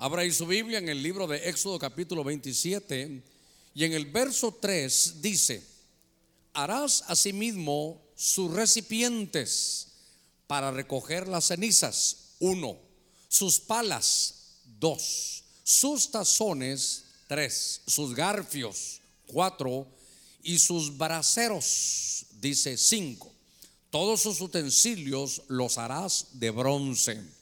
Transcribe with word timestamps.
Abra 0.00 0.22
ahí 0.22 0.30
su 0.30 0.46
Biblia 0.46 0.78
en 0.78 0.88
el 0.88 1.02
libro 1.02 1.26
de 1.26 1.48
Éxodo 1.48 1.76
capítulo 1.76 2.22
27 2.22 3.20
y 3.74 3.84
en 3.84 3.92
el 3.92 4.06
verso 4.06 4.56
3 4.60 5.20
dice, 5.20 5.60
harás 6.52 7.02
asimismo 7.08 8.00
sus 8.14 8.52
recipientes 8.52 9.88
para 10.46 10.70
recoger 10.70 11.26
las 11.26 11.46
cenizas, 11.46 12.34
uno, 12.38 12.78
sus 13.28 13.58
palas, 13.58 14.60
dos, 14.78 15.42
sus 15.64 16.12
tazones, 16.12 17.06
tres, 17.26 17.82
sus 17.88 18.14
garfios, 18.14 19.00
cuatro, 19.26 19.88
y 20.44 20.60
sus 20.60 20.96
braseros, 20.96 22.24
dice 22.40 22.76
cinco. 22.76 23.32
Todos 23.90 24.22
sus 24.22 24.40
utensilios 24.40 25.42
los 25.48 25.76
harás 25.76 26.28
de 26.34 26.50
bronce. 26.50 27.37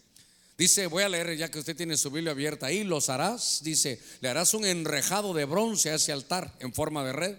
Dice, 0.59 0.87
voy 0.87 1.03
a 1.03 1.09
leer 1.09 1.37
ya 1.37 1.51
que 1.51 1.59
usted 1.59 1.77
tiene 1.77 1.99
su 1.99 2.11
Biblia 2.11 2.33
abierta 2.33 2.67
ahí, 2.67 2.83
los 2.83 3.11
harás, 3.11 3.61
dice, 3.63 4.01
le 4.21 4.31
harás 4.31 4.55
un 4.55 4.65
enrejado 4.65 5.35
de 5.35 5.45
bronce 5.45 5.91
a 5.91 5.97
ese 5.97 6.13
altar 6.13 6.55
en 6.61 6.73
forma 6.73 7.05
de 7.05 7.13
red. 7.13 7.37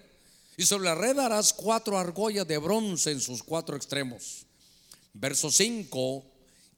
Y 0.56 0.66
sobre 0.66 0.86
la 0.86 0.96
red 0.96 1.18
harás 1.18 1.52
cuatro 1.54 1.98
argollas 1.98 2.48
de 2.48 2.60
bronce 2.60 3.12
en 3.12 3.20
sus 3.20 3.42
cuatro 3.42 3.76
extremos. 3.76 4.46
Verso 5.14 5.52
5, 5.52 6.26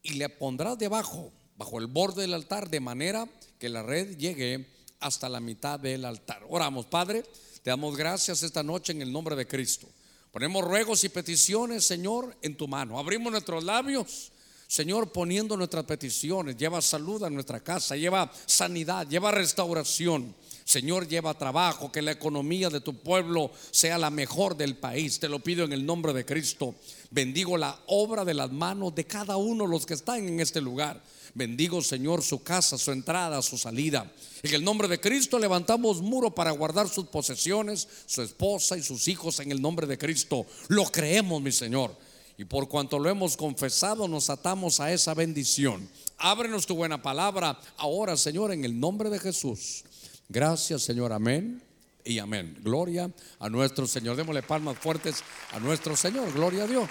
y 0.03 0.13
le 0.13 0.29
pondrás 0.29 0.77
debajo, 0.77 1.33
bajo 1.57 1.77
el 1.77 1.87
borde 1.87 2.21
del 2.21 2.33
altar, 2.33 2.69
de 2.69 2.79
manera 2.79 3.27
que 3.57 3.67
la 3.67 3.83
red 3.83 4.17
llegue 4.17 4.65
hasta 5.01 5.27
la 5.27 5.41
mitad 5.41 5.77
del 5.77 6.05
altar. 6.05 6.45
Oramos, 6.47 6.85
Padre, 6.85 7.23
te 7.63 7.69
damos 7.69 7.97
gracias 7.97 8.43
esta 8.43 8.63
noche 8.63 8.93
en 8.93 9.01
el 9.01 9.11
nombre 9.11 9.35
de 9.35 9.45
Cristo. 9.45 9.89
Ponemos 10.31 10.63
ruegos 10.63 11.03
y 11.03 11.09
peticiones, 11.09 11.83
Señor, 11.83 12.37
en 12.41 12.55
tu 12.55 12.67
mano. 12.67 12.97
Abrimos 12.97 13.29
nuestros 13.31 13.63
labios 13.63 14.31
Señor, 14.69 15.11
poniendo 15.11 15.57
nuestras 15.57 15.83
peticiones, 15.83 16.55
lleva 16.55 16.79
salud 16.79 17.23
a 17.23 17.29
nuestra 17.31 17.59
casa, 17.59 17.95
lleva 17.95 18.31
sanidad, 18.45 19.07
lleva 19.07 19.31
restauración. 19.31 20.35
Señor, 20.63 21.07
lleva 21.07 21.33
trabajo, 21.33 21.91
que 21.91 22.03
la 22.03 22.11
economía 22.11 22.69
de 22.69 22.79
tu 22.79 22.93
pueblo 22.93 23.49
sea 23.71 23.97
la 23.97 24.11
mejor 24.11 24.55
del 24.55 24.77
país. 24.77 25.19
Te 25.19 25.27
lo 25.27 25.39
pido 25.39 25.65
en 25.65 25.73
el 25.73 25.83
nombre 25.83 26.13
de 26.13 26.23
Cristo. 26.23 26.75
Bendigo 27.09 27.57
la 27.57 27.79
obra 27.87 28.23
de 28.23 28.35
las 28.35 28.51
manos 28.51 28.93
de 28.93 29.05
cada 29.05 29.37
uno 29.37 29.63
de 29.63 29.71
los 29.71 29.87
que 29.87 29.95
están 29.95 30.27
en 30.27 30.39
este 30.39 30.61
lugar. 30.61 31.01
Bendigo, 31.33 31.81
Señor, 31.81 32.21
su 32.21 32.43
casa, 32.43 32.77
su 32.77 32.91
entrada, 32.91 33.41
su 33.41 33.57
salida. 33.57 34.11
En 34.43 34.53
el 34.53 34.63
nombre 34.63 34.87
de 34.87 34.99
Cristo 34.99 35.39
levantamos 35.39 35.99
muro 35.99 36.35
para 36.35 36.51
guardar 36.51 36.87
sus 36.87 37.07
posesiones, 37.07 37.87
su 38.05 38.21
esposa 38.21 38.77
y 38.77 38.83
sus 38.83 39.07
hijos 39.07 39.39
en 39.39 39.51
el 39.51 39.63
nombre 39.63 39.87
de 39.87 39.97
Cristo. 39.97 40.45
Lo 40.67 40.85
creemos, 40.85 41.41
mi 41.41 41.51
Señor. 41.51 41.95
Y 42.39 42.45
por 42.45 42.69
cuanto 42.69 42.97
lo 42.99 43.09
hemos 43.09 43.35
confesado, 43.35 44.07
nos 44.07 44.29
atamos 44.29 44.79
a 44.79 44.93
esa 44.93 45.13
bendición. 45.13 45.89
Ábrenos 46.17 46.65
tu 46.65 46.73
buena 46.73 47.01
palabra 47.01 47.59
ahora, 47.75 48.15
Señor, 48.15 48.53
en 48.53 48.63
el 48.63 48.79
nombre 48.79 49.09
de 49.09 49.19
Jesús. 49.19 49.83
Gracias, 50.29 50.83
Señor. 50.83 51.11
Amén 51.11 51.61
y 52.05 52.17
amén. 52.17 52.55
Gloria 52.61 53.11
a 53.39 53.49
nuestro 53.49 53.85
Señor. 53.85 54.15
Démosle 54.15 54.41
palmas 54.41 54.77
fuertes 54.77 55.21
a 55.51 55.59
nuestro 55.59 55.97
Señor. 55.97 56.31
Gloria 56.31 56.63
a 56.63 56.67
Dios. 56.67 56.89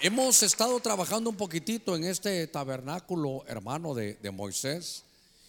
Hemos 0.00 0.42
estado 0.42 0.80
trabajando 0.80 1.28
un 1.28 1.36
poquitito 1.36 1.96
en 1.96 2.04
este 2.04 2.46
tabernáculo, 2.46 3.44
hermano, 3.46 3.92
de, 3.92 4.30
Moisés. 4.32 5.04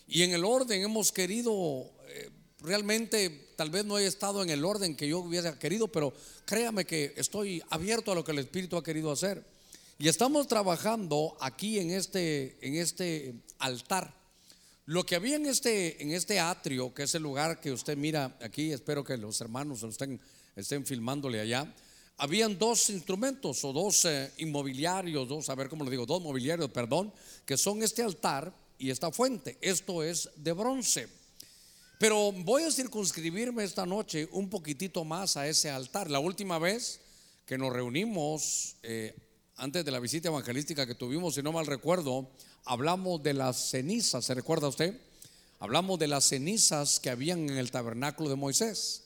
Y 0.06 0.24
en 0.24 0.34
el 0.34 0.44
orden 0.44 0.82
hemos 0.82 1.14
querido 1.14 1.94
eh, 2.10 2.30
realmente 2.60 3.47
tal 3.58 3.72
vez 3.72 3.84
no 3.84 3.98
he 3.98 4.06
estado 4.06 4.44
en 4.44 4.50
el 4.52 4.64
orden 4.64 4.96
que 4.96 5.08
yo 5.08 5.20
hubiera 5.20 5.58
querido, 5.58 5.88
pero 5.88 6.14
créame 6.46 6.86
que 6.86 7.14
estoy 7.18 7.62
abierto 7.72 8.12
a 8.12 8.16
lo 8.16 8.24
que 8.24 8.32
el 8.32 8.40
Espíritu 8.40 8.78
ha 8.78 8.84
querido 8.84 9.12
hacer. 9.12 9.44
Y 9.98 10.08
estamos 10.08 10.48
trabajando 10.48 11.36
aquí 11.42 11.80
en 11.80 11.90
este, 11.90 12.56
en 12.62 12.76
este 12.76 13.34
altar. 13.58 14.14
Lo 14.86 15.04
que 15.04 15.16
había 15.16 15.38
en 15.38 15.48
este, 15.48 16.02
en 16.02 16.12
este 16.12 16.40
atrio, 16.40 16.94
que 16.94 17.04
es 17.04 17.16
el 17.16 17.24
lugar 17.24 17.60
que 17.60 17.72
usted 17.72 17.98
mira 17.98 18.38
aquí, 18.42 18.72
espero 18.72 19.04
que 19.04 19.18
los 19.18 19.42
hermanos 19.42 19.82
estén, 19.82 20.22
estén 20.56 20.86
filmándole 20.86 21.40
allá, 21.40 21.74
habían 22.18 22.60
dos 22.60 22.92
instrumentos 22.92 23.66
o 23.66 23.74
dos 23.74 24.06
eh, 24.06 24.32
inmobiliarios, 24.38 25.28
dos, 25.28 25.50
a 25.50 25.56
ver 25.56 25.68
cómo 25.68 25.84
lo 25.84 25.90
digo, 25.90 26.06
dos 26.06 26.22
mobiliarios, 26.22 26.70
perdón, 26.70 27.12
que 27.44 27.58
son 27.58 27.82
este 27.82 28.04
altar 28.04 28.54
y 28.78 28.92
esta 28.92 29.12
fuente. 29.12 29.58
Esto 29.62 30.04
es 30.04 30.30
de 30.36 30.54
bronce. 30.54 31.08
Pero 31.98 32.32
voy 32.32 32.64
a 32.64 32.72
circunscribirme 32.72 33.64
esta 33.64 33.86
noche 33.86 34.30
un 34.32 34.50
poquitito 34.50 35.04
más 35.04 35.36
a 35.36 35.48
ese 35.48 35.72
altar. 35.72 36.12
La 36.12 36.20
última 36.20 36.60
vez 36.60 37.00
que 37.48 37.58
nos 37.58 37.74
reunimos, 37.74 38.76
eh, 38.84 39.16
antes 39.56 39.84
de 39.84 39.90
la 39.90 40.00
visita 40.00 40.28
evangelística 40.28 40.86
que 40.86 40.94
tuvimos, 40.94 41.34
si 41.34 41.42
no 41.42 41.52
mal 41.52 41.66
recuerdo, 41.66 42.30
hablamos 42.66 43.24
de 43.24 43.34
las 43.34 43.72
cenizas, 43.72 44.26
¿se 44.26 44.36
recuerda 44.36 44.68
usted? 44.68 45.00
Hablamos 45.60 45.98
de 45.98 46.08
las 46.08 46.26
cenizas 46.26 47.00
que 47.00 47.10
habían 47.10 47.50
en 47.50 47.58
el 47.58 47.72
tabernáculo 47.72 48.30
de 48.30 48.36
Moisés. 48.36 49.06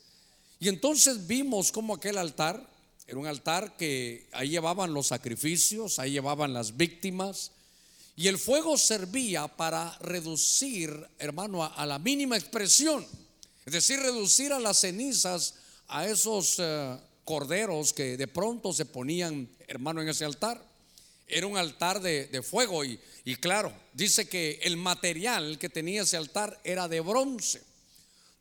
Y 0.59 0.67
entonces 0.67 1.27
vimos 1.27 1.71
cómo 1.71 1.95
aquel 1.95 2.17
altar, 2.17 2.69
era 3.07 3.17
un 3.17 3.25
altar 3.25 3.77
que 3.77 4.27
ahí 4.33 4.49
llevaban 4.49 4.93
los 4.93 5.07
sacrificios, 5.07 5.97
ahí 5.97 6.11
llevaban 6.11 6.51
las 6.51 6.75
víctimas, 6.75 7.51
y 8.15 8.27
el 8.27 8.37
fuego 8.37 8.77
servía 8.77 9.47
para 9.47 9.97
reducir, 9.99 11.07
hermano, 11.17 11.63
a, 11.63 11.85
la 11.85 11.97
mínima 11.97 12.37
expresión. 12.37 13.05
Es 13.65 13.73
decir, 13.73 13.99
reducir 13.99 14.51
a 14.53 14.59
las 14.59 14.79
cenizas 14.79 15.55
a 15.87 16.05
esos 16.05 16.55
eh, 16.59 16.97
corderos 17.23 17.93
que 17.93 18.17
de 18.17 18.27
pronto 18.27 18.73
se 18.73 18.85
ponían, 18.85 19.49
hermano, 19.67 20.01
en 20.01 20.09
ese 20.09 20.25
altar. 20.25 20.61
Era 21.27 21.47
un 21.47 21.57
altar 21.57 22.01
de, 22.01 22.43
fuego 22.43 22.83
y, 22.83 22.99
claro, 23.39 23.71
dice 23.93 24.27
que 24.27 24.59
el 24.63 24.75
material 24.75 25.57
que 25.57 25.69
tenía 25.69 26.01
ese 26.01 26.17
altar 26.17 26.59
era 26.65 26.89
de 26.89 26.99
bronce. 26.99 27.63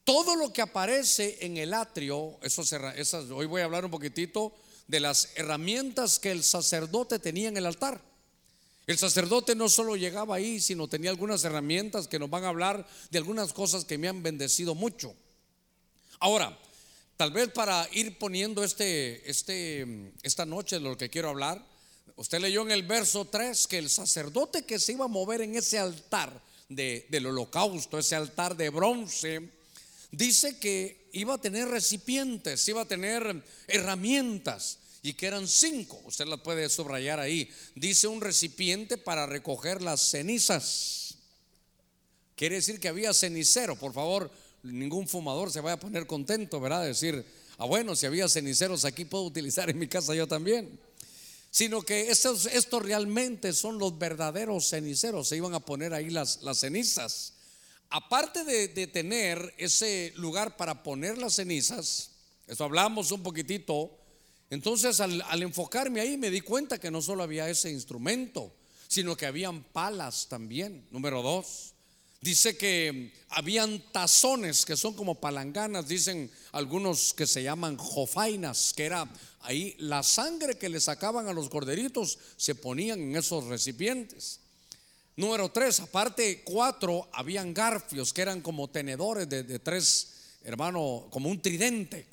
Todo 0.02 0.34
lo 0.34 0.52
que 0.52 0.62
aparece 0.62 1.38
en 1.41 1.56
el 1.56 1.72
atrio, 1.72 2.41
eso, 2.42 2.64
hoy 3.37 3.47
voy 3.47 3.60
a 3.60 3.66
hablar 3.66 3.84
un 3.84 3.92
poquitito 3.92 4.52
de 4.88 4.98
las 4.98 5.28
herramientas 5.37 6.19
que 6.19 6.32
el 6.32 6.42
sacerdote 6.42 7.20
tenía 7.20 7.48
en 7.48 7.56
el 7.56 7.66
altar. 7.66 8.09
El 8.91 8.99
sacerdote 8.99 9.55
no 9.55 9.69
solo 9.69 9.95
llegaba 9.95 10.34
ahí, 10.34 10.59
sino 10.59 10.89
tenía 10.89 11.11
algunas 11.11 11.45
herramientas 11.45 12.09
que 12.09 12.19
nos 12.19 12.28
van 12.28 12.43
a 12.43 12.49
hablar 12.49 12.84
de 13.12 13.19
algunas 13.19 13.53
cosas 13.53 13.84
que 13.84 13.99
me 13.99 14.09
han 14.09 14.21
bendecido 14.21 14.75
mucho. 14.75 15.15
Ahora, 16.19 16.59
tal 17.17 17.31
vez 17.31 17.53
para 17.53 17.89
ir 17.93 18.19
poniendo 18.19 18.65
este, 18.65 19.31
este, 19.31 20.11
esta 20.25 20.45
noche 20.45 20.81
lo 20.81 20.99
que 20.99 21.09
quiero 21.09 21.29
hablar, 21.29 21.65
usted 22.17 22.41
leyó 22.41 22.62
en 22.62 22.73
el 22.73 22.83
verso 22.83 23.27
3 23.27 23.69
que 23.69 23.79
el 23.79 23.89
sacerdote 23.89 24.65
que 24.65 24.81
se 24.81 24.95
iba 24.95 25.05
a 25.05 25.09
mover 25.09 25.43
en 25.43 25.55
ese 25.55 25.79
altar 25.79 26.43
del 26.69 27.27
holocausto, 27.27 27.97
ese 27.97 28.17
altar 28.17 28.56
de 28.56 28.71
bronce, 28.71 29.50
dice 30.11 30.59
que 30.59 31.09
iba 31.12 31.34
a 31.34 31.41
tener 31.41 31.69
recipientes, 31.69 32.67
iba 32.67 32.81
a 32.81 32.89
tener 32.89 33.41
herramientas 33.69 34.80
y 35.03 35.15
que 35.15 35.27
eran 35.27 35.49
cinco. 35.49 36.00
Usted 36.05 36.27
las 36.27 36.41
puede 36.41 36.69
subrayar 36.69 37.21
ahí. 37.21 37.50
Dice 37.75 38.06
un 38.06 38.21
recipiente 38.21 38.99
para 38.99 39.27
recoger 39.27 39.83
las 39.83 40.03
cenizas. 40.03 41.15
Quiere 42.37 42.56
decir 42.56 42.81
que 42.81 42.88
había 42.88 43.15
cenicero. 43.15 43.77
Por 43.77 43.93
favor, 43.93 44.31
ningún 44.62 45.09
fumador 45.09 45.50
se 45.50 45.61
vaya 45.61 45.75
a 45.75 45.81
poner 45.81 46.06
contento, 46.06 46.61
¿verdad? 46.61 46.84
Decir, 46.84 47.25
ah, 47.59 47.65
bueno, 47.65 47.97
si 47.97 48.06
había 48.06 48.28
ceniceros 48.28 48.84
aquí 48.84 49.05
puedo 49.05 49.25
utilizar 49.25 49.71
en 49.71 49.78
mi 49.78 49.88
casa 49.88 50.15
yo 50.15 50.27
también. 50.27 50.78
Sino 51.50 51.82
que 51.82 52.11
estos, 52.11 52.49
realmente 52.82 53.53
son 53.53 53.78
los 53.78 53.99
verdaderos 53.99 54.69
ceniceros. 54.69 55.28
Se 55.28 55.37
iban 55.37 55.55
a 55.55 55.61
poner 55.61 55.94
ahí 55.94 56.11
las, 56.11 56.43
las 56.43 56.59
cenizas. 56.59 57.34
Aparte 57.88 58.44
de, 58.44 58.69
de 58.69 58.87
tener 58.87 59.53
ese 59.59 60.12
lugar 60.17 60.56
para 60.56 60.84
poner 60.84 61.19
las 61.19 61.34
cenizas, 61.34 62.11
eso 62.47 62.65
hablamos 62.65 63.11
un 63.11 63.22
poquitito 63.22 64.00
entonces 64.50 64.99
al, 65.00 65.43
enfocarme 65.43 66.00
ahí 66.00 66.16
me 66.16 66.31
di 66.31 66.41
cuenta 66.41 66.78
que 66.78 66.91
no 66.91 67.00
solo 67.00 67.22
había 67.22 67.49
ese 67.49 67.71
instrumento, 67.71 68.53
sino 68.88 69.16
que 69.16 69.27
habían 69.27 69.62
palas 69.62 70.27
también. 70.28 70.84
Número 70.91 71.23
dos, 71.23 71.75
dice 72.20 72.56
que 72.56 73.12
habían 73.29 73.81
tazones 73.93 74.67
que 74.67 74.76
son 74.76 74.94
como 74.94 75.20
palanganas, 75.20 75.87
dicen 75.87 76.29
algunos 76.50 77.14
que 77.14 77.29
se 77.29 77.44
llaman 77.44 77.76
jofainas, 77.76 78.73
que 78.75 78.87
era 78.87 79.08
ahí 79.43 79.76
la 79.79 80.02
sangre 80.02 80.58
que 80.58 80.69
le 80.69 80.81
sacaban 80.81 81.29
a 81.29 81.32
los 81.32 81.49
corderitos 81.49 82.19
se 82.37 82.56
ponían 82.56 83.00
en 83.00 83.17
esos 83.17 83.44
recipientes. 83.44 84.41
Número 85.14 85.49
tres, 85.50 85.79
aparte 85.79 86.43
cuatro, 86.44 87.08
habían 87.12 87.55
garfios 87.55 88.12
que 88.12 88.23
eran 88.23 88.41
como 88.41 88.69
tenedores 88.69 89.29
de, 89.29 89.58
tres, 89.61 90.38
hermano, 90.43 91.06
como 91.11 91.29
un 91.29 91.41
tridente. 91.41 92.08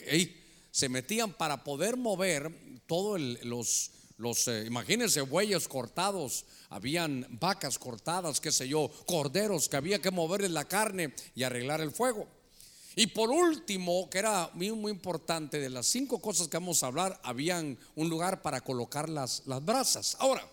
Se 0.77 0.89
metían 0.89 1.33
para 1.33 1.63
poder 1.63 1.97
mover 1.97 2.51
todos 2.85 3.19
los, 3.41 3.89
los 4.18 4.47
eh, 4.47 4.65
imagínense, 4.68 5.21
bueyes 5.21 5.68
cortados, 5.68 6.45
habían 6.69 7.25
vacas 7.31 7.79
cortadas, 7.79 8.39
qué 8.39 8.51
sé 8.51 8.68
yo, 8.68 8.91
corderos 9.07 9.69
que 9.69 9.77
había 9.77 10.00
que 10.00 10.12
moverles 10.12 10.51
la 10.51 10.65
carne 10.65 11.15
y 11.33 11.41
arreglar 11.41 11.81
el 11.81 11.89
fuego. 11.89 12.27
Y 12.95 13.07
por 13.07 13.31
último, 13.31 14.07
que 14.12 14.19
era 14.19 14.51
muy, 14.53 14.71
muy 14.74 14.91
importante, 14.91 15.59
de 15.59 15.71
las 15.71 15.88
cinco 15.88 16.19
cosas 16.19 16.47
que 16.47 16.57
vamos 16.57 16.83
a 16.83 16.88
hablar, 16.88 17.19
habían 17.24 17.75
un 17.95 18.07
lugar 18.07 18.44
para 18.44 18.62
colocar 18.62 19.09
las, 19.09 19.47
las 19.47 19.65
brasas. 19.65 20.15
Ahora, 20.19 20.47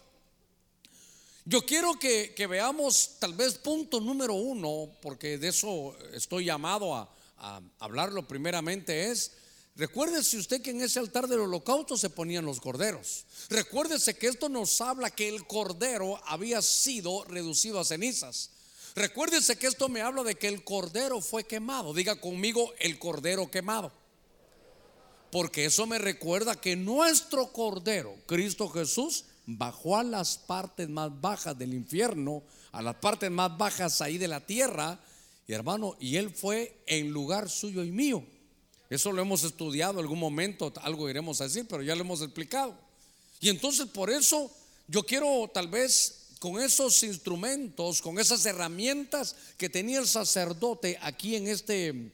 Yo 1.44 1.66
quiero 1.66 1.98
que, 1.98 2.46
veamos 2.48 3.16
tal 3.18 3.34
vez 3.34 3.58
punto 3.58 4.00
número 4.00 4.32
uno, 4.32 4.88
porque 5.02 5.36
de 5.36 5.48
eso 5.48 5.94
estoy 6.14 6.46
llamado 6.46 6.94
a, 6.94 7.14
a 7.36 7.60
hablarlo 7.78 8.26
primeramente, 8.26 9.10
es 9.10 9.44
Recuérdese 9.76 10.38
usted 10.38 10.62
que 10.62 10.70
en 10.70 10.82
ese 10.82 11.00
altar 11.00 11.26
del 11.26 11.40
holocausto 11.40 11.96
se 11.96 12.08
ponían 12.08 12.44
los 12.44 12.60
corderos. 12.60 13.26
Recuérdese 13.48 14.16
que 14.16 14.28
esto 14.28 14.48
nos 14.48 14.80
habla 14.80 15.10
que 15.10 15.28
el 15.28 15.46
cordero 15.46 16.20
había 16.26 16.62
sido 16.62 17.24
reducido 17.24 17.80
a 17.80 17.84
cenizas. 17.84 18.50
Recuérdese 18.94 19.56
que 19.56 19.66
esto 19.66 19.88
me 19.88 20.00
habla 20.00 20.22
de 20.22 20.36
que 20.36 20.46
el 20.46 20.62
cordero 20.62 21.20
fue 21.20 21.42
quemado. 21.44 21.92
Diga 21.92 22.20
conmigo 22.20 22.72
el 22.78 23.00
cordero 23.00 23.50
quemado. 23.50 23.90
Porque 25.32 25.64
eso 25.64 25.86
me 25.86 25.98
recuerda 25.98 26.54
que 26.54 26.76
nuestro 26.76 27.52
cordero, 27.52 28.14
Cristo 28.26 28.68
Jesús, 28.68 29.24
bajó 29.46 29.96
a 29.96 30.04
las 30.04 30.38
partes 30.38 30.88
más 30.88 31.20
bajas 31.20 31.58
del 31.58 31.74
infierno, 31.74 32.44
a 32.70 32.80
las 32.80 32.94
partes 32.96 33.32
más 33.32 33.58
bajas 33.58 34.00
ahí 34.00 34.18
de 34.18 34.28
la 34.28 34.46
tierra, 34.46 35.00
y 35.48 35.52
hermano, 35.52 35.96
y 35.98 36.16
él 36.16 36.30
fue 36.30 36.80
en 36.86 37.10
lugar 37.10 37.50
suyo 37.50 37.82
y 37.82 37.90
mío. 37.90 38.24
Eso 38.90 39.12
lo 39.12 39.22
hemos 39.22 39.44
estudiado 39.44 40.00
algún 40.00 40.19
momento, 40.19 40.72
algo 40.82 41.08
iremos 41.08 41.40
a 41.40 41.44
decir, 41.44 41.66
pero 41.69 41.82
ya 41.82 41.94
lo 41.94 42.02
hemos 42.02 42.20
explicado. 42.20 42.76
Y 43.40 43.48
entonces 43.48 43.86
por 43.86 44.10
eso 44.10 44.50
yo 44.86 45.04
quiero 45.04 45.50
tal 45.52 45.69
vez 45.69 46.25
con 46.38 46.60
esos 46.60 47.02
instrumentos, 47.02 48.02
con 48.02 48.19
esas 48.19 48.44
herramientas 48.44 49.34
que 49.56 49.70
tenía 49.70 49.98
el 49.98 50.06
sacerdote 50.06 50.98
aquí 51.00 51.36
en 51.36 51.48
este, 51.48 51.88
en 51.88 52.12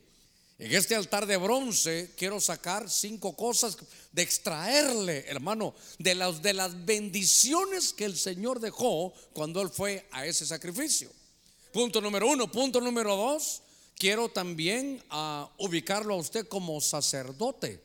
este 0.58 0.94
altar 0.94 1.26
de 1.26 1.36
bronce, 1.36 2.12
quiero 2.16 2.40
sacar 2.40 2.88
cinco 2.88 3.34
cosas 3.34 3.76
de 4.12 4.22
extraerle, 4.22 5.24
hermano, 5.26 5.74
de 5.98 6.14
las, 6.14 6.40
de 6.42 6.52
las 6.52 6.84
bendiciones 6.84 7.92
que 7.92 8.04
el 8.04 8.16
Señor 8.16 8.60
dejó 8.60 9.12
cuando 9.32 9.60
Él 9.62 9.68
fue 9.68 10.06
a 10.12 10.24
ese 10.26 10.46
sacrificio. 10.46 11.10
Punto 11.72 12.00
número 12.00 12.28
uno. 12.28 12.50
Punto 12.50 12.80
número 12.80 13.16
dos 13.16 13.62
quiero 14.00 14.30
también 14.30 15.04
ah, 15.10 15.50
ubicarlo 15.58 16.14
a 16.14 16.16
usted 16.16 16.48
como 16.48 16.80
sacerdote. 16.80 17.84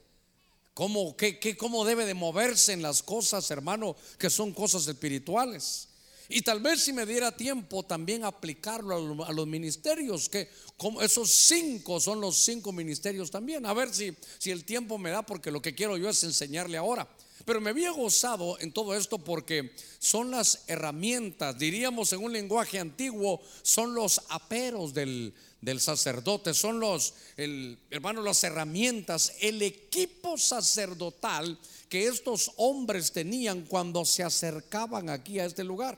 ¿Cómo, 0.74 1.16
qué, 1.16 1.58
¿Cómo 1.58 1.86
debe 1.86 2.06
de 2.06 2.14
moverse 2.14 2.72
en 2.72 2.82
las 2.82 3.04
cosas, 3.04 3.52
hermano, 3.52 3.96
que 4.18 4.30
son 4.30 4.54
cosas 4.54 4.88
espirituales? 4.88 5.90
Y 6.30 6.42
tal 6.42 6.62
vez 6.62 6.82
si 6.82 6.94
me 6.94 7.06
diera 7.06 7.36
tiempo 7.36 7.84
también 7.84 8.24
aplicarlo 8.24 9.26
a, 9.26 9.34
los 9.34 9.46
ministerios, 9.46 10.30
que 10.30 10.50
como 10.78 11.02
esos 11.02 11.30
cinco 11.32 12.00
son 12.00 12.22
los 12.22 12.38
cinco 12.38 12.72
ministerios 12.72 13.30
también. 13.30 13.66
A 13.66 13.74
ver 13.74 13.94
si, 13.94 14.16
si 14.38 14.52
el 14.52 14.64
tiempo 14.64 14.98
me 14.98 15.12
da, 15.12 15.22
porque 15.22 15.52
lo 15.52 15.62
que 15.62 15.76
quiero 15.76 15.98
yo 15.98 16.10
es 16.10 16.24
enseñarle 16.24 16.78
ahora. 16.78 17.08
Pero 17.44 17.62
me 17.62 17.70
había 17.70 17.92
gozado 17.92 18.58
en 18.60 18.72
todo 18.72 18.96
esto 18.96 19.20
porque 19.20 19.76
son 20.00 20.32
las 20.32 20.64
herramientas, 20.68 21.60
diríamos 21.60 22.12
en 22.14 22.24
un 22.24 22.34
lenguaje 22.34 22.80
antiguo, 22.80 23.42
son 23.62 23.94
los 23.94 24.22
aperos 24.30 24.94
del, 24.94 25.34
del 25.62 25.81
sacerdote, 25.81 26.54
son 26.54 26.80
los, 26.80 27.13
el, 27.38 27.78
hermano, 27.90 28.22
las 28.22 28.44
herramientas, 28.44 29.34
el 29.42 29.62
equipo 29.62 30.38
sacerdotal 30.38 31.57
que 31.90 32.07
estos 32.07 32.52
hombres 32.57 33.12
tenían 33.12 33.63
cuando 33.63 34.06
se 34.06 34.24
acercaban 34.24 35.10
aquí 35.10 35.40
a 35.40 35.46
este 35.46 35.63
lugar. 35.63 35.98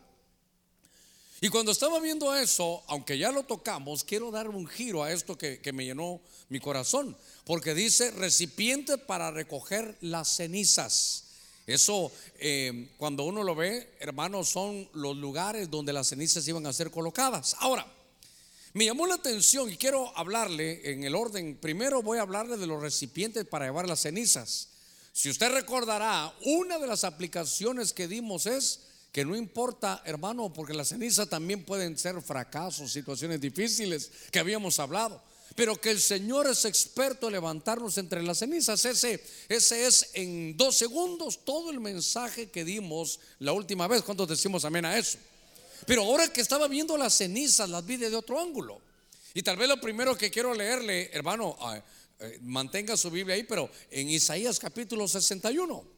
Y 1.40 1.50
cuando 1.50 1.72
estaba 1.72 2.00
viendo 2.00 2.36
eso, 2.36 2.84
aunque 2.88 3.18
ya 3.18 3.32
lo 3.32 3.44
tocamos, 3.44 4.04
quiero 4.04 4.32
dar 4.32 4.50
un 4.50 4.66
giro 4.66 5.04
a 5.04 5.12
esto 5.12 5.38
que, 5.38 5.60
me 5.72 5.86
llenó 5.86 6.20
mi 6.50 6.60
corazón, 6.60 7.16
porque 7.46 7.76
dice 7.76 8.10
recipiente 8.12 8.98
para 8.98 9.30
recoger 9.30 9.98
las 10.02 10.30
cenizas. 10.30 11.26
Eso, 11.68 12.12
eh, 12.40 12.90
cuando 12.98 13.24
uno 13.24 13.44
lo 13.44 13.54
ve, 13.54 13.94
hermanos, 14.00 14.50
son 14.50 14.90
los 14.94 15.16
lugares 15.18 15.70
donde 15.70 15.94
las 15.94 16.08
cenizas 16.08 16.48
iban 16.48 16.66
a 16.66 16.74
ser 16.74 16.90
colocadas. 16.90 17.56
Ahora, 17.60 17.86
me 18.78 18.86
llamó 18.86 19.08
la 19.08 19.16
atención 19.16 19.72
y 19.72 19.76
quiero 19.76 20.16
hablarle 20.16 20.92
en 20.92 21.04
el 21.04 21.16
orden. 21.16 21.58
Primero 21.60 22.04
voy 22.04 22.20
a 22.20 22.22
hablarle 22.22 22.58
de 22.58 22.68
los 22.68 22.80
recipientes 22.80 23.44
para 23.44 23.66
llevar 23.66 23.90
las 23.90 24.02
cenizas. 24.02 24.68
Si 25.14 25.32
usted 25.32 25.52
recordará, 25.52 26.32
una 26.46 26.78
de 26.78 26.86
las 26.86 27.04
aplicaciones 27.04 27.92
que 27.92 28.08
dimos 28.08 28.46
es 28.46 28.82
que 29.12 29.26
no 29.26 29.36
importa, 29.36 30.04
hermano, 30.06 30.54
porque 30.54 30.76
las 30.76 30.90
cenizas 30.90 31.28
también 31.28 31.66
pueden 31.66 31.98
ser 31.98 32.22
fracasos, 32.22 32.92
situaciones 32.92 33.42
difíciles 33.42 34.12
que 34.32 34.38
habíamos 34.38 34.80
hablado. 34.80 35.24
Pero 35.56 35.82
que 35.82 35.90
el 35.90 36.00
Señor 36.00 36.46
es 36.46 36.64
experto 36.64 37.26
en 37.26 37.34
levantarnos 37.34 37.98
entre 37.98 38.22
las 38.22 38.38
cenizas. 38.38 38.86
Ese, 38.86 39.24
ese 39.50 39.88
es 39.88 40.12
en 40.14 40.56
dos 40.56 40.78
segundos 40.78 41.44
todo 41.44 41.72
el 41.72 41.80
mensaje 41.80 42.52
que 42.52 42.64
dimos 42.64 43.20
la 43.40 43.54
última 43.54 43.88
vez. 43.88 44.04
¿Cuántos 44.04 44.28
decimos 44.28 44.66
amén 44.66 44.86
a 44.86 45.00
eso? 45.00 45.18
Pero 45.86 46.04
ahora 46.04 46.28
que 46.28 46.42
estaba 46.42 46.68
viendo 46.68 46.98
las 46.98 47.14
cenizas, 47.14 47.70
las 47.70 47.86
vi 47.86 47.98
de 47.98 48.16
otro 48.16 48.40
ángulo. 48.40 48.82
Y 49.34 49.44
tal 49.44 49.58
vez 49.58 49.70
lo 49.70 49.80
primero 49.80 50.18
que 50.18 50.32
quiero 50.32 50.54
leerle, 50.54 51.10
hermano, 51.14 51.56
ah, 51.60 51.80
eh, 52.20 52.40
mantenga 52.42 52.98
su 52.98 53.12
Biblia 53.12 53.36
ahí, 53.36 53.44
pero 53.44 53.70
en 53.92 54.10
Isaías 54.10 54.58
capítulo 54.58 55.08
61. 55.08 55.98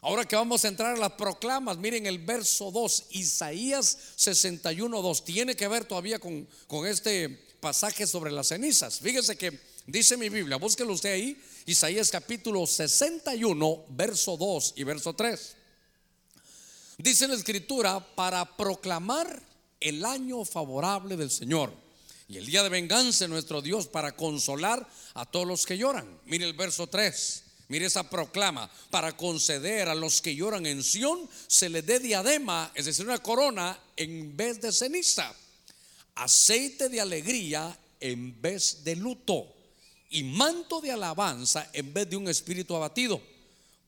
Ahora 0.00 0.24
que 0.24 0.34
vamos 0.34 0.64
a 0.64 0.68
entrar 0.68 0.96
a 0.96 0.98
las 0.98 1.12
proclamas, 1.12 1.78
miren 1.78 2.06
el 2.06 2.18
verso 2.18 2.72
2, 2.72 3.06
Isaías 3.10 3.96
61, 4.16 5.00
2, 5.00 5.24
tiene 5.24 5.54
que 5.54 5.68
ver 5.68 5.84
todavía 5.84 6.18
con, 6.18 6.48
con 6.66 6.88
este 6.88 7.28
pasaje 7.60 8.08
sobre 8.08 8.32
las 8.32 8.48
cenizas. 8.48 8.98
Fíjese 8.98 9.36
que 9.36 9.60
dice 9.86 10.16
mi 10.16 10.28
Biblia, 10.28 10.56
búsquelo 10.56 10.92
usted 10.92 11.12
ahí, 11.12 11.40
Isaías 11.66 12.10
capítulo 12.10 12.66
61, 12.66 13.84
verso 13.90 14.36
2 14.36 14.74
y 14.74 14.82
verso 14.82 15.14
3. 15.14 15.56
Dice 17.02 17.26
la 17.26 17.34
escritura, 17.34 17.98
para 18.14 18.44
proclamar 18.56 19.42
el 19.80 20.04
año 20.04 20.44
favorable 20.44 21.16
del 21.16 21.32
Señor 21.32 21.74
y 22.28 22.36
el 22.36 22.46
día 22.46 22.62
de 22.62 22.68
venganza 22.68 23.24
de 23.24 23.28
nuestro 23.28 23.60
Dios 23.60 23.88
para 23.88 24.12
consolar 24.14 24.88
a 25.14 25.26
todos 25.26 25.44
los 25.44 25.66
que 25.66 25.76
lloran. 25.76 26.06
Mire 26.26 26.44
el 26.44 26.52
verso 26.52 26.86
3. 26.86 27.42
Mire 27.66 27.86
esa 27.86 28.08
proclama, 28.08 28.70
para 28.90 29.16
conceder 29.16 29.88
a 29.88 29.96
los 29.96 30.22
que 30.22 30.36
lloran 30.36 30.64
en 30.64 30.84
Sión, 30.84 31.28
se 31.48 31.68
les 31.68 31.84
dé 31.84 31.98
diadema, 31.98 32.70
es 32.72 32.84
decir, 32.84 33.04
una 33.04 33.18
corona 33.18 33.76
en 33.96 34.36
vez 34.36 34.60
de 34.60 34.70
ceniza, 34.70 35.34
aceite 36.14 36.88
de 36.88 37.00
alegría 37.00 37.76
en 37.98 38.40
vez 38.40 38.84
de 38.84 38.94
luto 38.94 39.52
y 40.10 40.22
manto 40.22 40.80
de 40.80 40.92
alabanza 40.92 41.68
en 41.72 41.92
vez 41.92 42.08
de 42.08 42.16
un 42.16 42.28
espíritu 42.28 42.76
abatido 42.76 43.31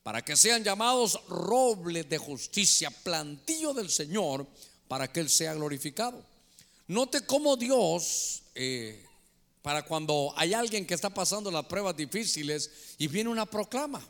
para 0.05 0.23
que 0.23 0.37
sean 0.37 0.63
llamados 0.63 1.19
robles 1.27 2.07
de 2.07 2.19
justicia, 2.19 2.91
plantillo 2.91 3.73
del 3.73 3.89
Señor, 3.89 4.45
para 4.87 5.11
que 5.11 5.19
Él 5.19 5.31
sea 5.31 5.55
glorificado. 5.55 6.23
Note 6.85 7.25
cómo 7.25 7.57
Dios, 7.57 8.43
eh, 8.53 9.03
para 9.63 9.83
cuando 9.83 10.31
hay 10.37 10.53
alguien 10.53 10.85
que 10.85 10.93
está 10.93 11.09
pasando 11.09 11.49
las 11.49 11.65
pruebas 11.65 11.97
difíciles 11.97 12.69
y 12.99 13.07
viene 13.07 13.31
una 13.31 13.47
proclama. 13.47 14.07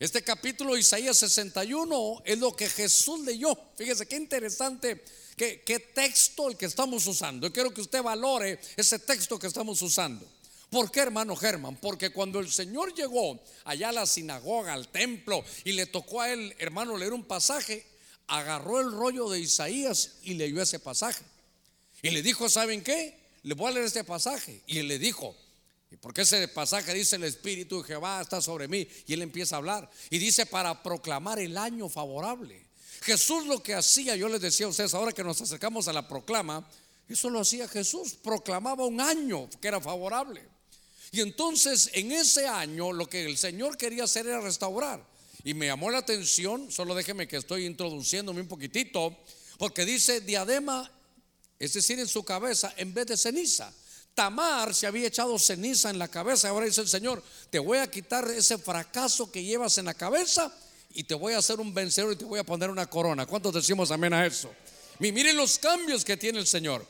Este 0.00 0.24
capítulo 0.24 0.76
Isaías 0.76 1.18
61 1.18 2.22
es 2.24 2.38
lo 2.40 2.56
que 2.56 2.68
Jesús 2.68 3.20
leyó. 3.20 3.56
Fíjese 3.76 4.06
qué 4.06 4.16
interesante, 4.16 5.04
qué, 5.36 5.62
qué 5.64 5.78
texto 5.78 6.48
el 6.48 6.56
que 6.56 6.66
estamos 6.66 7.06
usando. 7.06 7.46
Yo 7.46 7.52
quiero 7.52 7.72
que 7.72 7.82
usted 7.82 8.02
valore 8.02 8.58
ese 8.76 8.98
texto 8.98 9.38
que 9.38 9.46
estamos 9.46 9.82
usando. 9.82 10.28
¿Por 10.72 10.90
qué, 10.90 11.00
hermano 11.00 11.36
Germán? 11.36 11.76
Porque 11.76 12.08
cuando 12.08 12.40
el 12.40 12.50
Señor 12.50 12.94
llegó 12.94 13.38
allá 13.64 13.90
a 13.90 13.92
la 13.92 14.06
sinagoga, 14.06 14.72
al 14.72 14.88
templo, 14.88 15.44
y 15.64 15.72
le 15.72 15.84
tocó 15.84 16.22
a 16.22 16.32
él, 16.32 16.56
hermano, 16.58 16.96
leer 16.96 17.12
un 17.12 17.24
pasaje, 17.24 17.86
agarró 18.26 18.80
el 18.80 18.90
rollo 18.90 19.28
de 19.28 19.38
Isaías 19.38 20.12
y 20.22 20.32
leyó 20.32 20.62
ese 20.62 20.78
pasaje. 20.78 21.22
Y 22.00 22.08
le 22.08 22.22
dijo, 22.22 22.48
¿saben 22.48 22.82
qué? 22.82 23.18
Le 23.42 23.52
voy 23.52 23.70
a 23.70 23.74
leer 23.74 23.84
este 23.84 24.02
pasaje. 24.02 24.62
Y 24.66 24.78
él 24.78 24.88
le 24.88 24.98
dijo, 24.98 25.36
porque 26.00 26.22
ese 26.22 26.48
pasaje 26.48 26.94
dice 26.94 27.16
el 27.16 27.24
Espíritu 27.24 27.82
de 27.82 27.88
Jehová 27.88 28.22
está 28.22 28.40
sobre 28.40 28.66
mí. 28.66 28.88
Y 29.06 29.12
él 29.12 29.20
empieza 29.20 29.56
a 29.56 29.58
hablar. 29.58 29.90
Y 30.08 30.16
dice 30.16 30.46
para 30.46 30.82
proclamar 30.82 31.38
el 31.38 31.58
año 31.58 31.90
favorable. 31.90 32.64
Jesús 33.02 33.44
lo 33.44 33.62
que 33.62 33.74
hacía, 33.74 34.16
yo 34.16 34.26
les 34.26 34.40
decía 34.40 34.64
a 34.64 34.70
ustedes, 34.70 34.94
ahora 34.94 35.12
que 35.12 35.22
nos 35.22 35.38
acercamos 35.38 35.86
a 35.88 35.92
la 35.92 36.08
proclama, 36.08 36.66
eso 37.10 37.28
lo 37.28 37.40
hacía 37.40 37.68
Jesús. 37.68 38.14
Proclamaba 38.14 38.86
un 38.86 39.02
año 39.02 39.50
que 39.60 39.68
era 39.68 39.78
favorable. 39.78 40.51
Y 41.12 41.20
entonces 41.20 41.90
en 41.92 42.10
ese 42.10 42.46
año 42.46 42.90
lo 42.90 43.08
que 43.08 43.26
el 43.26 43.36
Señor 43.36 43.76
quería 43.76 44.04
hacer 44.04 44.26
era 44.26 44.40
restaurar. 44.40 45.06
Y 45.44 45.52
me 45.52 45.66
llamó 45.66 45.90
la 45.90 45.98
atención, 45.98 46.72
solo 46.72 46.94
déjeme 46.94 47.28
que 47.28 47.36
estoy 47.36 47.66
introduciéndome 47.66 48.40
un 48.40 48.48
poquitito, 48.48 49.14
porque 49.58 49.84
dice 49.84 50.22
diadema, 50.22 50.90
es 51.58 51.74
decir, 51.74 52.00
en 52.00 52.08
su 52.08 52.24
cabeza 52.24 52.72
en 52.78 52.94
vez 52.94 53.06
de 53.06 53.18
ceniza. 53.18 53.70
Tamar 54.14 54.74
se 54.74 54.86
había 54.86 55.06
echado 55.06 55.38
ceniza 55.38 55.90
en 55.90 55.98
la 55.98 56.08
cabeza. 56.08 56.48
Ahora 56.48 56.64
dice 56.64 56.80
el 56.80 56.88
Señor, 56.88 57.22
te 57.50 57.58
voy 57.58 57.78
a 57.78 57.90
quitar 57.90 58.28
ese 58.30 58.56
fracaso 58.56 59.30
que 59.30 59.44
llevas 59.44 59.76
en 59.76 59.84
la 59.84 59.94
cabeza 59.94 60.50
y 60.94 61.04
te 61.04 61.14
voy 61.14 61.34
a 61.34 61.38
hacer 61.38 61.60
un 61.60 61.74
vencedor 61.74 62.14
y 62.14 62.16
te 62.16 62.24
voy 62.24 62.38
a 62.38 62.44
poner 62.44 62.70
una 62.70 62.88
corona. 62.88 63.26
¿Cuántos 63.26 63.52
decimos 63.52 63.90
amén 63.90 64.14
a 64.14 64.24
eso? 64.24 64.50
Miren 64.98 65.36
los 65.36 65.58
cambios 65.58 66.06
que 66.06 66.16
tiene 66.16 66.38
el 66.38 66.46
Señor. 66.46 66.86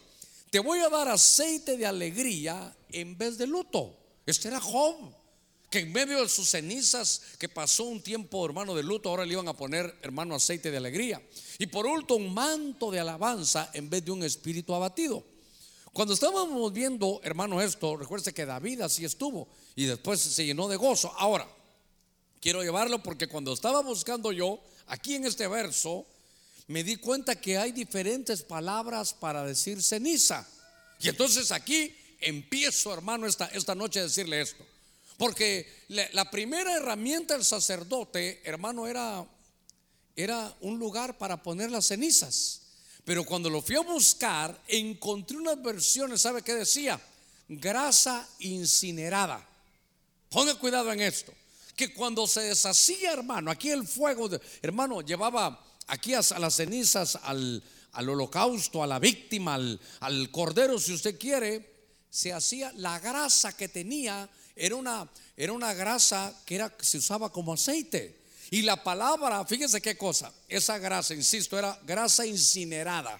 Te 0.50 0.60
voy 0.60 0.78
a 0.78 0.88
dar 0.88 1.08
aceite 1.08 1.76
de 1.76 1.86
alegría 1.86 2.72
en 2.90 3.18
vez 3.18 3.36
de 3.36 3.48
luto. 3.48 4.01
Este 4.26 4.48
era 4.48 4.60
Job, 4.60 4.96
que 5.70 5.80
en 5.80 5.92
medio 5.92 6.20
de 6.20 6.28
sus 6.28 6.50
cenizas, 6.50 7.22
que 7.38 7.48
pasó 7.48 7.84
un 7.84 8.02
tiempo, 8.02 8.44
hermano, 8.44 8.74
de 8.74 8.82
luto, 8.82 9.08
ahora 9.08 9.24
le 9.24 9.32
iban 9.32 9.48
a 9.48 9.56
poner, 9.56 9.98
hermano, 10.02 10.34
aceite 10.34 10.70
de 10.70 10.76
alegría. 10.76 11.20
Y 11.58 11.66
por 11.66 11.86
último, 11.86 12.18
un 12.18 12.34
manto 12.34 12.90
de 12.90 13.00
alabanza 13.00 13.70
en 13.72 13.88
vez 13.88 14.04
de 14.04 14.10
un 14.10 14.22
espíritu 14.22 14.74
abatido. 14.74 15.24
Cuando 15.92 16.14
estábamos 16.14 16.72
viendo, 16.72 17.20
hermano, 17.22 17.60
esto, 17.60 17.96
recuerde 17.96 18.32
que 18.32 18.46
David 18.46 18.80
así 18.80 19.04
estuvo 19.04 19.48
y 19.74 19.84
después 19.84 20.20
se 20.20 20.44
llenó 20.44 20.68
de 20.68 20.76
gozo. 20.76 21.12
Ahora, 21.18 21.46
quiero 22.40 22.62
llevarlo 22.62 23.02
porque 23.02 23.26
cuando 23.26 23.52
estaba 23.52 23.82
buscando 23.82 24.32
yo, 24.32 24.62
aquí 24.86 25.14
en 25.14 25.26
este 25.26 25.46
verso, 25.48 26.06
me 26.66 26.82
di 26.82 26.96
cuenta 26.96 27.40
que 27.40 27.58
hay 27.58 27.72
diferentes 27.72 28.42
palabras 28.42 29.12
para 29.12 29.44
decir 29.44 29.82
ceniza. 29.82 30.48
Y 31.00 31.08
entonces 31.08 31.52
aquí 31.52 31.94
empiezo, 32.22 32.92
hermano, 32.92 33.26
esta, 33.26 33.46
esta 33.46 33.74
noche 33.74 34.00
a 34.00 34.04
decirle 34.04 34.40
esto. 34.40 34.64
Porque 35.16 35.84
la, 35.88 36.30
primera 36.30 36.76
herramienta 36.76 37.34
del 37.34 37.44
sacerdote, 37.44 38.40
hermano, 38.44 38.86
era, 38.86 39.24
era 40.16 40.52
un 40.60 40.78
lugar 40.78 41.18
para 41.18 41.42
poner 41.42 41.70
las 41.70 41.86
cenizas. 41.86 42.62
Pero 43.04 43.24
cuando 43.24 43.50
lo 43.50 43.62
fui 43.62 43.76
a 43.76 43.80
buscar, 43.80 44.60
encontré 44.66 45.36
unas 45.36 45.62
versiones, 45.62 46.22
¿sabe 46.22 46.42
qué 46.42 46.54
decía? 46.54 47.00
Grasa 47.48 48.28
incinerada. 48.40 49.46
Ponga 50.28 50.54
cuidado 50.56 50.90
en 50.92 51.00
esto. 51.00 51.32
Que 51.76 51.92
cuando 51.92 52.26
se 52.26 52.40
deshacía, 52.40 53.12
hermano, 53.12 53.50
aquí 53.50 53.70
el 53.70 53.86
fuego, 53.86 54.28
hermano, 54.60 55.02
llevaba 55.02 55.64
aquí 55.86 56.14
a, 56.14 56.22
las 56.38 56.56
cenizas, 56.56 57.16
al, 57.22 57.62
holocausto, 57.94 58.82
a 58.82 58.86
la 58.86 58.98
víctima, 58.98 59.54
al, 59.54 59.80
al, 60.00 60.30
cordero, 60.30 60.78
si 60.78 60.92
usted 60.92 61.18
quiere, 61.18 61.71
se 62.12 62.30
hacía 62.30 62.70
la 62.76 62.98
grasa 62.98 63.56
que 63.56 63.68
tenía, 63.68 64.28
era 64.54 64.76
una, 64.76 65.08
era 65.34 65.54
una 65.54 65.72
grasa 65.72 66.38
que 66.44 66.56
era, 66.56 66.70
se 66.78 66.98
usaba 66.98 67.32
como 67.32 67.54
aceite. 67.54 68.20
Y 68.50 68.60
la 68.60 68.84
palabra, 68.84 69.42
fíjense 69.46 69.80
qué 69.80 69.96
cosa, 69.96 70.30
esa 70.46 70.76
grasa, 70.76 71.14
insisto, 71.14 71.58
era 71.58 71.80
grasa 71.86 72.26
incinerada. 72.26 73.18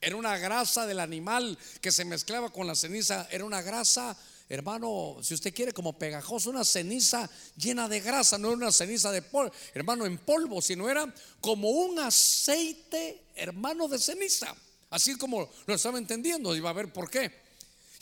Era 0.00 0.16
una 0.16 0.36
grasa 0.38 0.88
del 0.88 0.98
animal 0.98 1.56
que 1.80 1.92
se 1.92 2.04
mezclaba 2.04 2.50
con 2.50 2.66
la 2.66 2.74
ceniza. 2.74 3.28
Era 3.30 3.44
una 3.44 3.62
grasa, 3.62 4.16
hermano, 4.48 5.18
si 5.22 5.34
usted 5.34 5.54
quiere, 5.54 5.72
como 5.72 5.96
pegajosa, 5.96 6.50
una 6.50 6.64
ceniza 6.64 7.30
llena 7.56 7.88
de 7.88 8.00
grasa. 8.00 8.38
No 8.38 8.48
era 8.48 8.56
una 8.56 8.72
ceniza 8.72 9.12
de 9.12 9.22
polvo, 9.22 9.52
hermano, 9.72 10.04
en 10.04 10.18
polvo, 10.18 10.60
sino 10.60 10.90
era 10.90 11.14
como 11.40 11.70
un 11.70 12.00
aceite, 12.00 13.22
hermano, 13.36 13.86
de 13.86 14.00
ceniza. 14.00 14.52
Así 14.90 15.16
como 15.16 15.48
lo 15.64 15.74
estaba 15.74 15.98
entendiendo, 15.98 16.60
va 16.60 16.70
a 16.70 16.72
ver 16.72 16.92
por 16.92 17.08
qué. 17.08 17.41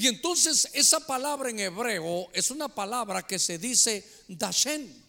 Y 0.00 0.06
entonces 0.06 0.66
esa 0.72 0.98
palabra 1.06 1.50
en 1.50 1.60
hebreo 1.60 2.30
es 2.32 2.50
una 2.50 2.68
palabra 2.74 3.26
que 3.26 3.38
se 3.38 3.58
dice 3.58 4.02
dashen. 4.28 5.04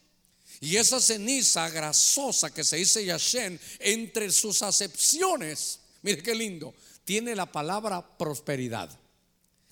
Y 0.60 0.76
esa 0.76 1.00
ceniza 1.00 1.70
grasosa 1.70 2.54
que 2.54 2.66
se 2.66 2.76
dice 2.76 3.06
Yashen, 3.06 3.58
entre 3.80 4.30
sus 4.34 4.62
acepciones, 4.62 5.80
mire 6.02 6.22
qué 6.22 6.36
lindo, 6.36 6.74
tiene 7.06 7.38
la 7.38 7.50
palabra 7.50 8.06
prosperidad. 8.18 8.90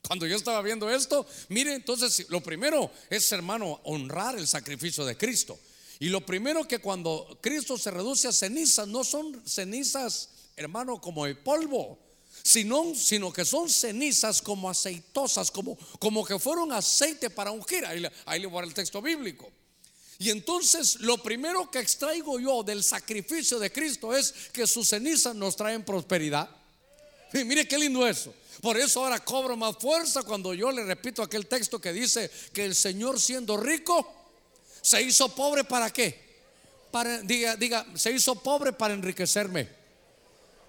Cuando 0.07 0.25
yo 0.25 0.37
estaba 0.37 0.61
viendo 0.61 0.89
esto, 0.89 1.27
mire, 1.49 1.75
entonces 1.75 2.25
lo 2.29 2.41
primero 2.41 2.89
es, 3.09 3.29
hermano, 3.33 3.81
honrar 3.83 4.37
el 4.37 4.47
sacrificio 4.47 5.03
de 5.03 5.17
Cristo. 5.17 5.59
Y 5.99 6.07
lo 6.07 6.25
primero 6.25 6.65
que 6.65 6.79
cuando 6.79 7.37
Cristo 7.41 7.77
se 7.77 7.91
reduce 7.91 8.29
a 8.29 8.31
cenizas, 8.31 8.87
no 8.87 9.03
son 9.03 9.45
cenizas, 9.45 10.29
hermano, 10.55 11.01
como 11.01 11.25
el 11.25 11.37
polvo, 11.37 11.99
sino, 12.43 12.93
sino 12.95 13.31
que 13.31 13.45
son 13.45 13.69
cenizas 13.69 14.41
como 14.41 14.69
aceitosas, 14.69 15.51
como, 15.51 15.77
como 15.99 16.25
que 16.25 16.39
fueron 16.39 16.71
aceite 16.71 17.29
para 17.29 17.51
ungir. 17.51 17.85
Ahí, 17.85 18.03
ahí 18.25 18.39
le 18.39 18.47
voy 18.47 18.63
a 18.63 18.65
el 18.65 18.73
texto 18.73 19.01
bíblico. 19.01 19.51
Y 20.17 20.29
entonces 20.31 20.99
lo 20.99 21.17
primero 21.23 21.71
que 21.71 21.79
extraigo 21.79 22.39
yo 22.39 22.61
del 22.61 22.83
sacrificio 22.83 23.57
de 23.57 23.71
Cristo 23.71 24.13
es 24.13 24.33
que 24.51 24.67
sus 24.67 24.89
cenizas 24.89 25.33
nos 25.33 25.55
traen 25.55 25.83
prosperidad. 25.83 26.49
Y 27.33 27.43
mire 27.45 27.67
qué 27.67 27.77
lindo 27.77 28.05
eso. 28.05 28.33
Por 28.61 28.77
eso 28.77 29.03
ahora 29.03 29.23
cobro 29.23 29.55
más 29.55 29.77
fuerza 29.77 30.23
cuando 30.23 30.53
yo 30.53 30.71
le 30.71 30.83
repito 30.83 31.23
aquel 31.23 31.47
texto 31.47 31.79
que 31.79 31.93
dice 31.93 32.29
que 32.51 32.65
el 32.65 32.75
Señor 32.75 33.19
siendo 33.21 33.55
rico 33.55 34.13
se 34.81 35.01
hizo 35.01 35.33
pobre 35.33 35.63
para 35.63 35.91
qué? 35.91 36.27
Para 36.91 37.19
diga, 37.21 37.55
diga, 37.55 37.85
se 37.95 38.11
hizo 38.11 38.35
pobre 38.35 38.73
para 38.73 38.93
enriquecerme. 38.93 39.78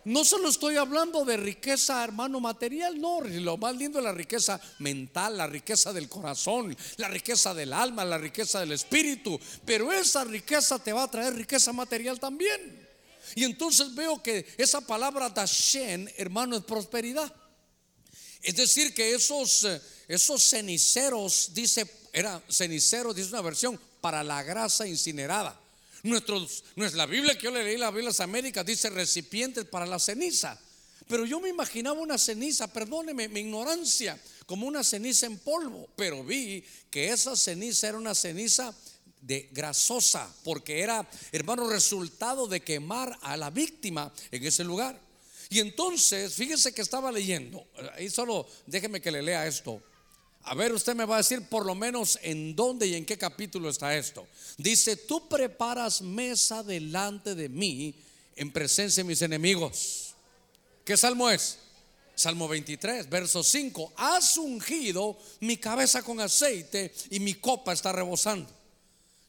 No 0.04 0.25
solo 0.25 0.49
estoy 0.49 0.76
hablando 0.76 1.25
de 1.26 1.37
riqueza, 1.37 2.02
hermano, 2.02 2.40
material, 2.40 2.99
no, 2.99 3.21
lo 3.21 3.59
más 3.59 3.76
lindo 3.76 3.99
es 3.99 4.04
la 4.04 4.12
riqueza 4.12 4.59
mental, 4.78 5.37
la 5.37 5.47
riqueza 5.47 5.92
del 5.92 6.09
corazón, 6.09 6.75
la 6.97 7.09
riqueza 7.09 7.52
del 7.52 7.73
alma, 7.73 8.04
la 8.04 8.16
riqueza 8.16 8.61
del 8.61 8.73
espíritu, 8.73 9.38
pero 9.64 9.92
esa 9.92 10.25
riqueza 10.25 10.78
te 10.78 10.92
va 10.92 11.02
a 11.02 11.11
traer 11.11 11.35
riqueza 11.35 11.73
material 11.73 12.19
también. 12.19 12.88
Y 13.35 13.45
entonces 13.45 13.95
veo 13.95 14.23
que 14.23 14.47
esa 14.57 14.80
palabra 14.80 15.28
dashen, 15.28 16.11
hermano, 16.16 16.57
es 16.57 16.64
prosperidad. 16.64 17.33
Es 18.42 18.57
decir, 18.57 18.95
que 18.95 19.14
esos, 19.14 19.64
eh, 19.64 19.80
esos 20.09 20.42
ceniceros, 20.42 21.50
dice, 21.52 21.87
era 22.12 22.42
cenicero, 22.49 23.12
dice 23.12 23.28
una 23.28 23.42
versión, 23.42 23.78
para 24.00 24.25
la 24.25 24.42
grasa 24.42 24.87
incinerada. 24.87 25.61
Nuestros, 26.02 26.64
la 26.76 27.07
Biblia 27.07 27.37
que 27.37 27.45
yo 27.45 27.50
le 27.50 27.64
leí, 27.64 27.76
la 27.76 27.90
Biblia 27.90 28.11
de 28.11 28.25
Américas, 28.25 28.64
dice 28.64 28.90
recipientes 28.90 29.64
para 29.64 29.87
la 29.87 29.99
ceniza. 29.99 30.59
Pero 31.09 31.26
yo 31.26 31.40
me 31.40 31.49
imaginaba 31.49 32.00
una 32.00 32.19
ceniza, 32.19 32.73
perdóneme 32.73 33.28
mi 33.28 33.40
ignorancia, 33.40 34.19
como 34.47 34.66
una 34.66 34.85
ceniza 34.85 35.26
en 35.26 35.38
polvo. 35.38 35.88
Pero 35.97 36.25
vi 36.25 36.64
que 36.90 37.11
esa 37.11 37.37
ceniza 37.37 37.88
era 37.88 37.99
una 37.99 38.14
ceniza 38.14 38.75
de 39.21 39.49
grasosa, 39.52 40.33
porque 40.45 40.80
era, 40.80 41.09
hermano, 41.33 41.69
resultado 41.69 42.47
de 42.47 42.61
quemar 42.61 43.19
a 43.23 43.37
la 43.37 43.50
víctima 43.50 44.12
en 44.30 44.47
ese 44.47 44.64
lugar. 44.64 44.99
Y 45.49 45.59
entonces, 45.59 46.33
fíjese 46.33 46.73
que 46.73 46.80
estaba 46.80 47.11
leyendo, 47.11 47.66
ahí 47.95 48.09
solo 48.09 48.47
déjeme 48.66 49.00
que 49.00 49.11
le 49.11 49.21
lea 49.21 49.47
esto. 49.47 49.83
A 50.44 50.54
ver, 50.54 50.73
usted 50.73 50.94
me 50.94 51.04
va 51.04 51.16
a 51.16 51.18
decir 51.18 51.42
por 51.49 51.66
lo 51.66 51.75
menos 51.75 52.18
en 52.23 52.56
dónde 52.56 52.87
y 52.87 52.94
en 52.94 53.04
qué 53.04 53.18
capítulo 53.18 53.68
está 53.68 53.97
esto. 53.97 54.26
Dice, 54.56 54.97
tú 54.97 55.28
preparas 55.28 56.00
mesa 56.00 56.62
delante 56.62 57.35
de 57.35 57.49
mí 57.49 57.94
en 58.37 58.50
presencia 58.50 59.02
de 59.02 59.09
mis 59.09 59.23
enemigos. 59.23 60.14
¿Qué 60.85 60.97
salmo 60.97 61.28
es? 61.30 61.59
Salmo 62.14 62.49
23, 62.49 63.09
verso 63.09 63.44
5. 63.44 63.92
Has 63.97 64.37
ungido 64.37 65.16
mi 65.40 65.56
cabeza 65.56 66.02
con 66.02 66.20
aceite 66.20 66.92
y 67.11 67.20
mi 67.20 67.35
copa 67.35 67.73
está 67.73 67.92
rebosando. 67.92 68.50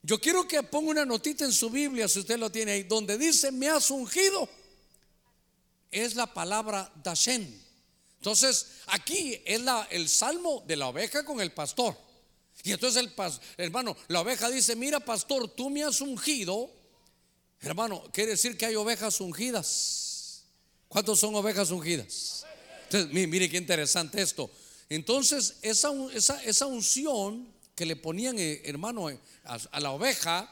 Yo 0.03 0.20
quiero 0.20 0.48
que 0.48 0.63
ponga 0.63 0.91
una 0.91 1.06
notita 1.06 1.46
en 1.46 1.53
su 1.53 1.70
Biblia, 1.70 2.08
si 2.08 2.20
usted 2.20 2.39
lo 2.39 2.51
tiene 2.51 2.72
ahí, 2.72 2.84
donde 2.84 3.18
dice, 3.18 3.51
me 3.51 3.70
has 3.70 3.91
ungido. 3.91 4.50
Es 5.91 6.15
la 6.15 6.34
palabra 6.34 6.91
Dashen. 7.03 7.62
Entonces, 8.22 8.68
aquí 8.86 9.42
es 9.46 9.60
la, 9.62 9.88
el 9.90 10.08
salmo 10.08 10.63
de 10.68 10.75
la 10.75 10.90
oveja 10.90 11.25
con 11.25 11.42
el 11.42 11.51
pastor. 11.51 11.98
Y 12.63 12.72
entonces 12.72 13.01
el 13.01 13.12
hermano, 13.58 13.98
la 14.10 14.22
oveja 14.22 14.48
dice, 14.51 14.75
mira 14.75 15.00
pastor, 15.00 15.48
tú 15.48 15.72
me 15.72 15.84
has 15.84 16.01
ungido. 16.01 16.70
Hermano, 17.62 18.04
quiere 18.13 18.34
decir 18.34 18.56
que 18.60 18.68
hay 18.68 18.75
ovejas 18.75 19.20
ungidas. 19.22 20.44
¿Cuántos 20.88 21.20
son 21.20 21.34
ovejas 21.34 21.72
ungidas? 21.72 22.46
Entonces, 22.84 23.12
mire, 23.12 23.50
qué 23.50 23.58
interesante 23.58 24.22
esto. 24.22 24.51
Entonces, 24.88 25.56
esa, 25.63 25.90
esa, 26.13 26.44
esa 26.44 26.68
unción 26.68 27.51
que 27.74 27.88
le 27.88 27.96
ponían, 27.96 28.38
eh, 28.38 28.62
hermano, 28.66 29.10
eh, 29.10 29.18
a, 29.46 29.58
a, 29.72 29.80
la 29.80 29.94
oveja, 29.94 30.48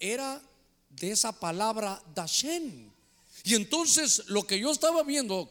era 0.00 0.40
de 0.88 1.10
esa 1.10 1.38
palabra 1.38 2.02
Dashen. 2.14 2.90
Y 3.44 3.54
entonces, 3.54 4.22
lo 4.28 4.46
que 4.46 4.58
yo 4.58 4.72
estaba 4.72 5.02
viendo 5.02 5.50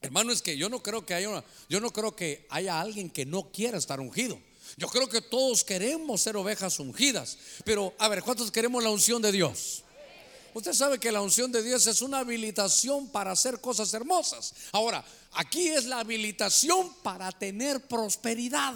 Hermano, 0.00 0.32
es 0.32 0.42
que 0.42 0.56
yo 0.56 0.68
no 0.68 0.82
creo 0.82 1.04
que 1.04 1.14
haya 1.14 1.44
yo 1.68 1.80
no 1.80 1.92
creo 1.92 2.14
que 2.14 2.46
haya 2.50 2.80
alguien 2.80 3.10
que 3.10 3.26
no 3.26 3.50
quiera 3.50 3.78
estar 3.78 4.00
ungido. 4.00 4.40
Yo 4.76 4.88
creo 4.88 5.08
que 5.08 5.20
todos 5.20 5.64
queremos 5.64 6.20
ser 6.20 6.36
ovejas 6.36 6.78
ungidas. 6.78 7.38
Pero, 7.64 7.94
a 7.98 8.08
ver, 8.08 8.22
¿cuántos 8.22 8.50
queremos 8.50 8.82
la 8.82 8.90
unción 8.90 9.20
de 9.22 9.32
Dios? 9.32 9.82
Usted 10.54 10.72
sabe 10.72 10.98
que 10.98 11.12
la 11.12 11.20
unción 11.20 11.52
de 11.52 11.62
Dios 11.62 11.86
es 11.86 12.02
una 12.02 12.20
habilitación 12.20 13.08
para 13.08 13.32
hacer 13.32 13.60
cosas 13.60 13.92
hermosas. 13.94 14.54
Ahora, 14.72 15.04
aquí 15.32 15.68
es 15.68 15.84
la 15.84 16.00
habilitación 16.00 16.94
para 17.02 17.32
tener 17.32 17.86
prosperidad. 17.86 18.74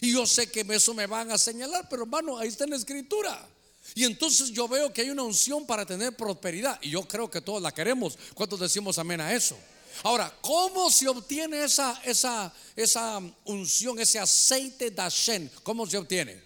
Y 0.00 0.12
yo 0.12 0.26
sé 0.26 0.50
que 0.50 0.60
eso 0.68 0.94
me 0.94 1.06
van 1.06 1.30
a 1.30 1.38
señalar, 1.38 1.88
pero 1.88 2.02
hermano, 2.02 2.38
ahí 2.38 2.48
está 2.48 2.64
en 2.64 2.70
la 2.70 2.76
escritura. 2.76 3.48
Y 3.94 4.04
entonces 4.04 4.50
yo 4.50 4.68
veo 4.68 4.92
que 4.92 5.02
hay 5.02 5.10
una 5.10 5.22
unción 5.22 5.66
para 5.66 5.84
tener 5.84 6.16
prosperidad. 6.16 6.78
Y 6.82 6.90
yo 6.90 7.06
creo 7.08 7.30
que 7.30 7.40
todos 7.40 7.60
la 7.60 7.72
queremos. 7.72 8.16
¿Cuántos 8.34 8.60
decimos 8.60 8.98
amén 8.98 9.20
a 9.20 9.32
eso? 9.34 9.56
Ahora, 10.02 10.34
¿cómo 10.40 10.90
se 10.90 11.08
obtiene 11.08 11.64
esa, 11.64 12.00
esa, 12.04 12.52
esa 12.76 13.20
unción, 13.44 13.98
ese 13.98 14.18
aceite 14.18 14.90
Dashen? 14.90 15.50
¿Cómo 15.62 15.86
se 15.86 15.98
obtiene? 15.98 16.42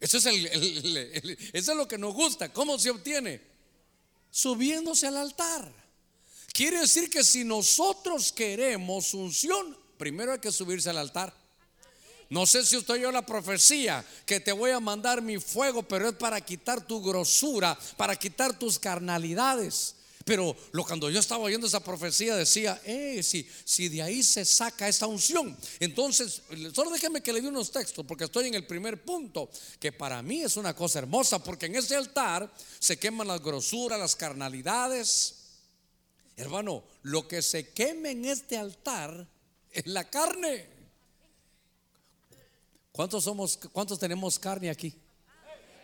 Eso 0.00 0.18
es, 0.18 0.26
el, 0.26 1.38
eso 1.52 1.72
es 1.72 1.76
lo 1.78 1.88
que 1.88 1.98
nos 1.98 2.12
gusta. 2.12 2.52
¿Cómo 2.52 2.78
se 2.78 2.90
obtiene? 2.90 3.40
Subiéndose 4.30 5.06
al 5.06 5.16
altar. 5.16 5.72
Quiere 6.52 6.80
decir 6.80 7.08
que 7.10 7.24
si 7.24 7.42
nosotros 7.42 8.30
queremos 8.30 9.14
unción, 9.14 9.76
primero 9.96 10.32
hay 10.32 10.38
que 10.38 10.52
subirse 10.52 10.90
al 10.90 10.98
altar. 10.98 11.34
No 12.30 12.46
sé 12.46 12.64
si 12.64 12.76
usted 12.76 12.94
oyó 12.94 13.12
la 13.12 13.24
profecía 13.24 14.04
que 14.26 14.40
te 14.40 14.52
voy 14.52 14.70
a 14.70 14.80
mandar 14.80 15.22
mi 15.22 15.38
fuego, 15.38 15.82
pero 15.82 16.08
es 16.08 16.14
para 16.14 16.40
quitar 16.40 16.86
tu 16.86 17.02
grosura, 17.02 17.78
para 17.96 18.16
quitar 18.16 18.58
tus 18.58 18.78
carnalidades. 18.78 19.96
Pero 20.24 20.56
lo, 20.72 20.84
cuando 20.84 21.10
yo 21.10 21.20
estaba 21.20 21.44
oyendo 21.44 21.66
esa 21.66 21.84
profecía 21.84 22.34
decía, 22.34 22.80
eh, 22.84 23.22
si, 23.22 23.46
si 23.64 23.90
de 23.90 24.02
ahí 24.02 24.22
se 24.22 24.44
saca 24.44 24.88
esta 24.88 25.06
unción. 25.06 25.54
Entonces, 25.80 26.42
solo 26.72 26.90
déjeme 26.90 27.22
que 27.22 27.32
le 27.32 27.42
dé 27.42 27.48
unos 27.48 27.70
textos, 27.70 28.06
porque 28.06 28.24
estoy 28.24 28.48
en 28.48 28.54
el 28.54 28.66
primer 28.66 29.02
punto, 29.02 29.50
que 29.78 29.92
para 29.92 30.22
mí 30.22 30.42
es 30.42 30.56
una 30.56 30.74
cosa 30.74 31.00
hermosa, 31.00 31.44
porque 31.44 31.66
en 31.66 31.76
ese 31.76 31.94
altar 31.94 32.50
se 32.78 32.98
queman 32.98 33.28
las 33.28 33.42
grosuras, 33.42 33.98
las 33.98 34.16
carnalidades. 34.16 35.34
Hermano, 36.36 36.84
lo 37.02 37.28
que 37.28 37.42
se 37.42 37.68
queme 37.68 38.12
en 38.12 38.24
este 38.24 38.56
altar 38.56 39.28
es 39.70 39.86
la 39.86 40.08
carne. 40.08 40.66
¿Cuántos 42.92 43.24
somos, 43.24 43.58
cuántos 43.72 43.98
tenemos 43.98 44.38
carne 44.38 44.70
aquí? 44.70 44.94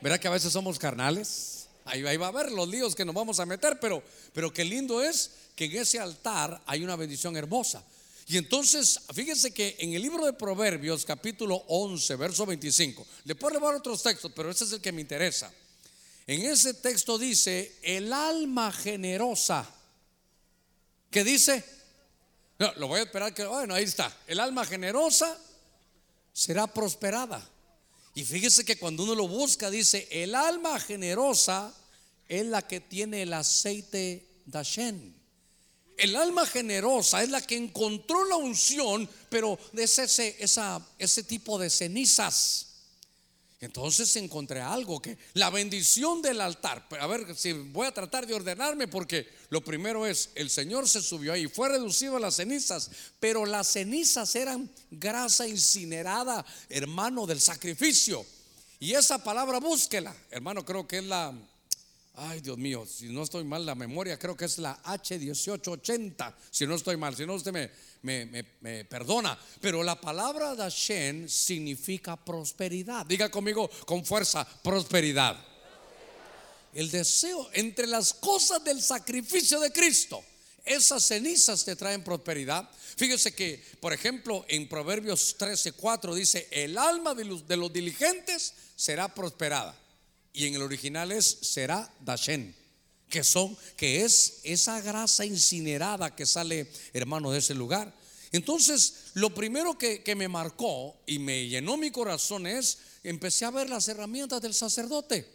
¿Verdad 0.01 0.19
que 0.19 0.29
a 0.29 0.31
veces 0.31 0.53
somos 0.53 0.79
carnales? 0.79 1.60
Ahí, 1.91 2.17
va 2.17 2.27
a 2.27 2.29
haber 2.29 2.53
los 2.53 2.69
líos 2.69 2.95
que 2.95 3.05
nos 3.05 3.15
vamos 3.15 3.41
a 3.41 3.47
meter, 3.47 3.79
pero, 3.81 4.03
pero 4.33 4.53
qué 4.53 4.65
lindo 4.65 5.03
es 5.03 5.31
que 5.57 5.65
en 5.67 5.77
ese 5.77 5.99
altar 5.99 6.63
hay 6.67 6.83
una 6.85 6.97
bendición 6.97 7.37
hermosa. 7.37 7.85
Y 8.27 8.37
entonces, 8.37 9.01
fíjense 9.13 9.53
que 9.53 9.75
en 9.81 9.93
el 9.93 10.03
libro 10.03 10.25
de 10.25 10.33
Proverbios, 10.33 11.05
capítulo 11.05 11.65
11, 11.67 12.15
verso 12.15 12.47
25, 12.47 13.05
le 13.25 13.35
puedo 13.35 13.55
llevar 13.55 13.75
otros 13.75 14.03
textos, 14.03 14.31
pero 14.35 14.51
ese 14.51 14.65
es 14.65 14.73
el 14.73 14.81
que 14.81 14.93
me 14.93 15.01
interesa. 15.01 15.53
En 16.29 16.43
ese 16.43 16.75
texto 16.75 17.19
dice, 17.19 17.77
el 17.83 18.13
alma 18.13 18.71
generosa, 18.71 19.69
¿qué 21.11 21.25
dice? 21.25 21.65
Lo 22.77 22.87
voy 22.87 23.01
a 23.01 23.03
esperar 23.03 23.35
que, 23.35 23.45
bueno, 23.45 23.75
ahí 23.75 23.83
está, 23.83 24.17
el 24.29 24.39
alma 24.39 24.65
generosa 24.65 25.37
será 26.33 26.69
prosperada. 26.69 27.45
Y 28.15 28.25
fíjese 28.25 28.65
que 28.65 28.79
cuando 28.79 29.03
uno 29.03 29.17
lo 29.17 29.27
busca, 29.27 29.71
dice, 29.71 30.07
el 30.11 30.37
alma 30.37 30.79
generosa 30.79 31.75
es 32.31 32.47
la 32.47 32.63
que 32.63 32.79
tiene 32.79 33.23
el 33.23 33.33
aceite 33.33 34.25
Dashen. 34.47 35.17
El 35.99 36.15
alma 36.15 36.47
generosa 36.47 37.23
es 37.25 37.29
la 37.29 37.45
que 37.45 37.57
encontró 37.57 38.25
la 38.25 38.37
unción, 38.37 39.11
pero 39.29 39.59
es 39.75 39.99
ese, 39.99 40.37
ese 40.99 41.23
tipo 41.25 41.59
de 41.59 41.69
cenizas. 41.69 42.69
Entonces 43.59 44.15
encontré 44.15 44.61
algo 44.61 45.03
que 45.03 45.19
la 45.35 45.51
bendición 45.51 46.23
del 46.23 46.41
altar. 46.41 46.87
A 47.01 47.07
ver 47.09 47.37
si 47.37 47.53
voy 47.53 47.89
a 47.89 47.93
tratar 47.93 48.29
de 48.29 48.35
ordenarme 48.35 48.87
porque 48.87 49.29
lo 49.51 49.63
primero 49.63 50.07
es 50.07 50.31
el 50.37 50.49
Señor 50.51 50.89
se 50.89 51.03
subió 51.03 51.33
ahí, 51.33 51.49
fue 51.49 51.69
reducido 51.69 52.17
a 52.17 52.21
las 52.21 52.37
cenizas, 52.37 52.91
pero 53.19 53.45
las 53.45 53.67
cenizas 53.67 54.35
eran 54.37 54.71
grasa 54.91 55.49
incinerada, 55.49 56.47
hermano 56.69 57.27
del 57.27 57.41
sacrificio. 57.41 58.25
Y 58.79 58.95
esa 58.95 59.23
palabra 59.23 59.59
búsquela, 59.59 60.17
hermano, 60.31 60.65
creo 60.65 60.87
que 60.87 60.99
es 60.99 61.05
la 61.05 61.35
Ay, 62.23 62.43
Dios 62.43 62.59
mío, 62.59 62.87
si 62.87 63.09
no 63.09 63.23
estoy 63.23 63.45
mal 63.45 63.65
la 63.65 63.75
memoria, 63.75 64.19
creo 64.19 64.37
que 64.37 64.45
es 64.45 64.59
la 64.59 64.83
H1880, 64.83 66.35
si 66.51 66.67
no 66.67 66.75
estoy 66.75 66.99
mal, 66.99 67.17
si 67.17 67.25
no 67.25 67.33
usted 67.33 67.51
me, 67.51 68.45
me, 68.61 68.85
perdona. 68.85 69.39
Pero 69.59 69.83
la 69.83 69.99
palabra 69.99 70.55
Dashen 70.55 71.31
significa 71.31 72.23
prosperidad. 72.23 73.07
Diga 73.07 73.31
conmigo 73.31 73.71
con 73.87 74.05
fuerza, 74.05 74.47
prosperidad. 74.63 75.43
El 76.75 76.91
deseo 76.91 77.49
entre 77.55 77.87
las 77.87 78.13
cosas 78.13 78.63
del 78.65 78.83
sacrificio 78.83 79.59
de 79.59 79.73
Cristo. 79.73 80.23
Esas 80.63 81.03
cenizas 81.03 81.65
te 81.65 81.75
traen 81.75 82.05
prosperidad. 82.05 82.69
Fíjese 82.97 83.35
que, 83.35 83.65
por 83.81 83.95
ejemplo, 83.95 84.45
en 84.47 84.69
Proverbios 84.69 85.39
13:4 85.39 86.15
dice: 86.15 86.49
El 86.51 86.77
alma 86.77 87.15
de 87.15 87.57
los 87.57 87.73
diligentes 87.73 88.53
será 88.77 89.15
prosperada. 89.15 89.75
Y 90.33 90.47
en 90.47 90.55
el 90.55 90.63
original 90.63 91.13
es 91.13 91.27
será 91.43 91.93
Dashen 92.01 92.55
que 93.11 93.25
son, 93.25 93.59
que 93.77 94.05
es 94.05 94.41
esa 94.45 94.81
grasa 94.81 95.27
incinerada 95.27 96.15
que 96.15 96.25
sale, 96.25 96.71
hermano, 96.95 97.33
de 97.33 97.41
ese 97.41 97.55
lugar. 97.55 97.93
Entonces, 98.33 99.11
lo 99.15 99.35
primero 99.35 99.77
que, 99.77 100.03
que, 100.03 100.15
me 100.15 100.29
marcó 100.29 100.97
y 101.05 101.19
me 101.19 101.49
llenó 101.49 101.77
mi 101.77 101.91
corazón 101.91 102.47
es, 102.47 102.79
empecé 103.03 103.45
a 103.45 103.51
ver 103.51 103.69
las 103.69 103.89
herramientas 103.89 104.41
del 104.41 104.55
sacerdote. 104.55 105.27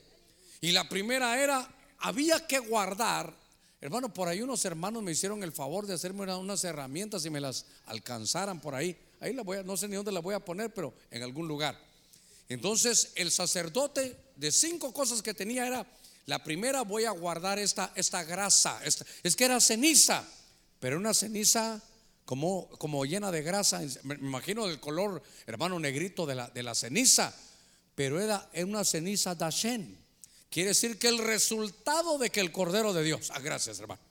Y 0.62 0.71
la 0.71 0.88
primera 0.88 1.43
era, 1.43 1.69
había 1.99 2.47
que 2.47 2.60
guardar, 2.60 3.36
hermano, 3.81 4.13
por 4.13 4.29
ahí 4.29 4.41
unos 4.41 4.63
hermanos 4.63 5.03
me 5.03 5.12
hicieron 5.12 5.43
el 5.43 5.51
favor 5.51 5.86
de 5.86 5.93
hacerme 5.93 6.34
unas 6.34 6.63
herramientas 6.63 7.25
y 7.25 7.29
me 7.29 7.41
las 7.41 7.65
alcanzaran 7.88 8.62
por 8.62 8.73
ahí. 8.73 8.95
Ahí 9.19 9.34
la 9.34 9.43
voy 9.43 9.58
a, 9.58 9.63
no 9.63 9.75
sé 9.75 9.89
ni 9.89 9.97
dónde 9.97 10.13
la 10.13 10.21
voy 10.21 10.34
a 10.34 10.39
poner, 10.39 10.73
pero 10.73 10.93
en 11.12 11.21
algún 11.21 11.47
lugar. 11.47 11.77
Entonces, 12.47 13.12
el 13.15 13.31
sacerdote, 13.31 14.15
de 14.36 14.52
cinco 14.52 14.93
cosas 14.93 15.21
que 15.21 15.34
tenía 15.34 15.67
era 15.67 15.86
la 16.26 16.43
primera 16.43 16.82
voy 16.82 17.06
a 17.06 17.12
guardar 17.12 17.60
esta, 17.60 17.91
esta 17.95 18.24
grasa. 18.24 18.82
es 18.84 19.36
que 19.36 19.45
era 19.45 19.60
ceniza, 19.60 20.26
pero 20.80 20.98
una 20.98 21.13
ceniza 21.13 21.82
como, 22.26 22.67
como 22.78 23.06
llena 23.06 23.32
de 23.32 23.43
grasa. 23.43 23.82
Me 24.04 24.15
imagino 24.15 24.65
el 24.67 24.80
color, 24.80 25.21
hermano 25.45 25.80
negrito 25.80 26.26
de 26.26 26.36
la, 26.36 26.48
de 26.50 26.63
la 26.63 26.76
ceniza. 26.76 27.34
Pero 27.93 28.19
era, 28.19 28.50
una 28.63 28.84
ceniza 28.84 29.36
Dashen. 29.36 29.98
Quiere 30.50 30.69
decir 30.69 31.00
que 31.00 31.08
el 31.08 31.19
resultado 31.19 32.17
de 32.17 32.30
que 32.30 32.41
el 32.41 32.52
Cordero 32.52 32.93
de 32.93 33.04
Dios. 33.04 33.32
Ah, 33.34 33.39
gracias, 33.39 33.80
hermano. 33.80 34.02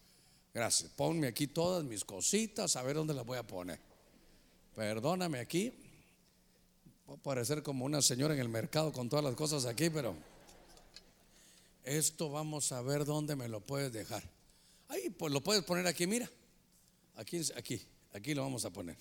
Gracias. 0.55 0.91
Ponme 0.93 1.27
aquí 1.27 1.49
todas 1.49 1.85
mis 1.85 2.05
cositas, 2.05 2.77
a 2.77 2.83
ver 2.83 2.97
dónde 2.97 3.13
las 3.13 3.27
voy 3.27 3.39
a 3.39 3.43
poner. 3.47 3.79
Perdóname 4.75 5.41
aquí. 5.41 5.73
Voy 7.07 7.17
a 7.17 7.23
parecer 7.23 7.63
como 7.63 7.85
una 7.85 8.01
señora 8.01 8.35
en 8.35 8.41
el 8.41 8.49
mercado 8.49 8.93
con 8.93 9.09
todas 9.09 9.25
las 9.25 9.35
cosas 9.35 9.67
aquí, 9.67 9.91
pero. 9.91 10.17
Esto 11.85 12.31
vamos 12.31 12.73
a 12.73 12.81
ver 12.81 13.05
dónde 13.05 13.37
me 13.37 13.47
lo 13.47 13.61
puedes 13.61 13.93
dejar. 13.93 14.23
Ahí, 14.89 15.11
pues 15.11 15.33
lo 15.33 15.43
puedes 15.43 15.63
poner 15.65 15.87
aquí, 15.87 16.07
mira. 16.07 16.31
Aquí, 17.17 17.43
aquí, 17.57 17.81
aquí 18.13 18.35
lo 18.35 18.43
vamos 18.43 18.65
a 18.65 18.71
poner. 18.71 18.97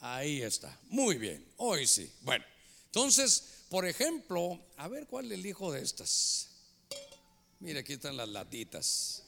Ahí 0.00 0.42
está. 0.42 0.78
Muy 0.90 1.16
bien. 1.16 1.42
Hoy 1.56 1.86
sí. 1.86 2.12
Bueno, 2.20 2.44
entonces, 2.86 3.64
por 3.70 3.86
ejemplo, 3.86 4.60
a 4.76 4.86
ver 4.88 5.06
cuál 5.06 5.26
es 5.26 5.38
el 5.38 5.46
hijo 5.46 5.72
de 5.72 5.82
estas. 5.82 6.50
Mira, 7.60 7.80
aquí 7.80 7.94
están 7.94 8.18
las 8.18 8.28
latitas. 8.28 9.22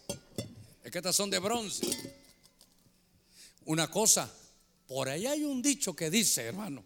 Es 0.85 0.91
que 0.91 0.99
estas 0.99 1.17
son 1.17 1.31
de 1.31 1.39
bronce. 1.39 1.87
Una 3.65 3.91
cosa, 3.91 4.31
por 4.87 5.09
ahí 5.09 5.27
hay 5.27 5.45
un 5.45 5.63
dicho 5.63 5.97
que 5.97 6.11
dice, 6.11 6.45
hermano, 6.45 6.85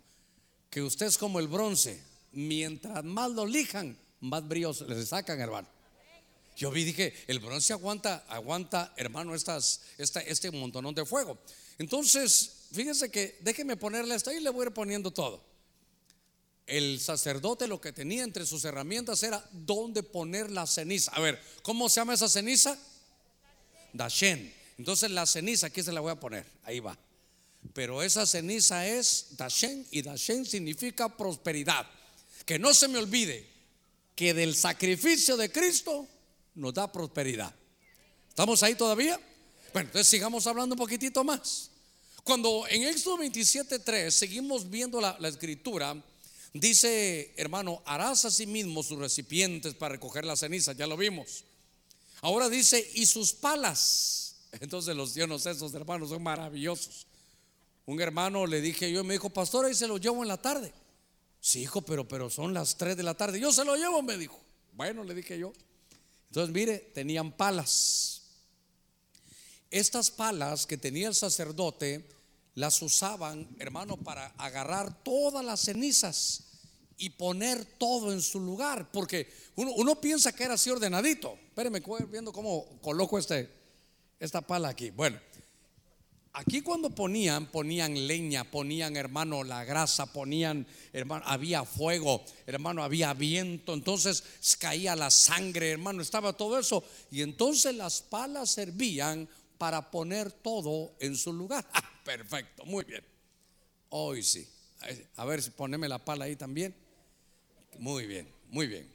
que 0.73 0.81
usted 0.83 1.05
es 1.05 1.19
como 1.19 1.39
el 1.39 1.49
bronce. 1.49 2.03
Mientras 2.33 3.05
más 3.05 3.31
lo 3.31 3.45
lijan, 3.45 3.95
más 4.21 4.49
brillos 4.49 4.81
le 4.81 5.05
sacan, 5.05 5.39
hermano. 5.39 5.69
Yo 6.57 6.71
vi, 6.71 6.83
dije, 6.83 7.13
el 7.27 7.41
bronce 7.41 7.75
aguanta, 7.75 8.25
aguanta, 8.27 8.95
hermano, 8.97 9.35
estas, 9.35 9.83
esta, 9.99 10.21
este 10.21 10.51
montonón 10.51 10.95
de 10.95 11.05
fuego. 11.05 11.39
Entonces, 11.77 12.69
fíjense 12.73 13.11
que 13.11 13.39
déjeme 13.43 13.77
ponerle 13.77 14.15
esto 14.15 14.33
y 14.33 14.41
le 14.41 14.49
voy 14.49 14.65
a 14.65 14.69
ir 14.69 14.75
poniendo 14.75 15.11
todo. 15.11 15.45
El 16.67 17.01
sacerdote 17.01 17.67
lo 17.67 17.79
que 17.79 17.93
tenía 17.93 18.25
entre 18.25 18.47
sus 18.47 18.65
herramientas 18.65 19.23
era 19.23 19.47
dónde 19.53 20.03
poner 20.03 20.51
la 20.51 20.67
ceniza. 20.67 21.13
A 21.13 21.21
ver, 21.21 21.39
¿cómo 21.63 21.91
se 21.91 21.97
llama 21.97 22.15
esa 22.15 22.31
ceniza? 22.31 22.79
Dashen. 23.93 24.55
Entonces 24.79 25.11
la 25.11 25.27
ceniza 25.27 25.67
aquí 25.67 25.83
se 25.83 25.93
la 25.93 26.01
voy 26.01 26.13
a 26.13 26.21
poner. 26.21 26.47
Ahí 26.65 26.81
va. 26.81 26.99
Pero 27.73 28.03
esa 28.03 28.27
ceniza 28.27 28.87
es 28.87 29.29
Dashen 29.31 29.87
y 29.91 30.03
Dashen 30.03 30.45
significa 30.45 31.17
prosperidad. 31.17 31.87
Que 32.45 32.59
no 32.59 32.75
se 32.75 32.89
me 32.89 32.99
olvide, 32.99 33.49
que 34.15 34.35
del 34.35 34.55
sacrificio 34.55 35.37
de 35.37 35.51
Cristo 35.51 36.07
nos 36.55 36.75
da 36.75 36.91
prosperidad. 36.91 37.55
¿Estamos 38.29 38.63
ahí 38.63 38.75
todavía? 38.75 39.21
Bueno, 39.73 39.89
entonces 39.89 40.09
sigamos 40.09 40.47
hablando 40.47 40.75
un 40.75 40.79
poquitito 40.79 41.25
más. 41.25 41.71
Cuando 42.25 42.67
en 42.69 42.85
Éxodo 42.85 43.19
27:3 43.19 44.11
seguimos 44.11 44.69
viendo 44.69 45.01
la, 45.01 45.17
escritura, 45.29 45.97
dice, 46.53 47.33
hermano, 47.37 47.83
harás 47.85 48.25
a 48.25 48.31
sí 48.31 48.47
mismo 48.47 48.83
sus 48.83 48.99
recipientes 48.99 49.75
para 49.75 49.95
recoger 49.95 50.25
la 50.25 50.37
ceniza, 50.37 50.73
ya 50.73 50.87
lo 50.87 50.97
vimos. 50.97 51.45
Ahora 52.21 52.49
dice, 52.49 52.91
y 52.95 53.07
sus 53.07 53.33
palas. 53.33 54.37
Entonces 54.61 54.95
los 54.95 55.15
dios 55.15 55.47
esos 55.47 55.75
hermanos 55.75 56.11
son 56.11 56.23
maravillosos. 56.23 57.07
Un 57.87 58.01
hermano 58.01 58.47
le 58.47 58.61
dije 58.61 58.91
yo, 58.93 59.03
me 59.05 59.15
dijo, 59.15 59.31
pastor, 59.31 59.67
ahí 59.67 59.75
se 59.75 59.89
lo 59.89 59.99
llevo 59.99 60.23
en 60.23 60.29
la 60.29 60.41
tarde. 60.41 60.73
Sí, 61.41 61.63
hijo, 61.63 61.83
pero, 61.83 62.07
pero 62.07 62.31
son 62.31 62.55
las 62.55 62.77
3 62.77 62.97
de 62.97 63.03
la 63.03 63.15
tarde. 63.15 63.41
Yo 63.41 63.51
se 63.53 63.65
lo 63.65 63.77
llevo, 63.77 64.01
me 64.03 64.17
dijo. 64.17 64.39
Bueno, 64.73 65.03
le 65.03 65.15
dije 65.15 65.39
yo. 65.39 65.53
Entonces, 66.29 66.55
mire, 66.55 66.79
tenían 66.79 67.33
palas. 67.33 68.23
Estas 69.71 70.11
palas 70.11 70.67
que 70.67 70.77
tenía 70.77 71.09
el 71.09 71.15
sacerdote 71.15 72.09
las 72.55 72.81
usaban, 72.83 73.49
hermano, 73.59 73.97
para 73.97 74.27
agarrar 74.39 75.03
todas 75.03 75.45
las 75.45 75.61
cenizas 75.61 76.45
y 76.99 77.11
poner 77.11 77.65
todo 77.65 78.13
en 78.13 78.23
su 78.23 78.39
lugar. 78.39 78.93
Porque 78.93 79.33
uno, 79.57 80.01
piensa 80.01 80.33
que 80.33 80.45
era 80.45 80.55
así 80.55 80.71
ordenadito. 80.71 81.37
Espérenme, 81.49 81.83
viendo 82.09 82.33
cómo 82.33 82.79
coloco 82.81 83.19
este, 83.19 83.51
esta 84.21 84.41
pala 84.41 84.69
aquí. 84.69 84.91
Bueno, 84.91 85.19
Aquí 86.35 86.63
cuando 86.63 86.89
ponían, 86.89 87.47
ponían 87.47 88.07
leña, 88.07 88.45
ponían, 88.45 88.97
hermano, 88.97 89.45
la 89.45 89.65
grasa, 89.65 90.11
ponían, 90.15 90.67
hermano, 90.95 91.23
había 91.27 91.65
fuego, 91.65 92.25
hermano, 92.47 92.83
había 92.83 93.13
viento, 93.13 93.75
entonces 93.75 94.25
caía 94.59 94.97
la 94.97 95.11
sangre, 95.11 95.71
hermano, 95.71 96.01
estaba 96.01 96.33
todo 96.33 96.59
eso. 96.59 96.83
Y 97.11 97.21
entonces 97.21 97.75
las 97.75 98.01
palas 98.01 98.51
servían 98.51 99.29
para 99.59 99.91
poner 99.91 100.33
todo 100.33 100.95
en 101.01 101.17
su 101.17 101.33
lugar. 101.33 101.69
Ah, 101.75 102.01
perfecto, 102.05 102.65
muy 102.65 102.85
bien. 102.85 103.05
Hoy 103.91 104.23
sí. 104.23 104.49
A 105.17 105.25
ver 105.27 105.43
si 105.43 105.51
poneme 105.51 105.89
la 105.89 106.05
pala 106.05 106.25
ahí 106.25 106.35
también. 106.35 106.75
Muy 107.79 108.07
bien, 108.07 108.29
muy 108.49 108.67
bien. 108.67 108.91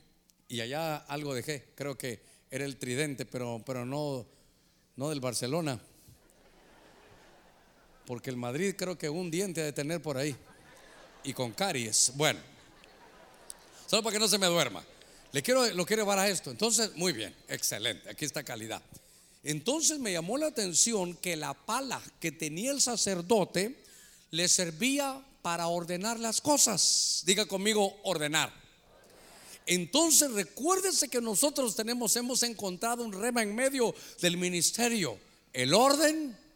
Y 0.50 0.60
allá 0.60 0.98
algo 0.98 1.34
dejé, 1.36 1.72
creo 1.76 1.98
que 1.98 2.20
era 2.50 2.66
el 2.66 2.78
tridente, 2.78 3.26
pero, 3.26 3.62
pero 3.66 3.86
no, 3.86 4.26
no 4.96 5.10
del 5.10 5.22
Barcelona 5.22 5.80
porque 8.08 8.30
el 8.30 8.38
Madrid 8.38 8.74
creo 8.78 8.98
que 8.98 9.10
un 9.10 9.30
diente 9.30 9.62
de 9.62 9.74
tener 9.74 10.02
por 10.02 10.18
ahí 10.18 10.34
y 11.26 11.34
con 11.34 11.52
caries. 11.52 12.14
Bueno, 12.16 12.40
solo 13.86 14.02
para 14.02 14.14
que 14.14 14.20
no 14.20 14.30
se 14.30 14.38
me 14.38 14.48
duerma. 14.48 14.84
Le 15.34 15.44
quiero, 15.44 15.70
lo 15.74 15.86
quiero 15.86 16.04
llevar 16.04 16.20
a 16.20 16.30
esto. 16.30 16.50
Entonces, 16.50 16.96
muy 16.96 17.12
bien, 17.12 17.36
excelente. 17.50 18.10
Aquí 18.10 18.24
está 18.24 18.44
calidad. 18.44 18.82
Entonces 19.44 20.00
me 20.00 20.14
llamó 20.14 20.38
la 20.38 20.48
atención 20.48 21.16
que 21.16 21.36
la 21.36 21.54
pala 21.54 22.02
que 22.22 22.32
tenía 22.32 22.72
el 22.72 22.80
sacerdote 22.80 23.84
le 24.32 24.48
servía 24.48 25.22
para 25.42 25.68
ordenar 25.68 26.18
las 26.18 26.40
cosas. 26.40 27.24
Diga 27.26 27.46
conmigo, 27.46 27.94
ordenar. 28.04 28.54
Entonces 29.66 30.32
recuérdese 30.32 31.10
que 31.10 31.20
nosotros 31.20 31.76
tenemos, 31.76 32.16
hemos 32.16 32.42
encontrado 32.44 33.04
un 33.04 33.12
rema 33.12 33.44
en 33.44 33.54
medio 33.54 33.94
del 34.22 34.38
ministerio. 34.38 35.20
El 35.52 35.74
orden 35.74 36.47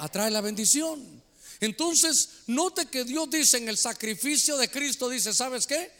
atrae 0.00 0.30
la 0.30 0.40
bendición. 0.40 1.22
Entonces, 1.60 2.42
note 2.46 2.86
que 2.86 3.04
Dios 3.04 3.28
dice 3.30 3.58
en 3.58 3.68
el 3.68 3.76
sacrificio 3.76 4.56
de 4.56 4.70
Cristo, 4.70 5.08
dice, 5.08 5.32
¿sabes 5.32 5.66
qué? 5.66 5.92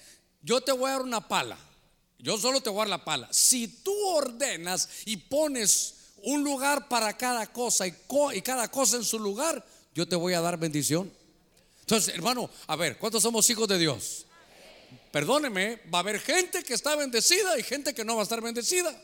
Yo 0.42 0.62
te 0.62 0.72
voy 0.72 0.88
a 0.88 0.94
dar 0.94 1.02
una 1.02 1.28
pala. 1.28 1.58
Yo 2.18 2.38
solo 2.38 2.62
te 2.62 2.70
voy 2.70 2.78
a 2.78 2.80
dar 2.82 2.88
la 2.88 3.04
pala. 3.04 3.28
Si 3.30 3.68
tú 3.68 3.94
ordenas 4.08 4.88
y 5.04 5.16
pones 5.18 5.94
un 6.22 6.42
lugar 6.42 6.88
para 6.88 7.16
cada 7.16 7.52
cosa 7.52 7.86
y, 7.86 7.92
cada 8.42 8.70
cosa 8.70 8.96
en 8.96 9.04
su 9.04 9.18
lugar, 9.18 9.64
yo 9.94 10.08
te 10.08 10.16
voy 10.16 10.32
a 10.32 10.40
dar 10.40 10.58
bendición. 10.58 11.12
Entonces, 11.80 12.14
hermano, 12.14 12.48
a 12.66 12.76
ver, 12.76 12.98
¿cuántos 12.98 13.22
somos 13.22 13.48
hijos 13.50 13.68
de 13.68 13.78
Dios? 13.78 14.26
Perdóneme, 15.12 15.80
va 15.92 15.98
a 15.98 16.00
haber 16.00 16.20
gente 16.20 16.62
que 16.62 16.74
está 16.74 16.96
bendecida 16.96 17.58
y 17.58 17.62
gente 17.62 17.94
que 17.94 18.04
no 18.04 18.14
va 18.14 18.22
a 18.22 18.24
estar 18.24 18.40
bendecida. 18.40 18.98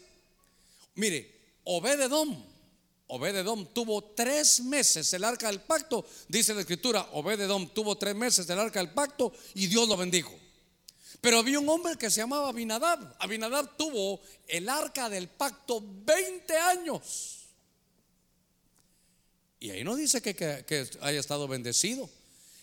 Mire, 0.95 1.37
Obededom 1.69 2.56
Obededom 3.09 3.67
tuvo 3.73 4.03
tres 4.03 4.61
meses 4.61 5.13
el 5.13 5.23
arca 5.23 5.47
del 5.47 5.61
pacto, 5.61 6.05
dice 6.29 6.55
la 6.55 6.63
escritura, 6.63 7.09
Obededom 7.13 7.69
tuvo 7.69 7.97
tres 7.97 8.17
meses 8.17 8.49
el 8.51 8.59
arca 8.59 8.81
del 8.81 8.93
pacto 8.93 9.33
y 9.55 9.69
Dios 9.69 9.89
lo 9.89 9.97
bendijo. 9.97 10.35
Pero 11.21 11.39
había 11.39 11.59
un 11.59 11.69
hombre 11.69 11.97
que 11.97 12.11
se 12.11 12.21
llamaba 12.21 12.49
Abinadab. 12.49 13.17
Abinadab 13.19 13.77
tuvo 13.77 14.21
el 14.47 14.69
arca 14.69 15.09
del 15.09 15.29
pacto 15.29 15.83
20 15.83 16.57
años. 16.57 17.47
Y 19.61 19.71
ahí 19.71 19.85
no 19.85 19.97
dice 19.97 20.21
que, 20.21 20.35
que, 20.35 20.89
haya 21.01 21.21
estado 21.21 21.49
bendecido. 21.49 22.09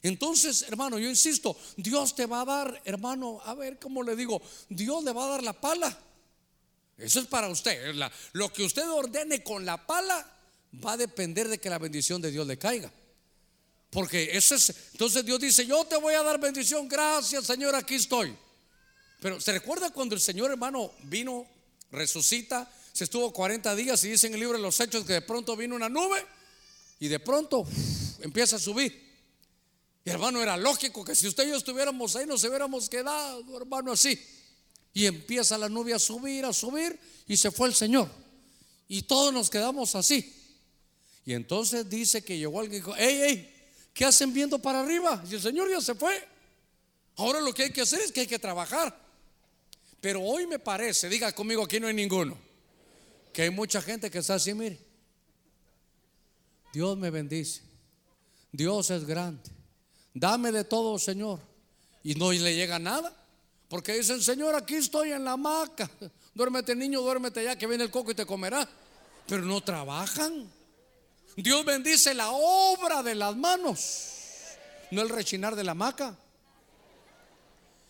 Entonces, 0.02 0.64
hermano, 0.64 1.00
yo 1.00 1.10
insisto, 1.10 1.58
Dios 1.78 2.14
te 2.16 2.26
va 2.26 2.42
a 2.42 2.46
dar, 2.46 2.82
hermano, 2.86 3.42
a 3.46 3.54
ver 3.56 3.80
cómo 3.80 4.04
le 4.04 4.16
digo, 4.16 4.42
Dios 4.70 5.04
le 5.04 5.14
va 5.14 5.26
a 5.26 5.30
dar 5.30 5.44
la 5.44 5.54
pala. 5.54 5.98
Eso 6.98 7.22
es 7.22 7.28
para 7.28 7.48
usted. 7.48 7.96
lo 8.34 8.54
que 8.54 8.64
usted 8.64 8.88
ordene 8.90 9.44
con 9.44 9.66
la 9.66 9.86
pala 9.88 10.33
va 10.84 10.94
a 10.94 10.98
depender 10.98 11.48
de 11.48 11.60
que 11.60 11.70
la 11.70 11.80
bendición 11.80 12.22
de 12.22 12.32
Dios 12.32 12.48
le 12.48 12.58
caiga. 12.58 12.92
Porque 13.90 14.36
eso 14.36 14.56
es, 14.56 14.74
entonces 14.94 15.24
Dios 15.24 15.40
dice, 15.40 15.66
yo 15.66 15.86
te 15.86 15.96
voy 15.98 16.16
a 16.16 16.24
dar 16.24 16.40
bendición, 16.40 16.88
gracias 16.88 17.46
Señor, 17.46 17.76
aquí 17.76 17.96
estoy. 17.96 18.36
Pero 19.22 19.40
¿se 19.40 19.52
recuerda 19.52 19.92
cuando 19.92 20.16
el 20.16 20.22
Señor 20.22 20.52
hermano 20.52 20.92
vino, 21.04 21.46
resucita, 21.92 22.70
se 22.92 23.04
estuvo 23.04 23.32
40 23.32 23.76
días 23.76 24.04
y 24.04 24.10
dice 24.10 24.28
en 24.28 24.34
el 24.34 24.40
libro 24.40 24.58
de 24.58 24.64
los 24.64 24.80
Hechos 24.80 25.06
que 25.06 25.14
de 25.14 25.22
pronto 25.22 25.56
vino 25.56 25.76
una 25.76 25.90
nube 25.90 26.26
y 27.00 27.08
de 27.08 27.20
pronto 27.20 27.66
empieza 28.22 28.56
a 28.56 28.60
subir? 28.60 29.04
Y 30.06 30.10
hermano, 30.10 30.42
era 30.42 30.58
lógico 30.58 31.06
que 31.06 31.16
si 31.16 31.28
usted 31.28 31.46
y 31.46 31.52
yo 31.52 31.56
estuviéramos 31.56 32.16
ahí 32.16 32.26
nos 32.26 32.44
hubiéramos 32.44 32.90
quedado, 32.90 33.58
hermano, 33.58 33.94
así. 33.94 34.20
Y 34.94 35.06
empieza 35.06 35.58
la 35.58 35.70
nube 35.70 35.94
a 35.94 36.00
subir, 36.00 36.46
a 36.46 36.54
subir, 36.54 37.00
y 37.28 37.38
se 37.38 37.52
fue 37.52 37.68
el 37.68 37.74
Señor. 37.74 38.10
Y 38.88 39.04
todos 39.04 39.34
nos 39.34 39.50
quedamos 39.50 39.96
así. 39.96 40.43
Y 41.26 41.34
entonces 41.34 41.90
dice 41.90 42.24
que 42.24 42.38
llegó 42.38 42.60
alguien 42.60 42.76
y 42.76 42.86
dijo, 42.86 42.94
hey, 42.98 43.20
hey, 43.24 43.64
¿qué 43.94 44.06
hacen 44.06 44.34
viendo 44.34 44.60
para 44.60 44.82
arriba? 44.82 45.24
Y 45.30 45.36
el 45.36 45.42
Señor 45.42 45.70
ya 45.70 45.80
se 45.80 45.96
fue. 45.96 46.28
Ahora 47.16 47.40
lo 47.40 47.54
que 47.54 47.64
hay 47.64 47.72
que 47.72 47.82
hacer 47.82 48.02
es 48.02 48.12
que 48.12 48.22
hay 48.22 48.28
que 48.28 48.40
trabajar. 48.40 48.98
Pero 50.02 50.22
hoy 50.22 50.46
me 50.48 50.60
parece, 50.60 51.08
diga 51.08 51.32
conmigo, 51.32 51.64
aquí 51.64 51.80
no 51.80 51.88
hay 51.88 51.94
ninguno, 51.94 52.38
que 53.32 53.44
hay 53.44 53.50
mucha 53.50 53.82
gente 53.82 54.12
que 54.12 54.18
está 54.18 54.36
así, 54.36 54.54
mire. 54.54 54.78
Dios 56.74 56.98
me 56.98 57.10
bendice. 57.10 57.62
Dios 58.52 58.90
es 58.90 59.06
grande. 59.06 59.50
Dame 60.14 60.52
de 60.52 60.64
todo, 60.64 61.00
Señor. 61.00 61.40
Y 62.04 62.16
no 62.16 62.32
le 62.32 62.56
llega 62.56 62.80
nada. 62.80 63.16
Porque 63.70 63.94
dicen, 63.94 64.22
Señor, 64.22 64.56
aquí 64.56 64.76
estoy 64.76 65.12
en 65.12 65.24
la 65.24 65.32
hamaca. 65.32 65.90
Duérmete, 66.36 66.76
niño, 66.76 67.02
duérmete 67.02 67.44
ya 67.44 67.56
que 67.56 67.66
viene 67.66 67.84
el 67.84 67.92
coco 67.92 68.12
y 68.12 68.16
te 68.16 68.26
comerá. 68.26 68.68
Pero 69.28 69.44
no 69.44 69.62
trabajan. 69.62 70.52
Dios 71.36 71.66
bendice 71.66 72.14
la 72.14 72.32
obra 72.32 73.02
de 73.02 73.16
las 73.16 73.36
manos, 73.36 74.10
no 74.92 75.02
el 75.02 75.10
rechinar 75.10 75.56
de 75.56 75.64
la 75.64 75.72
hamaca. 75.72 76.18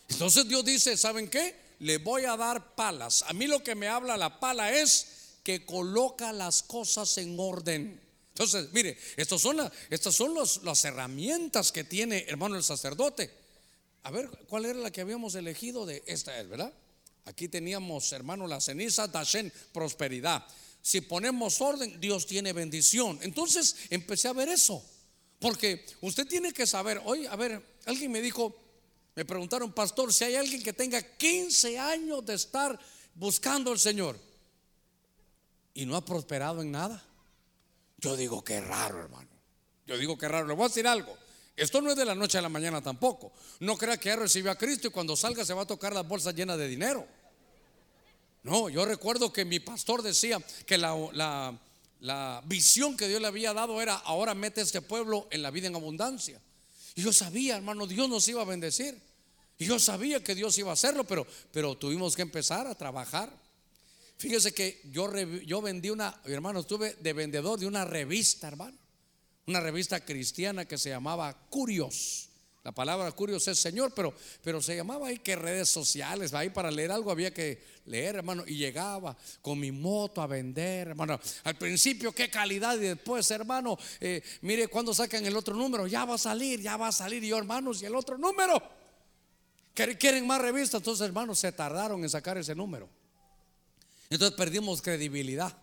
Entonces 0.09 0.47
Dios 0.47 0.63
dice, 0.63 0.95
¿saben 0.95 1.29
qué? 1.29 1.55
Le 1.79 1.97
voy 1.97 2.25
a 2.25 2.37
dar 2.37 2.75
palas. 2.75 3.23
A 3.27 3.33
mí 3.33 3.47
lo 3.47 3.63
que 3.63 3.75
me 3.75 3.87
habla 3.87 4.15
la 4.15 4.39
pala 4.39 4.71
es 4.71 5.37
que 5.43 5.65
coloca 5.65 6.31
las 6.31 6.63
cosas 6.63 7.17
en 7.17 7.37
orden. 7.37 7.99
Entonces, 8.29 8.69
mire, 8.71 8.97
estas 9.17 9.41
son, 9.41 9.57
las 10.63 10.85
herramientas 10.85 11.71
que 11.71 11.83
tiene, 11.83 12.25
hermano, 12.27 12.55
el 12.55 12.63
sacerdote. 12.63 13.31
A 14.03 14.11
ver, 14.11 14.29
¿cuál 14.47 14.65
era 14.65 14.79
la 14.79 14.91
que 14.91 15.01
habíamos 15.01 15.35
elegido 15.35 15.85
de 15.85 16.03
esta 16.07 16.39
es, 16.39 16.49
verdad? 16.49 16.73
Aquí 17.25 17.47
teníamos, 17.47 18.11
hermano, 18.11 18.47
la 18.47 18.59
ceniza, 18.59 19.07
Dashen, 19.07 19.51
prosperidad. 19.71 20.45
Si 20.83 20.99
ponemos 20.99 21.61
orden, 21.61 21.99
Dios 22.01 22.27
tiene 22.27 22.51
bendición. 22.51 23.17
Entonces 23.21 23.77
empecé 23.89 24.27
a 24.27 24.33
ver 24.33 24.49
eso. 24.49 24.83
Porque 25.39 25.85
usted 26.01 26.27
tiene 26.27 26.51
que 26.51 26.67
saber, 26.67 27.01
hoy, 27.05 27.25
a 27.25 27.37
ver, 27.37 27.63
alguien 27.85 28.11
me 28.11 28.21
dijo, 28.21 28.53
me 29.15 29.23
preguntaron, 29.23 29.71
pastor, 29.71 30.13
si 30.13 30.25
hay 30.25 30.35
alguien 30.35 30.61
que 30.61 30.73
tenga 30.73 31.01
15 31.01 31.79
años 31.79 32.25
de 32.25 32.33
estar 32.33 32.77
buscando 33.15 33.71
al 33.71 33.79
Señor 33.79 34.19
y 35.73 35.85
no 35.85 35.95
ha 35.95 36.03
prosperado 36.03 36.61
en 36.61 36.71
nada. 36.71 37.01
Yo 37.97 38.17
digo, 38.17 38.43
qué 38.43 38.59
raro, 38.59 38.99
hermano. 38.99 39.29
Yo 39.87 39.97
digo, 39.97 40.17
qué 40.17 40.27
raro. 40.27 40.47
Le 40.47 40.53
voy 40.53 40.65
a 40.65 40.67
decir 40.67 40.85
algo. 40.85 41.17
Esto 41.55 41.81
no 41.81 41.91
es 41.91 41.95
de 41.95 42.03
la 42.03 42.15
noche 42.15 42.37
a 42.37 42.41
la 42.41 42.49
mañana 42.49 42.81
tampoco. 42.81 43.31
No 43.61 43.77
crea 43.77 43.95
que 43.95 44.09
ya 44.09 44.17
recibió 44.17 44.51
a 44.51 44.57
Cristo 44.57 44.89
y 44.89 44.91
cuando 44.91 45.15
salga 45.15 45.45
se 45.45 45.53
va 45.53 45.61
a 45.61 45.67
tocar 45.67 45.93
las 45.93 46.05
bolsas 46.05 46.35
llenas 46.35 46.57
de 46.57 46.67
dinero. 46.67 47.07
No, 48.43 48.69
yo 48.69 48.85
recuerdo 48.85 49.31
que 49.31 49.45
mi 49.45 49.59
pastor 49.59 50.01
decía 50.01 50.41
que 50.65 50.77
la, 50.77 52.41
visión 52.45 52.97
que 52.97 53.07
Dios 53.07 53.21
le 53.21 53.27
había 53.27 53.53
dado 53.53 53.81
era, 53.81 53.95
ahora 53.95 54.35
mete 54.35 54.61
este 54.61 54.81
pueblo 54.81 55.27
en 55.31 55.41
la 55.41 55.51
vida 55.51 55.67
en 55.67 55.75
abundancia. 55.75 56.41
Y 56.95 57.01
yo 57.01 57.13
sabía, 57.13 57.55
hermano, 57.55 57.87
Dios 57.87 58.09
nos 58.09 58.27
iba 58.27 58.41
a 58.41 58.45
bendecir. 58.45 58.99
Y 59.57 59.65
yo 59.65 59.79
sabía 59.79 60.23
que 60.23 60.35
Dios 60.35 60.57
iba 60.57 60.71
a 60.71 60.73
hacerlo, 60.73 61.05
pero, 61.05 61.25
pero 61.51 61.75
tuvimos 61.77 62.15
que 62.15 62.21
empezar 62.21 62.67
a 62.67 62.75
trabajar. 62.75 63.31
Fíjese 64.17 64.53
que 64.53 64.81
yo, 64.91 65.11
yo 65.45 65.61
vendí 65.61 65.89
una, 65.89 66.21
hermano, 66.25 66.59
estuve 66.59 66.95
de 66.95 67.13
vendedor 67.13 67.59
de 67.59 67.67
una 67.67 67.85
revista, 67.85 68.47
hermano 68.47 68.83
una 69.45 69.59
revista 69.59 70.03
cristiana 70.03 70.65
que 70.65 70.77
se 70.77 70.89
llamaba 70.89 71.33
Curios. 71.49 72.29
La 72.63 72.71
palabra 72.71 73.11
Curios 73.11 73.45
es 73.49 73.59
Señor, 73.59 73.91
pero, 73.93 74.13
pero 74.41 74.61
se 74.61 74.75
llamaba 74.75 75.07
ahí 75.07 75.19
que 75.19 75.35
redes 75.35 75.67
sociales, 75.67 76.33
ahí 76.33 76.49
para 76.49 76.71
leer 76.71 76.91
algo 76.91 77.11
había 77.11 77.33
que 77.33 77.61
leer, 77.85 78.15
hermano, 78.15 78.45
y 78.47 78.55
llegaba 78.55 79.17
con 79.41 79.59
mi 79.59 79.71
moto 79.71 80.21
a 80.21 80.27
vender, 80.27 80.87
hermano. 80.89 81.19
Al 81.43 81.55
principio, 81.55 82.13
qué 82.13 82.29
calidad, 82.29 82.77
y 82.77 82.87
después, 82.87 83.29
hermano, 83.31 83.77
eh, 83.99 84.23
mire, 84.41 84.69
cuando 84.69 84.93
sacan 84.93 85.25
el 85.25 85.35
otro 85.35 85.53
número, 85.55 85.87
ya 85.87 86.05
va 86.05 86.15
a 86.15 86.17
salir, 86.17 86.61
ya 86.61 86.77
va 86.77 86.87
a 86.87 86.91
salir, 86.93 87.21
y 87.23 87.27
yo, 87.27 87.37
hermanos, 87.37 87.81
y 87.81 87.85
el 87.85 87.95
otro 87.95 88.17
número. 88.17 88.61
Quieren 89.73 90.25
más 90.25 90.41
revistas, 90.41 90.79
entonces, 90.79 91.05
hermanos, 91.05 91.39
se 91.39 91.51
tardaron 91.51 92.01
en 92.01 92.09
sacar 92.09 92.37
ese 92.37 92.55
número. 92.55 92.87
Entonces 94.09 94.37
perdimos 94.37 94.81
credibilidad. 94.81 95.57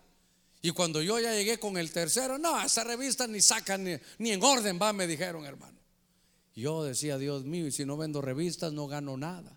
Y 0.61 0.73
cuando 0.73 1.01
yo 1.01 1.19
ya 1.19 1.33
llegué 1.33 1.59
con 1.59 1.79
el 1.79 1.91
tercero, 1.93 2.37
no, 2.37 2.61
esa 2.61 2.85
revista 2.85 3.27
ni 3.27 3.41
sacan 3.41 3.85
ni, 4.19 4.31
en 4.31 4.43
orden 4.43 4.79
va, 4.81 4.93
me 4.93 5.07
dijeron, 5.07 5.47
hermano. 5.47 5.80
Yo 6.55 6.85
decía, 6.85 7.19
Dios 7.19 7.45
mío, 7.45 7.67
y 7.67 7.73
si 7.73 7.85
no 7.85 7.97
vendo 7.97 8.21
revistas 8.21 8.73
no 8.73 8.87
gano 8.87 9.17
nada. 9.17 9.57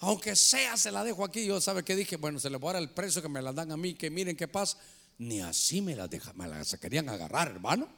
Aunque 0.00 0.34
sea, 0.36 0.76
se 0.76 0.90
la 0.90 1.04
dejo 1.04 1.24
aquí. 1.24 1.46
Yo, 1.46 1.60
¿sabe 1.60 1.84
qué 1.84 1.94
dije? 1.94 2.16
Bueno, 2.16 2.40
se 2.40 2.50
le 2.50 2.56
voy 2.56 2.70
a 2.70 2.72
dar 2.74 2.82
el 2.82 2.90
precio 2.90 3.22
que 3.22 3.28
me 3.28 3.40
la 3.40 3.52
dan 3.52 3.70
a 3.70 3.76
mí, 3.76 3.94
que 3.94 4.10
miren 4.10 4.36
qué 4.36 4.48
pasa. 4.48 4.76
Ni 5.18 5.40
así 5.40 5.80
me 5.80 5.94
la 5.94 6.08
dejan, 6.08 6.36
me 6.36 6.48
la 6.48 6.64
querían 6.80 7.08
agarrar, 7.08 7.48
hermano. 7.48 7.88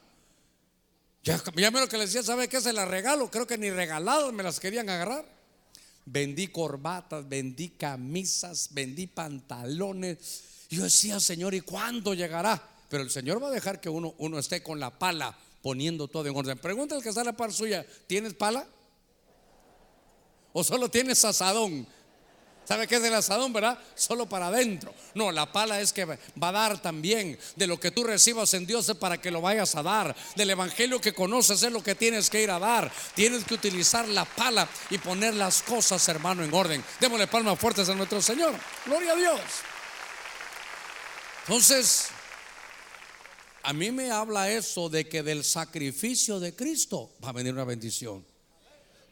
Ya, 1.23 1.43
ya 1.57 1.71
me 1.71 1.81
lo 1.81 1.89
que 1.89 1.97
les 1.97 2.13
decía, 2.13 2.23
¿sabe 2.23 2.49
qué? 2.49 2.61
Se 2.61 2.75
las 2.75 2.87
regalo. 2.87 3.31
Creo 3.31 3.47
que 3.47 3.57
ni 3.57 3.71
regaladas 3.71 4.33
me 4.35 4.43
las 4.43 4.61
querían 4.61 4.91
agarrar. 4.91 5.25
Vendí 6.05 6.49
corbatas, 6.49 7.27
vendí 7.27 7.71
camisas, 7.71 8.69
vendí 8.73 9.07
pantalones. 9.07 10.67
Yo 10.69 10.85
decía, 10.85 11.19
Señor, 11.21 11.55
¿y 11.55 11.63
cuándo 11.63 12.13
llegará? 12.13 12.63
Pero 12.91 13.03
el 13.03 13.11
Señor 13.11 13.43
va 13.43 13.49
a 13.49 13.53
dejar 13.53 13.81
que 13.81 13.89
uno, 13.89 14.15
uno 14.19 14.39
esté 14.39 14.63
con 14.63 14.79
la 14.79 14.91
pala 14.91 15.35
poniendo 15.65 16.09
todo 16.09 16.27
en 16.27 16.37
orden. 16.37 16.59
Pregunta 16.59 16.95
al 16.95 17.03
que 17.03 17.09
está 17.09 17.23
a 17.23 17.25
la 17.25 17.33
par 17.33 17.51
suya, 17.51 17.87
¿tienes 18.07 18.35
pala? 18.35 18.67
¿O 20.53 20.63
solo 20.63 20.91
tienes 20.91 21.25
asadón? 21.25 21.87
¿Sabe 22.67 22.87
qué 22.87 22.97
es 22.97 23.05
el 23.05 23.15
asadón, 23.15 23.51
verdad? 23.55 23.79
Solo 23.95 24.27
para 24.27 24.49
adentro. 24.49 24.95
No, 25.15 25.33
la 25.33 25.51
pala 25.51 25.81
es 25.81 25.95
que 25.95 26.05
va 26.05 26.19
a 26.49 26.53
dar 26.53 26.83
también 26.83 27.39
de 27.57 27.67
lo 27.67 27.81
que 27.81 27.91
tú 27.91 28.05
recibas 28.05 28.53
en 28.53 28.67
Dios 28.67 28.87
es 28.91 28.97
para 28.97 29.19
que 29.19 29.31
lo 29.31 29.41
vayas 29.41 29.75
a 29.75 29.83
dar. 29.83 30.15
Del 30.37 30.51
evangelio 30.51 31.01
que 31.01 31.15
conoces 31.15 31.63
es 31.63 31.73
lo 31.73 31.83
que 31.83 31.95
tienes 31.95 32.29
que 32.29 32.43
ir 32.43 32.51
a 32.51 32.59
dar. 32.59 32.93
Tienes 33.15 33.45
que 33.45 33.55
utilizar 33.55 34.07
la 34.07 34.27
pala 34.27 34.69
y 34.91 34.99
poner 34.99 35.33
las 35.33 35.63
cosas, 35.63 36.07
hermano, 36.11 36.45
en 36.45 36.53
orden. 36.53 36.85
Démosle 37.01 37.27
palmas 37.27 37.59
fuertes 37.59 37.89
a 37.89 37.95
nuestro 37.95 38.21
Señor. 38.21 38.55
Gloria 38.85 39.13
a 39.13 39.17
Dios. 39.17 39.41
Entonces, 41.47 42.11
a 43.65 43.73
mí 43.73 43.91
me 43.91 44.11
habla 44.11 44.51
eso 44.51 44.91
de 44.91 45.09
que 45.09 45.23
del 45.23 45.43
sacrificio 45.43 46.39
de 46.39 46.55
Cristo 46.55 47.15
va 47.25 47.31
a 47.31 47.33
venir 47.33 47.55
una 47.55 47.65
bendición. 47.65 48.25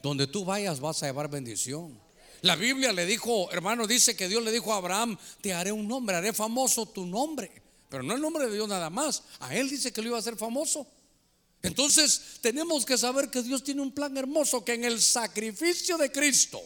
Donde 0.03 0.27
tú 0.27 0.45
vayas 0.45 0.79
vas 0.79 1.03
a 1.03 1.07
llevar 1.07 1.31
bendición. 1.31 1.99
La 2.43 2.55
Biblia 2.55 2.93
le 2.93 3.07
dijo, 3.07 3.51
hermano, 3.51 3.87
dice 3.87 4.15
que 4.15 4.29
Dios 4.29 4.43
le 4.43 4.53
dijo 4.53 4.75
a 4.75 4.77
Abraham, 4.77 5.17
te 5.41 5.55
haré 5.55 5.73
un 5.73 5.89
nombre, 5.89 6.17
haré 6.17 6.35
famoso 6.35 6.85
tu 6.85 7.07
nombre. 7.07 7.51
Pero 7.89 8.03
no 8.03 8.15
el 8.15 8.21
nombre 8.21 8.47
de 8.47 8.55
Dios 8.55 8.69
nada 8.69 8.91
más. 8.91 9.23
A 9.41 9.57
él 9.57 9.71
dice 9.71 9.91
que 9.91 10.03
lo 10.03 10.09
iba 10.09 10.17
a 10.19 10.21
hacer 10.21 10.37
famoso. 10.37 10.87
Entonces 11.63 12.39
tenemos 12.43 12.85
que 12.85 12.99
saber 12.99 13.31
que 13.31 13.43
Dios 13.43 13.63
tiene 13.65 13.81
un 13.81 13.93
plan 13.93 14.15
hermoso, 14.19 14.65
que 14.65 14.75
en 14.75 14.85
el 14.85 15.01
sacrificio 15.01 15.97
de 15.97 16.13
Cristo 16.13 16.61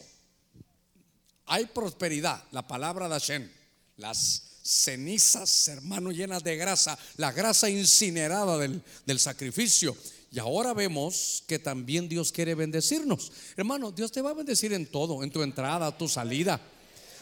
hay 1.45 1.67
prosperidad. 1.67 2.43
La 2.51 2.67
palabra 2.67 3.07
de 3.07 3.13
Hashem, 3.13 3.49
las 3.95 4.56
cenizas, 4.67 5.67
hermano, 5.69 6.11
llenas 6.11 6.43
de 6.43 6.57
grasa, 6.57 6.97
la 7.15 7.31
grasa 7.31 7.69
incinerada 7.69 8.57
del, 8.57 8.81
del 9.05 9.19
sacrificio 9.19 9.95
y 10.31 10.39
ahora 10.39 10.73
vemos 10.73 11.43
que 11.47 11.57
también 11.57 12.09
Dios 12.09 12.31
quiere 12.31 12.53
bendecirnos. 12.53 13.31
Hermano, 13.55 13.91
Dios 13.91 14.11
te 14.11 14.21
va 14.21 14.31
a 14.31 14.33
bendecir 14.33 14.73
en 14.73 14.85
todo, 14.85 15.23
en 15.23 15.31
tu 15.31 15.41
entrada, 15.41 15.97
tu 15.97 16.07
salida. 16.09 16.59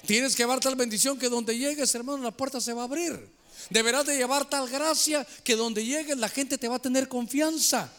Tienes 0.08 0.36
que 0.36 0.44
llevar 0.44 0.60
tal 0.60 0.76
bendición 0.76 1.18
que 1.20 1.30
donde 1.30 1.58
llegues, 1.58 1.94
hermano, 1.94 2.24
la 2.24 2.32
puerta 2.32 2.60
se 2.60 2.74
va 2.74 2.82
a 2.82 2.86
abrir. 2.86 3.30
Deberás 3.70 4.06
de 4.06 4.18
llevar 4.18 4.50
tal 4.50 4.68
gracia 4.70 5.26
que 5.44 5.56
donde 5.56 5.86
llegues 5.86 6.18
la 6.18 6.30
gente 6.30 6.58
te 6.58 6.68
va 6.68 6.76
a 6.76 6.80
tener 6.80 7.08
confianza. 7.08 7.92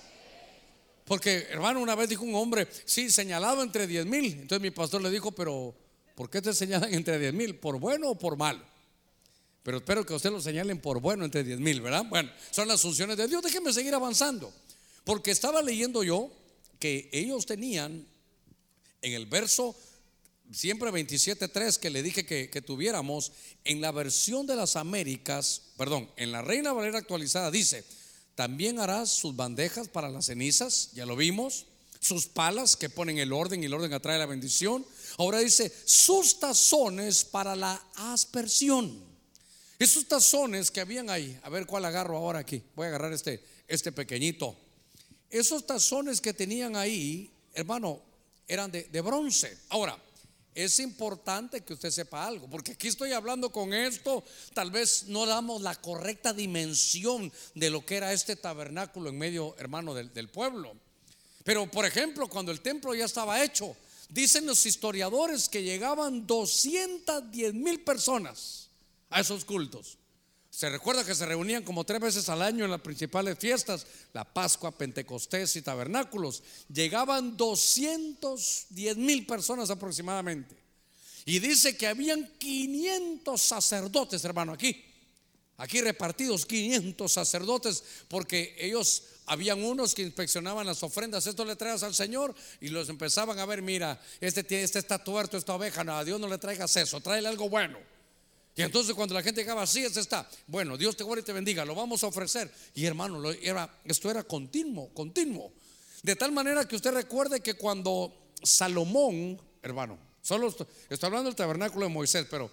Porque, 1.04 1.46
hermano, 1.50 1.80
una 1.80 1.94
vez 1.94 2.08
dijo 2.08 2.24
un 2.24 2.34
hombre, 2.34 2.68
sí, 2.84 3.10
señalado 3.10 3.62
entre 3.62 3.86
10 3.86 4.06
mil. 4.06 4.32
Entonces 4.32 4.60
mi 4.60 4.72
pastor 4.72 5.00
le 5.02 5.10
dijo, 5.10 5.30
pero 5.30 5.72
¿por 6.16 6.28
qué 6.28 6.42
te 6.42 6.52
señalan 6.52 6.92
entre 6.92 7.18
10 7.18 7.32
mil? 7.32 7.56
¿Por 7.56 7.78
bueno 7.78 8.10
o 8.10 8.18
por 8.18 8.36
malo? 8.36 8.75
Pero 9.66 9.78
espero 9.78 10.06
que 10.06 10.14
usted 10.14 10.30
lo 10.30 10.40
señalen 10.40 10.80
por 10.80 11.00
bueno 11.00 11.24
entre 11.24 11.42
10 11.42 11.58
mil, 11.58 11.80
¿verdad? 11.80 12.04
Bueno, 12.08 12.30
son 12.52 12.68
las 12.68 12.80
funciones 12.80 13.16
de 13.16 13.26
Dios. 13.26 13.42
Déjeme 13.42 13.72
seguir 13.72 13.92
avanzando. 13.96 14.54
Porque 15.02 15.32
estaba 15.32 15.60
leyendo 15.60 16.04
yo 16.04 16.30
que 16.78 17.10
ellos 17.12 17.46
tenían 17.46 18.06
en 19.02 19.12
el 19.12 19.26
verso 19.26 19.74
siempre 20.52 20.92
27.3 20.92 21.78
que 21.80 21.90
le 21.90 22.04
dije 22.04 22.24
que, 22.24 22.48
que, 22.48 22.62
tuviéramos, 22.62 23.32
en 23.64 23.80
la 23.80 23.90
versión 23.90 24.46
de 24.46 24.54
las 24.54 24.76
Américas, 24.76 25.62
perdón, 25.76 26.08
en 26.16 26.30
la 26.30 26.42
Reina 26.42 26.72
Valera 26.72 26.98
actualizada 26.98 27.50
dice, 27.50 27.84
también 28.36 28.78
harás 28.78 29.10
sus 29.10 29.34
bandejas 29.34 29.88
para 29.88 30.08
las 30.08 30.26
cenizas, 30.26 30.90
ya 30.94 31.06
lo 31.06 31.16
vimos, 31.16 31.66
sus 31.98 32.28
palas 32.28 32.76
que 32.76 32.88
ponen 32.88 33.18
el 33.18 33.32
orden 33.32 33.64
y 33.64 33.66
el 33.66 33.74
orden 33.74 33.92
atrae 33.94 34.16
la 34.16 34.26
bendición. 34.26 34.86
Ahora 35.18 35.40
dice, 35.40 35.72
sus 35.86 36.38
tazones 36.38 37.24
para 37.24 37.56
la 37.56 37.84
aspersión. 37.96 39.05
Esos 39.78 40.06
tazones 40.06 40.70
que 40.70 40.80
habían 40.80 41.10
ahí, 41.10 41.38
a 41.42 41.50
ver 41.50 41.66
cuál 41.66 41.84
agarro 41.84 42.16
ahora 42.16 42.38
aquí, 42.38 42.62
voy 42.74 42.86
a 42.86 42.88
agarrar 42.88 43.12
este, 43.12 43.44
este 43.68 43.92
pequeñito. 43.92 44.56
Esos 45.28 45.66
tazones 45.66 46.20
que 46.20 46.32
tenían 46.32 46.76
ahí, 46.76 47.30
hermano, 47.52 48.00
eran 48.48 48.70
de, 48.70 49.00
bronce. 49.02 49.58
Ahora, 49.68 49.98
es 50.54 50.80
importante 50.80 51.60
que 51.60 51.74
usted 51.74 51.90
sepa 51.90 52.26
algo, 52.26 52.48
porque 52.48 52.72
aquí 52.72 52.88
estoy 52.88 53.12
hablando 53.12 53.52
con 53.52 53.74
esto, 53.74 54.24
tal 54.54 54.70
vez 54.70 55.04
no 55.08 55.26
damos 55.26 55.60
la 55.60 55.74
correcta 55.74 56.32
dimensión 56.32 57.30
de 57.54 57.68
lo 57.68 57.84
que 57.84 57.96
era 57.96 58.14
este 58.14 58.36
tabernáculo 58.36 59.10
en 59.10 59.18
medio, 59.18 59.54
hermano, 59.58 59.92
del, 59.92 60.10
del 60.14 60.30
pueblo. 60.30 60.74
Pero, 61.44 61.70
por 61.70 61.84
ejemplo, 61.84 62.28
cuando 62.28 62.50
el 62.50 62.62
templo 62.62 62.94
ya 62.94 63.04
estaba 63.04 63.44
hecho, 63.44 63.76
dicen 64.08 64.46
los 64.46 64.64
historiadores 64.64 65.50
que 65.50 65.62
llegaban 65.62 66.26
210 66.26 67.52
mil 67.52 67.80
personas 67.80 68.66
a 69.10 69.20
esos 69.20 69.44
cultos. 69.44 69.98
Se 70.56 70.70
recuerda 70.70 71.04
que 71.04 71.14
se 71.14 71.26
reunían 71.26 71.62
como 71.62 71.84
tres 71.84 72.00
veces 72.00 72.28
al 72.30 72.40
año 72.40 72.64
en 72.64 72.70
las 72.70 72.80
principales 72.80 73.38
fiestas, 73.38 73.86
la 74.14 74.24
Pascua, 74.24 74.70
Pentecostés 74.70 75.54
y 75.56 75.62
tabernáculos. 75.62 76.42
Llegaban 76.72 77.36
210 77.36 78.96
mil 78.96 79.26
personas 79.26 79.68
aproximadamente. 79.68 80.56
Y 81.26 81.40
dice 81.40 81.76
que 81.76 81.86
habían 81.86 82.26
500 82.38 83.42
sacerdotes, 83.42 84.24
hermano, 84.24 84.52
aquí. 84.52 84.82
Aquí 85.58 85.80
repartidos 85.80 86.46
500 86.46 87.12
sacerdotes, 87.12 87.82
porque 88.08 88.54
ellos 88.58 89.02
habían 89.26 89.62
unos 89.62 89.94
que 89.94 90.02
inspeccionaban 90.02 90.66
las 90.66 90.82
ofrendas. 90.82 91.26
Esto 91.26 91.44
le 91.44 91.56
traes 91.56 91.82
al 91.82 91.94
Señor 91.94 92.34
y 92.60 92.68
los 92.68 92.88
empezaban 92.88 93.38
a 93.38 93.44
ver. 93.44 93.60
Mira, 93.60 94.00
este, 94.20 94.62
este 94.62 94.78
está 94.78 95.02
tuerto, 95.02 95.36
esta 95.36 95.54
oveja. 95.54 95.84
No, 95.84 95.96
a 95.96 96.04
Dios 96.04 96.20
no 96.20 96.28
le 96.28 96.38
traigas 96.38 96.76
eso, 96.76 97.00
tráele 97.00 97.28
algo 97.28 97.48
bueno. 97.48 97.78
Y 98.56 98.62
entonces 98.62 98.94
cuando 98.94 99.14
la 99.14 99.22
gente 99.22 99.42
llegaba 99.42 99.62
así, 99.62 99.84
es 99.84 99.98
está. 99.98 100.26
Bueno, 100.46 100.78
Dios 100.78 100.96
te 100.96 101.04
guarde 101.04 101.20
y 101.20 101.24
te 101.24 101.34
bendiga, 101.34 101.64
lo 101.66 101.74
vamos 101.74 102.02
a 102.02 102.06
ofrecer. 102.06 102.50
Y 102.74 102.86
hermano, 102.86 103.22
esto 103.84 104.10
era 104.10 104.22
continuo, 104.22 104.88
continuo. 104.94 105.52
De 106.02 106.16
tal 106.16 106.32
manera 106.32 106.66
que 106.66 106.74
usted 106.74 106.92
recuerde 106.92 107.40
que 107.40 107.54
cuando 107.54 108.30
Salomón, 108.42 109.40
hermano, 109.62 109.98
solo 110.22 110.48
estoy, 110.48 110.66
estoy 110.88 111.08
hablando 111.08 111.28
del 111.28 111.36
tabernáculo 111.36 111.84
de 111.84 111.92
Moisés, 111.92 112.26
pero 112.30 112.50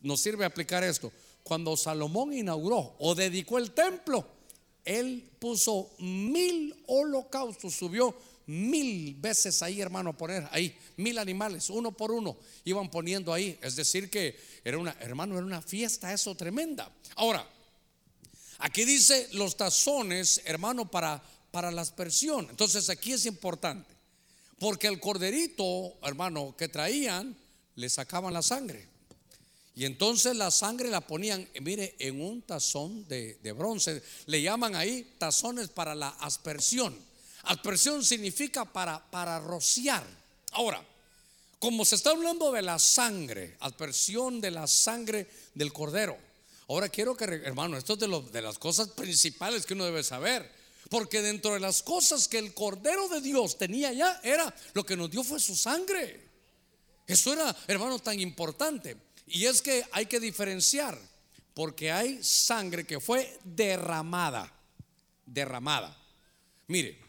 nos 0.00 0.18
sirve 0.20 0.46
aplicar 0.46 0.82
esto. 0.82 1.12
Cuando 1.42 1.76
Salomón 1.76 2.32
inauguró 2.32 2.96
o 2.98 3.14
dedicó 3.14 3.58
el 3.58 3.72
templo, 3.72 4.26
él 4.82 5.30
puso 5.38 5.90
mil 5.98 6.74
holocaustos, 6.86 7.74
subió 7.74 8.14
mil 8.46 9.14
veces 9.14 9.62
ahí, 9.62 9.80
hermano, 9.80 10.16
poner 10.16 10.46
ahí, 10.50 10.76
mil 10.96 11.18
animales, 11.18 11.70
uno 11.70 11.92
por 11.92 12.12
uno, 12.12 12.36
iban 12.64 12.90
poniendo 12.90 13.32
ahí. 13.32 13.58
Es 13.62 13.76
decir, 13.76 14.10
que 14.10 14.38
era 14.64 14.78
una, 14.78 14.96
hermano, 15.00 15.36
era 15.36 15.46
una 15.46 15.62
fiesta, 15.62 16.12
eso 16.12 16.34
tremenda. 16.34 16.90
Ahora, 17.16 17.48
aquí 18.58 18.84
dice 18.84 19.28
los 19.32 19.56
tazones, 19.56 20.42
hermano, 20.44 20.90
para, 20.90 21.22
para 21.50 21.70
la 21.70 21.82
aspersión. 21.82 22.46
Entonces 22.50 22.90
aquí 22.90 23.12
es 23.12 23.26
importante, 23.26 23.94
porque 24.58 24.86
el 24.86 25.00
corderito, 25.00 25.96
hermano, 26.02 26.54
que 26.56 26.68
traían, 26.68 27.36
le 27.76 27.88
sacaban 27.88 28.32
la 28.34 28.42
sangre. 28.42 28.88
Y 29.76 29.86
entonces 29.86 30.36
la 30.36 30.52
sangre 30.52 30.88
la 30.88 31.00
ponían, 31.00 31.48
mire, 31.60 31.96
en 31.98 32.20
un 32.20 32.42
tazón 32.42 33.08
de, 33.08 33.34
de 33.42 33.52
bronce. 33.52 34.02
Le 34.26 34.40
llaman 34.40 34.76
ahí 34.76 35.14
tazones 35.18 35.68
para 35.68 35.96
la 35.96 36.10
aspersión. 36.10 36.96
Aspersión 37.46 38.04
significa 38.04 38.64
para, 38.64 39.04
para 39.10 39.38
rociar. 39.40 40.04
Ahora, 40.52 40.84
como 41.58 41.84
se 41.84 41.94
está 41.94 42.10
hablando 42.10 42.52
de 42.52 42.60
la 42.60 42.78
sangre, 42.78 43.56
aspersión 43.60 44.40
de 44.40 44.50
la 44.50 44.66
sangre 44.66 45.26
del 45.54 45.72
cordero. 45.72 46.18
Ahora 46.68 46.88
quiero 46.88 47.16
que, 47.16 47.24
hermano, 47.24 47.76
esto 47.76 47.94
es 47.94 48.32
de, 48.32 48.42
las 48.42 48.58
cosas 48.58 48.88
principales 48.88 49.66
que 49.66 49.74
uno 49.74 49.84
debe 49.84 50.02
saber. 50.02 50.50
Porque 50.90 51.22
dentro 51.22 51.54
de 51.54 51.60
las 51.60 51.82
cosas 51.82 52.28
que 52.28 52.38
el 52.38 52.52
Cordero 52.52 53.08
de 53.08 53.22
Dios 53.22 53.56
tenía 53.56 53.92
ya, 53.92 54.20
era 54.22 54.54
lo 54.74 54.84
que 54.84 54.96
nos 54.96 55.10
dio 55.10 55.24
fue 55.24 55.40
su 55.40 55.56
sangre. 55.56 56.28
Eso 57.06 57.32
era, 57.32 57.56
hermano, 57.66 57.98
tan 57.98 58.20
importante. 58.20 58.96
Y 59.26 59.46
es 59.46 59.62
que 59.62 59.82
hay 59.92 60.04
que 60.04 60.20
diferenciar, 60.20 60.98
porque 61.54 61.90
hay 61.90 62.22
sangre 62.22 62.86
que 62.86 63.00
fue 63.00 63.38
derramada. 63.42 64.52
Derramada. 65.24 65.98
Mire, 66.66 67.00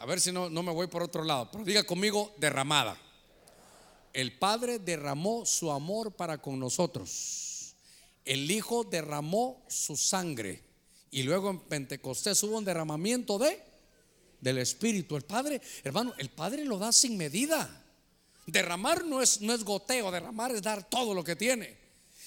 a 0.00 0.06
ver 0.06 0.18
si 0.18 0.32
no, 0.32 0.48
no 0.48 0.62
me 0.62 0.72
voy 0.72 0.86
por 0.86 1.02
otro 1.02 1.22
lado, 1.22 1.50
pero 1.52 1.62
diga 1.62 1.84
conmigo 1.84 2.34
derramada. 2.38 2.96
El 4.14 4.38
Padre 4.38 4.78
derramó 4.78 5.44
su 5.44 5.70
amor 5.70 6.12
para 6.12 6.40
con 6.40 6.58
nosotros. 6.58 7.74
El 8.24 8.50
Hijo 8.50 8.82
derramó 8.82 9.62
su 9.68 9.98
sangre. 9.98 10.62
Y 11.10 11.22
luego 11.22 11.50
en 11.50 11.60
Pentecostés 11.60 12.42
hubo 12.42 12.56
un 12.56 12.64
derramamiento 12.64 13.38
de 13.38 13.62
del 14.40 14.56
Espíritu. 14.56 15.16
El 15.16 15.24
Padre, 15.24 15.60
hermano, 15.84 16.14
el 16.16 16.30
Padre 16.30 16.64
lo 16.64 16.78
da 16.78 16.92
sin 16.92 17.18
medida. 17.18 17.84
Derramar 18.46 19.04
no 19.04 19.20
es, 19.20 19.42
no 19.42 19.52
es 19.52 19.62
goteo, 19.64 20.10
derramar 20.10 20.50
es 20.52 20.62
dar 20.62 20.88
todo 20.88 21.12
lo 21.12 21.22
que 21.22 21.36
tiene. 21.36 21.76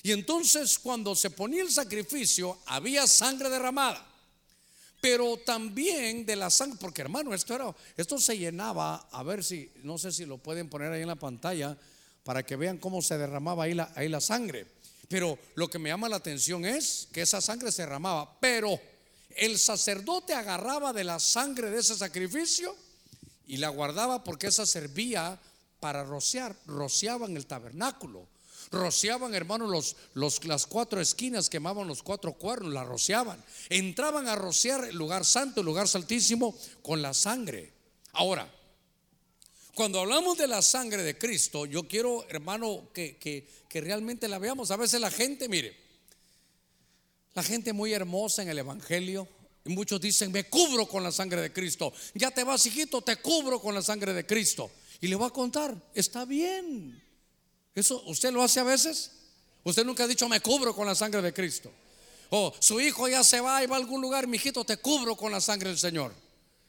Y 0.03 0.11
entonces 0.11 0.77
cuando 0.77 1.15
se 1.15 1.31
ponía 1.31 1.63
el 1.63 1.71
sacrificio, 1.71 2.59
había 2.67 3.07
sangre 3.07 3.49
derramada. 3.49 4.12
Pero 5.03 5.35
también 5.35 6.25
de 6.25 6.37
la 6.37 6.49
sangre, 6.49 6.77
porque 6.79 7.01
hermano, 7.01 7.33
esto 7.33 7.53
era, 7.53 7.75
esto 7.97 8.17
se 8.17 8.37
llenaba, 8.37 9.09
a 9.11 9.21
ver 9.21 9.43
si, 9.43 9.69
no 9.83 9.97
sé 9.97 10.13
si 10.13 10.25
lo 10.25 10.37
pueden 10.37 10.69
poner 10.69 10.93
ahí 10.93 11.01
en 11.01 11.09
la 11.09 11.17
pantalla, 11.17 11.77
para 12.23 12.45
que 12.45 12.55
vean 12.55 12.77
cómo 12.77 13.01
se 13.01 13.17
derramaba 13.17 13.65
ahí 13.65 13.73
la, 13.73 13.91
ahí 13.97 14.07
la 14.07 14.21
sangre. 14.21 14.65
Pero 15.09 15.37
lo 15.55 15.69
que 15.69 15.77
me 15.77 15.89
llama 15.89 16.07
la 16.07 16.15
atención 16.15 16.63
es 16.63 17.09
que 17.11 17.21
esa 17.21 17.41
sangre 17.41 17.69
se 17.73 17.81
derramaba, 17.81 18.39
pero 18.39 18.79
el 19.35 19.59
sacerdote 19.59 20.35
agarraba 20.35 20.93
de 20.93 21.03
la 21.03 21.19
sangre 21.19 21.69
de 21.69 21.81
ese 21.81 21.95
sacrificio 21.95 22.73
y 23.45 23.57
la 23.57 23.67
guardaba 23.67 24.23
porque 24.23 24.47
esa 24.47 24.65
servía 24.65 25.37
para 25.81 26.05
rociar, 26.05 26.55
rociaban 26.65 27.35
el 27.35 27.45
tabernáculo. 27.45 28.25
Rociaban, 28.71 29.33
hermanos, 29.35 29.69
los, 29.69 29.95
los, 30.13 30.45
las 30.45 30.65
cuatro 30.65 30.99
esquinas, 31.01 31.49
quemaban 31.49 31.87
los 31.87 32.03
cuatro 32.03 32.33
cuernos, 32.33 32.73
la 32.73 32.83
rociaban. 32.83 33.43
Entraban 33.69 34.27
a 34.27 34.35
rociar 34.35 34.85
el 34.85 34.95
lugar 34.95 35.25
santo, 35.25 35.61
el 35.61 35.65
lugar 35.65 35.87
santísimo, 35.87 36.57
con 36.81 37.01
la 37.01 37.13
sangre. 37.13 37.71
Ahora, 38.13 38.51
cuando 39.75 39.99
hablamos 39.99 40.37
de 40.37 40.47
la 40.47 40.61
sangre 40.61 41.03
de 41.03 41.17
Cristo, 41.17 41.65
yo 41.65 41.87
quiero, 41.87 42.25
hermano, 42.29 42.89
que, 42.93 43.17
que, 43.17 43.47
que 43.67 43.81
realmente 43.81 44.27
la 44.27 44.39
veamos. 44.39 44.71
A 44.71 44.77
veces 44.77 45.01
la 45.01 45.09
gente, 45.09 45.49
mire, 45.49 45.75
la 47.33 47.43
gente 47.43 47.73
muy 47.73 47.93
hermosa 47.93 48.43
en 48.43 48.49
el 48.49 48.59
Evangelio, 48.59 49.27
y 49.65 49.69
muchos 49.69 50.01
dicen, 50.01 50.31
me 50.31 50.43
cubro 50.49 50.87
con 50.87 51.03
la 51.03 51.11
sangre 51.11 51.41
de 51.41 51.53
Cristo. 51.53 51.93
Ya 52.13 52.31
te 52.31 52.43
vas, 52.43 52.65
hijito, 52.65 53.01
te 53.01 53.17
cubro 53.17 53.59
con 53.59 53.73
la 53.73 53.81
sangre 53.81 54.13
de 54.13 54.25
Cristo. 54.25 54.69
Y 54.99 55.07
le 55.07 55.15
voy 55.15 55.27
a 55.27 55.31
contar, 55.31 55.75
está 55.93 56.25
bien. 56.25 57.02
Eso, 57.75 58.03
¿usted 58.05 58.31
lo 58.31 58.43
hace 58.43 58.59
a 58.59 58.63
veces? 58.63 59.11
Usted 59.63 59.85
nunca 59.85 60.03
ha 60.03 60.07
dicho, 60.07 60.27
me 60.29 60.39
cubro 60.39 60.75
con 60.75 60.85
la 60.85 60.95
sangre 60.95 61.21
de 61.21 61.33
Cristo. 61.33 61.71
O 62.29 62.53
su 62.59 62.81
hijo 62.81 63.07
ya 63.07 63.23
se 63.23 63.39
va 63.39 63.63
y 63.63 63.67
va 63.67 63.75
a 63.75 63.79
algún 63.79 64.01
lugar, 64.01 64.27
mi 64.27 64.37
hijito, 64.37 64.63
te 64.63 64.77
cubro 64.77 65.15
con 65.15 65.31
la 65.31 65.39
sangre 65.39 65.69
del 65.69 65.77
Señor. 65.77 66.13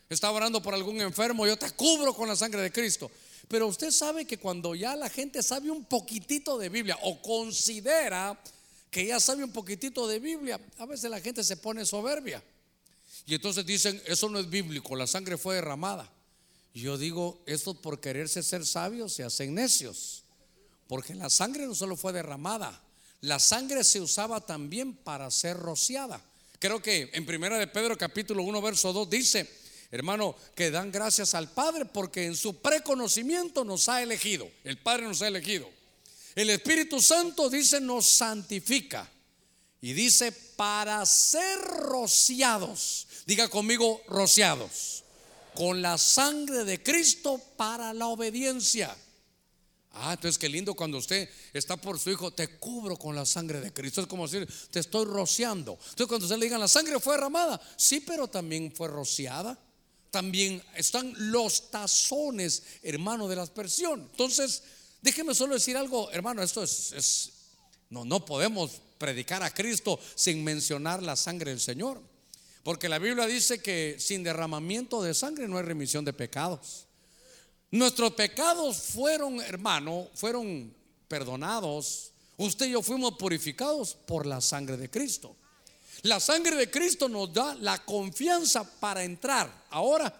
Está 0.08 0.30
orando 0.30 0.62
por 0.62 0.74
algún 0.74 1.00
enfermo, 1.00 1.46
yo 1.46 1.56
te 1.56 1.70
cubro 1.70 2.14
con 2.14 2.28
la 2.28 2.36
sangre 2.36 2.60
de 2.62 2.70
Cristo. 2.70 3.10
Pero 3.48 3.66
usted 3.66 3.90
sabe 3.90 4.26
que 4.26 4.38
cuando 4.38 4.74
ya 4.74 4.96
la 4.96 5.08
gente 5.08 5.42
sabe 5.42 5.70
un 5.70 5.84
poquitito 5.84 6.58
de 6.58 6.68
Biblia 6.68 6.98
o 7.02 7.20
considera 7.20 8.38
que 8.90 9.06
ya 9.06 9.18
sabe 9.20 9.44
un 9.44 9.52
poquitito 9.52 10.06
de 10.06 10.18
Biblia, 10.20 10.60
a 10.78 10.86
veces 10.86 11.10
la 11.10 11.20
gente 11.20 11.42
se 11.42 11.56
pone 11.56 11.84
soberbia. 11.84 12.42
Y 13.26 13.34
entonces 13.34 13.64
dicen, 13.64 14.00
eso 14.06 14.28
no 14.28 14.38
es 14.38 14.48
bíblico, 14.48 14.94
la 14.96 15.06
sangre 15.06 15.36
fue 15.36 15.56
derramada. 15.56 16.10
Yo 16.74 16.98
digo, 16.98 17.40
esto 17.46 17.74
por 17.74 18.00
quererse 18.00 18.42
ser 18.42 18.66
sabios 18.66 19.12
se 19.12 19.22
hacen 19.24 19.54
necios. 19.54 20.23
Porque 20.88 21.14
la 21.14 21.30
sangre 21.30 21.66
no 21.66 21.74
solo 21.74 21.96
fue 21.96 22.12
derramada, 22.12 22.80
la 23.20 23.38
sangre 23.38 23.84
se 23.84 24.00
usaba 24.00 24.40
también 24.40 24.94
para 24.94 25.30
ser 25.30 25.56
rociada. 25.56 26.22
Creo 26.58 26.80
que 26.82 27.10
en 27.12 27.26
primera 27.26 27.58
de 27.58 27.66
Pedro 27.66 27.96
capítulo 27.96 28.42
1 28.42 28.62
verso 28.62 28.92
2 28.92 29.08
dice, 29.08 29.48
hermano, 29.90 30.36
que 30.54 30.70
dan 30.70 30.92
gracias 30.92 31.34
al 31.34 31.50
Padre 31.50 31.86
porque 31.86 32.26
en 32.26 32.36
su 32.36 32.60
preconocimiento 32.60 33.64
nos 33.64 33.88
ha 33.88 34.02
elegido. 34.02 34.50
El 34.62 34.78
Padre 34.78 35.04
nos 35.04 35.22
ha 35.22 35.28
elegido. 35.28 35.70
El 36.34 36.50
Espíritu 36.50 37.00
Santo 37.00 37.48
dice 37.48 37.80
nos 37.80 38.06
santifica. 38.06 39.10
Y 39.80 39.92
dice 39.92 40.32
para 40.32 41.04
ser 41.04 41.60
rociados. 41.60 43.06
Diga 43.26 43.48
conmigo 43.48 44.02
rociados. 44.08 45.04
Con 45.54 45.82
la 45.82 45.98
sangre 45.98 46.64
de 46.64 46.82
Cristo 46.82 47.40
para 47.56 47.92
la 47.92 48.08
obediencia. 48.08 48.96
Ah, 49.94 50.12
entonces 50.14 50.38
qué 50.38 50.48
lindo 50.48 50.74
cuando 50.74 50.98
usted 50.98 51.28
está 51.52 51.76
por 51.76 51.98
su 51.98 52.10
hijo, 52.10 52.32
te 52.32 52.48
cubro 52.58 52.96
con 52.96 53.14
la 53.14 53.24
sangre 53.24 53.60
de 53.60 53.72
Cristo. 53.72 54.00
Es 54.00 54.06
como 54.06 54.26
decir, 54.26 54.48
te 54.70 54.80
estoy 54.80 55.04
rociando. 55.04 55.72
Entonces 55.72 56.06
cuando 56.06 56.26
usted 56.26 56.36
le 56.38 56.46
diga, 56.46 56.58
la 56.58 56.68
sangre 56.68 56.98
fue 56.98 57.14
derramada, 57.14 57.60
sí, 57.76 58.00
pero 58.00 58.28
también 58.28 58.72
fue 58.74 58.88
rociada. 58.88 59.58
También 60.10 60.62
están 60.76 61.12
los 61.16 61.70
tazones, 61.70 62.62
hermano, 62.82 63.26
de 63.26 63.36
la 63.36 63.42
aspersión. 63.42 64.08
Entonces, 64.12 64.62
déjeme 65.02 65.34
solo 65.34 65.54
decir 65.54 65.76
algo, 65.76 66.10
hermano, 66.12 66.42
esto 66.42 66.62
es, 66.62 66.92
es 66.92 67.32
no, 67.90 68.04
no 68.04 68.24
podemos 68.24 68.80
predicar 68.98 69.42
a 69.42 69.52
Cristo 69.52 69.98
sin 70.14 70.42
mencionar 70.44 71.02
la 71.02 71.16
sangre 71.16 71.50
del 71.50 71.60
Señor. 71.60 72.00
Porque 72.62 72.88
la 72.88 72.98
Biblia 72.98 73.26
dice 73.26 73.60
que 73.60 73.96
sin 73.98 74.22
derramamiento 74.22 75.02
de 75.02 75.14
sangre 75.14 75.46
no 75.46 75.58
hay 75.58 75.64
remisión 75.64 76.04
de 76.04 76.12
pecados. 76.12 76.86
Nuestros 77.74 78.12
pecados 78.12 78.76
fueron, 78.76 79.40
hermano, 79.40 80.06
fueron 80.14 80.72
perdonados. 81.08 82.12
Usted 82.36 82.66
y 82.66 82.70
yo 82.70 82.82
fuimos 82.82 83.14
purificados 83.14 83.96
por 84.06 84.26
la 84.26 84.40
sangre 84.40 84.76
de 84.76 84.88
Cristo. 84.88 85.34
La 86.02 86.20
sangre 86.20 86.54
de 86.54 86.70
Cristo 86.70 87.08
nos 87.08 87.32
da 87.32 87.56
la 87.56 87.84
confianza 87.84 88.62
para 88.78 89.02
entrar 89.02 89.64
ahora 89.70 90.16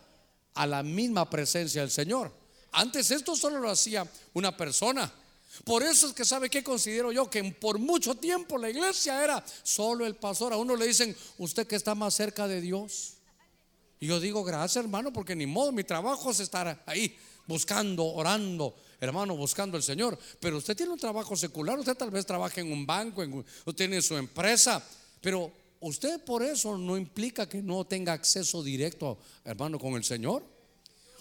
a 0.55 0.67
la 0.67 0.83
misma 0.83 1.31
presencia 1.31 1.83
del 1.83 1.93
Señor. 1.93 2.33
Antes 2.73 3.13
esto 3.13 3.37
solo 3.37 3.61
lo 3.61 3.71
hacía 3.71 4.05
una 4.33 4.57
persona. 4.57 5.13
Por 5.63 5.85
eso 5.85 6.09
es 6.09 6.13
que 6.13 6.25
sabe 6.25 6.51
que 6.51 6.65
considero 6.65 7.13
yo 7.13 7.31
que 7.31 7.45
por 7.45 7.79
mucho 7.79 8.17
tiempo 8.17 8.59
la 8.59 8.69
iglesia 8.69 9.23
era 9.23 9.45
solo 9.63 10.05
el 10.05 10.17
pastor. 10.17 10.53
A 10.53 10.57
uno 10.57 10.75
le 10.75 10.89
dicen, 10.89 11.17
usted 11.39 11.69
que 11.69 11.77
está 11.77 11.95
más 11.95 12.15
cerca 12.15 12.49
de 12.49 12.61
Dios. 12.61 13.13
Y 14.01 14.09
yo 14.09 14.19
digo, 14.19 14.43
gracias 14.43 14.85
hermano, 14.85 15.13
porque 15.13 15.37
ni 15.37 15.47
modo, 15.47 15.71
mi 15.71 15.85
trabajo 15.85 16.33
es 16.33 16.41
estar 16.41 16.83
ahí 16.85 17.17
buscando, 17.47 18.05
orando, 18.05 18.75
hermano, 19.01 19.37
buscando 19.37 19.77
al 19.77 19.83
Señor. 19.83 20.19
Pero 20.41 20.59
usted 20.59 20.77
tiene 20.77 20.93
un 20.93 20.99
trabajo 20.99 21.37
secular, 21.37 21.79
usted 21.79 21.97
tal 21.97 22.11
vez 22.11 22.27
trabaja 22.27 22.61
en 22.61 22.73
un 22.73 22.87
banco, 22.87 23.23
en, 23.23 23.45
tiene 23.75 24.03
su 24.03 24.17
empresa, 24.17 24.83
pero 25.21 25.53
usted 25.81 26.21
por 26.25 26.43
eso 26.43 26.77
no 26.77 26.97
implica 26.97 27.49
que 27.49 27.63
no 27.63 27.85
tenga 27.85 28.13
acceso 28.13 28.63
directo, 28.63 29.19
hermano, 29.45 29.79
con 29.79 29.95
el 29.95 30.05
Señor. 30.05 30.55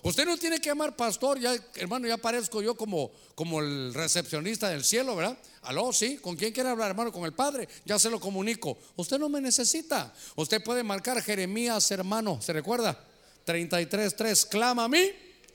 Usted 0.05 0.25
no 0.25 0.37
tiene 0.37 0.59
que 0.59 0.67
llamar 0.67 0.97
pastor, 0.97 1.39
ya 1.39 1.55
hermano, 1.75 2.05
ya 2.05 2.17
parezco 2.17 2.61
yo 2.61 2.75
como, 2.75 3.11
como 3.35 3.61
el 3.61 3.93
recepcionista 3.93 4.67
del 4.67 4.83
cielo, 4.83 5.15
¿verdad? 5.15 5.37
Aló, 5.61 5.93
sí, 5.93 6.17
¿con 6.17 6.35
quién 6.35 6.51
quiere 6.51 6.67
hablar, 6.67 6.89
hermano? 6.89 7.09
Con 7.09 7.23
el 7.23 7.31
Padre, 7.31 7.69
ya 7.85 7.97
se 7.97 8.09
lo 8.09 8.19
comunico. 8.19 8.77
Usted 8.97 9.17
no 9.17 9.29
me 9.29 9.39
necesita. 9.39 10.13
Usted 10.35 10.61
puede 10.61 10.83
marcar 10.83 11.21
Jeremías, 11.21 11.89
hermano, 11.91 12.41
¿se 12.41 12.51
recuerda? 12.51 13.01
33.3, 13.45 14.49
clama 14.49 14.83
a 14.85 14.89
mí 14.89 15.09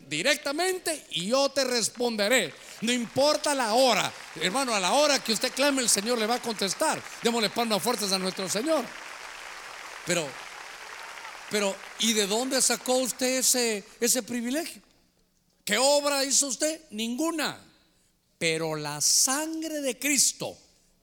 directamente 0.08 1.06
y 1.10 1.26
yo 1.26 1.48
te 1.50 1.64
responderé. 1.64 2.52
No 2.80 2.92
importa 2.92 3.54
la 3.54 3.74
hora, 3.74 4.12
hermano, 4.40 4.74
a 4.74 4.80
la 4.80 4.92
hora 4.92 5.22
que 5.22 5.32
usted 5.32 5.52
clame, 5.52 5.82
el 5.82 5.88
Señor 5.88 6.18
le 6.18 6.26
va 6.26 6.36
a 6.36 6.42
contestar. 6.42 7.02
Démosle 7.22 7.50
palmas 7.50 7.82
fuertes 7.82 8.10
a 8.12 8.18
nuestro 8.18 8.48
Señor. 8.48 8.84
Pero, 10.06 10.26
pero, 11.50 11.74
¿y 11.98 12.12
de 12.12 12.26
dónde 12.26 12.62
sacó 12.62 12.94
usted 12.94 13.38
ese, 13.38 13.84
ese 14.00 14.22
privilegio? 14.22 14.80
¿Qué 15.64 15.76
obra 15.76 16.24
hizo 16.24 16.46
usted? 16.46 16.80
Ninguna. 16.90 17.60
Pero 18.38 18.76
la 18.76 19.00
sangre 19.00 19.80
de 19.80 19.98
Cristo 19.98 20.56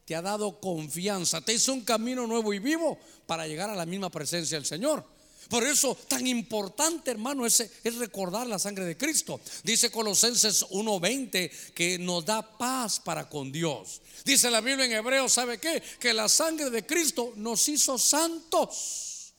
te 0.05 0.15
ha 0.15 0.21
dado 0.21 0.59
confianza, 0.59 1.41
te 1.41 1.53
hizo 1.53 1.73
un 1.73 1.81
camino 1.81 2.25
nuevo 2.25 2.53
y 2.53 2.59
vivo 2.59 2.97
para 3.25 3.47
llegar 3.47 3.69
a 3.69 3.75
la 3.75 3.85
misma 3.85 4.09
presencia 4.09 4.57
del 4.57 4.65
Señor. 4.65 5.05
Por 5.49 5.63
eso 5.63 5.95
tan 6.07 6.25
importante, 6.25 7.11
hermano, 7.11 7.45
es, 7.45 7.59
es 7.83 7.95
recordar 7.95 8.47
la 8.47 8.57
sangre 8.59 8.85
de 8.85 8.97
Cristo. 8.97 9.39
Dice 9.63 9.91
Colosenses 9.91 10.65
1:20 10.69 11.73
que 11.73 11.99
nos 11.99 12.25
da 12.25 12.57
paz 12.57 12.99
para 12.99 13.29
con 13.29 13.51
Dios. 13.51 14.01
Dice 14.23 14.49
la 14.49 14.61
Biblia 14.61 14.85
en 14.85 14.93
hebreo, 14.93 15.29
¿sabe 15.29 15.59
qué? 15.59 15.81
Que 15.99 16.13
la 16.13 16.27
sangre 16.27 16.69
de 16.69 16.85
Cristo 16.85 17.33
nos 17.35 17.67
hizo 17.69 17.97
santos. 17.97 19.33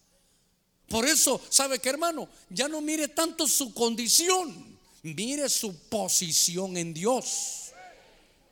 Por 0.88 1.05
eso, 1.07 1.40
¿sabe 1.49 1.81
qué, 1.81 1.88
hermano? 1.88 2.29
Ya 2.49 2.69
no 2.69 2.81
mire 2.81 3.09
tanto 3.09 3.49
su 3.49 3.75
condición, 3.75 4.79
mire 5.03 5.49
su 5.49 5.77
posición 5.88 6.77
en 6.77 6.95
Dios. 6.95 7.73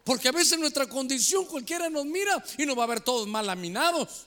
Porque 0.02 0.28
a 0.28 0.32
veces 0.32 0.58
nuestra 0.58 0.86
condición 0.86 1.46
cualquiera 1.46 1.88
nos 1.88 2.04
mira 2.04 2.44
y 2.58 2.66
nos 2.66 2.78
va 2.78 2.84
a 2.84 2.88
ver 2.88 3.00
todos 3.00 3.26
mal 3.26 3.46
laminados. 3.46 4.26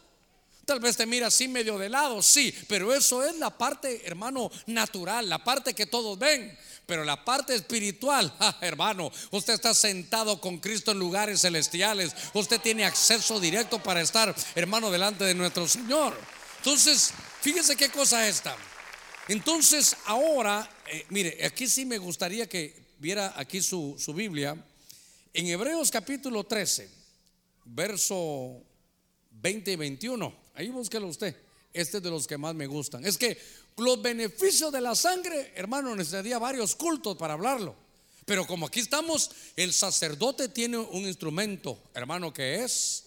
Tal 0.67 0.81
vez 0.81 0.97
te 0.97 1.05
mira 1.05 1.27
así 1.27 1.47
medio 1.47 1.77
de 1.77 1.87
lado, 1.87 2.21
sí, 2.21 2.53
pero 2.67 2.93
eso 2.93 3.23
es 3.23 3.37
la 3.37 3.57
parte, 3.57 4.01
hermano, 4.05 4.51
natural, 4.65 5.29
la 5.29 5.41
parte 5.41 5.73
que 5.73 5.85
todos 5.85 6.19
ven. 6.19 6.57
Pero 6.85 7.05
la 7.05 7.23
parte 7.23 7.55
espiritual, 7.55 8.35
ah, 8.41 8.57
hermano, 8.59 9.09
usted 9.31 9.53
está 9.53 9.73
sentado 9.73 10.41
con 10.41 10.57
Cristo 10.57 10.91
en 10.91 10.99
lugares 10.99 11.39
celestiales. 11.39 12.13
Usted 12.33 12.59
tiene 12.59 12.83
acceso 12.83 13.39
directo 13.39 13.81
para 13.81 14.01
estar, 14.01 14.35
hermano, 14.55 14.91
delante 14.91 15.23
de 15.23 15.35
nuestro 15.35 15.69
Señor. 15.69 16.19
Entonces, 16.57 17.13
fíjese 17.39 17.77
qué 17.77 17.87
cosa 17.87 18.27
esta. 18.27 18.53
Entonces, 19.29 19.95
ahora, 20.03 20.69
eh, 20.91 21.05
mire, 21.07 21.45
aquí 21.45 21.69
sí 21.69 21.85
me 21.85 21.97
gustaría 21.97 22.49
que 22.49 22.75
viera 22.99 23.33
aquí 23.37 23.61
su, 23.61 23.95
su 23.97 24.13
Biblia. 24.13 24.61
En 25.33 25.47
Hebreos 25.47 25.89
capítulo 25.91 26.43
13, 26.43 26.89
verso 27.63 28.61
20 29.31 29.71
y 29.71 29.75
21. 29.77 30.46
Ahí 30.57 30.69
búsquelo 30.69 31.07
usted. 31.07 31.35
Este 31.71 31.97
es 31.97 32.03
de 32.03 32.09
los 32.09 32.25
que 32.25 32.37
más 32.37 32.55
me 32.55 32.65
gustan. 32.65 33.05
Es 33.05 33.15
que 33.15 33.37
los 33.77 34.01
beneficios 34.01 34.71
de 34.71 34.81
la 34.81 34.95
sangre, 34.95 35.53
hermano, 35.55 35.95
necesitaría 35.95 36.39
varios 36.39 36.75
cultos 36.75 37.15
para 37.15 37.33
hablarlo. 37.33 37.75
Pero 38.25 38.47
como 38.47 38.65
aquí 38.65 38.79
estamos, 38.79 39.29
el 39.55 39.71
sacerdote 39.71 40.49
tiene 40.49 40.77
un 40.77 41.03
instrumento, 41.07 41.79
hermano, 41.93 42.33
que 42.33 42.63
es 42.63 43.03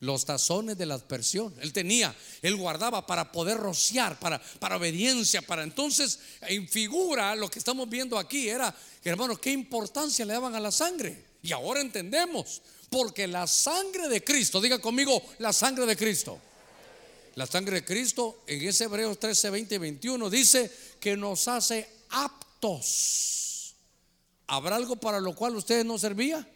los 0.00 0.24
tazones 0.24 0.78
de 0.78 0.86
la 0.86 0.94
aspersión. 0.94 1.54
Él 1.60 1.74
tenía, 1.74 2.16
él 2.40 2.56
guardaba 2.56 3.06
para 3.06 3.30
poder 3.30 3.58
rociar, 3.58 4.18
para, 4.18 4.40
para 4.58 4.78
obediencia, 4.78 5.42
para 5.42 5.62
entonces, 5.62 6.18
en 6.40 6.66
figura, 6.66 7.36
lo 7.36 7.50
que 7.50 7.58
estamos 7.58 7.90
viendo 7.90 8.18
aquí 8.18 8.48
era, 8.48 8.74
hermano, 9.04 9.38
qué 9.38 9.52
importancia 9.52 10.24
le 10.24 10.32
daban 10.32 10.54
a 10.54 10.60
la 10.60 10.72
sangre. 10.72 11.26
Y 11.42 11.52
ahora 11.52 11.82
entendemos, 11.82 12.62
porque 12.88 13.26
la 13.26 13.46
sangre 13.46 14.08
de 14.08 14.24
Cristo, 14.24 14.62
diga 14.62 14.78
conmigo, 14.78 15.22
la 15.38 15.52
sangre 15.52 15.84
de 15.84 15.96
Cristo. 15.96 16.40
La 17.34 17.46
sangre 17.46 17.76
de 17.76 17.84
Cristo 17.84 18.42
en 18.46 18.66
ese 18.66 18.84
Hebreos 18.84 19.18
13, 19.18 19.50
20 19.50 19.74
y 19.74 19.78
21 19.78 20.30
dice 20.30 20.70
que 20.98 21.16
nos 21.16 21.46
hace 21.48 21.88
aptos. 22.10 23.74
¿Habrá 24.46 24.76
algo 24.76 24.96
para 24.96 25.20
lo 25.20 25.34
cual 25.34 25.56
ustedes 25.56 25.84
no 25.84 25.98
servían? 25.98 26.46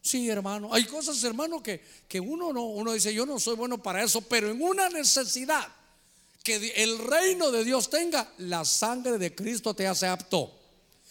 Sí, 0.00 0.28
hermano. 0.28 0.72
Hay 0.72 0.84
cosas, 0.84 1.22
hermano, 1.22 1.62
que, 1.62 1.80
que 2.08 2.18
uno 2.18 2.52
no, 2.52 2.64
uno 2.64 2.92
dice, 2.92 3.14
yo 3.14 3.24
no 3.24 3.38
soy 3.38 3.54
bueno 3.54 3.82
para 3.82 4.02
eso, 4.02 4.20
pero 4.22 4.50
en 4.50 4.60
una 4.60 4.88
necesidad 4.88 5.66
que 6.42 6.72
el 6.76 6.98
reino 6.98 7.50
de 7.50 7.64
Dios 7.64 7.88
tenga, 7.88 8.32
la 8.38 8.64
sangre 8.64 9.18
de 9.18 9.34
Cristo 9.34 9.74
te 9.74 9.86
hace 9.86 10.06
apto. 10.06 10.58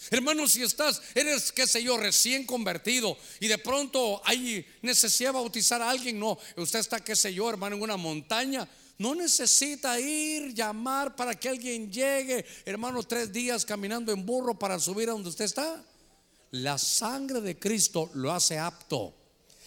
Hermano, 0.10 0.48
si 0.48 0.64
estás, 0.64 1.02
eres, 1.14 1.52
qué 1.52 1.68
sé 1.68 1.84
yo, 1.84 1.96
recién 1.96 2.46
convertido 2.46 3.16
y 3.40 3.48
de 3.48 3.60
pronto 3.60 4.20
hay 4.26 4.66
necesidad 4.82 5.30
de 5.30 5.36
bautizar 5.36 5.82
a 5.82 5.90
alguien, 5.90 6.20
no, 6.20 6.38
usted 6.58 6.80
está, 6.80 7.00
qué 7.02 7.16
sé 7.16 7.34
yo, 7.34 7.50
hermano, 7.50 7.76
en 7.76 7.84
una 7.84 7.98
montaña, 7.98 8.68
no 9.02 9.16
necesita 9.16 10.00
ir, 10.00 10.54
llamar 10.54 11.16
para 11.16 11.34
que 11.34 11.50
alguien 11.50 11.92
llegue, 11.92 12.46
hermano, 12.64 13.02
tres 13.02 13.34
días 13.34 13.66
caminando 13.66 14.12
en 14.12 14.24
burro 14.24 14.54
para 14.54 14.78
subir 14.78 15.10
a 15.10 15.14
donde 15.14 15.30
usted 15.30 15.46
está. 15.46 15.84
La 16.52 16.78
sangre 16.78 17.42
de 17.42 17.58
Cristo 17.58 18.12
lo 18.14 18.32
hace 18.32 18.60
apto. 18.60 19.16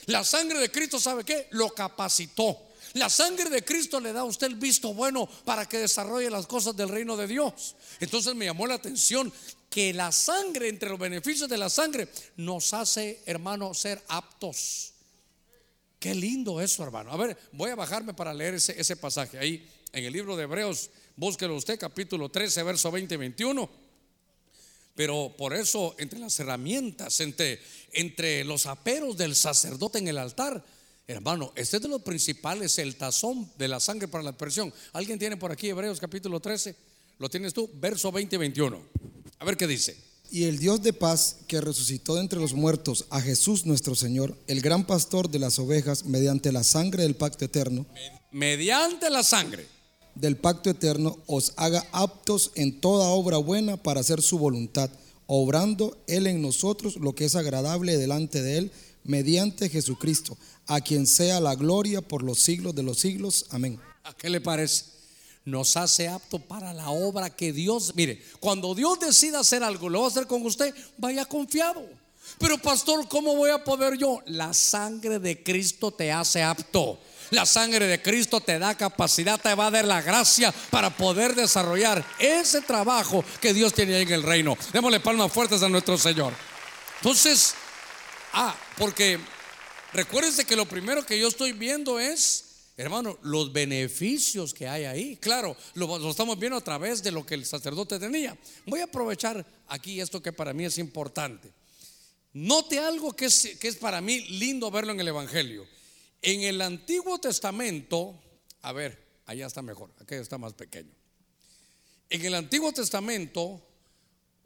La 0.07 0.23
sangre 0.23 0.61
de 0.61 0.71
Cristo, 0.71 1.01
¿sabe 1.01 1.25
qué? 1.25 1.49
Lo 1.51 1.71
capacitó. 1.71 2.57
La 2.93 3.11
sangre 3.11 3.51
de 3.51 3.65
Cristo 3.65 3.99
le 3.99 4.13
da 4.13 4.21
a 4.21 4.25
usted 4.25 4.47
el 4.47 4.55
visto 4.55 4.95
bueno 4.95 5.29
para 5.45 5.69
que 5.69 5.79
desarrolle 5.79 6.31
las 6.31 6.47
cosas 6.47 6.77
del 6.77 6.89
reino 6.89 7.17
de 7.17 7.27
Dios. 7.27 7.75
Entonces 7.99 8.37
me 8.37 8.45
llamó 8.45 8.69
la 8.69 8.75
atención 8.75 9.33
que 9.69 9.93
la 9.93 10.13
sangre, 10.13 10.69
entre 10.69 10.91
los 10.91 10.99
beneficios 11.01 11.49
de 11.49 11.59
la 11.59 11.69
sangre, 11.69 12.09
nos 12.37 12.73
hace, 12.73 13.21
hermano, 13.27 13.75
ser 13.75 14.01
aptos. 14.07 14.94
Qué 16.05 16.15
lindo 16.15 16.61
eso, 16.61 16.83
hermano. 16.83 17.11
A 17.13 17.17
ver, 17.17 17.35
voy 17.53 17.71
a 17.71 17.75
bajarme 17.75 18.13
para 18.13 18.35
leer 18.35 18.53
ese, 18.53 18.79
ese 18.79 18.95
pasaje 18.95 19.39
ahí 19.39 19.67
en 19.91 20.05
el 20.05 20.13
libro 20.13 20.37
de 20.37 20.43
Hebreos. 20.43 20.91
Búsquelo 21.17 21.57
usted, 21.57 21.79
capítulo 21.79 22.29
13, 22.29 22.63
verso 22.63 22.91
20 22.91 23.15
y 23.15 23.17
21. 23.17 23.71
Pero 24.95 25.35
por 25.39 25.55
eso, 25.55 25.95
entre 25.97 26.19
las 26.19 26.39
herramientas, 26.39 27.21
entre, 27.21 27.59
entre 27.95 28.45
los 28.45 28.67
aperos 28.67 29.17
del 29.17 29.35
sacerdote 29.35 29.97
en 29.97 30.09
el 30.09 30.19
altar, 30.19 30.63
hermano, 31.07 31.55
este 31.57 31.79
es 31.79 31.83
de 31.83 31.89
los 31.89 32.03
principales, 32.03 32.79
el 32.79 32.97
tazón 32.97 33.51
de 33.57 33.69
la 33.69 33.81
sangre 33.81 34.07
para 34.07 34.23
la 34.23 34.29
aspersión. 34.29 34.75
¿Alguien 34.93 35.19
tiene 35.19 35.39
por 35.39 35.53
aquí 35.53 35.71
Hebreos 35.71 36.01
capítulo 36.01 36.39
13? 36.39 36.77
¿Lo 37.19 37.31
tienes 37.31 37.55
tú? 37.55 37.71
Verso 37.77 38.13
20 38.13 38.37
y 38.37 38.39
21. 38.41 38.83
A 39.39 39.45
ver 39.47 39.57
qué 39.57 39.67
dice. 39.67 39.97
Y 40.31 40.45
el 40.45 40.59
Dios 40.59 40.83
de 40.83 40.93
paz, 40.93 41.37
que 41.47 41.61
resucitó 41.61 42.17
de 42.17 42.23
entre 42.23 42.41
los 42.41 42.55
muertos 42.55 43.07
a 43.11 43.21
Jesús 43.21 43.67
nuestro 43.67 43.95
Señor, 43.95 44.37
el 44.47 44.61
gran 44.61 44.87
pastor 44.87 45.31
de 45.31 45.39
las 45.39 45.59
ovejas, 45.59 46.05
mediante 46.05 46.51
la 46.51 46.65
sangre 46.65 47.05
del 47.05 47.15
pacto 47.15 47.45
eterno. 47.45 47.87
Mediante 48.33 49.11
la 49.11 49.23
sangre 49.23 49.67
del 50.15 50.37
pacto 50.37 50.71
eterno 50.71 51.19
os 51.27 51.53
haga 51.57 51.87
aptos 51.93 52.53
en 52.55 52.81
toda 52.81 53.09
obra 53.09 53.39
buena 53.39 53.77
para 53.77 54.01
hacer 54.01 54.23
su 54.23 54.39
voluntad, 54.39 54.91
obrando 55.27 55.97
Él 56.07 56.27
en 56.27 56.43
nosotros 56.43 56.97
lo 56.97 57.15
que 57.15 57.25
es 57.27 57.37
agradable 57.37 57.97
delante 57.97 58.43
de 58.43 58.59
Él, 58.59 58.73
mediante 59.05 59.69
Jesucristo, 59.69 60.37
a 60.67 60.81
quien 60.81 61.07
sea 61.07 61.41
la 61.41 61.55
gloria 61.55 62.01
por 62.01 62.23
los 62.23 62.39
siglos 62.41 62.75
de 62.75 62.83
los 62.83 62.99
siglos. 62.99 63.47
Amén. 63.51 63.79
¿A 64.05 64.15
qué 64.15 64.31
le 64.31 64.41
parece? 64.41 64.94
Nos 65.45 65.77
hace 65.77 66.09
apto 66.09 66.39
para 66.39 66.73
la 66.73 66.89
obra 66.91 67.29
que 67.29 67.53
Dios, 67.53 67.93
mire, 67.95 68.23
cuando 68.41 68.75
Dios 68.75 68.99
decida 68.99 69.41
hacer 69.41 69.63
algo, 69.63 69.89
lo 69.91 70.01
va 70.01 70.07
a 70.07 70.11
hacer 70.11 70.27
con 70.27 70.45
usted, 70.47 70.75
vaya 70.97 71.27
confiado. 71.27 71.85
Pero 72.39 72.59
pastor, 72.59 73.07
¿cómo 73.09 73.37
voy 73.37 73.51
a 73.51 73.63
poder 73.63 73.97
yo? 73.99 74.23
La 74.27 74.55
sangre 74.55 75.19
de 75.19 75.43
Cristo 75.43 75.91
te 75.91 76.11
hace 76.11 76.43
apto. 76.43 76.99
La 77.31 77.47
sangre 77.47 77.87
de 77.87 78.01
Cristo 78.01 78.41
te 78.41 78.59
da 78.59 78.77
capacidad, 78.77 79.41
te 79.41 79.55
va 79.55 79.67
a 79.67 79.71
dar 79.71 79.85
la 79.85 80.03
gracia 80.03 80.53
para 80.71 80.91
poder 80.97 81.35
desarrollar 81.35 82.05
ese 82.19 82.61
trabajo 82.61 83.25
que 83.41 83.53
Dios 83.55 83.73
tiene 83.73 84.01
en 84.01 84.13
el 84.13 84.23
reino. 84.23 84.57
Démosle 84.73 85.01
palmas 85.01 85.33
fuertes 85.33 85.63
a 85.63 85.69
nuestro 85.69 85.99
Señor. 85.99 86.33
Entonces, 87.01 87.55
ah, 88.33 88.55
porque 88.79 89.19
recuérdense 89.93 90.45
que 90.45 90.57
lo 90.57 90.67
primero 90.67 91.05
que 91.05 91.19
yo 91.19 91.29
estoy 91.29 91.53
viendo 91.53 91.99
es, 91.99 92.44
hermano, 92.77 93.19
los 93.23 93.53
beneficios 93.53 94.53
que 94.53 94.69
hay 94.69 94.85
ahí. 94.85 95.17
Claro, 95.17 95.57
lo, 95.75 96.11
estamos 96.11 96.39
viendo 96.39 96.59
a 96.59 96.65
través 96.65 97.03
de 97.03 97.13
lo 97.13 97.25
que 97.25 97.35
el 97.35 97.47
sacerdote 97.47 97.99
tenía. 97.99 98.37
Voy 98.67 98.81
a 98.81 98.85
aprovechar 98.85 99.47
aquí 99.69 100.01
esto 100.01 100.23
que 100.23 100.33
para 100.33 100.53
mí 100.53 100.65
es 100.65 100.79
importante. 100.79 101.53
Note 102.33 102.81
algo 102.81 103.13
que 103.13 103.27
es, 103.27 103.57
que 103.61 103.69
es 103.69 103.77
para 103.77 104.01
mí 104.01 104.21
lindo 104.39 104.71
verlo 104.71 104.93
en 104.93 105.01
el 105.01 105.09
Evangelio. 105.09 105.67
En 106.21 106.43
el 106.43 106.61
Antiguo 106.63 107.19
Testamento, 107.19 108.21
a 108.63 108.73
ver, 108.73 108.99
allá 109.27 109.47
está 109.47 109.63
mejor, 109.63 109.91
aquí 110.01 110.15
está 110.15 110.39
más 110.39 110.55
pequeño. 110.55 110.91
En 112.11 112.25
el 112.25 112.35
Antiguo 112.35 112.73
Testamento, 112.73 113.63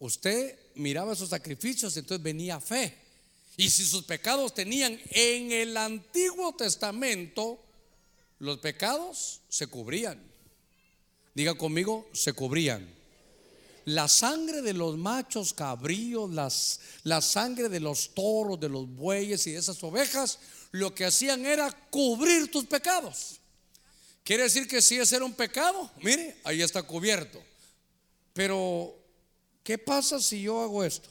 usted 0.00 0.58
miraba 0.74 1.14
esos 1.14 1.30
sacrificios, 1.30 1.96
entonces 1.96 2.22
venía 2.22 2.60
fe. 2.60 2.94
Y 3.56 3.70
si 3.70 3.84
sus 3.84 4.04
pecados 4.04 4.54
tenían 4.54 5.00
en 5.10 5.50
el 5.50 5.76
Antiguo 5.76 6.54
Testamento, 6.54 7.64
los 8.38 8.58
pecados 8.58 9.40
se 9.48 9.66
cubrían. 9.66 10.22
Diga 11.34 11.54
conmigo, 11.54 12.08
se 12.12 12.32
cubrían. 12.32 12.88
La 13.84 14.06
sangre 14.06 14.60
de 14.60 14.74
los 14.74 14.98
machos 14.98 15.54
cabríos, 15.54 16.30
las, 16.30 16.80
la 17.04 17.22
sangre 17.22 17.68
de 17.68 17.80
los 17.80 18.14
toros, 18.14 18.60
de 18.60 18.68
los 18.68 18.88
bueyes 18.88 19.46
y 19.46 19.52
de 19.52 19.58
esas 19.58 19.82
ovejas, 19.82 20.38
lo 20.72 20.94
que 20.94 21.06
hacían 21.06 21.46
era 21.46 21.70
cubrir 21.90 22.50
tus 22.50 22.66
pecados. 22.66 23.40
Quiere 24.22 24.42
decir 24.42 24.68
que 24.68 24.82
si 24.82 24.98
es 24.98 25.10
era 25.12 25.24
un 25.24 25.32
pecado, 25.32 25.90
mire, 26.02 26.36
ahí 26.44 26.60
está 26.60 26.82
cubierto. 26.82 27.42
Pero, 28.34 28.94
¿qué 29.64 29.78
pasa 29.78 30.20
si 30.20 30.42
yo 30.42 30.60
hago 30.60 30.84
esto? 30.84 31.08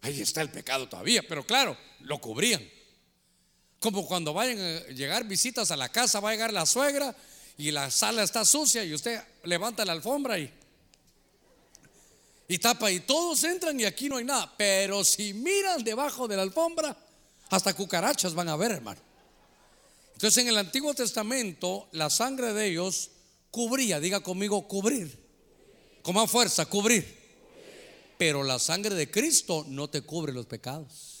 Ahí 0.00 0.20
está 0.20 0.40
el 0.40 0.50
pecado 0.50 0.88
todavía, 0.88 1.22
pero 1.28 1.44
claro, 1.44 1.76
lo 2.00 2.18
cubrían. 2.18 2.66
Como 3.80 4.06
cuando 4.06 4.32
vayan 4.32 4.58
a 4.58 4.80
llegar 4.88 5.24
visitas 5.24 5.70
a 5.70 5.76
la 5.76 5.88
casa, 5.88 6.20
va 6.20 6.30
a 6.30 6.32
llegar 6.32 6.52
la 6.52 6.66
suegra 6.66 7.14
y 7.58 7.70
la 7.70 7.90
sala 7.90 8.22
está 8.22 8.44
sucia 8.44 8.84
y 8.84 8.94
usted 8.94 9.20
levanta 9.44 9.84
la 9.84 9.92
alfombra 9.92 10.38
y, 10.38 10.52
y 12.48 12.58
tapa 12.58 12.90
y 12.90 13.00
todos 13.00 13.44
entran 13.44 13.78
y 13.78 13.84
aquí 13.84 14.08
no 14.08 14.16
hay 14.16 14.24
nada. 14.24 14.52
Pero 14.56 15.04
si 15.04 15.34
miran 15.34 15.82
debajo 15.84 16.26
de 16.28 16.36
la 16.36 16.42
alfombra, 16.42 16.96
hasta 17.50 17.74
cucarachas 17.74 18.34
van 18.34 18.48
a 18.48 18.56
ver, 18.56 18.72
hermano. 18.72 19.00
Entonces 20.14 20.42
en 20.42 20.48
el 20.48 20.56
Antiguo 20.56 20.94
Testamento 20.94 21.88
la 21.92 22.08
sangre 22.08 22.52
de 22.52 22.68
ellos 22.68 23.10
cubría, 23.50 24.00
diga 24.00 24.20
conmigo, 24.20 24.66
cubrir. 24.66 25.26
Con 26.02 26.14
más 26.14 26.30
fuerza, 26.30 26.66
cubrir. 26.66 27.16
Pero 28.18 28.42
la 28.44 28.58
sangre 28.58 28.94
de 28.94 29.10
Cristo 29.10 29.64
no 29.68 29.88
te 29.88 30.02
cubre 30.02 30.32
los 30.32 30.46
pecados. 30.46 31.15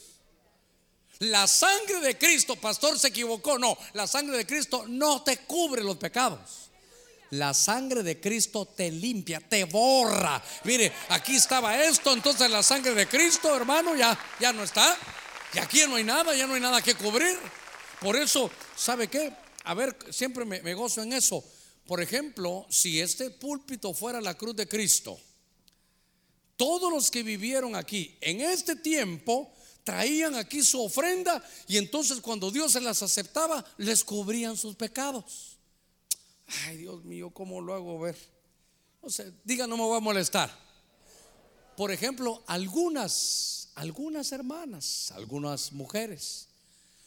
La 1.20 1.46
sangre 1.46 2.00
de 2.00 2.18
Cristo, 2.18 2.56
pastor, 2.56 2.98
se 2.98 3.08
equivocó. 3.08 3.58
No, 3.58 3.76
la 3.94 4.06
sangre 4.06 4.36
de 4.36 4.46
Cristo 4.46 4.84
no 4.86 5.22
te 5.22 5.38
cubre 5.38 5.82
los 5.82 5.96
pecados. 5.96 6.66
La 7.30 7.54
sangre 7.54 8.02
de 8.02 8.20
Cristo 8.20 8.66
te 8.66 8.90
limpia, 8.90 9.40
te 9.40 9.64
borra. 9.64 10.42
Mire, 10.64 10.92
aquí 11.08 11.36
estaba 11.36 11.82
esto, 11.84 12.12
entonces 12.12 12.48
la 12.50 12.62
sangre 12.62 12.94
de 12.94 13.08
Cristo, 13.08 13.54
hermano, 13.56 13.96
ya, 13.96 14.18
ya 14.38 14.52
no 14.52 14.62
está. 14.62 14.96
Y 15.54 15.58
aquí 15.58 15.80
no 15.88 15.96
hay 15.96 16.04
nada, 16.04 16.34
ya 16.36 16.46
no 16.46 16.54
hay 16.54 16.60
nada 16.60 16.82
que 16.82 16.94
cubrir. 16.94 17.36
Por 18.00 18.14
eso, 18.14 18.50
¿sabe 18.76 19.08
qué? 19.08 19.32
A 19.64 19.74
ver, 19.74 19.96
siempre 20.10 20.44
me, 20.44 20.74
gozo 20.74 21.02
en 21.02 21.12
eso. 21.12 21.42
Por 21.86 22.00
ejemplo, 22.00 22.66
si 22.68 23.00
este 23.00 23.30
púlpito 23.30 23.94
fuera 23.94 24.20
la 24.20 24.34
cruz 24.34 24.54
de 24.54 24.68
Cristo, 24.68 25.18
todos 26.56 26.92
los 26.92 27.10
que 27.10 27.22
vivieron 27.22 27.74
aquí 27.74 28.16
en 28.20 28.40
este 28.40 28.76
tiempo 28.76 29.52
traían 29.86 30.34
aquí 30.34 30.64
su 30.64 30.82
ofrenda 30.82 31.40
y 31.68 31.76
entonces 31.76 32.20
cuando 32.20 32.50
Dios 32.50 32.72
se 32.72 32.80
las 32.80 33.02
aceptaba, 33.02 33.64
les 33.78 34.02
cubrían 34.02 34.56
sus 34.56 34.74
pecados. 34.74 35.56
Ay, 36.64 36.78
Dios 36.78 37.04
mío, 37.04 37.30
¿cómo 37.30 37.60
lo 37.60 37.72
hago 37.72 38.00
ver? 38.00 38.16
No 39.00 39.08
sé, 39.08 39.32
diga, 39.44 39.68
no 39.68 39.76
me 39.76 39.84
voy 39.84 39.96
a 39.96 40.00
molestar. 40.00 40.50
Por 41.76 41.92
ejemplo, 41.92 42.42
algunas 42.48 43.70
algunas 43.76 44.32
hermanas, 44.32 45.12
algunas 45.12 45.70
mujeres, 45.70 46.48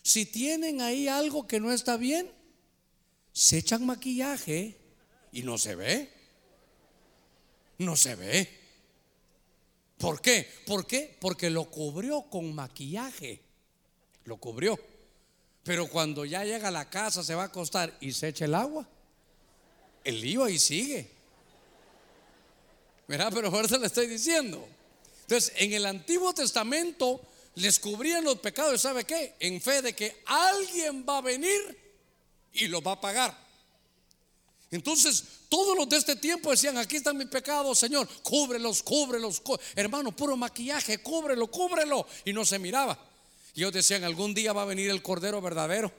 si 0.02 0.26
tienen 0.26 0.82
ahí 0.82 1.10
algo 1.10 1.48
que 1.48 1.60
no 1.60 1.74
está 1.74 1.98
bien, 1.98 2.32
se 3.34 3.58
echan 3.58 3.86
maquillaje 3.86 4.78
y 5.34 5.42
no 5.42 5.58
se 5.58 5.76
ve. 5.76 6.14
No 7.78 7.98
se 7.98 8.16
ve. 8.16 8.59
¿Por 10.00 10.22
qué? 10.22 10.50
¿Por 10.66 10.88
qué? 10.88 11.18
Porque 11.20 11.50
lo 11.50 11.66
cubrió 11.66 12.22
con 12.24 12.56
maquillaje. 12.56 13.42
Lo 14.24 14.38
cubrió. 14.38 14.80
Pero 15.64 15.88
cuando 15.88 16.24
ya 16.24 16.46
llega 16.46 16.70
a 16.70 16.72
la 16.72 16.90
casa, 16.90 17.22
se 17.22 17.36
va 17.36 17.44
a 17.44 17.46
acostar 17.48 17.96
y 18.00 18.14
se 18.14 18.30
echa 18.30 18.46
el 18.46 18.56
agua, 18.56 18.88
el 20.04 20.22
lío 20.22 20.46
ahí 20.46 20.58
sigue. 20.58 21.12
Mira, 23.08 23.30
pero 23.30 23.50
ahora 23.50 23.78
le 23.78 23.88
estoy 23.88 24.08
diciendo. 24.08 24.66
Entonces, 25.22 25.52
en 25.58 25.74
el 25.74 25.86
Antiguo 25.86 26.34
Testamento 26.34 27.22
les 27.56 27.78
cubrían 27.78 28.24
los 28.24 28.40
pecados, 28.40 28.82
¿sabe 28.82 29.04
qué? 29.04 29.36
En 29.40 29.60
fe 29.60 29.82
de 29.82 29.94
que 29.94 30.24
alguien 30.26 31.06
va 31.08 31.18
a 31.18 31.22
venir 31.22 31.78
y 32.54 32.68
lo 32.68 32.82
va 32.82 32.94
a 32.94 33.02
pagar. 33.02 33.49
Entonces, 34.72 35.24
todos 35.50 35.76
los 35.76 35.90
de 35.90 35.98
este 35.98 36.16
tiempo 36.16 36.52
decían, 36.52 36.78
aquí 36.78 36.98
están 36.98 37.18
mis 37.18 37.28
pecados, 37.28 37.80
Señor, 37.80 38.08
cúbrelos, 38.22 38.84
cúbrelos, 38.84 39.42
hermano, 39.76 40.16
puro 40.16 40.38
maquillaje, 40.38 41.00
cúbrelo, 41.00 41.48
cúbrelo. 41.48 42.06
Y 42.26 42.34
no 42.34 42.46
se 42.46 42.60
miraba. 42.60 42.98
Y 43.56 43.62
ellos 43.62 43.74
decían, 43.74 44.04
algún 44.04 44.34
día 44.34 44.54
va 44.54 44.62
a 44.62 44.66
venir 44.66 44.90
el 44.90 45.02
Cordero 45.02 45.42
verdadero 45.42 45.92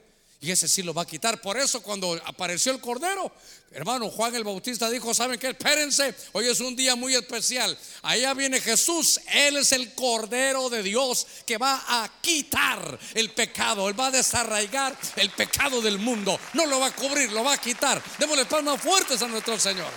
y 0.43 0.49
ese 0.49 0.67
sí 0.67 0.81
lo 0.81 0.91
va 0.91 1.03
a 1.03 1.07
quitar. 1.07 1.39
Por 1.39 1.55
eso 1.57 1.83
cuando 1.83 2.19
apareció 2.25 2.71
el 2.71 2.81
Cordero, 2.81 3.31
hermano 3.71 4.09
Juan 4.09 4.35
el 4.35 4.43
Bautista 4.43 4.89
dijo, 4.89 5.13
¿saben 5.13 5.39
qué? 5.39 5.49
Espérense, 5.49 6.15
hoy 6.31 6.47
es 6.47 6.59
un 6.59 6.75
día 6.75 6.95
muy 6.95 7.13
especial. 7.13 7.77
Allá 8.01 8.33
viene 8.33 8.59
Jesús, 8.59 9.21
Él 9.27 9.57
es 9.57 9.71
el 9.71 9.93
Cordero 9.93 10.71
de 10.71 10.81
Dios 10.81 11.27
que 11.45 11.59
va 11.59 11.83
a 11.87 12.11
quitar 12.21 12.99
el 13.13 13.31
pecado, 13.33 13.87
Él 13.87 13.97
va 13.97 14.07
a 14.07 14.11
desarraigar 14.11 14.97
el 15.15 15.29
pecado 15.29 15.79
del 15.79 15.99
mundo. 15.99 16.39
No 16.53 16.65
lo 16.65 16.79
va 16.79 16.87
a 16.87 16.95
cubrir, 16.95 17.31
lo 17.31 17.43
va 17.43 17.53
a 17.53 17.61
quitar. 17.61 18.01
Démosle 18.17 18.45
palmas 18.45 18.81
fuertes 18.81 19.21
a 19.21 19.27
nuestro 19.27 19.59
Señor. 19.59 19.91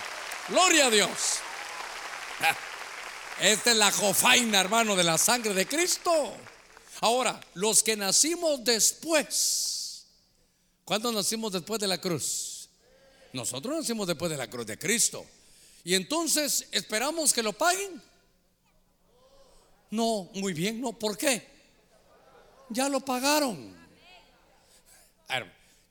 Gloria 0.47 0.85
a 0.85 0.91
Dios. 0.91 1.09
Esta 3.41 3.71
es 3.71 3.77
la 3.77 3.91
jofaina, 3.91 4.61
hermano, 4.61 4.95
de 4.95 5.03
la 5.03 5.17
sangre 5.17 5.55
de 5.55 5.67
Cristo. 5.67 6.35
Ahora, 7.01 7.41
los 7.55 7.81
que 7.81 7.97
nacimos 7.97 8.63
después, 8.63 9.74
¿Cuándo 10.85 11.11
nacimos 11.11 11.51
después 11.51 11.79
de 11.81 11.87
la 11.87 11.99
cruz? 11.99 12.69
Nosotros 13.33 13.75
nacimos 13.75 14.07
después 14.07 14.31
de 14.31 14.37
la 14.37 14.49
cruz 14.49 14.65
de 14.67 14.77
Cristo. 14.77 15.25
Y 15.83 15.95
entonces 15.95 16.67
esperamos 16.71 17.33
que 17.33 17.43
lo 17.43 17.53
paguen. 17.53 18.01
No, 19.89 20.29
muy 20.35 20.53
bien, 20.53 20.79
no. 20.79 20.93
¿Por 20.93 21.17
qué? 21.17 21.45
Ya 22.69 22.87
lo 22.87 23.01
pagaron. 23.01 23.75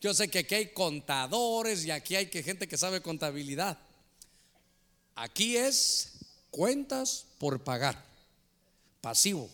Yo 0.00 0.12
sé 0.12 0.28
que 0.28 0.40
aquí 0.40 0.54
hay 0.54 0.66
contadores 0.68 1.86
y 1.86 1.90
aquí 1.90 2.14
hay 2.14 2.26
que 2.26 2.42
gente 2.42 2.68
que 2.68 2.76
sabe 2.76 3.00
contabilidad. 3.00 3.78
Aquí 5.14 5.56
es 5.56 6.12
cuentas 6.50 7.24
por 7.38 7.64
pagar. 7.64 8.04
Pasivo. 9.00 9.48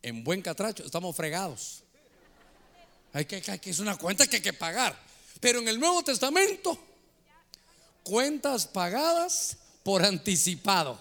En 0.00 0.22
buen 0.22 0.42
catracho, 0.42 0.84
estamos 0.84 1.16
fregados. 1.16 1.81
Hay 3.12 3.26
que, 3.26 3.60
es 3.64 3.78
una 3.78 3.96
cuenta 3.96 4.26
que 4.26 4.36
hay 4.36 4.42
que 4.42 4.52
pagar. 4.52 4.98
Pero 5.40 5.58
en 5.58 5.68
el 5.68 5.78
Nuevo 5.78 6.02
Testamento, 6.02 6.78
cuentas 8.02 8.66
pagadas 8.66 9.56
por 9.82 10.04
anticipado. 10.04 10.98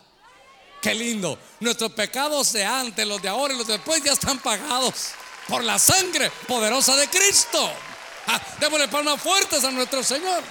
Qué 0.82 0.94
lindo. 0.94 1.38
Nuestros 1.60 1.94
pecados 1.94 2.52
de 2.54 2.66
antes, 2.66 3.08
los 3.08 3.22
de 3.22 3.30
ahora 3.30 3.54
y 3.54 3.58
los 3.58 3.68
de 3.68 3.74
después 3.74 4.04
ya 4.04 4.14
están 4.14 4.40
pagados 4.40 5.12
por 5.48 5.64
la 5.64 5.78
sangre 5.78 6.32
poderosa 6.48 6.96
de 6.96 7.08
Cristo. 7.08 7.72
Ah, 8.28 8.42
démosle 8.60 8.88
palmas 8.88 9.22
fuertes 9.22 9.64
a 9.64 9.72
nuestro 9.72 10.04
Señor. 10.04 10.44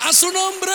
A 0.00 0.12
su 0.12 0.30
nombre. 0.32 0.72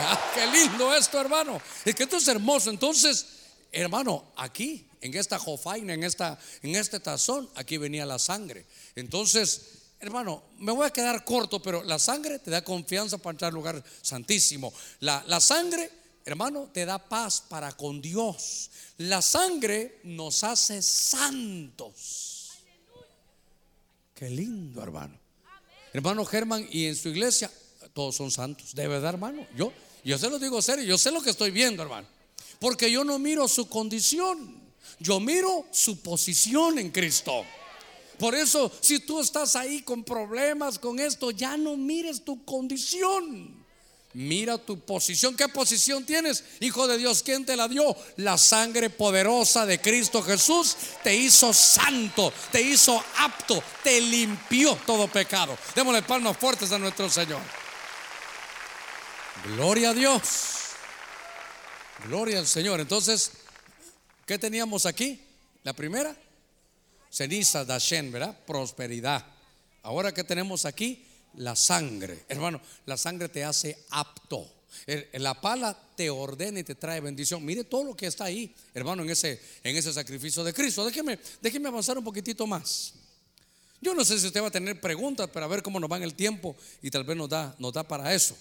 Ah, 0.00 0.30
qué 0.34 0.46
lindo 0.46 0.94
esto, 0.94 1.20
hermano. 1.20 1.60
Es 1.84 1.94
que 1.94 2.04
esto 2.04 2.16
es 2.16 2.28
hermoso. 2.28 2.70
Entonces, 2.70 3.26
hermano, 3.70 4.32
aquí, 4.36 4.88
en 5.04 5.14
esta 5.14 5.38
jofaina, 5.38 5.92
en, 5.92 6.02
esta, 6.02 6.38
en 6.62 6.74
este 6.74 6.98
tazón, 6.98 7.48
aquí 7.56 7.76
venía 7.76 8.06
la 8.06 8.18
sangre. 8.18 8.64
Entonces, 8.96 9.60
hermano, 10.00 10.42
me 10.58 10.72
voy 10.72 10.86
a 10.86 10.90
quedar 10.90 11.26
corto, 11.26 11.60
pero 11.60 11.82
la 11.82 11.98
sangre 11.98 12.38
te 12.38 12.50
da 12.50 12.64
confianza 12.64 13.18
para 13.18 13.32
entrar 13.32 13.50
al 13.50 13.54
lugar 13.54 13.84
santísimo. 14.00 14.72
La, 15.00 15.22
la 15.26 15.40
sangre, 15.40 15.90
hermano, 16.24 16.70
te 16.72 16.86
da 16.86 16.98
paz 16.98 17.44
para 17.46 17.72
con 17.72 18.00
Dios. 18.00 18.70
La 18.96 19.20
sangre 19.20 20.00
nos 20.04 20.42
hace 20.42 20.80
santos. 20.80 22.52
Qué 24.14 24.30
lindo, 24.30 24.82
hermano. 24.82 25.18
Hermano 25.92 26.24
Germán, 26.24 26.66
y 26.72 26.86
en 26.86 26.96
su 26.96 27.10
iglesia 27.10 27.52
todos 27.92 28.16
son 28.16 28.30
santos. 28.30 28.74
De 28.74 28.88
verdad, 28.88 29.10
hermano. 29.10 29.46
Yo, 29.54 29.70
yo 30.02 30.16
se 30.16 30.30
lo 30.30 30.38
digo 30.38 30.62
serio, 30.62 30.82
yo 30.86 30.96
sé 30.96 31.10
lo 31.10 31.20
que 31.20 31.28
estoy 31.28 31.50
viendo, 31.50 31.82
hermano. 31.82 32.08
Porque 32.58 32.90
yo 32.90 33.04
no 33.04 33.18
miro 33.18 33.46
su 33.48 33.68
condición, 33.68 34.63
yo 34.98 35.20
miro 35.20 35.66
su 35.70 36.00
posición 36.00 36.78
en 36.78 36.90
Cristo. 36.90 37.44
Por 38.18 38.34
eso, 38.34 38.70
si 38.80 39.00
tú 39.00 39.20
estás 39.20 39.56
ahí 39.56 39.82
con 39.82 40.04
problemas 40.04 40.78
con 40.78 41.00
esto, 41.00 41.30
ya 41.30 41.56
no 41.56 41.76
mires 41.76 42.24
tu 42.24 42.44
condición. 42.44 43.64
Mira 44.14 44.58
tu 44.58 44.78
posición. 44.78 45.36
¿Qué 45.36 45.48
posición 45.48 46.06
tienes? 46.06 46.44
Hijo 46.60 46.86
de 46.86 46.96
Dios, 46.96 47.24
¿quién 47.24 47.44
te 47.44 47.56
la 47.56 47.66
dio? 47.66 47.96
La 48.16 48.38
sangre 48.38 48.88
poderosa 48.88 49.66
de 49.66 49.80
Cristo 49.80 50.22
Jesús 50.22 50.76
te 51.02 51.16
hizo 51.16 51.52
santo, 51.52 52.32
te 52.52 52.62
hizo 52.62 53.02
apto, 53.18 53.60
te 53.82 54.00
limpió 54.00 54.78
todo 54.86 55.08
pecado. 55.08 55.58
Démosle 55.74 56.02
palmas 56.02 56.36
fuertes 56.36 56.70
a 56.70 56.78
nuestro 56.78 57.10
Señor. 57.10 57.40
Gloria 59.56 59.90
a 59.90 59.94
Dios. 59.94 60.22
Gloria 62.06 62.38
al 62.38 62.46
Señor. 62.46 62.78
Entonces, 62.78 63.32
¿qué 64.26 64.38
teníamos 64.38 64.86
aquí? 64.86 65.20
La 65.62 65.72
primera, 65.72 66.16
Ceniza 67.10 67.64
Dashen, 67.64 68.10
¿verdad? 68.10 68.38
Prosperidad. 68.46 69.24
Ahora 69.82 70.12
que 70.12 70.24
tenemos 70.24 70.64
aquí, 70.64 71.04
la 71.36 71.56
sangre. 71.56 72.24
Hermano, 72.28 72.60
la 72.86 72.96
sangre 72.96 73.28
te 73.28 73.44
hace 73.44 73.78
apto. 73.90 74.50
La 75.12 75.40
pala 75.40 75.78
te 75.96 76.10
ordena 76.10 76.60
y 76.60 76.64
te 76.64 76.74
trae 76.74 77.00
bendición. 77.00 77.44
Mire 77.44 77.64
todo 77.64 77.84
lo 77.84 77.96
que 77.96 78.06
está 78.06 78.24
ahí, 78.24 78.54
hermano, 78.74 79.02
en 79.02 79.10
ese, 79.10 79.40
en 79.62 79.76
ese 79.76 79.92
sacrificio 79.92 80.42
de 80.42 80.52
Cristo. 80.52 80.84
Déjeme, 80.84 81.18
déjeme 81.40 81.68
avanzar 81.68 81.96
un 81.96 82.04
poquitito 82.04 82.46
más. 82.46 82.94
Yo 83.80 83.94
no 83.94 84.04
sé 84.04 84.18
si 84.18 84.26
usted 84.26 84.42
va 84.42 84.48
a 84.48 84.50
tener 84.50 84.80
preguntas 84.80 85.28
para 85.30 85.46
ver 85.46 85.62
cómo 85.62 85.78
nos 85.78 85.90
va 85.90 85.96
en 85.98 86.02
el 86.02 86.14
tiempo 86.14 86.56
y 86.82 86.90
tal 86.90 87.04
vez 87.04 87.16
nos 87.16 87.28
da, 87.28 87.54
nos 87.58 87.72
da 87.72 87.86
para 87.86 88.14
eso. 88.14 88.36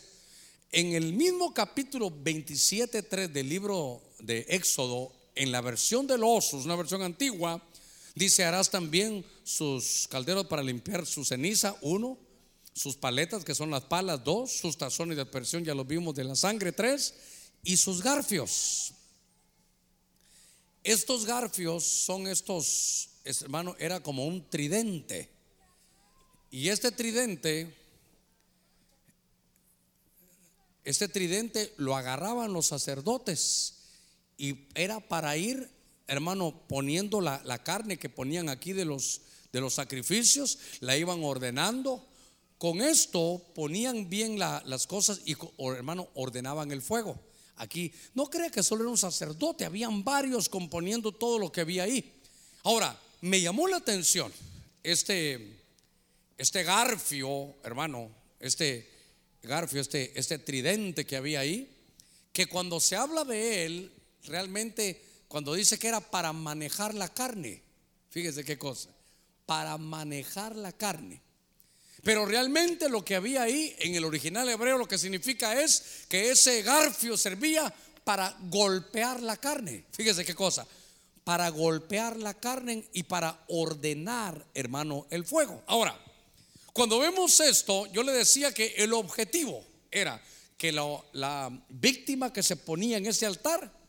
En 0.72 0.94
el 0.94 1.14
mismo 1.14 1.54
capítulo 1.54 2.10
27.3 2.10 3.28
del 3.28 3.50
libro 3.50 4.02
de 4.20 4.46
Éxodo, 4.50 5.12
en 5.36 5.52
la 5.52 5.62
versión 5.62 6.08
de 6.08 6.18
los 6.18 6.54
una 6.54 6.76
versión 6.76 7.02
antigua, 7.02 7.62
Dice, 8.16 8.44
harás 8.44 8.70
también 8.70 9.26
sus 9.44 10.08
calderos 10.08 10.46
para 10.46 10.62
limpiar 10.62 11.06
su 11.06 11.26
ceniza, 11.26 11.76
uno, 11.82 12.18
sus 12.74 12.96
paletas, 12.96 13.44
que 13.44 13.56
son 13.56 13.72
las 13.72 13.84
palas, 13.84 14.24
dos, 14.24 14.52
sus 14.52 14.78
tazones 14.78 15.16
de 15.16 15.24
aspersión, 15.24 15.66
ya 15.66 15.74
los 15.74 15.88
vimos 15.88 16.14
de 16.14 16.24
la 16.24 16.36
sangre, 16.36 16.72
tres, 16.72 17.16
y 17.64 17.76
sus 17.78 18.04
garfios. 18.04 18.94
Estos 20.84 21.26
garfios 21.26 21.84
son 21.84 22.28
estos, 22.28 23.10
hermano, 23.24 23.76
era 23.80 24.02
como 24.02 24.28
un 24.28 24.48
tridente. 24.48 25.32
Y 26.52 26.70
este 26.70 26.92
tridente, 26.92 27.76
este 30.84 31.08
tridente 31.08 31.74
lo 31.78 31.96
agarraban 31.96 32.54
los 32.54 32.68
sacerdotes 32.68 33.83
y 34.44 34.68
era 34.76 35.00
para 35.00 35.38
ir 35.38 35.70
hermano, 36.08 36.54
poniendo 36.68 37.22
la, 37.22 37.64
carne 37.64 37.98
que 37.98 38.10
ponían 38.10 38.50
aquí 38.50 38.74
de 38.74 38.86
los, 38.86 39.22
sacrificios, 39.70 40.60
la 40.80 40.98
iban 40.98 41.24
ordenando. 41.24 42.06
Con 42.58 42.82
esto 42.82 43.42
ponían 43.56 44.10
bien 44.10 44.40
las 44.40 44.88
cosas 44.88 45.22
y, 45.26 45.36
hermano, 45.76 46.10
ordenaban 46.16 46.72
el 46.72 46.82
fuego. 46.82 47.20
Aquí, 47.58 47.94
no 48.16 48.30
crea 48.30 48.50
que 48.50 48.64
solo 48.64 48.84
era 48.84 48.92
un 48.92 48.98
sacerdote, 48.98 49.66
habían 49.66 50.04
varios 50.04 50.50
componiendo 50.50 51.12
todo 51.12 51.38
lo 51.38 51.52
que 51.52 51.62
había 51.62 51.84
ahí. 51.84 52.12
Ahora, 52.64 53.00
me 53.22 53.42
llamó 53.42 53.68
la 53.68 53.78
atención 53.78 54.32
este, 54.82 55.60
este 56.38 56.64
garfio, 56.64 57.56
hermano, 57.64 58.10
este 58.40 58.90
garfio, 59.44 59.82
este, 59.82 60.18
este 60.20 60.40
tridente 60.40 61.06
que 61.06 61.16
había 61.16 61.42
ahí, 61.42 61.70
que 62.32 62.48
cuando 62.48 62.80
se 62.80 62.96
habla 62.96 63.24
de 63.24 63.66
él, 63.66 63.92
realmente 64.26 65.02
cuando 65.28 65.56
dice 65.56 65.80
que 65.80 65.88
era 65.88 66.00
para 66.00 66.32
manejar 66.32 66.94
la 66.94 67.12
carne. 67.12 67.62
Fíjese 68.10 68.44
qué 68.44 68.58
cosa. 68.58 68.90
Para 69.46 69.80
manejar 69.80 70.56
la 70.56 70.72
carne. 70.72 71.22
Pero 72.04 72.26
realmente 72.26 72.90
lo 72.90 73.04
que 73.04 73.16
había 73.16 73.44
ahí 73.44 73.76
en 73.80 73.96
el 73.96 74.06
original 74.06 74.48
hebreo 74.50 74.78
lo 74.78 74.88
que 74.88 74.98
significa 74.98 75.60
es 75.60 76.06
que 76.10 76.30
ese 76.30 76.62
garfio 76.62 77.18
servía 77.18 77.74
para 78.04 78.38
golpear 78.50 79.24
la 79.24 79.38
carne. 79.38 79.86
Fíjese 79.92 80.24
qué 80.24 80.36
cosa. 80.36 80.68
Para 81.24 81.50
golpear 81.50 82.18
la 82.18 82.34
carne 82.34 82.84
y 82.94 83.04
para 83.04 83.44
ordenar, 83.48 84.46
hermano, 84.54 85.08
el 85.10 85.26
fuego. 85.26 85.64
Ahora, 85.66 85.98
cuando 86.74 87.00
vemos 87.00 87.40
esto, 87.40 87.86
yo 87.88 88.04
le 88.04 88.12
decía 88.12 88.54
que 88.54 88.76
el 88.78 88.94
objetivo 88.94 89.66
era 89.90 90.22
que 90.58 90.72
la, 90.72 91.02
la 91.14 91.66
víctima 91.70 92.32
que 92.32 92.44
se 92.44 92.58
ponía 92.58 92.98
en 92.98 93.06
ese 93.06 93.26
altar 93.26 93.83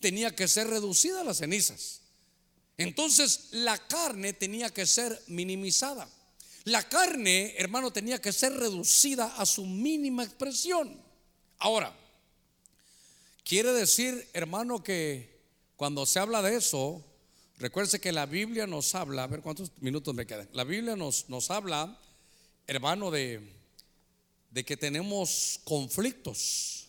tenía 0.00 0.34
que 0.34 0.48
ser 0.48 0.68
reducida 0.68 1.20
a 1.20 1.24
las 1.24 1.38
cenizas. 1.38 2.00
Entonces 2.76 3.48
la 3.52 3.76
carne 3.78 4.32
tenía 4.32 4.70
que 4.70 4.86
ser 4.86 5.22
minimizada. 5.26 6.08
La 6.64 6.88
carne, 6.88 7.54
hermano, 7.56 7.92
tenía 7.92 8.20
que 8.20 8.32
ser 8.32 8.52
reducida 8.52 9.36
a 9.36 9.46
su 9.46 9.64
mínima 9.64 10.24
expresión. 10.24 11.00
Ahora, 11.58 11.94
quiere 13.44 13.72
decir, 13.72 14.28
hermano, 14.32 14.82
que 14.82 15.40
cuando 15.76 16.04
se 16.06 16.18
habla 16.18 16.42
de 16.42 16.56
eso, 16.56 17.04
recuerde 17.58 18.00
que 18.00 18.12
la 18.12 18.26
Biblia 18.26 18.66
nos 18.66 18.94
habla, 18.94 19.24
a 19.24 19.26
ver 19.26 19.40
cuántos 19.40 19.72
minutos 19.80 20.14
me 20.14 20.26
quedan. 20.26 20.48
La 20.52 20.64
Biblia 20.64 20.96
nos, 20.96 21.28
nos 21.28 21.50
habla, 21.50 21.98
hermano, 22.66 23.10
de, 23.10 23.40
de 24.50 24.64
que 24.64 24.76
tenemos 24.76 25.60
conflictos. 25.64 26.79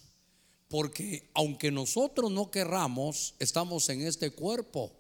Porque 0.72 1.30
aunque 1.36 1.69
nosotros 1.69 2.32
no 2.32 2.49
querramos, 2.49 3.36
estamos 3.38 3.88
en 3.89 4.01
este 4.01 4.32
cuerpo 4.32 4.91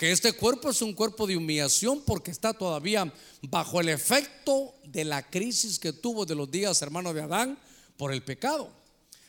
que 0.00 0.12
este 0.12 0.32
cuerpo 0.32 0.70
es 0.70 0.80
un 0.80 0.94
cuerpo 0.94 1.26
de 1.26 1.36
humillación 1.36 2.00
porque 2.06 2.30
está 2.30 2.54
todavía 2.54 3.12
bajo 3.42 3.82
el 3.82 3.90
efecto 3.90 4.74
de 4.86 5.04
la 5.04 5.28
crisis 5.28 5.78
que 5.78 5.92
tuvo 5.92 6.24
de 6.24 6.34
los 6.34 6.50
días, 6.50 6.80
hermano 6.80 7.12
de 7.12 7.20
Adán, 7.20 7.58
por 7.98 8.10
el 8.10 8.22
pecado. 8.22 8.72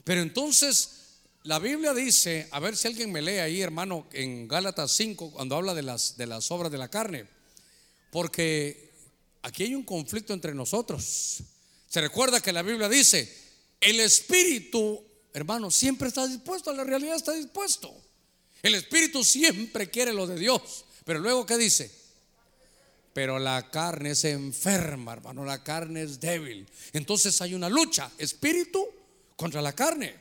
Pero 0.06 0.22
entonces 0.22 1.20
la 1.44 1.60
Biblia 1.60 1.94
dice, 1.94 2.48
a 2.52 2.62
ver 2.62 2.78
si 2.78 2.88
alguien 2.88 3.12
me 3.12 3.22
lee 3.22 3.40
ahí, 3.40 3.60
hermano, 3.60 4.08
en 4.14 4.48
Gálatas 4.48 4.94
5, 4.94 5.32
cuando 5.32 5.58
habla 5.58 5.74
de 5.74 5.82
las, 5.82 6.16
de 6.16 6.26
las 6.26 6.50
obras 6.52 6.72
de 6.72 6.78
la 6.78 6.88
carne, 6.88 7.28
porque 8.10 8.94
aquí 9.42 9.64
hay 9.64 9.76
un 9.76 9.84
conflicto 9.84 10.34
entre 10.34 10.56
nosotros. 10.56 11.44
Se 11.90 12.00
recuerda 12.00 12.40
que 12.40 12.54
la 12.54 12.62
Biblia 12.62 12.88
dice, 12.88 13.30
el 13.82 14.00
espíritu, 14.00 15.04
hermano, 15.34 15.72
siempre 15.72 16.08
está 16.08 16.28
dispuesto, 16.28 16.74
la 16.74 16.84
realidad 16.84 17.16
está 17.16 17.34
dispuesto. 17.34 17.94
El 18.62 18.76
Espíritu 18.76 19.24
siempre 19.24 19.90
quiere 19.90 20.14
lo 20.14 20.28
de 20.28 20.38
Dios. 20.38 20.86
Pero 21.04 21.20
luego, 21.20 21.46
¿qué 21.46 21.58
dice? 21.58 21.92
Pero 23.14 23.40
la 23.40 23.70
carne 23.70 24.16
se 24.16 24.32
enferma, 24.32 25.14
hermano. 25.14 25.44
La 25.44 25.64
carne 25.64 26.04
es 26.04 26.20
débil. 26.20 26.68
Entonces 26.94 27.42
hay 27.42 27.54
una 27.54 27.70
lucha, 27.70 28.12
espíritu 28.18 28.86
contra 29.36 29.62
la 29.62 29.74
carne. 29.74 30.16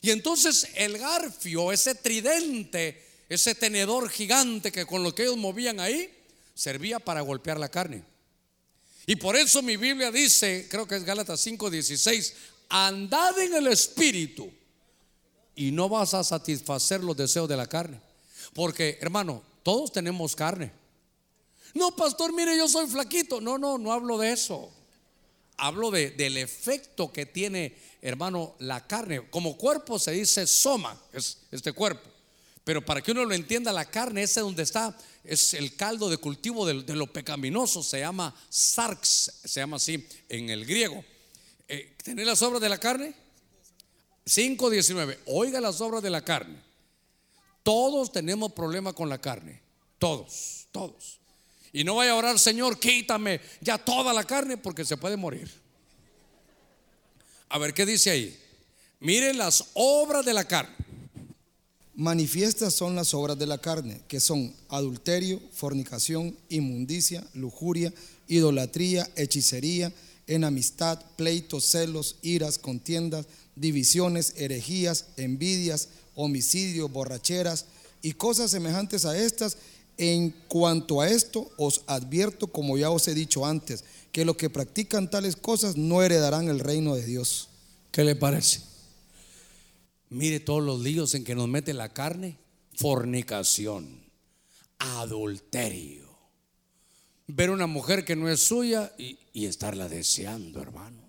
Y 0.00 0.10
entonces 0.10 0.68
el 0.74 0.98
garfio, 0.98 1.72
ese 1.72 1.94
tridente, 1.94 3.04
ese 3.28 3.54
tenedor 3.54 4.08
gigante 4.08 4.72
que 4.72 4.86
con 4.86 5.02
lo 5.02 5.14
que 5.14 5.22
ellos 5.24 5.36
movían 5.36 5.80
ahí, 5.80 6.12
servía 6.54 6.98
para 6.98 7.20
golpear 7.20 7.58
la 7.58 7.70
carne. 7.70 8.04
Y 9.06 9.16
por 9.16 9.36
eso 9.36 9.62
mi 9.62 9.76
Biblia 9.76 10.10
dice, 10.10 10.68
creo 10.70 10.86
que 10.86 10.96
es 10.96 11.04
Gálatas 11.04 11.44
5:16, 11.44 12.32
andad 12.72 13.38
en 13.38 13.54
el 13.54 13.66
espíritu 13.66 14.50
y 15.54 15.70
no 15.70 15.90
vas 15.90 16.14
a 16.14 16.24
satisfacer 16.24 17.04
los 17.04 17.16
deseos 17.16 17.48
de 17.48 17.56
la 17.56 17.66
carne. 17.66 18.00
Porque, 18.54 18.98
hermano, 19.00 19.42
todos 19.62 19.92
tenemos 19.92 20.34
carne. 20.34 20.72
No, 21.74 21.94
pastor, 21.94 22.32
mire, 22.32 22.56
yo 22.56 22.68
soy 22.68 22.86
flaquito. 22.86 23.40
No, 23.40 23.58
no, 23.58 23.76
no 23.76 23.92
hablo 23.92 24.16
de 24.16 24.32
eso. 24.32 24.72
Hablo 25.58 25.90
de, 25.90 26.10
del 26.10 26.38
efecto 26.38 27.12
que 27.12 27.26
tiene, 27.26 27.76
hermano, 28.00 28.54
la 28.58 28.86
carne. 28.86 29.28
Como 29.28 29.58
cuerpo 29.58 29.98
se 29.98 30.12
dice 30.12 30.46
soma, 30.46 30.98
es 31.12 31.38
este 31.50 31.72
cuerpo. 31.72 32.08
Pero 32.64 32.84
para 32.84 33.02
que 33.02 33.12
uno 33.12 33.24
lo 33.24 33.34
entienda, 33.34 33.72
la 33.72 33.84
carne, 33.84 34.22
ese 34.22 34.40
donde 34.40 34.62
está, 34.62 34.96
es 35.24 35.52
el 35.52 35.76
caldo 35.76 36.08
de 36.08 36.16
cultivo 36.16 36.64
de, 36.64 36.82
de 36.82 36.96
lo 36.96 37.12
pecaminoso. 37.12 37.82
Se 37.82 38.00
llama 38.00 38.34
sarx, 38.48 39.40
se 39.44 39.60
llama 39.60 39.76
así 39.76 40.06
en 40.30 40.48
el 40.48 40.64
griego. 40.64 41.04
Eh, 41.72 41.94
¿Tener 42.04 42.26
las 42.26 42.42
obras 42.42 42.60
de 42.60 42.68
la 42.68 42.76
carne? 42.76 43.14
5.19. 44.26 45.16
Oiga 45.24 45.58
las 45.58 45.80
obras 45.80 46.02
de 46.02 46.10
la 46.10 46.22
carne. 46.22 46.58
Todos 47.62 48.12
tenemos 48.12 48.52
problema 48.52 48.92
con 48.92 49.08
la 49.08 49.18
carne. 49.18 49.58
Todos, 49.98 50.66
todos. 50.70 51.18
Y 51.72 51.82
no 51.82 51.94
vaya 51.94 52.12
a 52.12 52.16
orar, 52.16 52.38
Señor, 52.38 52.78
quítame 52.78 53.40
ya 53.62 53.78
toda 53.78 54.12
la 54.12 54.24
carne 54.24 54.58
porque 54.58 54.84
se 54.84 54.98
puede 54.98 55.16
morir. 55.16 55.50
A 57.48 57.56
ver, 57.56 57.72
¿qué 57.72 57.86
dice 57.86 58.10
ahí? 58.10 58.38
Miren 59.00 59.38
las 59.38 59.70
obras 59.72 60.26
de 60.26 60.34
la 60.34 60.44
carne. 60.44 60.76
Manifiestas 61.94 62.74
son 62.74 62.94
las 62.94 63.14
obras 63.14 63.38
de 63.38 63.46
la 63.46 63.56
carne, 63.56 64.02
que 64.08 64.20
son 64.20 64.54
adulterio, 64.68 65.40
fornicación, 65.54 66.36
inmundicia, 66.50 67.26
lujuria, 67.32 67.94
idolatría, 68.28 69.10
hechicería, 69.16 69.90
enamistad, 70.34 71.00
pleitos, 71.16 71.64
celos, 71.64 72.16
iras, 72.22 72.58
contiendas 72.58 73.26
divisiones, 73.56 74.34
herejías, 74.36 75.06
envidias, 75.16 75.88
homicidios, 76.14 76.90
borracheras 76.90 77.66
y 78.02 78.12
cosas 78.12 78.50
semejantes 78.50 79.04
a 79.04 79.16
estas. 79.16 79.58
En 79.98 80.30
cuanto 80.48 81.00
a 81.00 81.08
esto, 81.08 81.50
os 81.58 81.82
advierto, 81.86 82.46
como 82.46 82.78
ya 82.78 82.90
os 82.90 83.06
he 83.08 83.14
dicho 83.14 83.44
antes, 83.44 83.84
que 84.10 84.24
los 84.24 84.36
que 84.36 84.50
practican 84.50 85.10
tales 85.10 85.36
cosas 85.36 85.76
no 85.76 86.02
heredarán 86.02 86.48
el 86.48 86.60
reino 86.60 86.94
de 86.94 87.04
Dios. 87.04 87.48
¿Qué 87.90 88.02
le 88.02 88.16
parece? 88.16 88.62
Mire 90.08 90.40
todos 90.40 90.62
los 90.62 90.80
líos 90.80 91.14
en 91.14 91.24
que 91.24 91.34
nos 91.34 91.48
mete 91.48 91.74
la 91.74 91.92
carne. 91.92 92.38
Fornicación, 92.74 94.02
adulterio. 94.78 96.11
Ver 97.26 97.50
una 97.50 97.66
mujer 97.66 98.04
que 98.04 98.16
no 98.16 98.28
es 98.28 98.42
suya 98.42 98.92
y, 98.98 99.18
estarla 99.46 99.88
deseando, 99.88 100.60
hermano. 100.60 101.02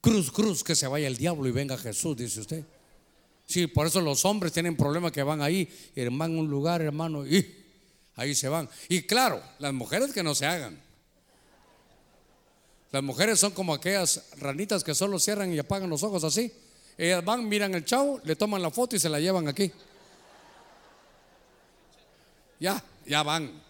Cruz, 0.00 0.30
cruz, 0.30 0.62
que 0.62 0.74
se 0.74 0.86
vaya 0.86 1.06
el 1.06 1.16
diablo 1.16 1.48
y 1.48 1.52
venga 1.52 1.76
Jesús, 1.76 2.16
dice 2.16 2.40
usted. 2.40 2.64
Sí, 3.46 3.66
por 3.66 3.86
eso 3.86 4.00
los 4.00 4.24
hombres 4.24 4.52
tienen 4.52 4.76
problemas 4.76 5.12
que 5.12 5.22
van 5.22 5.42
ahí, 5.42 5.68
a 5.96 6.24
un 6.24 6.48
lugar, 6.48 6.80
hermano, 6.80 7.26
y 7.26 7.46
ahí 8.16 8.34
se 8.34 8.48
van. 8.48 8.68
Y 8.88 9.02
claro, 9.02 9.42
las 9.58 9.72
mujeres 9.72 10.12
que 10.12 10.22
no 10.22 10.34
se 10.34 10.46
hagan. 10.46 10.80
Las 12.92 13.02
mujeres 13.02 13.40
son 13.40 13.50
como 13.50 13.74
aquellas 13.74 14.24
ranitas 14.38 14.84
que 14.84 14.94
solo 14.94 15.18
cierran 15.18 15.52
y 15.52 15.58
apagan 15.58 15.90
los 15.90 16.04
ojos 16.04 16.22
así. 16.22 16.52
Ellas 16.96 17.24
van, 17.24 17.48
miran 17.48 17.74
el 17.74 17.84
chavo, 17.84 18.20
le 18.22 18.36
toman 18.36 18.62
la 18.62 18.70
foto 18.70 18.94
y 18.94 19.00
se 19.00 19.08
la 19.08 19.18
llevan 19.18 19.48
aquí. 19.48 19.72
Ya, 22.60 22.82
ya 23.04 23.22
van. 23.24 23.63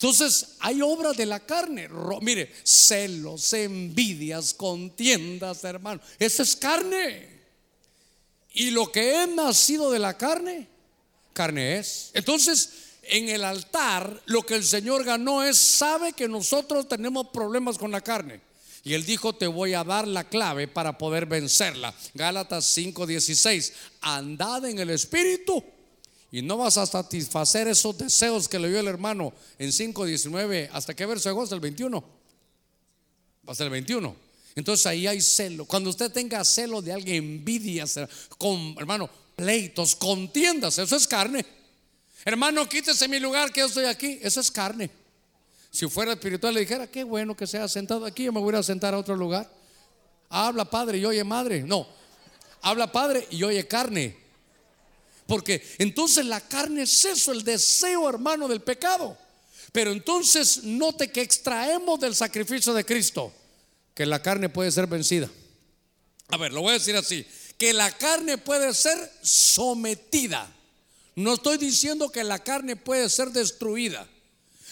Entonces 0.00 0.56
hay 0.60 0.80
obras 0.80 1.14
de 1.14 1.26
la 1.26 1.40
carne. 1.40 1.86
Mire, 2.22 2.50
celos, 2.62 3.52
envidias, 3.52 4.54
contiendas, 4.54 5.62
hermano. 5.62 6.00
Eso 6.18 6.42
es 6.42 6.56
carne. 6.56 7.28
Y 8.54 8.70
lo 8.70 8.90
que 8.90 9.22
es 9.22 9.28
nacido 9.28 9.90
de 9.90 9.98
la 9.98 10.16
carne, 10.16 10.66
carne 11.34 11.76
es. 11.76 12.12
Entonces, 12.14 12.70
en 13.02 13.28
el 13.28 13.44
altar, 13.44 14.22
lo 14.24 14.40
que 14.40 14.54
el 14.54 14.64
Señor 14.64 15.04
ganó 15.04 15.42
es, 15.42 15.58
sabe 15.58 16.14
que 16.14 16.28
nosotros 16.28 16.88
tenemos 16.88 17.26
problemas 17.28 17.76
con 17.76 17.90
la 17.90 18.00
carne. 18.00 18.40
Y 18.82 18.94
él 18.94 19.04
dijo, 19.04 19.34
te 19.34 19.48
voy 19.48 19.74
a 19.74 19.84
dar 19.84 20.08
la 20.08 20.24
clave 20.24 20.66
para 20.66 20.96
poder 20.96 21.26
vencerla. 21.26 21.94
Gálatas 22.14 22.74
5:16, 22.74 23.74
andad 24.00 24.64
en 24.64 24.78
el 24.78 24.88
Espíritu 24.88 25.62
y 26.32 26.42
no 26.42 26.56
vas 26.58 26.76
a 26.76 26.86
satisfacer 26.86 27.66
esos 27.68 27.98
deseos 27.98 28.48
que 28.48 28.58
le 28.58 28.68
dio 28.68 28.80
el 28.80 28.86
hermano 28.86 29.32
en 29.58 29.70
5.19. 29.70 30.70
¿Hasta 30.72 30.94
qué 30.94 31.06
verso 31.06 31.28
llegó? 31.28 31.42
Hasta 31.42 31.56
el 31.56 31.60
21. 31.60 32.04
Hasta 33.46 33.64
el 33.64 33.70
21. 33.70 34.16
Entonces 34.54 34.86
ahí 34.86 35.06
hay 35.06 35.20
celo. 35.20 35.64
Cuando 35.64 35.90
usted 35.90 36.10
tenga 36.12 36.44
celo 36.44 36.82
de 36.82 36.92
alguien, 36.92 37.16
envidia, 37.16 37.84
con, 38.38 38.76
hermano, 38.78 39.10
pleitos, 39.34 39.96
contiendas, 39.96 40.78
eso 40.78 40.96
es 40.96 41.06
carne. 41.08 41.44
Hermano, 42.24 42.68
quítese 42.68 43.08
mi 43.08 43.18
lugar 43.18 43.52
que 43.52 43.60
yo 43.60 43.66
estoy 43.66 43.86
aquí. 43.86 44.18
Eso 44.22 44.40
es 44.40 44.50
carne. 44.50 44.90
Si 45.70 45.88
fuera 45.88 46.12
espiritual, 46.12 46.54
le 46.54 46.60
dijera, 46.60 46.86
qué 46.86 47.04
bueno 47.04 47.36
que 47.36 47.46
sea 47.46 47.66
sentado 47.68 48.04
aquí, 48.04 48.24
yo 48.24 48.32
me 48.32 48.40
voy 48.40 48.54
a 48.54 48.62
sentar 48.62 48.92
a 48.92 48.98
otro 48.98 49.16
lugar. 49.16 49.50
Habla 50.28 50.64
padre 50.64 50.98
y 50.98 51.04
oye 51.04 51.24
madre. 51.24 51.62
No, 51.62 51.86
habla 52.60 52.90
padre 52.90 53.26
y 53.30 53.42
oye 53.42 53.66
carne. 53.66 54.16
Porque 55.30 55.62
entonces 55.78 56.26
la 56.26 56.40
carne 56.40 56.82
es 56.82 57.04
eso, 57.04 57.30
el 57.30 57.44
deseo 57.44 58.08
hermano 58.08 58.48
del 58.48 58.62
pecado. 58.62 59.16
Pero 59.70 59.92
entonces 59.92 60.64
note 60.64 61.12
que 61.12 61.20
extraemos 61.20 62.00
del 62.00 62.16
sacrificio 62.16 62.74
de 62.74 62.84
Cristo 62.84 63.32
que 63.94 64.06
la 64.06 64.20
carne 64.20 64.48
puede 64.48 64.72
ser 64.72 64.88
vencida. 64.88 65.30
A 66.30 66.36
ver, 66.36 66.52
lo 66.52 66.62
voy 66.62 66.70
a 66.70 66.78
decir 66.78 66.96
así, 66.96 67.24
que 67.56 67.72
la 67.72 67.96
carne 67.96 68.38
puede 68.38 68.74
ser 68.74 68.98
sometida. 69.22 70.52
No 71.14 71.34
estoy 71.34 71.58
diciendo 71.58 72.10
que 72.10 72.24
la 72.24 72.40
carne 72.40 72.74
puede 72.74 73.08
ser 73.08 73.30
destruida. 73.30 74.08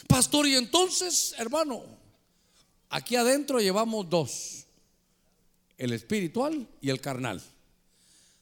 Pastor, 0.09 0.49
y 0.49 0.57
entonces, 0.57 1.37
hermano, 1.39 1.85
aquí 2.89 3.15
adentro 3.15 3.61
llevamos 3.61 4.11
dos, 4.11 4.65
el 5.77 5.93
espiritual 5.93 6.67
y 6.81 6.91
el 6.91 7.01
carnal. 7.01 7.41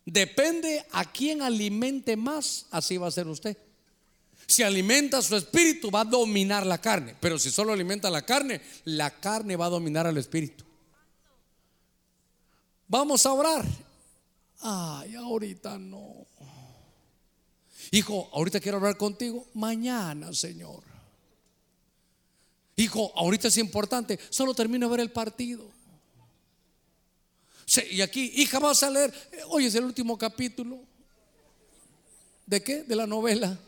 Depende 0.06 0.86
a 0.92 1.04
quién 1.04 1.42
alimente 1.42 2.16
más, 2.16 2.66
así 2.70 2.96
va 2.96 3.08
a 3.08 3.10
ser 3.10 3.26
usted. 3.26 3.58
Si 4.46 4.62
alimenta 4.62 5.20
su 5.20 5.34
espíritu, 5.34 5.90
va 5.90 6.02
a 6.02 6.04
dominar 6.04 6.64
la 6.64 6.80
carne. 6.80 7.16
Pero 7.20 7.38
si 7.40 7.50
solo 7.50 7.72
alimenta 7.72 8.08
la 8.08 8.24
carne, 8.24 8.62
la 8.84 9.10
carne 9.18 9.56
va 9.56 9.66
a 9.66 9.70
dominar 9.70 10.06
al 10.06 10.16
espíritu. 10.16 10.64
Vamos 12.86 13.26
a 13.26 13.32
orar. 13.32 13.66
Ay, 14.60 15.16
ahorita 15.16 15.76
no. 15.76 16.28
Hijo, 17.90 18.30
ahorita 18.32 18.60
quiero 18.60 18.78
hablar 18.78 18.96
contigo. 18.96 19.44
Mañana, 19.54 20.32
Señor. 20.32 20.84
Hijo, 22.76 23.10
ahorita 23.16 23.48
es 23.48 23.56
importante, 23.56 24.20
solo 24.30 24.54
termino 24.54 24.86
de 24.86 24.90
ver 24.90 25.00
el 25.00 25.10
partido. 25.10 25.75
Y 27.90 28.00
aquí, 28.00 28.32
hija, 28.36 28.58
vas 28.58 28.82
a 28.82 28.90
leer, 28.90 29.12
hoy 29.48 29.66
es 29.66 29.74
el 29.74 29.84
último 29.84 30.16
capítulo. 30.16 30.78
¿De 32.46 32.62
qué? 32.62 32.84
De 32.84 32.94
la 32.94 33.06
novela. 33.06 33.58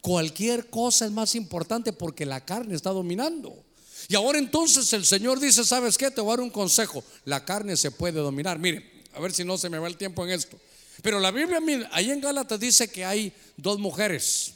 Cualquier 0.00 0.70
cosa 0.70 1.06
es 1.06 1.10
más 1.10 1.34
importante 1.34 1.92
porque 1.92 2.24
la 2.24 2.44
carne 2.44 2.74
está 2.74 2.90
dominando. 2.90 3.64
Y 4.08 4.14
ahora 4.14 4.38
entonces 4.38 4.92
el 4.92 5.04
Señor 5.04 5.40
dice, 5.40 5.64
¿sabes 5.64 5.98
qué? 5.98 6.10
Te 6.10 6.20
voy 6.20 6.34
a 6.34 6.36
dar 6.36 6.44
un 6.44 6.50
consejo. 6.50 7.02
La 7.24 7.44
carne 7.44 7.76
se 7.76 7.90
puede 7.90 8.20
dominar. 8.20 8.58
Mire, 8.58 9.02
a 9.14 9.20
ver 9.20 9.32
si 9.32 9.44
no 9.44 9.58
se 9.58 9.68
me 9.68 9.78
va 9.78 9.88
el 9.88 9.96
tiempo 9.96 10.24
en 10.24 10.32
esto. 10.32 10.58
Pero 11.02 11.18
la 11.18 11.30
Biblia, 11.30 11.60
ahí 11.90 12.10
en 12.10 12.20
Gálatas 12.20 12.60
dice 12.60 12.88
que 12.88 13.04
hay 13.04 13.32
dos 13.56 13.78
mujeres, 13.78 14.52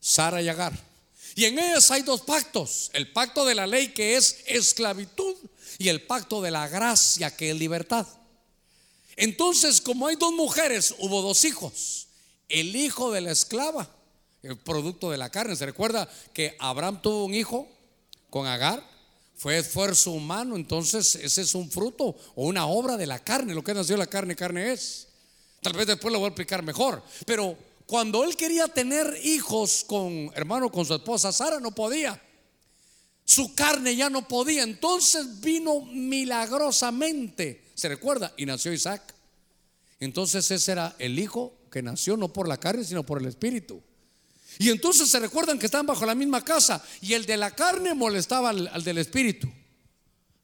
Sara 0.00 0.40
y 0.40 0.48
Agar. 0.48 0.72
Y 1.34 1.44
en 1.44 1.58
ellas 1.58 1.90
hay 1.90 2.02
dos 2.02 2.22
pactos. 2.22 2.90
El 2.94 3.12
pacto 3.12 3.44
de 3.44 3.54
la 3.54 3.66
ley 3.66 3.88
que 3.88 4.16
es 4.16 4.38
esclavitud 4.46 5.34
y 5.78 5.88
el 5.88 6.02
pacto 6.02 6.40
de 6.40 6.50
la 6.50 6.68
gracia 6.68 7.34
que 7.34 7.50
es 7.50 7.58
libertad. 7.58 8.06
Entonces, 9.16 9.80
como 9.80 10.06
hay 10.06 10.16
dos 10.16 10.32
mujeres, 10.32 10.94
hubo 10.98 11.22
dos 11.22 11.44
hijos. 11.44 12.08
El 12.48 12.76
hijo 12.76 13.10
de 13.10 13.22
la 13.22 13.32
esclava, 13.32 13.88
el 14.42 14.56
producto 14.56 15.10
de 15.10 15.16
la 15.16 15.30
carne. 15.30 15.56
¿Se 15.56 15.66
recuerda 15.66 16.08
que 16.32 16.56
Abraham 16.58 17.00
tuvo 17.02 17.24
un 17.24 17.34
hijo 17.34 17.68
con 18.30 18.46
Agar? 18.46 18.82
Fue 19.34 19.58
esfuerzo 19.58 20.12
humano, 20.12 20.56
entonces 20.56 21.14
ese 21.16 21.42
es 21.42 21.54
un 21.54 21.70
fruto 21.70 22.16
o 22.34 22.46
una 22.46 22.66
obra 22.66 22.96
de 22.96 23.06
la 23.06 23.18
carne. 23.18 23.54
Lo 23.54 23.64
que 23.64 23.74
nació 23.74 23.96
la 23.96 24.06
carne, 24.06 24.36
carne 24.36 24.72
es. 24.72 25.08
Tal 25.60 25.74
vez 25.74 25.86
después 25.86 26.12
lo 26.12 26.18
voy 26.18 26.26
a 26.26 26.28
explicar 26.28 26.62
mejor. 26.62 27.02
Pero 27.26 27.56
cuando 27.86 28.24
él 28.24 28.36
quería 28.36 28.68
tener 28.68 29.18
hijos 29.24 29.84
con, 29.86 30.30
hermano, 30.34 30.70
con 30.70 30.86
su 30.86 30.94
esposa 30.94 31.32
Sara, 31.32 31.60
no 31.60 31.70
podía. 31.72 32.20
Su 33.26 33.54
carne 33.56 33.96
ya 33.96 34.08
no 34.08 34.26
podía. 34.26 34.62
Entonces 34.62 35.40
vino 35.40 35.80
milagrosamente, 35.80 37.64
¿se 37.74 37.88
recuerda? 37.88 38.32
Y 38.36 38.46
nació 38.46 38.72
Isaac. 38.72 39.02
Entonces 39.98 40.48
ese 40.50 40.72
era 40.72 40.94
el 40.98 41.18
hijo 41.18 41.58
que 41.70 41.82
nació 41.82 42.16
no 42.16 42.32
por 42.32 42.46
la 42.46 42.56
carne, 42.56 42.84
sino 42.84 43.04
por 43.04 43.20
el 43.20 43.26
espíritu. 43.26 43.82
Y 44.58 44.70
entonces 44.70 45.10
se 45.10 45.18
recuerdan 45.18 45.58
que 45.58 45.66
estaban 45.66 45.86
bajo 45.86 46.06
la 46.06 46.14
misma 46.14 46.42
casa 46.44 46.82
y 47.00 47.14
el 47.14 47.26
de 47.26 47.36
la 47.36 47.50
carne 47.50 47.94
molestaba 47.94 48.50
al, 48.50 48.84
del 48.84 48.98
espíritu. 48.98 49.48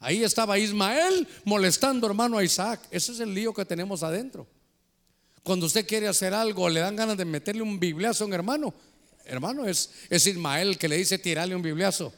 Ahí 0.00 0.24
estaba 0.24 0.58
Ismael 0.58 1.28
molestando 1.44 2.08
hermano 2.08 2.36
a 2.36 2.44
Isaac. 2.44 2.80
Ese 2.90 3.12
es 3.12 3.20
el 3.20 3.32
lío 3.32 3.54
que 3.54 3.64
tenemos 3.64 4.02
adentro. 4.02 4.48
Cuando 5.44 5.66
usted 5.66 5.86
quiere 5.86 6.08
hacer 6.08 6.34
algo, 6.34 6.68
le 6.68 6.80
dan 6.80 6.96
ganas 6.96 7.16
de 7.16 7.24
meterle 7.24 7.62
un 7.62 7.78
bibliazo 7.78 8.24
a 8.24 8.26
un 8.26 8.32
hermano. 8.32 8.74
Hermano, 9.24 9.66
es, 9.66 9.90
es 10.10 10.26
Ismael 10.26 10.76
que 10.76 10.88
le 10.88 10.96
dice 10.96 11.18
tirarle 11.18 11.54
un 11.54 11.62
bibliazo. 11.62 12.12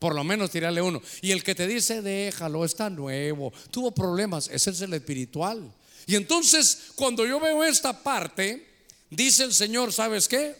Por 0.00 0.14
lo 0.14 0.24
menos 0.24 0.50
tirarle 0.50 0.82
uno. 0.82 1.00
Y 1.20 1.30
el 1.30 1.44
que 1.44 1.54
te 1.54 1.68
dice 1.68 2.02
déjalo, 2.02 2.64
está 2.64 2.90
nuevo, 2.90 3.52
tuvo 3.70 3.92
problemas, 3.92 4.48
ese 4.48 4.70
es 4.70 4.80
el 4.80 4.94
espiritual. 4.94 5.72
Y 6.06 6.16
entonces, 6.16 6.92
cuando 6.96 7.24
yo 7.24 7.38
veo 7.38 7.62
esta 7.62 8.02
parte, 8.02 8.66
dice 9.10 9.44
el 9.44 9.54
Señor, 9.54 9.92
¿sabes 9.92 10.26
qué? 10.26 10.56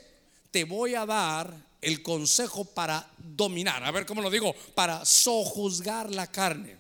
Te 0.53 0.65
voy 0.65 0.95
a 0.95 1.07
dar 1.07 1.53
el 1.81 2.03
consejo 2.03 2.65
para 2.65 3.11
dominar. 3.19 3.83
A 3.83 3.91
ver 3.91 4.05
cómo 4.05 4.21
lo 4.21 4.31
digo, 4.31 4.55
para 4.75 5.05
sojuzgar 5.05 6.11
la 6.11 6.27
carne. 6.27 6.77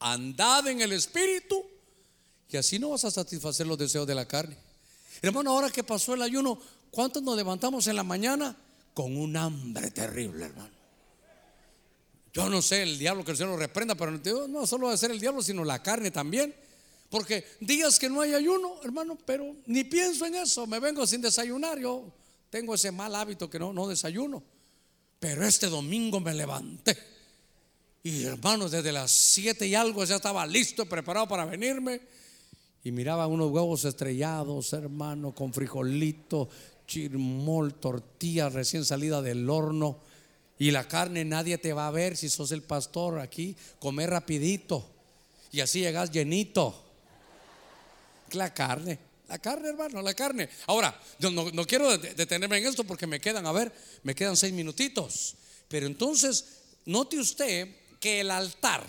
Andad 0.00 0.66
en 0.66 0.80
el 0.80 0.92
espíritu 0.92 1.64
y 2.50 2.56
así 2.56 2.78
no 2.78 2.90
vas 2.90 3.04
a 3.04 3.10
satisfacer 3.10 3.66
los 3.66 3.78
deseos 3.78 4.06
de 4.06 4.14
la 4.14 4.26
carne. 4.26 4.56
Hermano, 5.22 5.50
ahora 5.50 5.70
que 5.70 5.84
pasó 5.84 6.14
el 6.14 6.22
ayuno, 6.22 6.58
¿cuántos 6.90 7.22
nos 7.22 7.36
levantamos 7.36 7.86
en 7.86 7.96
la 7.96 8.04
mañana 8.04 8.56
con 8.94 9.16
un 9.16 9.36
hambre 9.36 9.90
terrible, 9.90 10.46
hermano? 10.46 10.77
Yo 12.32 12.48
no 12.48 12.62
sé, 12.62 12.82
el 12.82 12.98
diablo 12.98 13.24
que 13.24 13.32
el 13.32 13.36
Señor 13.36 13.52
lo 13.52 13.58
reprenda, 13.58 13.94
pero 13.94 14.12
no 14.48 14.66
solo 14.66 14.88
va 14.88 14.92
a 14.92 14.96
ser 14.96 15.10
el 15.10 15.20
diablo, 15.20 15.42
sino 15.42 15.64
la 15.64 15.82
carne 15.82 16.10
también. 16.10 16.54
Porque 17.10 17.44
días 17.60 17.98
que 17.98 18.08
no 18.08 18.20
hay 18.20 18.34
ayuno, 18.34 18.80
hermano, 18.84 19.16
pero 19.24 19.56
ni 19.66 19.84
pienso 19.84 20.26
en 20.26 20.34
eso, 20.34 20.66
me 20.66 20.78
vengo 20.78 21.06
sin 21.06 21.22
desayunar, 21.22 21.78
yo 21.78 22.12
tengo 22.50 22.74
ese 22.74 22.92
mal 22.92 23.14
hábito 23.14 23.48
que 23.48 23.58
no, 23.58 23.72
no 23.72 23.88
desayuno. 23.88 24.42
Pero 25.18 25.44
este 25.44 25.68
domingo 25.68 26.20
me 26.20 26.34
levanté. 26.34 26.96
Y 28.02 28.24
hermanos, 28.24 28.70
desde 28.70 28.92
las 28.92 29.10
siete 29.10 29.66
y 29.66 29.74
algo 29.74 30.04
ya 30.04 30.16
estaba 30.16 30.46
listo, 30.46 30.86
preparado 30.86 31.26
para 31.26 31.44
venirme 31.44 32.00
y 32.84 32.92
miraba 32.92 33.26
unos 33.26 33.50
huevos 33.50 33.84
estrellados, 33.84 34.72
hermano, 34.72 35.34
con 35.34 35.52
frijolito, 35.52 36.48
chirmol, 36.86 37.74
tortilla 37.74 38.48
recién 38.48 38.84
salida 38.84 39.20
del 39.20 39.48
horno. 39.50 40.00
Y 40.58 40.70
la 40.70 40.88
carne 40.88 41.24
nadie 41.24 41.58
te 41.58 41.72
va 41.72 41.86
a 41.86 41.92
ver 41.92 42.16
si 42.16 42.28
sos 42.28 42.50
el 42.52 42.62
pastor 42.62 43.20
aquí. 43.20 43.56
Comer 43.78 44.10
rapidito. 44.10 44.88
Y 45.52 45.60
así 45.60 45.80
llegas 45.80 46.10
llenito. 46.10 46.84
La 48.32 48.52
carne. 48.52 48.98
La 49.28 49.38
carne, 49.38 49.68
hermano, 49.68 50.00
la 50.00 50.14
carne. 50.14 50.48
Ahora, 50.66 50.98
no, 51.18 51.30
no 51.30 51.66
quiero 51.66 51.96
detenerme 51.98 52.58
en 52.58 52.66
esto 52.66 52.82
porque 52.84 53.06
me 53.06 53.20
quedan, 53.20 53.46
a 53.46 53.52
ver, 53.52 53.70
me 54.02 54.14
quedan 54.14 54.36
seis 54.36 54.54
minutitos. 54.54 55.34
Pero 55.68 55.86
entonces, 55.86 56.46
note 56.86 57.18
usted 57.18 57.68
que 58.00 58.20
el 58.20 58.30
altar, 58.30 58.86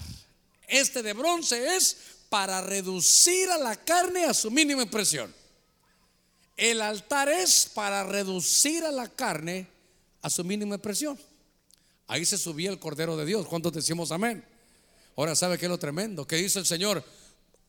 este 0.68 1.04
de 1.04 1.12
bronce, 1.12 1.76
es 1.76 1.98
para 2.30 2.62
reducir 2.62 3.50
a 3.50 3.58
la 3.58 3.76
carne 3.76 4.26
a 4.26 4.34
su 4.34 4.50
mínima 4.50 4.84
expresión. 4.84 5.34
El 6.56 6.82
altar 6.82 7.28
es 7.28 7.70
para 7.74 8.04
reducir 8.04 8.86
a 8.86 8.92
la 8.92 9.10
carne 9.10 9.68
a 10.22 10.30
su 10.30 10.44
mínima 10.44 10.76
expresión. 10.76 11.20
Ahí 12.10 12.26
se 12.26 12.38
subía 12.38 12.70
el 12.70 12.80
Cordero 12.80 13.16
de 13.16 13.26
Dios. 13.26 13.48
¿Cuántos 13.48 13.72
decimos 13.72 14.12
amén? 14.12 14.44
Ahora, 15.16 15.34
¿sabe 15.34 15.58
qué 15.58 15.68
es 15.68 15.70
lo 15.70 15.78
tremendo? 15.78 16.28
Que 16.28 16.36
dice 16.36 16.60
el 16.60 16.66
Señor, 16.66 17.02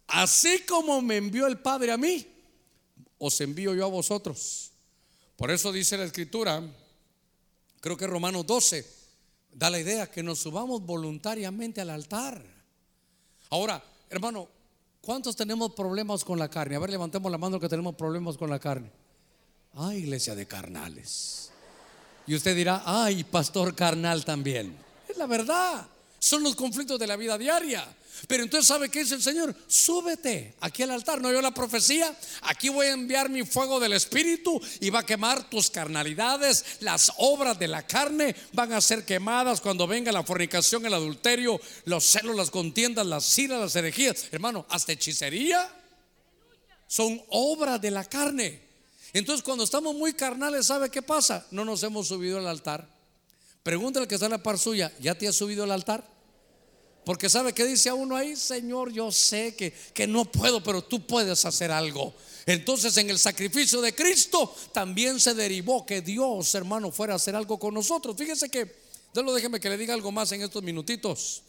así 0.08 0.62
como 0.68 1.00
me 1.00 1.16
envió 1.16 1.46
el 1.46 1.58
Padre 1.58 1.92
a 1.92 1.96
mí, 1.96 2.26
os 3.18 3.40
envío 3.40 3.72
yo 3.74 3.84
a 3.84 3.88
vosotros. 3.88 4.72
Por 5.36 5.52
eso 5.52 5.70
dice 5.70 5.96
la 5.96 6.04
Escritura, 6.04 6.60
creo 7.80 7.96
que 7.96 8.08
Romanos 8.08 8.44
12, 8.44 8.84
da 9.52 9.70
la 9.70 9.78
idea 9.78 10.10
que 10.10 10.24
nos 10.24 10.40
subamos 10.40 10.84
voluntariamente 10.84 11.80
al 11.80 11.90
altar. 11.90 12.44
Ahora, 13.50 13.82
Hermano, 14.10 14.48
¿cuántos 15.00 15.36
tenemos 15.36 15.72
problemas 15.72 16.24
con 16.24 16.36
la 16.36 16.50
carne? 16.50 16.74
A 16.74 16.80
ver, 16.80 16.90
levantemos 16.90 17.30
la 17.30 17.38
mano 17.38 17.60
que 17.60 17.68
tenemos 17.68 17.94
problemas 17.94 18.36
con 18.36 18.50
la 18.50 18.58
carne. 18.58 18.90
Ay, 19.74 19.98
iglesia 19.98 20.34
de 20.34 20.46
carnales. 20.46 21.49
Y 22.30 22.36
usted 22.36 22.54
dirá, 22.54 22.84
ay, 22.86 23.24
pastor 23.24 23.74
carnal 23.74 24.24
también. 24.24 24.72
Es 25.08 25.16
la 25.16 25.26
verdad. 25.26 25.84
Son 26.20 26.44
los 26.44 26.54
conflictos 26.54 26.96
de 26.96 27.08
la 27.08 27.16
vida 27.16 27.36
diaria. 27.36 27.84
Pero 28.28 28.44
entonces, 28.44 28.68
¿sabe 28.68 28.88
qué 28.88 29.00
dice 29.00 29.16
el 29.16 29.22
Señor? 29.22 29.52
Súbete 29.66 30.54
aquí 30.60 30.84
al 30.84 30.92
altar. 30.92 31.20
¿No 31.20 31.32
yo 31.32 31.42
la 31.42 31.52
profecía? 31.52 32.16
Aquí 32.42 32.68
voy 32.68 32.86
a 32.86 32.92
enviar 32.92 33.30
mi 33.30 33.44
fuego 33.44 33.80
del 33.80 33.94
Espíritu 33.94 34.60
y 34.78 34.90
va 34.90 35.00
a 35.00 35.06
quemar 35.06 35.50
tus 35.50 35.70
carnalidades. 35.70 36.64
Las 36.78 37.12
obras 37.16 37.58
de 37.58 37.66
la 37.66 37.84
carne 37.84 38.36
van 38.52 38.74
a 38.74 38.80
ser 38.80 39.04
quemadas 39.04 39.60
cuando 39.60 39.88
venga 39.88 40.12
la 40.12 40.22
fornicación, 40.22 40.86
el 40.86 40.94
adulterio, 40.94 41.60
los 41.86 42.04
celos, 42.04 42.36
las 42.36 42.52
contiendas, 42.52 43.04
las 43.08 43.36
iras, 43.40 43.58
las 43.58 43.74
herejías. 43.74 44.26
Hermano, 44.30 44.66
hasta 44.68 44.92
hechicería 44.92 45.68
son 46.86 47.20
obras 47.30 47.80
de 47.80 47.90
la 47.90 48.04
carne. 48.04 48.69
Entonces, 49.12 49.42
cuando 49.42 49.64
estamos 49.64 49.94
muy 49.94 50.12
carnales, 50.12 50.66
¿sabe 50.66 50.90
qué 50.90 51.02
pasa? 51.02 51.46
No 51.50 51.64
nos 51.64 51.82
hemos 51.82 52.08
subido 52.08 52.38
al 52.38 52.46
altar. 52.46 52.88
Pregúntale 53.62 54.04
al 54.04 54.08
que 54.08 54.14
está 54.14 54.26
en 54.26 54.32
la 54.32 54.42
par 54.42 54.58
suya, 54.58 54.92
¿ya 55.00 55.14
te 55.14 55.28
has 55.28 55.36
subido 55.36 55.64
al 55.64 55.72
altar? 55.72 56.08
Porque 57.04 57.28
sabe 57.28 57.52
que 57.52 57.64
dice 57.64 57.88
a 57.88 57.94
uno 57.94 58.16
ahí, 58.16 58.36
Señor, 58.36 58.92
yo 58.92 59.10
sé 59.10 59.54
que, 59.56 59.72
que 59.94 60.06
no 60.06 60.24
puedo, 60.24 60.62
pero 60.62 60.82
tú 60.82 61.06
puedes 61.06 61.44
hacer 61.44 61.70
algo. 61.70 62.14
Entonces 62.46 62.96
en 62.96 63.10
el 63.10 63.18
sacrificio 63.18 63.80
de 63.80 63.94
Cristo 63.94 64.54
también 64.72 65.20
se 65.20 65.34
derivó 65.34 65.84
que 65.84 66.02
Dios, 66.02 66.54
hermano, 66.54 66.90
fuera 66.90 67.14
a 67.14 67.16
hacer 67.16 67.34
algo 67.36 67.58
con 67.58 67.74
nosotros. 67.74 68.16
Fíjese 68.16 68.48
que, 68.48 68.76
déjeme 69.12 69.60
que 69.60 69.70
le 69.70 69.76
diga 69.76 69.94
algo 69.94 70.12
más 70.12 70.32
en 70.32 70.42
estos 70.42 70.62
minutitos. 70.62 71.42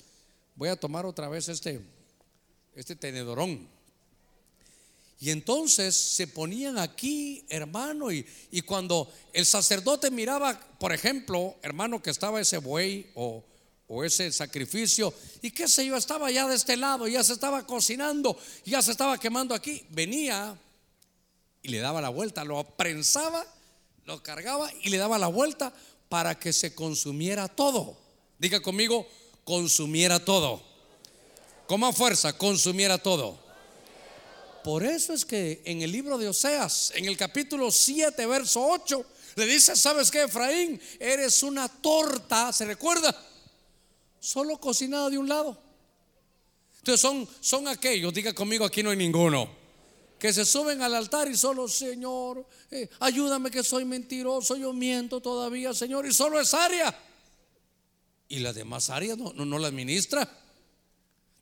Voy 0.55 0.69
a 0.69 0.75
tomar 0.75 1.05
otra 1.05 1.29
vez 1.29 1.47
este, 1.49 1.81
este 2.75 2.95
tenedorón. 2.95 3.67
Y 5.21 5.29
entonces 5.29 5.95
se 5.95 6.25
ponían 6.25 6.79
aquí, 6.79 7.45
hermano, 7.47 8.11
y, 8.11 8.25
cuando 8.65 9.07
el 9.33 9.45
sacerdote 9.45 10.09
miraba, 10.09 10.59
por 10.79 10.91
ejemplo, 10.91 11.57
hermano, 11.61 12.01
que 12.01 12.09
estaba 12.09 12.41
ese 12.41 12.57
buey 12.57 13.11
o, 13.13 13.43
ese 14.03 14.31
sacrificio. 14.31 15.13
Y 15.43 15.51
qué 15.51 15.67
sé 15.67 15.85
yo, 15.85 15.95
estaba 15.95 16.31
ya 16.31 16.47
de 16.47 16.55
este 16.55 16.75
lado, 16.75 17.07
ya 17.07 17.23
se 17.23 17.33
estaba 17.33 17.67
cocinando, 17.67 18.35
ya 18.65 18.81
se 18.81 18.89
estaba 18.89 19.19
quemando 19.19 19.53
aquí. 19.53 19.85
Venía 19.91 20.59
y 21.61 21.67
le 21.67 21.77
daba 21.77 22.01
la 22.01 22.09
vuelta, 22.09 22.43
lo 22.43 22.63
prensaba, 22.63 23.45
lo 24.05 24.23
cargaba 24.23 24.71
y 24.81 24.89
le 24.89 24.97
daba 24.97 25.19
la 25.19 25.27
vuelta 25.27 25.71
para 26.09 26.39
que 26.39 26.51
se 26.51 26.73
consumiera 26.73 27.47
todo. 27.47 27.95
Diga 28.39 28.59
conmigo, 28.59 29.07
consumiera 29.43 30.25
todo. 30.25 30.63
Con 31.67 31.81
más 31.81 31.95
fuerza, 31.95 32.35
consumiera 32.35 32.97
todo. 32.97 33.40
Por 34.63 34.83
eso 34.83 35.13
es 35.13 35.25
que 35.25 35.61
en 35.65 35.81
el 35.81 35.91
libro 35.91 36.17
de 36.17 36.27
Oseas, 36.27 36.91
en 36.95 37.05
el 37.05 37.17
capítulo 37.17 37.71
7, 37.71 38.25
verso 38.25 38.65
8, 38.65 39.05
Le 39.35 39.45
dice, 39.45 39.75
¿sabes 39.75 40.11
qué, 40.11 40.23
Efraín? 40.23 40.79
Eres 40.99 41.43
una 41.43 41.67
torta, 41.69 42.51
¿se 42.51 42.65
recuerda? 42.65 43.15
Solo 44.19 44.57
cocinada 44.57 45.09
de 45.09 45.17
un 45.17 45.29
lado. 45.29 45.57
Entonces 46.79 47.01
son, 47.01 47.27
son 47.39 47.67
aquellos, 47.67 48.13
diga 48.13 48.33
conmigo, 48.33 48.65
aquí 48.65 48.81
no 48.81 48.89
hay 48.89 48.97
ninguno, 48.97 49.49
que 50.17 50.33
se 50.33 50.45
suben 50.45 50.81
al 50.81 50.95
altar 50.95 51.27
y 51.27 51.37
solo, 51.37 51.67
Señor, 51.67 52.45
eh, 52.71 52.89
ayúdame 52.99 53.51
que 53.51 53.63
soy 53.63 53.85
mentiroso, 53.85 54.55
yo 54.55 54.73
miento 54.73 55.21
todavía, 55.21 55.73
Señor, 55.73 56.07
y 56.07 56.13
solo 56.13 56.39
es 56.39 56.53
área. 56.53 56.93
Y 58.27 58.39
las 58.39 58.55
demás 58.55 58.89
áreas 58.89 59.17
no, 59.17 59.31
no, 59.33 59.45
no 59.45 59.59
la 59.59 59.67
administra. 59.67 60.27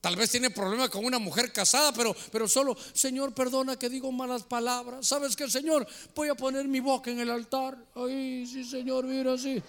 Tal 0.02 0.16
vez 0.16 0.30
tiene 0.30 0.50
problemas 0.50 0.90
con 0.90 1.04
una 1.04 1.20
mujer 1.20 1.52
casada, 1.52 1.92
pero, 1.92 2.16
pero 2.32 2.48
solo, 2.48 2.76
Señor, 2.94 3.34
perdona 3.34 3.78
que 3.78 3.90
digo 3.90 4.12
malas 4.12 4.44
palabras. 4.44 5.06
¿Sabes 5.06 5.36
qué, 5.36 5.50
Señor? 5.50 5.86
Voy 6.16 6.30
a 6.30 6.36
poner 6.36 6.68
mi 6.68 6.80
boca 6.80 7.12
en 7.12 7.20
el 7.20 7.30
altar. 7.30 7.78
Ay, 7.96 8.46
sí, 8.48 8.64
Señor, 8.64 9.04
mira 9.06 9.34
así. 9.34 9.62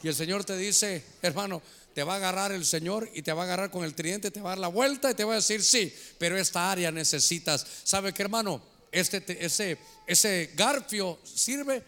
Y 0.00 0.08
el 0.08 0.14
Señor 0.14 0.44
te 0.44 0.56
dice, 0.56 1.04
hermano, 1.22 1.60
te 1.92 2.04
va 2.04 2.14
a 2.14 2.16
agarrar 2.16 2.52
el 2.52 2.64
Señor 2.64 3.10
y 3.14 3.22
te 3.22 3.32
va 3.32 3.42
a 3.42 3.44
agarrar 3.46 3.70
con 3.70 3.84
el 3.84 3.94
tridente, 3.94 4.30
te 4.30 4.40
va 4.40 4.50
a 4.50 4.52
dar 4.52 4.58
la 4.58 4.68
vuelta 4.68 5.10
y 5.10 5.14
te 5.14 5.24
va 5.24 5.32
a 5.32 5.36
decir, 5.36 5.62
sí, 5.62 5.92
pero 6.18 6.36
esta 6.36 6.70
área 6.70 6.92
necesitas. 6.92 7.66
¿Sabe 7.82 8.12
qué, 8.12 8.22
hermano? 8.22 8.62
Este, 8.92 9.44
ese, 9.44 9.78
ese 10.06 10.52
garfio 10.54 11.18
sirve 11.24 11.82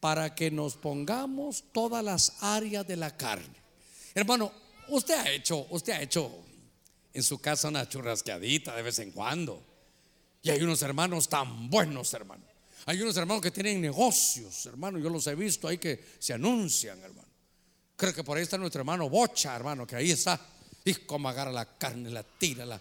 para 0.00 0.34
que 0.34 0.50
nos 0.50 0.76
pongamos 0.76 1.64
todas 1.72 2.02
las 2.02 2.34
áreas 2.40 2.86
de 2.86 2.96
la 2.96 3.14
carne. 3.14 3.54
Hermano, 4.14 4.50
usted 4.88 5.14
ha 5.14 5.30
hecho, 5.30 5.66
usted 5.70 5.92
ha 5.92 6.02
hecho 6.02 6.30
en 7.14 7.22
su 7.22 7.38
casa 7.40 7.68
una 7.68 7.88
churrasqueadita 7.88 8.74
de 8.74 8.82
vez 8.82 8.98
en 8.98 9.12
cuando. 9.12 9.62
Y 10.42 10.50
hay 10.50 10.62
unos 10.62 10.82
hermanos 10.82 11.28
tan 11.28 11.70
buenos, 11.70 12.12
hermano. 12.14 12.42
Hay 12.86 13.00
unos 13.00 13.16
hermanos 13.16 13.42
que 13.42 13.50
tienen 13.50 13.80
negocios, 13.80 14.66
hermano. 14.66 14.98
Yo 14.98 15.08
los 15.08 15.26
he 15.26 15.34
visto 15.34 15.68
ahí 15.68 15.78
que 15.78 16.04
se 16.18 16.32
anuncian, 16.32 16.98
hermano. 17.00 17.28
Creo 17.96 18.12
que 18.12 18.24
por 18.24 18.36
ahí 18.36 18.42
está 18.42 18.58
nuestro 18.58 18.80
hermano 18.80 19.08
Bocha, 19.08 19.54
hermano, 19.54 19.86
que 19.86 19.94
ahí 19.94 20.10
está. 20.10 20.40
Y 20.84 20.94
como 20.94 21.28
agarra 21.28 21.52
la 21.52 21.78
carne, 21.78 22.10
la 22.10 22.24
tira 22.24 22.66
la, 22.66 22.80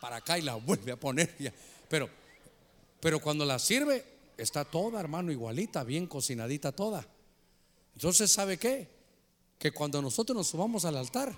para 0.00 0.16
acá 0.16 0.38
y 0.38 0.42
la 0.42 0.54
vuelve 0.54 0.92
a 0.92 0.96
poner. 0.96 1.34
Pero, 1.88 2.08
pero 3.00 3.20
cuando 3.20 3.44
la 3.44 3.58
sirve, 3.58 4.02
está 4.38 4.64
toda, 4.64 4.98
hermano, 4.98 5.30
igualita, 5.30 5.84
bien 5.84 6.06
cocinadita 6.06 6.72
toda. 6.72 7.06
Entonces, 7.92 8.32
¿sabe 8.32 8.56
qué? 8.56 8.88
Que 9.58 9.72
cuando 9.72 10.00
nosotros 10.00 10.34
nos 10.34 10.46
subamos 10.46 10.86
al 10.86 10.96
altar, 10.96 11.34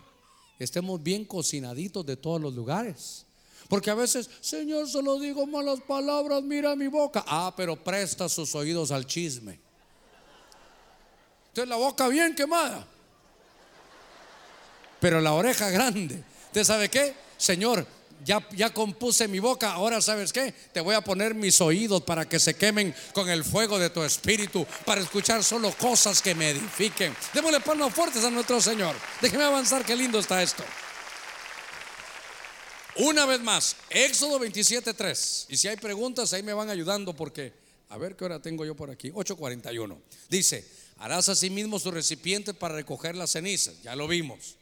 estemos 0.59 1.03
bien 1.03 1.25
cocinaditos 1.25 2.05
de 2.07 2.17
todos 2.17 2.41
los 2.41 2.55
lugares. 2.55 3.27
Porque 3.69 3.91
a 3.91 3.95
veces, 3.95 4.29
Señor, 4.41 4.89
solo 4.89 5.19
digo 5.19 5.47
malas 5.47 5.81
palabras, 5.81 6.43
mira 6.43 6.77
mi 6.77 6.87
boca. 6.87 7.25
Ah, 7.27 7.53
pero 7.57 7.83
presta 7.83 8.29
sus 8.29 8.55
oídos 8.55 8.91
al 8.91 9.07
chisme. 9.07 9.59
Entonces 11.49 11.69
la 11.69 11.77
boca 11.77 12.09
bien 12.09 12.35
quemada. 12.35 12.87
Pero 15.01 15.21
la 15.21 15.33
oreja 15.33 15.71
grande. 15.71 16.23
¿Usted 16.47 16.65
sabe 16.65 16.89
qué? 16.89 17.15
Señor, 17.37 17.87
ya, 18.25 18.71
compuse 18.73 19.29
mi 19.29 19.39
boca, 19.39 19.73
ahora 19.73 20.01
sabes 20.01 20.33
qué? 20.33 20.53
Te 20.73 20.81
voy 20.81 20.95
a 20.95 21.03
poner 21.03 21.35
mis 21.35 21.61
oídos 21.61 22.03
para 22.03 22.27
que 22.27 22.41
se 22.41 22.55
quemen 22.55 22.95
con 23.13 23.29
el 23.29 23.45
fuego 23.45 23.79
de 23.79 23.91
tu 23.91 24.03
espíritu, 24.03 24.67
para 24.87 25.01
escuchar 25.01 25.45
solo 25.45 25.71
cosas 25.73 26.23
que 26.23 26.35
me 26.35 26.51
edifiquen. 26.51 27.15
Démosle 27.35 27.61
palmas 27.61 27.95
fuertes 27.95 28.25
a 28.25 28.31
nuestro 28.31 28.61
Señor. 28.61 28.97
Déjeme 29.21 29.45
avanzar, 29.45 29.85
qué 29.85 29.95
lindo 29.95 30.19
está 30.19 30.43
esto. 30.43 30.65
Una 32.97 33.27
vez 33.27 33.41
más, 33.41 33.77
Éxodo 33.91 34.41
27.3. 34.41 35.47
Y 35.49 35.57
si 35.57 35.69
hay 35.69 35.77
preguntas, 35.77 36.33
ahí 36.33 36.43
me 36.43 36.55
van 36.55 36.71
ayudando 36.71 37.15
porque, 37.15 37.53
a 37.89 37.99
ver 37.99 38.17
qué 38.17 38.25
hora 38.25 38.41
tengo 38.41 38.65
yo 38.65 38.75
por 38.75 38.91
aquí. 38.91 39.11
8.41. 39.11 39.99
Dice, 40.31 40.65
harás 40.99 41.29
asimismo 41.29 41.79
su 41.79 41.91
recipiente 41.91 42.55
para 42.55 42.77
recoger 42.77 43.17
las 43.17 43.33
cenizas. 43.33 43.75
Ya 43.83 43.97
lo 43.97 44.09
vimos 44.09 44.57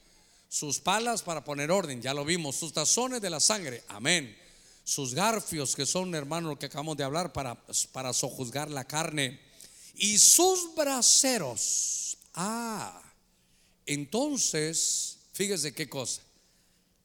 sus 0.53 0.81
palas 0.81 1.23
para 1.23 1.43
poner 1.43 1.71
orden, 1.71 2.03
ya 2.03 2.13
lo 2.13 2.27
vimos, 2.27 2.57
sus 2.57 2.75
tazones 2.75 3.23
de 3.23 3.31
la 3.31 3.41
sangre, 3.41 3.83
amén. 3.89 4.37
Sus 4.85 5.15
garfios, 5.15 5.75
que 5.75 5.87
son, 5.87 6.15
hermanos, 6.15 6.51
lo 6.51 6.59
que 6.59 6.67
acabamos 6.67 6.99
de 6.99 7.05
hablar, 7.05 7.33
para, 7.33 7.57
para 7.91 8.13
sojuzgar 8.13 8.71
la 8.71 8.85
carne. 8.85 9.41
Y 9.95 10.19
sus 10.19 10.75
braseros. 10.75 12.19
Ah, 12.35 13.03
entonces, 13.87 15.21
fíjese 15.33 15.73
qué 15.73 15.89
cosa. 15.89 16.21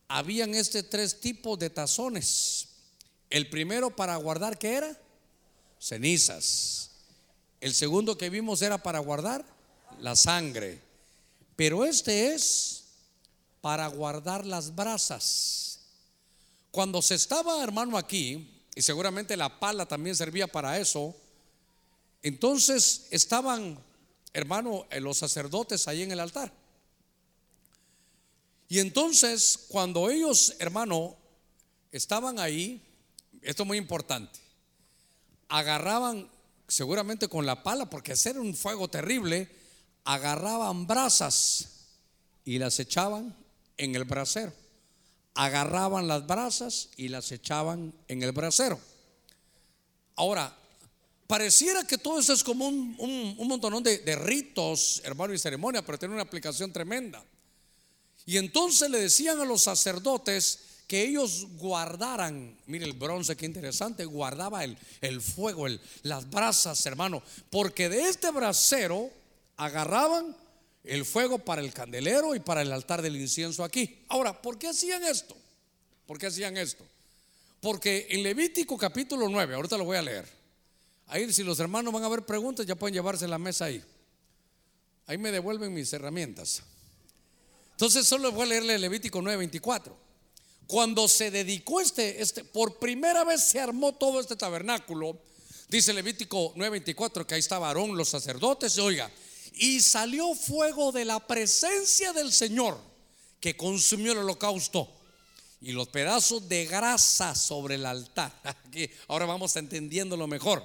Habían 0.10 0.54
este 0.54 0.84
tres 0.84 1.22
tipos 1.22 1.58
de 1.58 1.70
tazones. 1.70 2.68
El 3.30 3.50
primero 3.50 3.96
para 3.96 4.18
guardar, 4.18 4.60
¿qué 4.60 4.74
era? 4.74 5.00
Cenizas. 5.80 6.92
El 7.62 7.74
segundo 7.74 8.18
que 8.18 8.30
vimos 8.30 8.62
era 8.62 8.84
para 8.84 9.00
guardar 9.00 9.46
la 10.02 10.18
sangre. 10.18 10.82
Pero 11.56 11.86
este 11.86 12.34
es 12.34 12.77
para 13.68 13.88
guardar 13.88 14.46
las 14.46 14.74
brasas. 14.76 15.80
Cuando 16.72 17.02
se 17.02 17.16
estaba, 17.16 17.62
hermano, 17.62 17.98
aquí, 17.98 18.64
y 18.74 18.82
seguramente 18.82 19.36
la 19.36 19.60
pala 19.60 19.86
también 19.86 20.16
servía 20.16 20.48
para 20.48 20.80
eso, 20.80 21.14
entonces 22.24 23.08
estaban, 23.12 23.78
hermano, 24.32 24.86
eh, 24.90 25.02
los 25.02 25.18
sacerdotes 25.18 25.86
ahí 25.90 26.02
en 26.02 26.14
el 26.14 26.22
altar. 26.22 26.54
Y 28.70 28.80
entonces, 28.80 29.66
cuando 29.68 30.10
ellos, 30.10 30.56
hermano, 30.60 31.18
estaban 31.92 32.40
ahí, 32.40 32.82
esto 33.42 33.64
es 33.64 33.68
muy 33.68 33.78
importante, 33.78 34.40
agarraban, 35.50 36.32
seguramente 36.70 37.28
con 37.28 37.46
la 37.46 37.64
pala, 37.64 37.90
porque 37.90 38.14
hacer 38.14 38.40
un 38.40 38.56
fuego 38.56 38.88
terrible, 38.88 39.50
agarraban 40.06 40.88
brasas 40.88 41.68
y 42.46 42.60
las 42.60 42.80
echaban 42.80 43.36
en 43.78 43.96
el 43.96 44.04
brasero. 44.04 44.54
Agarraban 45.34 46.08
las 46.08 46.26
brasas 46.26 46.90
y 46.98 47.10
las 47.10 47.32
echaban 47.32 47.94
en 48.08 48.24
el 48.24 48.32
brasero. 48.32 48.80
Ahora, 50.16 50.56
pareciera 51.28 51.86
que 51.86 51.98
todo 51.98 52.20
eso 52.20 52.34
es 52.34 52.44
como 52.44 52.68
un, 52.68 52.96
un, 53.38 53.48
montón 53.48 53.84
de, 53.84 54.16
ritos, 54.16 55.02
hermano, 55.04 55.34
y 55.34 55.38
ceremonia, 55.38 55.86
pero 55.86 56.00
tiene 56.00 56.16
una 56.16 56.24
aplicación 56.24 56.74
tremenda. 56.74 57.24
Y 58.26 58.38
entonces 58.38 58.90
le 58.90 59.00
decían 59.00 59.40
a 59.40 59.46
los 59.46 59.64
sacerdotes 59.64 60.60
que 60.88 61.04
ellos 61.04 61.46
guardaran, 61.58 62.58
mire 62.66 62.86
el 62.86 62.94
bronce, 62.94 63.36
qué 63.36 63.46
interesante, 63.46 64.06
guardaba 64.06 64.64
el, 64.64 64.78
el 65.02 65.22
fuego, 65.22 65.68
el, 65.68 65.80
las 66.04 66.30
brasas, 66.30 66.84
hermano, 66.86 67.22
porque 67.50 67.90
de 67.90 68.10
este 68.10 68.32
brasero 68.32 69.12
agarraban 69.58 70.36
el 70.88 71.06
fuego 71.06 71.40
para 71.40 71.62
el 71.62 71.74
candelero 71.74 72.36
y 72.36 72.40
para 72.40 72.62
el 72.62 72.72
altar 72.72 73.02
del 73.02 73.16
incienso 73.16 73.64
aquí. 73.64 74.04
Ahora, 74.10 74.42
¿por 74.42 74.58
qué 74.58 74.68
hacían 74.68 75.04
esto? 75.04 75.36
¿Por 76.06 76.18
qué 76.18 76.28
hacían 76.28 76.58
esto? 76.58 76.86
Porque 77.62 78.08
en 78.10 78.24
Levítico 78.24 78.78
capítulo 78.78 79.28
9, 79.30 79.56
ahorita 79.56 79.78
lo 79.78 79.86
voy 79.86 79.98
a 79.98 80.02
leer. 80.02 80.28
Ahí 81.08 81.32
si 81.32 81.44
los 81.44 81.60
hermanos 81.60 81.94
van 81.94 82.04
a 82.04 82.10
ver 82.10 82.26
preguntas, 82.26 82.66
ya 82.66 82.76
pueden 82.76 82.94
llevarse 82.94 83.28
la 83.28 83.38
mesa 83.38 83.66
ahí. 83.66 83.84
Ahí 85.06 85.18
me 85.18 85.32
devuelven 85.32 85.74
mis 85.74 85.92
herramientas. 85.94 86.62
Entonces 87.72 88.08
solo 88.08 88.32
voy 88.32 88.44
a 88.44 88.46
leerle 88.48 88.78
Levítico 88.78 89.22
9, 89.22 89.38
24. 89.38 89.96
Cuando 90.68 91.08
se 91.08 91.32
dedicó 91.32 91.80
este, 91.80 92.22
este, 92.22 92.44
por 92.44 92.78
primera 92.78 93.24
vez 93.24 93.44
se 93.44 93.60
armó 93.60 93.96
todo 93.96 94.20
este 94.20 94.36
tabernáculo, 94.36 95.18
dice 95.70 95.94
Levítico 95.94 96.52
9, 96.56 96.72
24, 96.72 97.26
que 97.26 97.36
ahí 97.36 97.40
estaba 97.40 97.68
Aarón, 97.68 97.96
los 97.96 98.10
sacerdotes, 98.10 98.78
oiga, 98.78 99.10
y 99.60 99.82
salió 99.82 100.34
fuego 100.36 100.92
de 100.92 101.06
la 101.06 101.26
presencia 101.26 102.14
del 102.14 102.32
Señor 102.32 102.80
que 103.40 103.56
consumió 103.56 104.14
el 104.14 104.20
holocausto 104.20 104.90
y 105.62 105.72
los 105.72 105.88
pedazos 105.88 106.48
de 106.48 106.66
grasa 106.66 107.36
sobre 107.36 107.76
el 107.76 107.86
altar. 107.86 108.32
Ahora 109.08 109.26
vamos 109.26 109.56
entendiéndolo 109.56 110.28
mejor. 110.28 110.64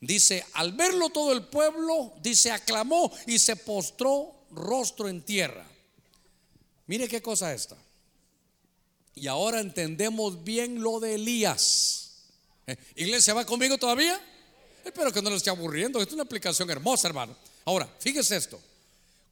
Dice, 0.00 0.44
al 0.54 0.72
verlo 0.72 1.10
todo 1.10 1.32
el 1.32 1.44
pueblo, 1.44 2.12
dice, 2.22 2.50
aclamó 2.50 3.12
y 3.26 3.38
se 3.38 3.56
postró 3.56 4.46
rostro 4.50 5.08
en 5.08 5.22
tierra. 5.22 5.64
Mire 6.86 7.08
qué 7.08 7.22
cosa 7.22 7.54
esta. 7.54 7.76
Y 9.14 9.28
ahora 9.28 9.60
entendemos 9.60 10.42
bien 10.42 10.82
lo 10.82 10.98
de 10.98 11.14
Elías. 11.14 12.24
Iglesia, 12.96 13.34
¿va 13.34 13.46
conmigo 13.46 13.78
todavía? 13.78 14.20
Espero 14.84 15.12
que 15.12 15.22
no 15.22 15.30
lo 15.30 15.36
esté 15.36 15.50
aburriendo. 15.50 16.00
Esto 16.00 16.10
es 16.10 16.14
una 16.14 16.24
aplicación 16.24 16.68
hermosa, 16.70 17.06
hermano. 17.06 17.36
Ahora, 17.64 17.88
fíjese 17.98 18.36
esto. 18.36 18.60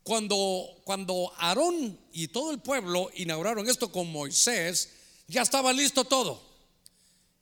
Cuando, 0.02 0.80
cuando 0.84 1.32
Aarón 1.36 1.98
y 2.12 2.28
todo 2.28 2.50
el 2.50 2.60
pueblo 2.60 3.10
inauguraron 3.14 3.68
esto 3.68 3.92
con 3.92 4.10
Moisés, 4.10 4.88
ya 5.28 5.42
estaba 5.42 5.72
listo 5.72 6.04
todo. 6.04 6.42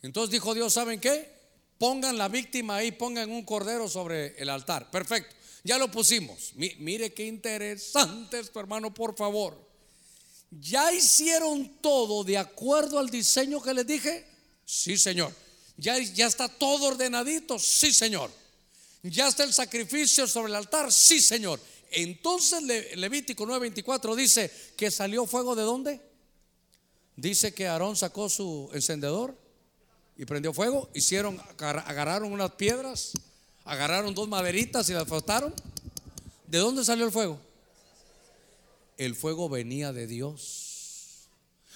Entonces 0.02 0.30
dijo 0.30 0.54
Dios, 0.54 0.72
¿saben 0.72 1.00
qué? 1.00 1.32
Pongan 1.78 2.18
la 2.18 2.28
víctima 2.28 2.76
ahí, 2.76 2.92
pongan 2.92 3.30
un 3.30 3.44
cordero 3.44 3.88
sobre 3.88 4.36
el 4.40 4.50
altar. 4.50 4.90
Perfecto, 4.90 5.34
ya 5.62 5.78
lo 5.78 5.90
pusimos. 5.90 6.52
mire 6.54 7.12
qué 7.12 7.26
interesante 7.26 8.40
esto, 8.40 8.60
hermano, 8.60 8.92
por 8.92 9.16
favor. 9.16 9.68
¿Ya 10.50 10.92
hicieron 10.92 11.80
todo 11.80 12.24
de 12.24 12.38
acuerdo 12.38 12.98
al 12.98 13.10
diseño 13.10 13.62
que 13.62 13.74
les 13.74 13.86
dije? 13.86 14.26
Sí, 14.64 14.96
Señor. 14.96 15.32
¿Ya, 15.76 15.98
ya 15.98 16.26
está 16.26 16.48
todo 16.48 16.86
ordenadito? 16.86 17.58
Sí, 17.58 17.92
Señor. 17.92 18.30
¿Ya 19.02 19.28
está 19.28 19.44
el 19.44 19.52
sacrificio 19.52 20.26
sobre 20.26 20.48
el 20.48 20.56
altar? 20.56 20.92
Sí, 20.92 21.20
Señor. 21.20 21.60
Entonces 21.90 22.62
Levítico 22.96 23.46
9:24 23.46 24.14
dice 24.14 24.50
que 24.76 24.90
salió 24.90 25.26
fuego 25.26 25.54
de 25.54 25.62
dónde? 25.62 26.00
Dice 27.16 27.52
que 27.52 27.66
Aarón 27.66 27.96
sacó 27.96 28.28
su 28.28 28.70
encendedor 28.72 29.36
y 30.16 30.24
prendió 30.24 30.52
fuego. 30.52 30.88
Hicieron, 30.94 31.40
agarraron 31.58 32.32
unas 32.32 32.52
piedras, 32.52 33.12
agarraron 33.64 34.14
dos 34.14 34.28
maderitas 34.28 34.88
y 34.90 34.92
las 34.92 35.08
frotaron. 35.08 35.54
¿De 36.46 36.58
dónde 36.58 36.84
salió 36.84 37.04
el 37.04 37.12
fuego? 37.12 37.40
El 38.96 39.14
fuego 39.14 39.48
venía 39.48 39.92
de 39.92 40.06
Dios. 40.06 41.28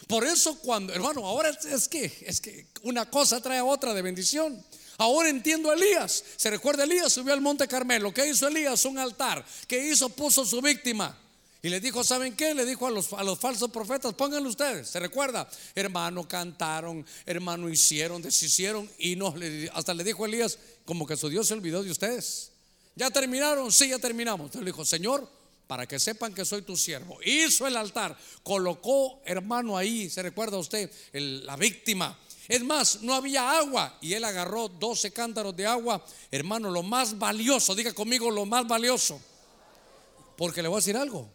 Por 0.08 0.24
eso 0.24 0.58
cuando, 0.58 0.92
hermano, 0.92 1.26
ahora 1.26 1.50
es, 1.50 1.88
que 1.88 2.12
es 2.26 2.40
que 2.40 2.66
una 2.82 3.08
cosa 3.08 3.40
trae 3.40 3.58
a 3.58 3.64
otra 3.64 3.94
de 3.94 4.02
bendición. 4.02 4.62
Ahora 4.98 5.28
entiendo 5.28 5.70
a 5.70 5.74
Elías. 5.74 6.24
Se 6.36 6.50
recuerda 6.50 6.84
Elías 6.84 7.12
subió 7.12 7.32
al 7.32 7.40
monte 7.40 7.66
Carmelo. 7.68 8.12
¿Qué 8.12 8.28
hizo 8.28 8.48
Elías? 8.48 8.84
Un 8.84 8.98
altar. 8.98 9.44
¿Qué 9.66 9.90
hizo? 9.90 10.08
Puso 10.08 10.44
su 10.44 10.60
víctima. 10.60 11.18
Y 11.64 11.68
le 11.68 11.78
dijo, 11.78 12.02
¿saben 12.02 12.34
qué? 12.34 12.54
Le 12.54 12.66
dijo 12.66 12.88
a 12.88 12.90
los, 12.90 13.12
a 13.12 13.22
los 13.22 13.38
falsos 13.38 13.70
profetas, 13.70 14.14
pónganlo 14.14 14.48
ustedes. 14.48 14.88
¿Se 14.88 14.98
recuerda? 14.98 15.48
Hermano, 15.76 16.26
cantaron, 16.26 17.06
hermano, 17.24 17.70
hicieron, 17.70 18.20
deshicieron. 18.20 18.90
Y 18.98 19.14
no, 19.14 19.32
hasta 19.72 19.94
le 19.94 20.02
dijo 20.02 20.24
a 20.24 20.28
Elías, 20.28 20.58
como 20.84 21.06
que 21.06 21.16
su 21.16 21.28
Dios 21.28 21.46
se 21.46 21.54
olvidó 21.54 21.84
de 21.84 21.92
ustedes. 21.92 22.50
¿Ya 22.96 23.10
terminaron? 23.10 23.70
Sí, 23.70 23.88
ya 23.88 24.00
terminamos. 24.00 24.46
Entonces 24.46 24.62
le 24.64 24.72
dijo, 24.72 24.84
Señor, 24.84 25.28
para 25.68 25.86
que 25.86 26.00
sepan 26.00 26.34
que 26.34 26.44
soy 26.44 26.62
tu 26.62 26.76
siervo. 26.76 27.18
Hizo 27.24 27.66
el 27.66 27.76
altar, 27.76 28.18
colocó, 28.42 29.22
hermano, 29.24 29.76
ahí, 29.76 30.10
¿se 30.10 30.20
recuerda 30.20 30.58
usted? 30.58 30.90
la 31.12 31.56
víctima. 31.56 32.18
Es 32.48 32.62
más, 32.62 33.02
no 33.02 33.14
había 33.14 33.58
agua. 33.58 33.96
Y 34.00 34.14
él 34.14 34.24
agarró 34.24 34.68
12 34.68 35.12
cántaros 35.12 35.56
de 35.56 35.66
agua, 35.66 36.04
hermano, 36.30 36.70
lo 36.70 36.82
más 36.82 37.18
valioso, 37.18 37.74
diga 37.74 37.92
conmigo 37.92 38.30
lo 38.30 38.46
más 38.46 38.66
valioso. 38.66 39.20
Porque 40.36 40.62
le 40.62 40.68
voy 40.68 40.76
a 40.76 40.80
decir 40.80 40.96
algo, 40.96 41.28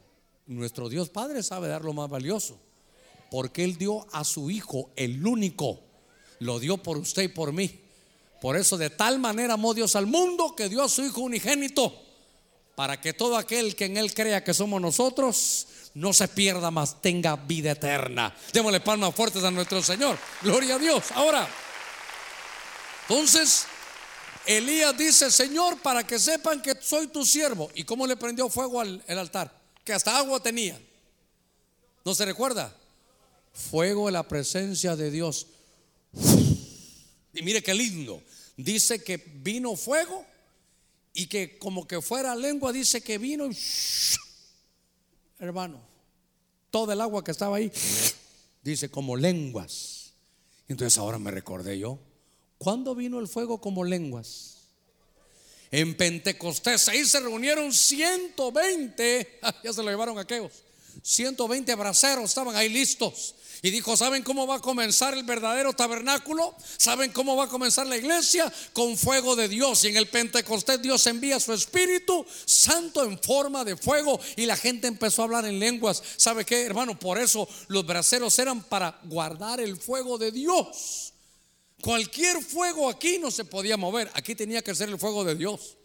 nuestro 0.48 0.90
Dios 0.90 1.10
Padre 1.10 1.44
sabe 1.44 1.68
dar 1.68 1.84
lo 1.84 1.94
más 1.94 2.10
valioso, 2.10 2.60
porque 3.30 3.64
Él 3.64 3.78
dio 3.78 4.08
a 4.12 4.24
su 4.24 4.50
Hijo, 4.50 4.92
el 4.96 5.26
único, 5.26 5.80
lo 6.40 6.60
dio 6.60 6.78
por 6.78 6.98
usted 6.98 7.24
y 7.24 7.28
por 7.28 7.54
mí. 7.54 7.82
Por 8.42 8.56
eso 8.56 8.78
de 8.78 8.90
tal 8.90 9.20
manera 9.20 9.54
amó 9.54 9.74
Dios 9.74 9.96
al 9.96 10.08
mundo 10.08 10.56
que 10.56 10.70
dio 10.70 10.84
a 10.84 10.90
su 10.90 11.04
Hijo 11.04 11.22
unigénito 11.22 12.07
para 12.78 13.02
que 13.02 13.12
todo 13.12 13.38
aquel 13.38 13.76
que 13.76 13.86
en 13.86 13.98
Él 13.98 14.14
crea 14.14 14.44
que 14.44 14.54
somos 14.54 14.80
nosotros 14.80 15.66
no 15.96 16.14
se 16.14 16.28
pierda 16.28 16.70
más, 16.70 17.02
tenga 17.02 17.36
vida 17.36 17.72
eterna. 17.72 18.32
Démosle 18.54 18.82
palmas 18.82 19.16
fuertes 19.16 19.44
a 19.44 19.50
nuestro 19.50 19.82
Señor. 19.82 20.16
Gloria 20.44 20.76
a 20.76 20.78
Dios. 20.78 21.06
Ahora, 21.16 21.50
entonces, 23.10 23.66
Elías 24.46 24.96
dice, 24.96 25.32
Señor, 25.32 25.82
para 25.82 26.06
que 26.06 26.20
sepan 26.20 26.62
que 26.62 26.76
soy 26.80 27.08
tu 27.08 27.26
siervo. 27.26 27.72
¿Y 27.74 27.84
cómo 27.84 28.06
le 28.06 28.16
prendió 28.16 28.48
fuego 28.48 28.80
al 28.80 29.02
altar? 29.08 29.52
Que 29.84 29.94
hasta 29.94 30.16
agua 30.16 30.40
tenía. 30.40 30.80
¿No 32.06 32.14
se 32.14 32.26
recuerda? 32.26 32.78
Fuego 33.54 34.06
de 34.06 34.12
la 34.12 34.28
presencia 34.28 34.96
de 34.96 35.10
Dios. 35.10 35.48
Y 37.34 37.42
mire 37.42 37.64
qué 37.64 37.74
lindo. 37.74 38.22
Dice 38.56 39.04
que 39.04 39.18
vino 39.18 39.76
fuego 39.76 40.28
y 41.18 41.26
que 41.26 41.58
como 41.58 41.88
que 41.88 42.00
fuera 42.00 42.36
lengua 42.36 42.72
dice 42.72 43.02
que 43.02 43.18
vino 43.18 43.50
hermano, 45.40 45.82
todo 46.70 46.92
el 46.92 47.02
agua 47.02 47.24
que 47.24 47.32
estaba 47.32 47.58
ahí 47.58 47.72
dice 48.62 48.90
como 48.92 49.16
lenguas. 49.16 50.14
Entonces 50.68 50.96
ahora 51.00 51.18
me 51.18 51.32
recordé 51.32 51.80
yo, 51.80 51.98
¿cuándo 52.60 52.94
vino 52.94 53.20
el 53.20 53.28
fuego 53.28 53.60
como 53.60 53.84
lenguas? 53.84 54.58
En 55.72 55.98
Pentecostés, 55.98 56.88
ahí 56.88 57.04
se 57.04 57.20
reunieron 57.20 57.74
120, 57.74 59.40
ya 59.64 59.74
se 59.74 59.82
lo 59.82 59.90
llevaron 59.90 60.20
a 60.20 60.22
aquellos, 60.22 60.52
120 61.02 61.74
braceros 61.74 62.26
estaban 62.26 62.56
ahí 62.56 62.70
listos. 62.70 63.34
Y 63.62 63.72
dijo, 63.72 63.98
¿saben 63.98 64.24
cómo 64.24 64.46
va 64.46 64.56
a 64.56 64.62
comenzar 64.62 65.14
el 65.16 65.24
verdadero 65.24 65.74
tabernáculo? 65.74 66.56
¿Saben 66.78 67.12
cómo 67.12 67.36
va 67.36 67.46
a 67.46 67.50
comenzar 67.50 67.88
la 67.88 67.98
iglesia? 67.98 68.52
Con 68.74 68.98
fuego 68.98 69.36
de 69.36 69.48
Dios. 69.48 69.84
Y 69.84 69.88
en 69.88 69.98
el 69.98 70.08
Pentecostés 70.08 70.82
Dios 70.82 71.06
envía 71.08 71.40
su 71.40 71.54
Espíritu 71.54 72.26
Santo 72.46 73.04
en 73.04 73.18
forma 73.20 73.66
de 73.66 73.76
fuego. 73.76 74.20
Y 74.36 74.46
la 74.46 74.56
gente 74.56 74.88
empezó 74.88 75.22
a 75.22 75.26
hablar 75.26 75.46
en 75.46 75.60
lenguas. 75.60 76.04
¿Sabe 76.18 76.46
qué, 76.46 76.64
hermano? 76.64 77.00
Por 77.00 77.18
eso 77.18 77.48
los 77.68 77.86
braceros 77.86 78.38
eran 78.38 78.64
para 78.64 79.00
guardar 79.06 79.60
el 79.60 79.78
fuego 79.78 80.18
de 80.18 80.32
Dios. 80.32 81.14
Cualquier 81.82 82.44
fuego 82.44 82.90
aquí 82.90 83.18
no 83.18 83.32
se 83.32 83.46
podía 83.46 83.78
mover. 83.78 84.10
Aquí 84.14 84.36
tenía 84.36 84.62
que 84.62 84.76
ser 84.76 84.90
el 84.90 85.00
fuego 85.00 85.24
de 85.24 85.36
Dios. 85.36 85.78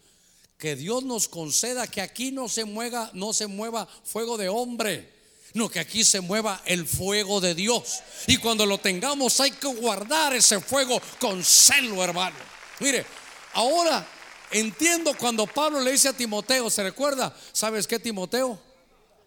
Que 0.59 0.75
Dios 0.75 1.03
nos 1.03 1.27
conceda 1.27 1.87
que 1.87 2.01
aquí 2.01 2.31
no 2.31 2.47
se 2.47 2.65
mueva, 2.65 3.09
no 3.13 3.33
se 3.33 3.47
mueva 3.47 3.87
fuego 4.03 4.37
de 4.37 4.49
hombre 4.49 5.12
no, 5.53 5.69
que 5.69 5.79
aquí 5.79 6.03
se 6.03 6.19
mueva 6.19 6.61
el 6.65 6.87
fuego 6.87 7.39
de 7.39 7.53
Dios. 7.53 8.01
Y 8.25 8.37
cuando 8.37 8.65
lo 8.65 8.79
tengamos 8.79 9.39
hay 9.39 9.51
que 9.51 9.67
guardar 9.67 10.33
ese 10.33 10.59
fuego 10.59 10.99
con 11.19 11.43
celo, 11.43 12.03
hermano. 12.03 12.35
Mire, 12.79 13.05
ahora 13.53 14.07
entiendo 14.51 15.15
cuando 15.15 15.45
Pablo 15.45 15.79
le 15.79 15.91
dice 15.91 16.09
a 16.09 16.13
Timoteo, 16.13 16.71
¿se 16.71 16.81
recuerda? 16.81 17.35
¿Sabes 17.51 17.85
qué, 17.85 17.99
Timoteo? 17.99 18.59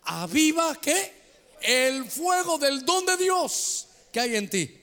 Aviva 0.02 0.74
qué? 0.80 1.14
El 1.60 2.10
fuego 2.10 2.58
del 2.58 2.84
don 2.84 3.06
de 3.06 3.16
Dios 3.16 3.86
que 4.12 4.18
hay 4.18 4.34
en 4.34 4.50
ti. 4.50 4.80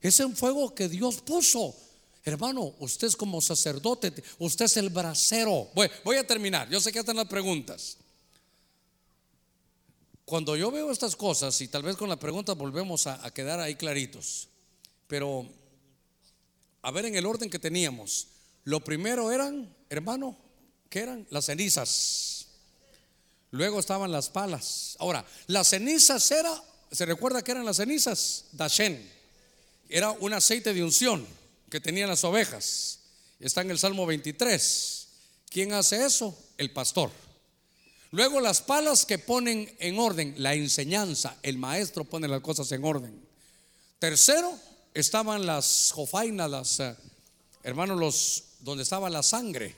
Es 0.00 0.18
un 0.20 0.36
fuego 0.36 0.74
que 0.74 0.88
Dios 0.88 1.20
puso. 1.20 1.74
Hermano, 2.24 2.74
usted 2.80 3.06
es 3.06 3.16
como 3.16 3.40
sacerdote, 3.40 4.12
usted 4.38 4.64
es 4.64 4.76
el 4.76 4.90
bracero. 4.90 5.70
Voy, 5.74 5.88
voy 6.02 6.16
a 6.16 6.26
terminar. 6.26 6.68
Yo 6.68 6.80
sé 6.80 6.90
que 6.90 6.98
están 6.98 7.16
las 7.16 7.28
preguntas. 7.28 7.98
Cuando 10.24 10.56
yo 10.56 10.70
veo 10.70 10.90
estas 10.90 11.16
cosas, 11.16 11.60
y 11.60 11.68
tal 11.68 11.82
vez 11.82 11.96
con 11.96 12.08
la 12.08 12.18
pregunta 12.18 12.54
volvemos 12.54 13.06
a, 13.06 13.30
quedar 13.30 13.60
ahí 13.60 13.74
claritos, 13.74 14.48
pero 15.06 15.46
a 16.80 16.90
ver 16.90 17.04
en 17.04 17.14
el 17.14 17.26
orden 17.26 17.50
que 17.50 17.58
teníamos, 17.58 18.28
lo 18.64 18.82
primero 18.82 19.30
eran, 19.30 19.74
hermano, 19.90 20.36
¿qué 20.88 21.00
eran? 21.00 21.26
Las 21.30 21.44
cenizas. 21.46 22.46
Luego 23.50 23.78
estaban 23.78 24.10
las 24.10 24.30
palas. 24.30 24.96
Ahora, 24.98 25.26
las 25.46 25.68
cenizas 25.68 26.30
era, 26.30 26.50
¿se 26.90 27.04
recuerda 27.04 27.42
que 27.42 27.52
eran 27.52 27.66
las 27.66 27.76
cenizas? 27.76 28.46
Dashen. 28.52 29.12
Era 29.90 30.10
un 30.12 30.32
aceite 30.32 30.72
de 30.72 30.82
unción 30.82 31.26
que 31.70 31.80
tenían 31.80 32.08
las 32.08 32.24
ovejas. 32.24 33.00
Está 33.38 33.60
en 33.60 33.70
el 33.70 33.78
Salmo 33.78 34.06
23. 34.06 35.08
¿Quién 35.50 35.74
hace 35.74 36.04
eso? 36.04 36.36
El 36.56 36.72
pastor. 36.72 37.10
Luego 38.14 38.40
las 38.40 38.62
palas 38.62 39.04
que 39.04 39.18
ponen 39.18 39.74
en 39.80 39.98
orden, 39.98 40.36
la 40.38 40.54
enseñanza, 40.54 41.36
el 41.42 41.58
maestro 41.58 42.04
pone 42.04 42.28
las 42.28 42.42
cosas 42.42 42.70
en 42.70 42.84
orden. 42.84 43.20
Tercero, 43.98 44.56
estaban 44.94 45.44
las 45.44 45.90
jofainas, 45.92 46.48
las 46.48 46.78
eh, 46.78 46.94
hermanos, 47.64 47.98
los 47.98 48.44
donde 48.60 48.84
estaba 48.84 49.10
la 49.10 49.24
sangre. 49.24 49.74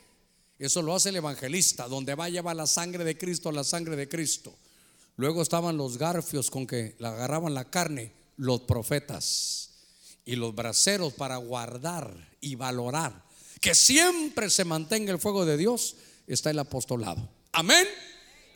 Eso 0.59 0.83
lo 0.83 0.93
hace 0.93 1.09
el 1.09 1.15
evangelista, 1.15 1.87
donde 1.87 2.13
va 2.13 2.25
a 2.25 2.29
llevar 2.29 2.55
la 2.55 2.67
sangre 2.67 3.03
de 3.03 3.17
Cristo, 3.17 3.51
la 3.51 3.63
sangre 3.63 3.95
de 3.95 4.07
Cristo. 4.07 4.53
Luego 5.15 5.41
estaban 5.41 5.75
los 5.75 5.97
garfios 5.97 6.51
con 6.51 6.67
que 6.67 6.95
agarraban 7.01 7.55
la 7.55 7.71
carne, 7.71 8.11
los 8.35 8.61
profetas 8.61 9.71
y 10.25 10.35
los 10.35 10.53
braceros 10.53 11.11
para 11.13 11.37
guardar 11.37 12.13
y 12.39 12.53
valorar 12.53 13.19
que 13.61 13.73
siempre 13.73 14.51
se 14.51 14.63
mantenga 14.63 15.11
el 15.11 15.17
fuego 15.17 15.43
de 15.43 15.57
Dios, 15.57 15.95
está 16.27 16.51
el 16.51 16.59
apostolado. 16.59 17.27
Amén 17.51 17.87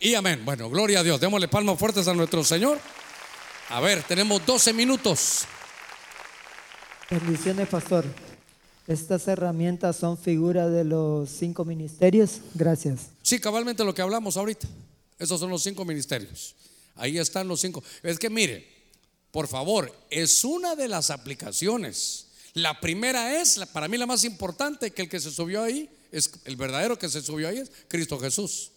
y 0.01 0.15
amén. 0.15 0.43
Bueno, 0.43 0.67
gloria 0.67 1.01
a 1.01 1.03
Dios. 1.03 1.21
Démosle 1.21 1.47
palmas 1.47 1.77
fuertes 1.77 2.07
a 2.07 2.13
nuestro 2.15 2.43
Señor. 2.43 2.79
A 3.69 3.79
ver, 3.79 4.01
tenemos 4.03 4.43
12 4.43 4.73
minutos. 4.73 5.45
Bendiciones, 7.09 7.69
pastor. 7.69 8.03
Estas 8.87 9.27
herramientas 9.27 9.95
son 9.95 10.17
figuras 10.17 10.71
de 10.71 10.83
los 10.83 11.29
cinco 11.29 11.63
ministerios. 11.65 12.41
Gracias. 12.55 13.09
Sí, 13.21 13.39
cabalmente 13.39 13.83
lo 13.83 13.93
que 13.93 14.01
hablamos 14.01 14.37
ahorita. 14.37 14.67
Esos 15.19 15.39
son 15.39 15.51
los 15.51 15.61
cinco 15.61 15.85
ministerios. 15.85 16.55
Ahí 16.95 17.19
están 17.19 17.47
los 17.47 17.61
cinco. 17.61 17.83
Es 18.01 18.17
que 18.17 18.31
mire, 18.31 18.67
por 19.29 19.47
favor, 19.47 19.95
es 20.09 20.43
una 20.43 20.75
de 20.75 20.87
las 20.87 21.11
aplicaciones. 21.11 22.25
La 22.53 22.81
primera 22.81 23.39
es, 23.39 23.59
para 23.71 23.87
mí 23.87 23.97
la 23.97 24.07
más 24.07 24.23
importante, 24.23 24.89
que 24.91 25.03
el 25.03 25.09
que 25.09 25.19
se 25.19 25.29
subió 25.29 25.61
ahí, 25.61 25.89
es 26.11 26.31
el 26.45 26.55
verdadero 26.55 26.97
que 26.97 27.07
se 27.07 27.21
subió 27.21 27.47
ahí 27.47 27.59
es 27.59 27.71
Cristo 27.87 28.19
Jesús 28.19 28.71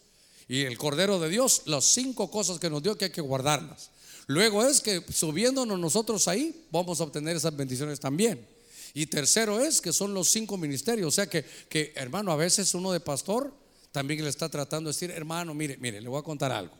y 0.48 0.62
el 0.62 0.76
Cordero 0.78 1.18
de 1.18 1.28
Dios, 1.28 1.62
las 1.66 1.84
cinco 1.84 2.30
cosas 2.30 2.58
que 2.58 2.70
nos 2.70 2.82
dio 2.82 2.96
que 2.96 3.06
hay 3.06 3.10
que 3.10 3.20
guardarlas. 3.20 3.90
Luego 4.26 4.64
es 4.64 4.80
que 4.80 5.02
subiéndonos 5.12 5.78
nosotros 5.78 6.28
ahí, 6.28 6.66
vamos 6.70 7.00
a 7.00 7.04
obtener 7.04 7.36
esas 7.36 7.54
bendiciones 7.56 8.00
también. 8.00 8.46
Y 8.94 9.06
tercero 9.06 9.60
es 9.60 9.80
que 9.80 9.92
son 9.92 10.14
los 10.14 10.28
cinco 10.28 10.56
ministerios. 10.56 11.08
O 11.08 11.10
sea 11.10 11.26
que, 11.26 11.44
que 11.68 11.92
hermano, 11.96 12.30
a 12.30 12.36
veces 12.36 12.72
uno 12.74 12.92
de 12.92 13.00
pastor 13.00 13.52
también 13.90 14.22
le 14.22 14.30
está 14.30 14.48
tratando 14.48 14.88
de 14.88 14.94
decir, 14.94 15.10
hermano, 15.10 15.52
mire, 15.52 15.76
mire, 15.78 16.00
le 16.00 16.08
voy 16.08 16.20
a 16.20 16.22
contar 16.22 16.52
algo. 16.52 16.74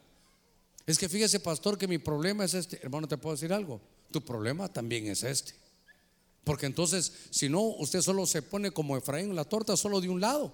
Es 0.86 0.98
que 0.98 1.08
fíjese, 1.08 1.40
pastor, 1.40 1.76
que 1.76 1.88
mi 1.88 1.98
problema 1.98 2.44
es 2.44 2.54
este. 2.54 2.78
Hermano, 2.82 3.08
te 3.08 3.16
puedo 3.16 3.34
decir 3.34 3.52
algo. 3.52 3.80
Tu 4.10 4.22
problema 4.22 4.72
también 4.72 5.06
es 5.06 5.22
este. 5.22 5.54
Porque 6.44 6.66
entonces, 6.66 7.12
si 7.30 7.48
no, 7.48 7.62
usted 7.62 8.02
solo 8.02 8.26
se 8.26 8.42
pone 8.42 8.70
como 8.70 8.96
Efraín 8.96 9.30
en 9.30 9.36
la 9.36 9.44
torta, 9.44 9.76
solo 9.76 10.00
de 10.00 10.08
un 10.08 10.20
lado. 10.20 10.52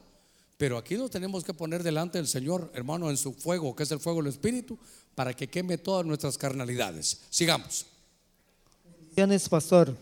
Pero 0.60 0.76
aquí 0.76 0.94
nos 0.94 1.10
tenemos 1.10 1.42
que 1.42 1.54
poner 1.54 1.82
delante 1.82 2.18
del 2.18 2.26
Señor, 2.26 2.70
hermano, 2.74 3.08
en 3.08 3.16
su 3.16 3.32
fuego, 3.32 3.74
que 3.74 3.84
es 3.84 3.90
el 3.92 3.98
fuego 3.98 4.18
del 4.20 4.30
Espíritu, 4.30 4.78
para 5.14 5.32
que 5.32 5.48
queme 5.48 5.78
todas 5.78 6.04
nuestras 6.04 6.36
carnalidades. 6.36 7.22
Sigamos. 7.30 7.86
Bendiciones, 8.84 9.48
pastor. 9.48 9.96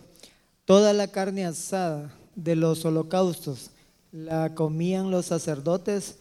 Toda 0.64 0.92
la 0.92 1.06
carne 1.06 1.46
asada 1.46 2.12
de 2.34 2.56
los 2.56 2.84
holocaustos 2.84 3.70
la 4.10 4.52
comían 4.56 5.12
los 5.12 5.26
sacerdotes. 5.26 6.16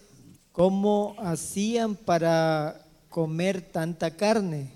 ¿Cómo 0.51 1.15
hacían 1.17 1.95
para 1.95 2.85
comer 3.09 3.63
tanta 3.71 4.17
carne? 4.17 4.69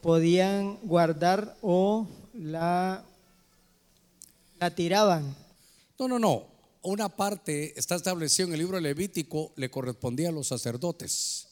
¿Podían 0.00 0.78
guardar 0.84 1.56
o 1.60 2.06
la, 2.34 3.02
la 4.60 4.70
tiraban? 4.76 5.34
No, 5.98 6.06
no, 6.06 6.20
no 6.20 6.57
una 6.88 7.10
parte 7.10 7.78
está 7.78 7.96
establecida 7.96 8.46
en 8.46 8.54
el 8.54 8.60
libro 8.60 8.80
Levítico, 8.80 9.52
le 9.56 9.70
correspondía 9.70 10.30
a 10.30 10.32
los 10.32 10.48
sacerdotes. 10.48 11.48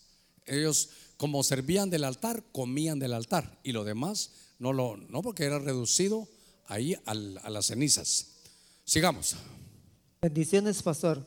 Ellos, 0.47 0.89
como 1.19 1.43
servían 1.43 1.91
del 1.91 2.05
altar, 2.05 2.43
comían 2.53 2.99
del 2.99 3.13
altar 3.13 3.59
y 3.63 3.73
lo 3.73 3.85
demás 3.85 4.31
no 4.59 4.73
lo, 4.73 4.97
no 4.97 5.21
porque 5.21 5.45
era 5.45 5.59
reducido 5.59 6.27
ahí 6.67 6.97
a 7.05 7.15
las 7.15 7.67
cenizas. 7.67 8.29
Sigamos. 8.87 9.37
Bendiciones, 10.23 10.83
pastor. 10.83 11.23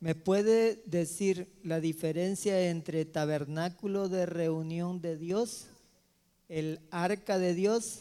¿Me 0.00 0.16
puede 0.16 0.82
decir 0.86 1.48
la 1.62 1.78
diferencia 1.78 2.68
entre 2.68 3.04
tabernáculo 3.04 4.08
de 4.08 4.26
reunión 4.26 5.00
de 5.00 5.16
Dios, 5.16 5.66
el 6.48 6.80
arca 6.90 7.38
de 7.38 7.54
Dios, 7.54 8.00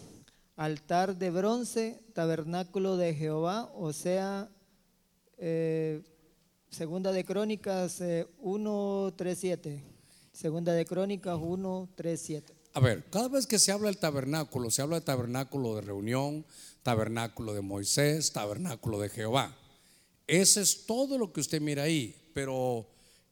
altar 0.55 1.17
de 1.17 1.29
bronce, 1.29 2.01
tabernáculo 2.13 2.97
de 2.97 3.13
Jehová, 3.13 3.71
o 3.75 3.93
sea, 3.93 4.49
eh, 5.45 6.01
segunda 6.69 7.11
de 7.11 7.25
Crónicas 7.25 7.99
1.3.7. 7.99 9.67
Eh, 9.67 9.83
segunda 10.31 10.71
de 10.71 10.85
Crónicas 10.85 11.37
1.3.7. 11.37 12.43
A 12.75 12.79
ver, 12.79 13.03
cada 13.09 13.27
vez 13.27 13.45
que 13.45 13.59
se 13.59 13.73
habla 13.73 13.87
del 13.87 13.97
tabernáculo, 13.97 14.71
se 14.71 14.81
habla 14.81 15.01
de 15.01 15.05
tabernáculo 15.05 15.75
de 15.75 15.81
reunión, 15.81 16.45
tabernáculo 16.81 17.53
de 17.53 17.61
Moisés, 17.61 18.31
tabernáculo 18.31 18.99
de 18.99 19.09
Jehová. 19.09 19.55
Ese 20.27 20.61
es 20.61 20.85
todo 20.85 21.17
lo 21.17 21.33
que 21.33 21.41
usted 21.41 21.59
mira 21.59 21.83
ahí, 21.83 22.15
pero 22.33 22.87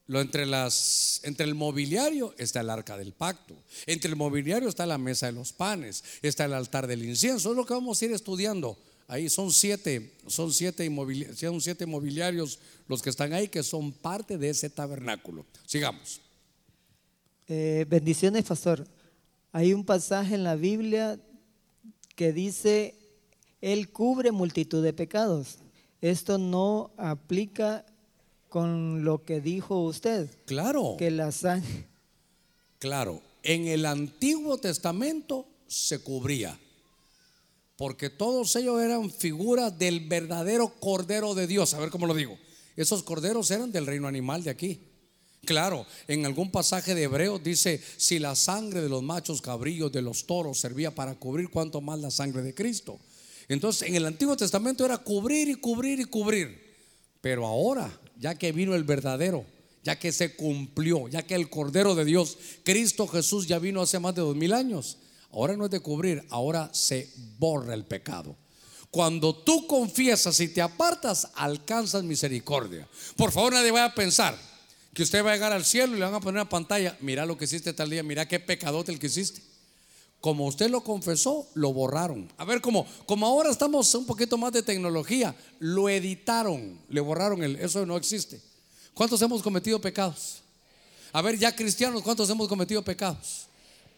lo 0.07 0.19
entre 0.19 0.45
las 0.45 1.21
entre 1.23 1.45
el 1.45 1.55
mobiliario 1.55 2.35
está 2.37 2.59
el 2.59 2.69
arca 2.69 2.97
del 2.97 3.13
pacto. 3.13 3.55
Entre 3.85 4.09
el 4.09 4.17
mobiliario 4.17 4.67
está 4.67 4.85
la 4.85 4.97
mesa 4.97 5.27
de 5.27 5.31
los 5.31 5.53
panes, 5.53 6.03
está 6.21 6.43
el 6.43 6.53
altar 6.53 6.87
del 6.87 7.05
incienso, 7.05 7.51
es 7.51 7.55
lo 7.55 7.65
que 7.65 7.73
vamos 7.73 8.01
a 8.01 8.05
ir 8.05 8.11
estudiando 8.11 8.77
Ahí 9.11 9.29
son 9.29 9.51
siete, 9.51 10.13
son 10.25 10.53
siete, 10.53 10.89
son 11.35 11.59
siete 11.59 11.85
mobiliarios 11.85 12.59
los 12.87 13.01
que 13.01 13.09
están 13.09 13.33
ahí 13.33 13.49
que 13.49 13.61
son 13.61 13.91
parte 13.91 14.37
de 14.37 14.51
ese 14.51 14.69
tabernáculo. 14.69 15.45
Sigamos. 15.65 16.21
Eh, 17.49 17.85
bendiciones, 17.89 18.45
pastor. 18.45 18.87
Hay 19.51 19.73
un 19.73 19.83
pasaje 19.83 20.35
en 20.35 20.45
la 20.45 20.55
Biblia 20.55 21.19
que 22.15 22.31
dice, 22.31 22.95
Él 23.59 23.89
cubre 23.89 24.31
multitud 24.31 24.81
de 24.81 24.93
pecados. 24.93 25.57
Esto 25.99 26.37
no 26.37 26.91
aplica 26.95 27.85
con 28.47 29.03
lo 29.03 29.25
que 29.25 29.41
dijo 29.41 29.83
usted. 29.83 30.29
Claro. 30.45 30.95
Que 30.97 31.11
la 31.11 31.33
sangre. 31.33 31.85
Claro. 32.79 33.21
En 33.43 33.67
el 33.67 33.85
Antiguo 33.85 34.57
Testamento 34.57 35.45
se 35.67 35.99
cubría 35.99 36.57
porque 37.81 38.11
todos 38.11 38.55
ellos 38.57 38.79
eran 38.79 39.09
figuras 39.09 39.79
del 39.79 40.01
verdadero 40.01 40.71
Cordero 40.79 41.33
de 41.33 41.47
Dios. 41.47 41.73
A 41.73 41.79
ver 41.79 41.89
cómo 41.89 42.05
lo 42.05 42.13
digo. 42.13 42.37
Esos 42.75 43.01
corderos 43.01 43.49
eran 43.49 43.71
del 43.71 43.87
reino 43.87 44.07
animal 44.07 44.43
de 44.43 44.51
aquí. 44.51 44.81
Claro, 45.45 45.87
en 46.07 46.27
algún 46.27 46.51
pasaje 46.51 46.93
de 46.93 47.01
Hebreo 47.01 47.39
dice, 47.39 47.81
si 47.97 48.19
la 48.19 48.35
sangre 48.35 48.81
de 48.81 48.87
los 48.87 49.01
machos 49.01 49.41
cabrillos, 49.41 49.91
de 49.91 50.03
los 50.03 50.27
toros, 50.27 50.59
servía 50.59 50.93
para 50.93 51.15
cubrir, 51.15 51.49
cuanto 51.49 51.81
más 51.81 51.97
la 51.97 52.11
sangre 52.11 52.43
de 52.43 52.53
Cristo. 52.53 52.99
Entonces, 53.47 53.89
en 53.89 53.95
el 53.95 54.05
Antiguo 54.05 54.37
Testamento 54.37 54.85
era 54.85 54.99
cubrir 54.99 55.49
y 55.49 55.55
cubrir 55.55 55.99
y 56.01 56.05
cubrir. 56.05 56.61
Pero 57.19 57.47
ahora, 57.47 57.91
ya 58.15 58.35
que 58.35 58.51
vino 58.51 58.75
el 58.75 58.83
verdadero, 58.83 59.43
ya 59.83 59.97
que 59.97 60.11
se 60.11 60.35
cumplió, 60.35 61.07
ya 61.07 61.23
que 61.23 61.33
el 61.33 61.49
Cordero 61.49 61.95
de 61.95 62.05
Dios, 62.05 62.37
Cristo 62.63 63.07
Jesús, 63.07 63.47
ya 63.47 63.57
vino 63.57 63.81
hace 63.81 63.97
más 63.97 64.13
de 64.13 64.21
dos 64.21 64.35
mil 64.35 64.53
años, 64.53 64.99
Ahora 65.33 65.55
no 65.55 65.65
es 65.65 65.71
de 65.71 65.79
cubrir, 65.79 66.25
ahora 66.29 66.69
se 66.73 67.11
borra 67.37 67.73
el 67.73 67.85
pecado. 67.85 68.35
Cuando 68.89 69.33
tú 69.33 69.67
confiesas 69.67 70.39
y 70.41 70.49
te 70.49 70.61
apartas, 70.61 71.29
alcanzas 71.35 72.03
misericordia. 72.03 72.87
Por 73.15 73.31
favor, 73.31 73.53
nadie 73.53 73.71
vaya 73.71 73.85
a 73.85 73.95
pensar 73.95 74.37
que 74.93 75.03
usted 75.03 75.25
va 75.25 75.31
a 75.31 75.33
llegar 75.33 75.53
al 75.53 75.63
cielo 75.63 75.95
y 75.95 75.99
le 75.99 76.05
van 76.05 76.13
a 76.13 76.19
poner 76.19 76.41
una 76.41 76.49
pantalla. 76.49 76.97
Mira 76.99 77.25
lo 77.25 77.37
que 77.37 77.45
hiciste 77.45 77.71
tal 77.71 77.89
día, 77.89 78.03
mira 78.03 78.27
qué 78.27 78.39
pecadote 78.41 78.91
el 78.91 78.99
que 78.99 79.07
hiciste. 79.07 79.41
Como 80.19 80.45
usted 80.45 80.69
lo 80.69 80.83
confesó, 80.83 81.47
lo 81.55 81.73
borraron. 81.73 82.31
A 82.37 82.45
ver, 82.45 82.61
como, 82.61 82.85
como 83.05 83.25
ahora 83.25 83.49
estamos 83.49 83.95
un 83.95 84.05
poquito 84.05 84.37
más 84.37 84.51
de 84.51 84.61
tecnología, 84.61 85.35
lo 85.59 85.87
editaron, 85.87 86.79
le 86.89 87.01
borraron 87.01 87.41
el, 87.41 87.55
eso 87.55 87.85
no 87.85 87.95
existe. 87.95 88.41
¿Cuántos 88.93 89.21
hemos 89.21 89.41
cometido 89.41 89.79
pecados? 89.79 90.41
A 91.13 91.21
ver, 91.21 91.39
ya 91.39 91.55
cristianos, 91.55 92.03
¿cuántos 92.03 92.29
hemos 92.29 92.47
cometido 92.47 92.83
pecados? 92.83 93.47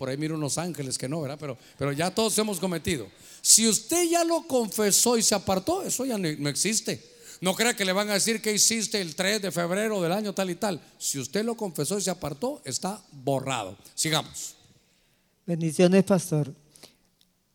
Por 0.03 0.09
ahí 0.09 0.17
miro 0.17 0.35
unos 0.35 0.57
ángeles 0.57 0.97
que 0.97 1.07
no, 1.07 1.21
¿verdad? 1.21 1.37
Pero, 1.39 1.57
pero 1.77 1.93
ya 1.93 2.13
todos 2.13 2.37
hemos 2.37 2.59
cometido. 2.59 3.07
Si 3.41 3.65
usted 3.69 4.03
ya 4.09 4.25
lo 4.25 4.45
confesó 4.45 5.17
y 5.17 5.23
se 5.23 5.33
apartó, 5.33 5.81
eso 5.81 6.05
ya 6.05 6.17
no, 6.17 6.49
existe. 6.49 7.01
No 7.39 7.55
crea 7.55 7.73
que 7.73 7.85
le 7.85 7.93
van 7.93 8.09
a 8.09 8.15
decir 8.15 8.41
que 8.41 8.51
hiciste 8.51 8.99
el 8.99 9.15
3 9.15 9.43
de 9.43 9.49
febrero 9.49 10.01
del 10.01 10.11
año 10.11 10.33
tal 10.33 10.49
y 10.49 10.55
tal. 10.55 10.81
Si 10.97 11.19
usted 11.19 11.45
lo 11.45 11.55
confesó 11.55 11.97
y 11.97 12.01
se 12.01 12.09
apartó, 12.09 12.61
está 12.65 13.01
borrado. 13.13 13.77
Sigamos. 13.95 14.57
Bendiciones, 15.45 16.03
pastor. 16.03 16.53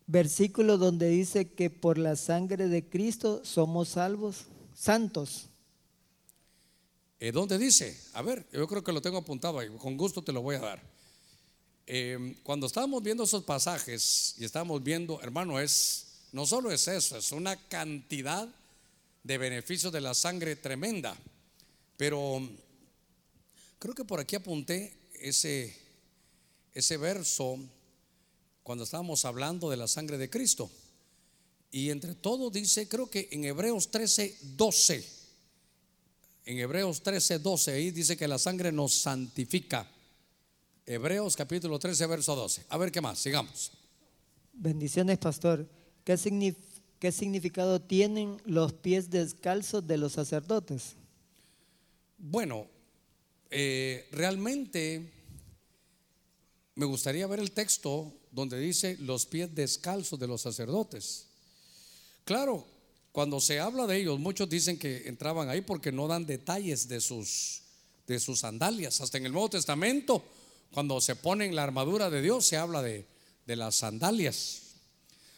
Versículo 0.07 0.79
donde 0.79 1.11
dice 1.11 1.53
que 1.53 1.69
por 1.69 1.99
la 1.99 2.17
sangre 2.17 2.69
de 2.69 2.89
Cristo 2.89 3.43
somos 3.45 3.91
salvos, 3.91 4.47
santos. 4.75 5.51
¿Dónde 7.31 7.59
dice? 7.59 7.95
A 8.15 8.23
ver, 8.23 8.47
yo 8.51 8.67
creo 8.67 8.83
que 8.83 8.93
lo 8.93 9.03
tengo 9.03 9.19
apuntado 9.19 9.59
ahí. 9.59 9.69
Con 9.77 9.99
gusto 9.99 10.23
te 10.23 10.33
lo 10.33 10.41
voy 10.41 10.57
a 10.57 10.61
dar. 10.61 10.98
Em, 11.91 12.35
cuando 12.43 12.67
estábamos 12.67 13.03
viendo 13.03 13.25
esos 13.25 13.45
pasajes 13.45 14.35
y 14.37 14.45
estábamos 14.45 14.85
viendo, 14.85 15.23
hermano, 15.23 15.59
es 15.59 16.27
no 16.33 16.45
solo 16.45 16.71
es 16.71 16.87
eso, 16.87 17.17
es 17.17 17.33
una 17.33 17.57
cantidad 17.57 18.47
de 19.25 19.39
beneficios 19.39 19.91
de 19.91 20.03
la 20.03 20.13
sangre 20.13 20.55
tremenda. 20.55 21.17
Pero 21.97 22.47
creo 23.79 23.95
que 23.95 24.05
por 24.05 24.21
aquí 24.21 24.37
apunté 24.37 24.93
ese, 25.15 25.75
ese 26.75 26.99
verso 26.99 27.59
cuando 28.63 28.85
estábamos 28.85 29.25
hablando 29.25 29.71
de 29.71 29.79
la 29.79 29.89
sangre 29.89 30.19
de 30.19 30.29
Cristo. 30.29 30.71
Y 31.71 31.89
entre 31.89 32.15
todo 32.15 32.51
dice, 32.51 32.87
creo 32.87 33.09
que 33.09 33.31
en 33.33 33.47
Hebreos 33.47 33.91
13, 33.91 34.37
12, 34.43 35.09
en 36.45 36.59
Hebreos 36.59 37.03
13, 37.03 37.39
12, 37.39 37.73
ahí 37.73 37.91
dice 37.93 38.15
que 38.15 38.29
la 38.29 38.39
sangre 38.39 38.73
nos 38.73 38.93
santifica. 38.93 39.91
Hebreos 40.91 41.37
capítulo 41.37 41.79
13, 41.79 42.07
verso 42.07 42.35
12. 42.35 42.65
A 42.71 42.79
ver 42.79 42.91
qué 42.91 43.03
más, 43.03 43.19
sigamos. 43.19 43.73
Bendiciones, 44.55 45.19
pastor. 45.19 45.69
¿Qué, 46.03 46.17
significado 47.13 47.79
tienen 47.79 48.41
los 48.47 48.73
pies 48.73 49.11
descalzos 49.11 49.87
de 49.87 49.99
los 49.99 50.13
sacerdotes? 50.13 50.95
Bueno, 52.17 52.67
eh, 53.51 54.09
realmente 54.13 55.13
me 56.75 56.87
gustaría 56.87 57.27
ver 57.27 57.41
el 57.41 57.51
texto 57.51 58.11
donde 58.33 58.59
dice 58.59 58.97
los 59.01 59.27
pies 59.27 59.55
descalzos 59.55 60.19
de 60.19 60.27
los 60.27 60.41
sacerdotes. 60.41 61.27
Claro, 62.25 62.67
cuando 63.13 63.43
se 63.43 63.61
habla 63.61 63.87
de 63.87 63.99
ellos, 63.99 64.19
muchos 64.19 64.49
dicen 64.49 64.79
que 64.79 65.07
entraban 65.07 65.51
ahí 65.51 65.61
porque 65.61 65.93
no 65.93 66.09
dan 66.09 66.25
detalles 66.25 66.89
de 66.89 67.03
sus, 67.03 67.61
de 68.07 68.19
sus 68.19 68.39
sandalias. 68.39 69.03
Hasta 69.03 69.19
en 69.19 69.27
el 69.27 69.33
Nuevo 69.33 69.51
Testamento 69.51 70.25
cuando 70.73 71.01
se 71.01 71.17
ponen 71.17 71.55
la 71.55 71.65
armadura 71.65 72.11
de 72.11 72.23
Dios, 72.23 72.47
se 72.47 72.57
habla 72.57 72.83
de, 72.83 73.07
las 73.47 73.77
sandalias. 73.77 74.63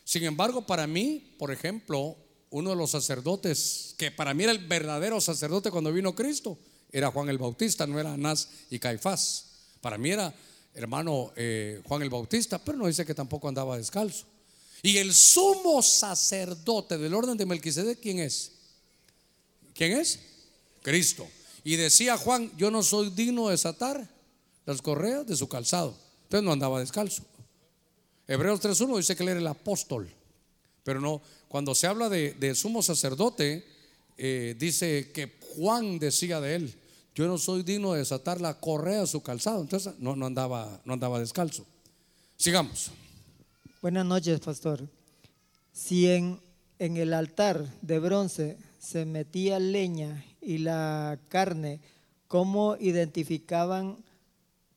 Sin 0.04 0.24
embargo, 0.24 0.66
para 0.66 0.86
mí, 0.86 1.34
por 1.38 1.52
ejemplo, 1.52 2.16
uno 2.50 2.70
de 2.70 2.76
los 2.76 2.90
sacerdotes, 2.90 3.94
que 3.96 4.10
para 4.10 4.34
mí 4.34 4.42
era 4.42 4.52
el 4.52 4.66
verdadero 4.66 5.20
sacerdote 5.20 5.70
cuando 5.70 5.92
vino 5.92 6.14
Cristo, 6.14 6.58
era 6.90 7.12
Juan 7.12 7.28
el 7.28 7.38
Bautista, 7.38 7.86
no 7.86 8.00
era 8.00 8.14
Anás 8.14 8.48
y 8.70 8.80
Caifás. 8.80 9.46
Para 9.80 9.96
mí 9.96 10.10
era 10.10 10.34
hermano 10.74 11.32
eh, 11.36 11.80
Juan 11.84 12.02
el 12.02 12.10
Bautista, 12.10 12.58
pero 12.58 12.78
no 12.78 12.88
dice 12.88 13.06
que 13.06 13.14
tampoco 13.14 13.48
andaba 13.48 13.76
descalzo. 13.76 14.26
Y 14.82 14.96
el 14.96 15.14
sumo 15.14 15.82
sacerdote 15.82 16.98
del 16.98 17.14
orden 17.14 17.36
de 17.36 17.46
Melquisedec, 17.46 18.00
¿quién 18.00 18.18
es? 18.18 18.52
¿Quién 19.74 19.92
es? 19.92 20.18
Cristo. 20.82 21.28
Y 21.62 21.76
decía 21.76 22.16
Juan, 22.16 22.50
yo 22.56 22.70
no 22.70 22.82
soy 22.82 23.10
digno 23.10 23.46
de 23.46 23.52
desatar 23.52 24.08
las 24.70 24.82
correas 24.82 25.26
de 25.26 25.36
su 25.36 25.48
calzado. 25.48 25.94
Entonces 26.24 26.44
no 26.44 26.52
andaba 26.52 26.80
descalzo. 26.80 27.24
Hebreos 28.26 28.60
3.1 28.62 28.96
dice 28.96 29.16
que 29.16 29.22
él 29.24 29.30
era 29.30 29.40
el 29.40 29.46
apóstol. 29.46 30.08
Pero 30.84 31.00
no, 31.00 31.20
cuando 31.48 31.74
se 31.74 31.86
habla 31.86 32.08
de, 32.08 32.54
sumo 32.54 32.82
sacerdote, 32.82 33.66
eh, 34.16 34.54
dice 34.58 35.10
que 35.12 35.38
Juan 35.56 35.98
decía 35.98 36.40
de 36.40 36.54
él, 36.54 36.74
yo 37.14 37.26
no 37.26 37.38
soy 37.38 37.64
digno 37.64 37.92
de 37.92 37.98
desatar 37.98 38.40
la 38.40 38.54
correa 38.54 39.02
a 39.02 39.06
su 39.06 39.22
calzado. 39.22 39.60
Entonces 39.60 39.94
no, 39.98 40.14
no, 40.14 40.26
andaba, 40.26 40.80
no 40.84 40.92
andaba 40.92 41.18
descalzo. 41.18 41.66
Sigamos. 42.36 42.92
Buenas 43.82 44.06
noches, 44.06 44.38
pastor. 44.40 44.88
Si 45.72 46.08
en 46.08 46.40
el 46.78 47.12
altar 47.12 47.66
de 47.82 47.98
bronce 47.98 48.56
se 48.78 49.04
metía 49.04 49.58
leña 49.58 50.24
y 50.40 50.58
la 50.58 51.18
carne, 51.28 51.80
¿cómo 52.28 52.76
identificaban 52.78 53.96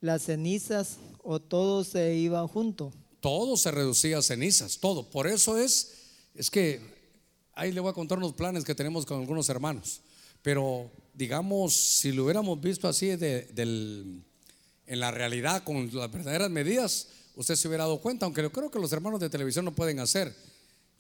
las 0.03 0.23
cenizas 0.23 0.97
o 1.23 1.39
todos 1.39 1.87
se 1.87 2.13
iban 2.15 2.49
juntos? 2.49 2.93
Todo 3.21 3.55
se 3.55 3.71
reducía 3.71 4.17
a 4.17 4.21
cenizas, 4.21 4.77
todo. 4.79 5.09
Por 5.09 5.27
eso 5.27 5.57
es, 5.57 5.93
es 6.35 6.51
que 6.51 6.81
ahí 7.53 7.71
le 7.71 7.79
voy 7.79 7.89
a 7.89 7.93
contar 7.93 8.17
unos 8.17 8.33
planes 8.33 8.65
que 8.65 8.75
tenemos 8.75 9.05
con 9.05 9.21
algunos 9.21 9.47
hermanos. 9.47 10.01
Pero 10.41 10.91
digamos, 11.13 11.73
si 11.73 12.11
lo 12.11 12.25
hubiéramos 12.25 12.59
visto 12.59 12.89
así 12.89 13.15
de, 13.15 13.43
del, 13.53 14.21
en 14.87 14.99
la 14.99 15.09
realidad 15.09 15.63
con 15.63 15.89
las 15.93 16.11
verdaderas 16.11 16.51
medidas, 16.51 17.07
usted 17.37 17.55
se 17.55 17.69
hubiera 17.69 17.85
dado 17.85 18.01
cuenta, 18.01 18.25
aunque 18.25 18.41
yo 18.41 18.51
creo 18.51 18.69
que 18.69 18.79
los 18.79 18.91
hermanos 18.91 19.21
de 19.21 19.29
televisión 19.29 19.63
no 19.63 19.73
pueden 19.73 20.01
hacer, 20.01 20.35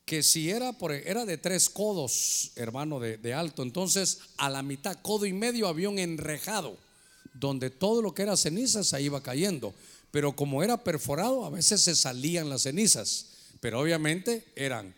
que 0.05 0.23
si 0.23 0.49
era, 0.49 0.71
por, 0.71 0.93
era 0.93 1.25
de 1.25 1.37
tres 1.37 1.69
codos, 1.69 2.53
hermano, 2.55 3.01
de, 3.01 3.17
de 3.17 3.33
alto, 3.33 3.63
entonces 3.63 4.19
a 4.37 4.49
la 4.49 4.63
mitad, 4.63 4.97
codo 5.01 5.25
y 5.25 5.33
medio, 5.33 5.67
había 5.67 5.89
un 5.89 5.99
enrejado, 5.99 6.77
donde 7.33 7.69
todo 7.69 8.01
lo 8.01 8.13
que 8.13 8.23
era 8.23 8.37
ceniza 8.37 8.83
se 8.83 9.01
iba 9.01 9.21
cayendo. 9.21 9.73
Pero 10.11 10.35
como 10.35 10.63
era 10.63 10.83
perforado, 10.83 11.45
a 11.45 11.49
veces 11.49 11.81
se 11.81 11.95
salían 11.95 12.49
las 12.49 12.63
cenizas, 12.63 13.27
pero 13.59 13.79
obviamente 13.79 14.45
eran 14.55 14.93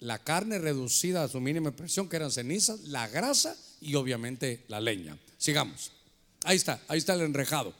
la 0.00 0.18
carne 0.18 0.58
reducida 0.58 1.22
a 1.22 1.28
su 1.28 1.40
mínima 1.40 1.70
presión, 1.70 2.08
que 2.08 2.16
eran 2.16 2.30
cenizas, 2.30 2.80
la 2.80 3.06
grasa 3.08 3.56
y 3.80 3.94
obviamente 3.94 4.64
la 4.68 4.80
leña. 4.80 5.16
Sigamos. 5.38 5.92
Ahí 6.44 6.56
está, 6.56 6.80
ahí 6.88 6.98
está 6.98 7.14
el 7.14 7.20
enrejado. 7.20 7.74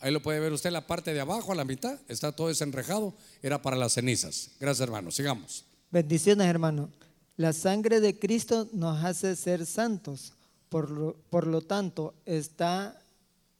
Ahí 0.00 0.12
lo 0.12 0.22
puede 0.22 0.40
ver 0.40 0.52
usted 0.52 0.70
la 0.70 0.86
parte 0.86 1.12
de 1.12 1.20
abajo, 1.20 1.52
a 1.52 1.54
la 1.54 1.64
mitad, 1.64 1.98
está 2.08 2.32
todo 2.32 2.50
ese 2.50 2.64
enrejado, 2.64 3.14
era 3.42 3.60
para 3.60 3.76
las 3.76 3.94
cenizas. 3.94 4.50
Gracias, 4.60 4.82
hermano. 4.82 5.10
Sigamos. 5.10 5.64
Bendiciones, 5.90 6.46
hermano. 6.46 6.90
La 7.36 7.52
sangre 7.52 8.00
de 8.00 8.18
Cristo 8.18 8.68
nos 8.72 9.04
hace 9.04 9.34
ser 9.34 9.66
santos. 9.66 10.32
Por 10.68 10.90
lo, 10.90 11.16
por 11.30 11.46
lo 11.46 11.60
tanto, 11.60 12.14
esta 12.26 13.00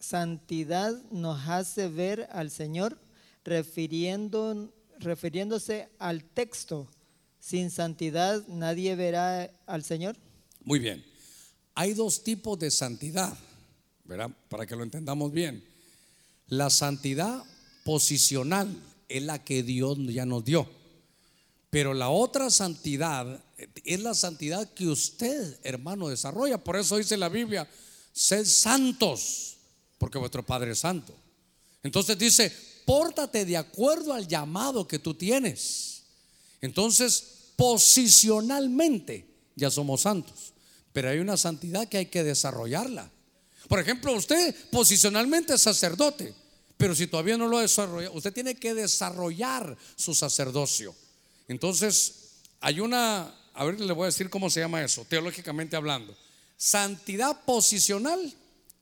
santidad 0.05 0.93
nos 1.11 1.49
hace 1.49 1.89
ver 1.89 2.29
al 2.31 2.51
Señor 2.51 2.99
refiriéndose 3.45 5.89
al 5.99 6.25
texto. 6.25 6.89
Sin 7.41 7.71
santidad 7.71 8.47
nadie 8.49 8.97
verá 8.97 9.51
al 9.67 9.85
Señor. 9.85 10.17
Muy 10.61 10.79
bien. 10.79 11.05
Hay 11.75 11.95
dos 11.95 12.23
tipos 12.23 12.59
de 12.59 12.71
santidad, 12.71 13.37
¿verdad? 14.05 14.31
Para 14.49 14.67
que 14.67 14.77
lo 14.77 14.83
entendamos 14.83 15.33
bien. 15.33 15.65
La 16.47 16.71
santidad 16.71 17.43
posicional 17.85 18.75
es 19.09 19.23
la 19.23 19.45
que 19.45 19.63
Dios 19.63 19.99
ya 20.07 20.25
nos 20.25 20.45
dio. 20.45 20.67
Pero 21.71 21.93
la 21.93 22.09
otra 22.09 22.51
santidad 22.51 23.43
es 23.85 24.01
la 24.01 24.15
santidad 24.15 24.73
que 24.73 24.87
usted, 24.87 25.59
hermano, 25.65 26.09
desarrolla. 26.09 26.63
Por 26.63 26.77
eso 26.77 26.97
dice 26.97 27.17
la 27.17 27.29
Biblia, 27.29 27.69
sed 28.13 28.45
santos, 28.45 29.54
porque 29.99 30.19
vuestro 30.19 30.45
Padre 30.45 30.73
es 30.73 30.79
santo. 30.79 31.15
Entonces 31.83 32.19
dice, 32.19 32.53
pórtate 32.85 33.45
de 33.45 33.57
acuerdo 33.57 34.13
al 34.13 34.27
llamado 34.27 34.89
que 34.89 34.99
tú 34.99 35.15
tienes. 35.15 36.03
Entonces, 36.61 37.53
posicionalmente 37.57 39.27
ya 39.55 39.71
somos 39.71 40.03
santos. 40.03 40.53
Pero 40.93 41.11
hay 41.11 41.19
una 41.19 41.37
santidad 41.37 41.89
que 41.89 41.99
hay 41.99 42.07
que 42.07 42.25
desarrollarla. 42.25 43.11
Por 43.69 43.81
ejemplo, 43.81 44.13
usted 44.15 44.55
posicionalmente 44.71 45.55
es 45.55 45.61
sacerdote, 45.61 46.35
pero 46.77 46.95
si 46.95 47.07
todavía 47.07 47.37
no 47.37 47.49
lo 47.49 47.59
desarrolla, 47.59 48.11
usted 48.11 48.33
tiene 48.33 48.55
que 48.55 48.75
desarrollar 48.75 49.77
su 49.97 50.15
sacerdocio. 50.15 50.95
Entonces, 51.49 52.15
hay 52.61 52.81
una, 52.81 53.35
a 53.55 53.65
ver, 53.65 53.81
le 53.81 53.93
voy 53.93 54.05
a 54.05 54.07
decir 54.07 54.31
cómo 54.31 54.51
se 54.51 54.61
llama 54.61 54.83
eso, 54.83 55.07
teológicamente 55.09 55.77
hablando. 55.77 56.17
Santidad 56.57 57.45
posicional 57.45 58.35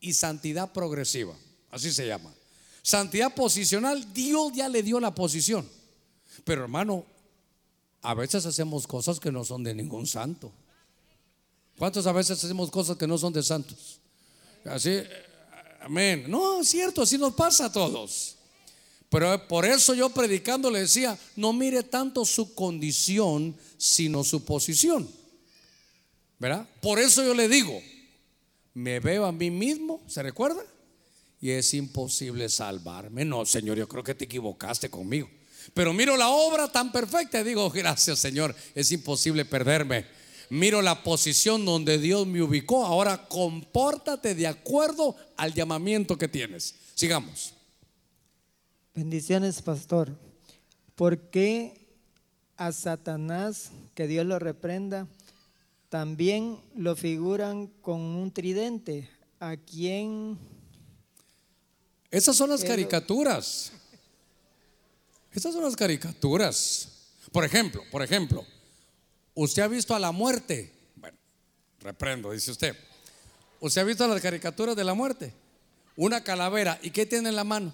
y 0.03 0.13
santidad 0.13 0.73
progresiva, 0.73 1.35
así 1.71 1.91
se 1.91 2.07
llama. 2.07 2.35
Santidad 2.83 3.33
posicional, 3.35 4.13
Dios 4.13 4.53
ya 4.53 4.69
le 4.69 4.83
dio 4.83 5.01
la 5.01 5.15
posición. 5.15 5.67
Pero 6.45 6.63
hermano, 6.63 7.07
a 8.03 8.13
veces 8.13 8.45
hacemos 8.45 8.87
cosas 8.87 9.21
que 9.21 9.31
no 9.31 9.45
son 9.45 9.63
de 9.63 9.75
ningún 9.75 10.07
santo. 10.07 10.53
¿Cuántos 11.79 12.07
a 12.07 12.13
veces 12.13 12.43
hacemos 12.43 12.71
cosas 12.71 12.97
que 12.97 13.07
no 13.07 13.17
son 13.17 13.33
de 13.33 13.43
santos? 13.43 14.01
Así, 14.65 15.03
amén. 15.81 16.25
No, 16.29 16.61
es 16.61 16.69
cierto, 16.69 17.03
así 17.03 17.17
nos 17.17 17.35
pasa 17.35 17.67
a 17.67 17.73
todos. 17.73 18.37
Pero 19.09 19.47
por 19.47 19.65
eso 19.65 19.95
yo 19.95 20.11
predicando 20.11 20.69
le 20.71 20.81
decía, 20.81 21.17
no 21.37 21.53
mire 21.53 21.85
tanto 21.85 22.25
su 22.25 22.55
condición, 22.55 23.57
sino 23.79 24.25
su 24.25 24.45
posición. 24.45 25.09
¿Verdad? 26.41 26.69
Por 26.81 26.99
eso 26.99 27.23
yo 27.23 27.35
le 27.35 27.47
digo, 27.49 27.81
me 28.75 29.01
veo 29.01 29.25
a 29.25 29.33
mí 29.33 29.51
mismo, 29.51 30.03
¿se 30.07 30.23
recuerda? 30.23 30.63
Y 31.41 31.51
es 31.51 31.75
imposible 31.75 32.49
salvarme. 32.49 33.25
No, 33.25 33.45
Señor, 33.45 33.77
yo 33.77 33.89
creo 33.89 34.05
que 34.05 34.15
te 34.15 34.25
equivocaste 34.25 34.89
conmigo. 34.89 35.29
Pero 35.75 35.93
miro 35.93 36.17
la 36.17 36.29
obra 36.29 36.71
tan 36.71 36.93
perfecta 36.93 37.41
y 37.41 37.45
digo, 37.45 37.69
gracias, 37.71 38.19
Señor, 38.19 38.55
es 38.75 38.91
imposible 38.93 39.45
perderme 39.45 40.07
miro 40.53 40.83
la 40.83 41.03
posición 41.03 41.65
donde 41.65 41.97
Dios 41.97 42.27
me 42.27 42.43
ubicó. 42.43 42.85
Ahora 42.85 43.27
compórtate 43.27 44.35
de 44.35 44.47
acuerdo 44.47 45.17
al 45.37 45.55
llamamiento 45.55 46.19
que 46.19 46.29
tienes. 46.29 46.75
Sigamos. 46.95 47.55
Bendiciones, 48.95 49.63
pastor. 49.63 50.15
¿Por 50.95 51.31
qué 51.31 51.89
a 52.59 52.71
Satanás, 52.71 53.71
que 53.95 54.07
Dios 54.07 54.27
lo 54.27 54.39
reprenda, 54.39 55.09
también 55.93 56.59
lo 56.75 56.97
figuran 56.97 57.67
con 57.83 58.01
un 58.01 58.33
tridente? 58.33 59.11
¿A 59.39 59.59
quién? 59.59 60.39
Esas 62.11 62.35
son 62.35 62.49
las 62.49 62.65
caricaturas. 62.65 63.73
Esas 65.35 65.53
son 65.53 65.63
las 65.63 65.77
caricaturas. 65.77 67.11
Por 67.31 67.45
ejemplo, 67.45 67.83
por 67.91 68.03
ejemplo, 68.03 68.43
¿Usted 69.35 69.63
ha 69.63 69.69
visto 69.69 69.95
a 69.95 69.99
la 69.99 70.13
muerte? 70.13 70.73
Bueno, 70.97 71.19
reprendo, 71.81 72.33
dice 72.33 72.51
usted. 72.51 72.75
¿Usted 73.61 73.83
ha 73.83 73.85
visto 73.85 74.09
las 74.09 74.23
caricaturas 74.23 74.75
de 74.75 74.85
la 74.85 74.95
muerte? 74.95 75.35
Una 75.97 76.25
calavera. 76.25 76.79
¿Y 76.83 76.91
qué 76.91 77.05
tiene 77.05 77.29
en 77.29 77.37
la 77.37 77.45
mano? 77.45 77.71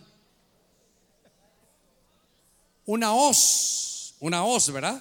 Una 2.84 3.12
hoz. 3.12 4.16
Una 4.18 4.44
hoz, 4.44 4.72
¿verdad? 4.72 5.00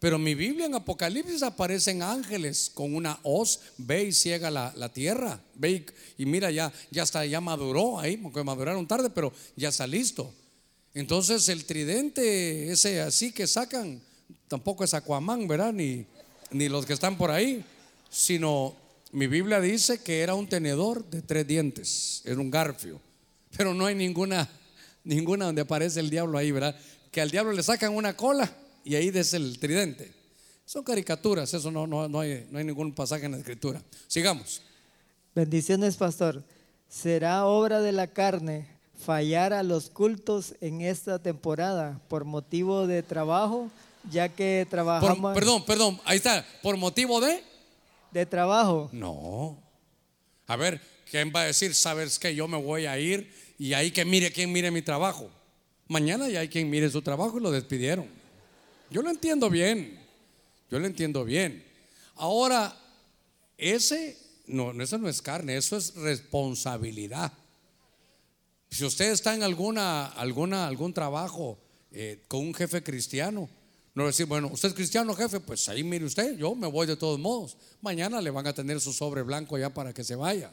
Pero 0.00 0.16
mi 0.18 0.34
Biblia 0.34 0.66
en 0.66 0.74
Apocalipsis 0.74 1.42
aparecen 1.42 2.02
ángeles 2.02 2.70
con 2.72 2.94
una 2.94 3.18
hoz, 3.24 3.60
ve 3.78 4.04
y 4.04 4.12
ciega 4.12 4.50
la, 4.50 4.72
la 4.76 4.92
tierra, 4.92 5.40
ve 5.54 5.70
y, 5.70 6.22
y, 6.22 6.26
mira, 6.26 6.52
ya, 6.52 6.72
ya 6.90 7.02
está, 7.02 7.26
ya 7.26 7.40
maduró 7.40 7.98
ahí, 7.98 8.16
porque 8.16 8.44
maduraron 8.44 8.86
tarde, 8.86 9.10
pero 9.10 9.32
ya 9.56 9.70
está 9.70 9.86
listo. 9.88 10.32
Entonces 10.94 11.48
el 11.48 11.64
tridente 11.64 12.70
ese 12.70 13.00
así 13.00 13.32
que 13.32 13.48
sacan, 13.48 14.00
tampoco 14.46 14.84
es 14.84 14.94
Aquaman, 14.94 15.48
¿verdad? 15.48 15.72
Ni, 15.72 16.06
ni 16.52 16.68
los 16.68 16.86
que 16.86 16.92
están 16.92 17.18
por 17.18 17.32
ahí, 17.32 17.64
sino 18.08 18.76
mi 19.10 19.26
Biblia 19.26 19.60
dice 19.60 20.00
que 20.00 20.20
era 20.20 20.34
un 20.34 20.48
tenedor 20.48 21.04
de 21.10 21.22
tres 21.22 21.46
dientes, 21.46 22.22
era 22.24 22.40
un 22.40 22.52
garfio, 22.52 23.00
pero 23.56 23.74
no 23.74 23.84
hay 23.86 23.96
ninguna, 23.96 24.48
ninguna 25.02 25.46
donde 25.46 25.62
aparece 25.62 25.98
el 25.98 26.08
diablo 26.08 26.38
ahí, 26.38 26.52
¿verdad? 26.52 26.78
Que 27.10 27.20
al 27.20 27.32
diablo 27.32 27.52
le 27.52 27.64
sacan 27.64 27.96
una 27.96 28.16
cola 28.16 28.52
y 28.88 28.96
ahí 28.96 29.12
es 29.12 29.34
el 29.34 29.58
tridente. 29.58 30.10
Son 30.64 30.82
caricaturas, 30.82 31.52
eso 31.52 31.70
no, 31.70 31.86
no, 31.86 32.08
no, 32.08 32.20
hay, 32.20 32.46
no 32.50 32.58
hay 32.58 32.64
ningún 32.64 32.94
pasaje 32.94 33.26
en 33.26 33.32
la 33.32 33.38
escritura. 33.38 33.82
Sigamos. 34.06 34.62
Bendiciones, 35.34 35.98
pastor. 35.98 36.42
¿Será 36.88 37.44
obra 37.44 37.82
de 37.82 37.92
la 37.92 38.06
carne 38.06 38.66
fallar 39.04 39.52
a 39.52 39.62
los 39.62 39.90
cultos 39.90 40.54
en 40.62 40.80
esta 40.80 41.18
temporada 41.18 42.00
por 42.08 42.24
motivo 42.24 42.86
de 42.86 43.02
trabajo 43.02 43.70
ya 44.10 44.30
que 44.30 44.66
trabajamos. 44.70 45.34
perdón, 45.34 45.66
perdón, 45.66 46.00
ahí 46.06 46.16
está, 46.16 46.46
por 46.62 46.78
motivo 46.78 47.20
de. 47.20 47.42
De 48.10 48.24
trabajo. 48.24 48.88
No. 48.92 49.62
A 50.46 50.56
ver, 50.56 50.80
¿quién 51.10 51.30
va 51.34 51.42
a 51.42 51.44
decir, 51.44 51.74
sabes 51.74 52.18
que 52.18 52.34
yo 52.34 52.48
me 52.48 52.56
voy 52.56 52.86
a 52.86 52.98
ir 52.98 53.30
y 53.58 53.74
ahí 53.74 53.90
que 53.90 54.06
mire 54.06 54.32
quién 54.32 54.50
mire 54.50 54.70
mi 54.70 54.80
trabajo? 54.80 55.28
Mañana 55.88 56.26
ya 56.30 56.40
hay 56.40 56.48
quien 56.48 56.70
mire 56.70 56.88
su 56.88 57.02
trabajo 57.02 57.36
y 57.36 57.42
lo 57.42 57.50
despidieron. 57.50 58.17
Yo 58.90 59.02
lo 59.02 59.10
entiendo 59.10 59.50
bien. 59.50 59.98
Yo 60.70 60.78
lo 60.78 60.86
entiendo 60.86 61.24
bien. 61.24 61.64
Ahora, 62.16 62.76
ese 63.56 64.16
no, 64.48 64.72
eso 64.82 64.98
no 64.98 65.08
es 65.08 65.22
carne, 65.22 65.56
eso 65.56 65.76
es 65.76 65.94
responsabilidad. 65.94 67.32
Si 68.70 68.84
usted 68.84 69.12
está 69.12 69.34
en 69.34 69.42
alguna, 69.42 70.06
alguna, 70.06 70.66
algún 70.66 70.92
trabajo 70.92 71.58
eh, 71.90 72.24
con 72.28 72.40
un 72.40 72.54
jefe 72.54 72.82
cristiano, 72.82 73.48
no 73.94 74.06
decir, 74.06 74.26
bueno, 74.26 74.48
usted 74.52 74.68
es 74.68 74.74
cristiano, 74.74 75.14
jefe, 75.14 75.40
pues 75.40 75.68
ahí 75.68 75.82
mire 75.82 76.04
usted, 76.04 76.36
yo 76.36 76.54
me 76.54 76.66
voy 76.66 76.86
de 76.86 76.96
todos 76.96 77.18
modos. 77.18 77.56
Mañana 77.80 78.20
le 78.20 78.30
van 78.30 78.46
a 78.46 78.54
tener 78.54 78.80
su 78.80 78.92
sobre 78.92 79.22
blanco 79.22 79.58
ya 79.58 79.72
para 79.72 79.92
que 79.92 80.04
se 80.04 80.14
vaya. 80.14 80.52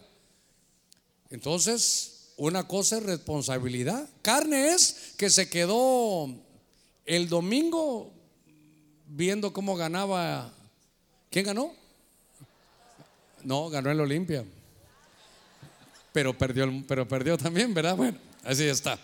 Entonces, 1.30 2.34
una 2.38 2.68
cosa 2.68 2.98
es 2.98 3.04
responsabilidad. 3.04 4.10
Carne 4.22 4.74
es 4.74 5.14
que 5.18 5.30
se 5.30 5.50
quedó 5.50 6.34
el 7.06 7.30
domingo 7.30 8.12
viendo 9.08 9.54
cómo 9.54 9.76
ganaba. 9.76 10.54
¿Quién 11.30 11.46
ganó? 11.46 11.74
No, 13.44 13.70
ganó 13.70 13.92
el 13.92 14.00
Olimpia. 14.00 14.44
Pero 16.12 16.38
perdió, 16.38 16.72
pero 16.88 17.08
perdió 17.08 17.38
también, 17.38 17.74
¿verdad? 17.74 17.96
Bueno, 17.96 18.18
así 18.44 18.64
está. 18.64 18.98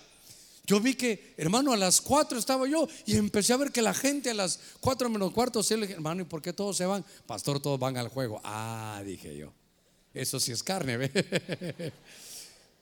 Yo 0.66 0.80
vi 0.80 0.94
que, 0.94 1.34
hermano, 1.38 1.74
a 1.74 1.78
las 1.78 2.00
4 2.02 2.38
estaba 2.38 2.68
yo 2.68 2.88
y 3.06 3.18
empecé 3.18 3.52
a 3.54 3.58
ver 3.58 3.72
que 3.72 3.82
la 3.82 3.94
gente 3.94 4.30
a 4.30 4.34
las 4.34 4.60
4 4.80 5.10
menos 5.10 5.32
cuarto, 5.32 5.62
dije, 5.62 5.94
hermano, 5.94 6.22
¿y 6.22 6.26
por 6.26 6.42
qué 6.42 6.54
todos 6.54 6.78
se 6.78 6.86
van? 6.86 7.04
Pastor, 7.26 7.60
todos 7.60 7.80
van 7.80 7.98
al 7.98 8.08
juego. 8.08 8.40
Ah, 8.44 9.02
dije 9.06 9.36
yo. 9.36 9.52
Eso 10.14 10.40
sí 10.40 10.52
es 10.52 10.64
carne, 10.64 10.98
¿ve? 10.98 11.92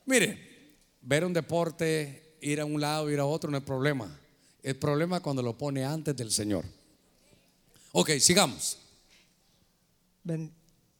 Mire, 0.05 0.39
ver 1.01 1.25
un 1.25 1.33
deporte, 1.33 2.35
ir 2.41 2.59
a 2.61 2.65
un 2.65 2.79
lado, 2.79 3.09
ir 3.09 3.19
a 3.19 3.25
otro, 3.25 3.49
no 3.49 3.57
es 3.57 3.63
problema. 3.63 4.19
El 4.61 4.75
problema 4.75 5.21
cuando 5.21 5.41
lo 5.41 5.57
pone 5.57 5.85
antes 5.85 6.15
del 6.15 6.31
Señor. 6.31 6.65
Ok, 7.99 8.11
sigamos. 8.21 8.77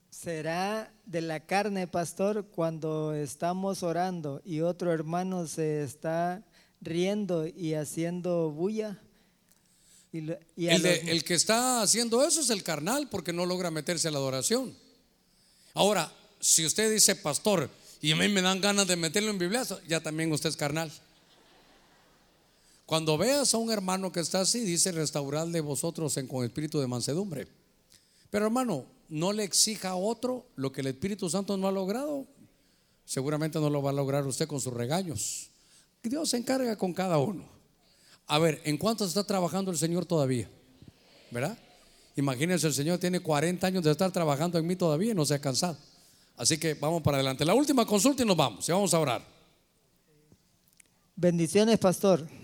¿Será 0.09 0.91
de 1.05 1.21
la 1.21 1.39
carne, 1.39 1.87
pastor, 1.87 2.45
cuando 2.53 3.13
estamos 3.13 3.83
orando 3.83 4.41
y 4.43 4.59
otro 4.59 4.91
hermano 4.91 5.47
se 5.47 5.81
está 5.81 6.43
riendo 6.81 7.47
y 7.47 7.73
haciendo 7.73 8.51
bulla? 8.51 8.99
Y, 10.11 10.19
lo- 10.21 10.37
y 10.57 10.67
a 10.67 10.75
El, 10.75 10.81
de- 10.81 10.99
los- 11.03 11.09
el 11.11 11.23
que 11.23 11.35
está 11.35 11.81
haciendo 11.81 12.27
eso 12.27 12.41
es 12.41 12.49
el 12.49 12.63
carnal 12.63 13.07
porque 13.09 13.31
no 13.31 13.45
logra 13.45 13.71
meterse 13.71 14.09
a 14.09 14.11
la 14.11 14.17
adoración. 14.17 14.75
Ahora, 15.73 16.11
si 16.41 16.65
usted 16.65 16.91
dice 16.91 17.15
pastor 17.15 17.69
y 18.01 18.11
a 18.11 18.17
mí 18.17 18.27
me 18.27 18.41
dan 18.41 18.59
ganas 18.59 18.87
de 18.87 18.97
meterlo 18.97 19.31
en 19.31 19.37
bibliazo, 19.39 19.79
ya 19.87 20.01
también 20.01 20.33
usted 20.33 20.49
es 20.49 20.57
carnal. 20.57 20.91
Cuando 22.89 23.19
veas 23.19 23.53
a 23.53 23.59
un 23.59 23.69
hermano 23.69 24.11
que 24.11 24.19
está 24.19 24.41
así, 24.41 24.61
dice 24.61 24.91
restaurar 24.91 25.47
de 25.49 25.61
vosotros 25.61 26.17
en, 26.17 26.27
con 26.27 26.43
espíritu 26.43 26.79
de 26.79 26.87
mansedumbre. 26.87 27.47
Pero 28.31 28.47
hermano, 28.47 28.87
no 29.09 29.31
le 29.31 29.43
exija 29.43 29.89
a 29.89 29.95
otro 29.95 30.47
lo 30.55 30.71
que 30.71 30.81
el 30.81 30.87
Espíritu 30.87 31.29
Santo 31.29 31.55
no 31.55 31.67
ha 31.67 31.71
logrado. 31.71 32.25
Seguramente 33.05 33.59
no 33.59 33.69
lo 33.69 33.83
va 33.83 33.91
a 33.91 33.93
lograr 33.93 34.25
usted 34.25 34.47
con 34.47 34.59
sus 34.59 34.73
regaños. 34.73 35.51
Dios 36.01 36.31
se 36.31 36.37
encarga 36.37 36.75
con 36.77 36.91
cada 36.91 37.19
uno. 37.19 37.47
A 38.25 38.39
ver, 38.39 38.59
¿en 38.65 38.75
cuánto 38.75 39.05
está 39.05 39.23
trabajando 39.23 39.69
el 39.69 39.77
Señor 39.77 40.07
todavía? 40.07 40.49
¿Verdad? 41.29 41.59
Imagínense, 42.15 42.65
el 42.65 42.73
Señor 42.73 42.97
tiene 42.97 43.19
40 43.19 43.67
años 43.67 43.83
de 43.83 43.91
estar 43.91 44.11
trabajando 44.11 44.57
en 44.57 44.65
mí 44.65 44.75
todavía 44.75 45.11
y 45.11 45.15
no 45.15 45.27
se 45.27 45.35
ha 45.35 45.39
cansado. 45.39 45.77
Así 46.35 46.57
que 46.57 46.73
vamos 46.73 47.03
para 47.03 47.17
adelante. 47.17 47.45
La 47.45 47.53
última 47.53 47.85
consulta 47.85 48.23
y 48.23 48.25
nos 48.25 48.35
vamos. 48.35 48.67
Y 48.67 48.71
vamos 48.71 48.91
a 48.95 48.99
orar. 48.99 49.21
Bendiciones, 51.15 51.77
pastor. 51.77 52.38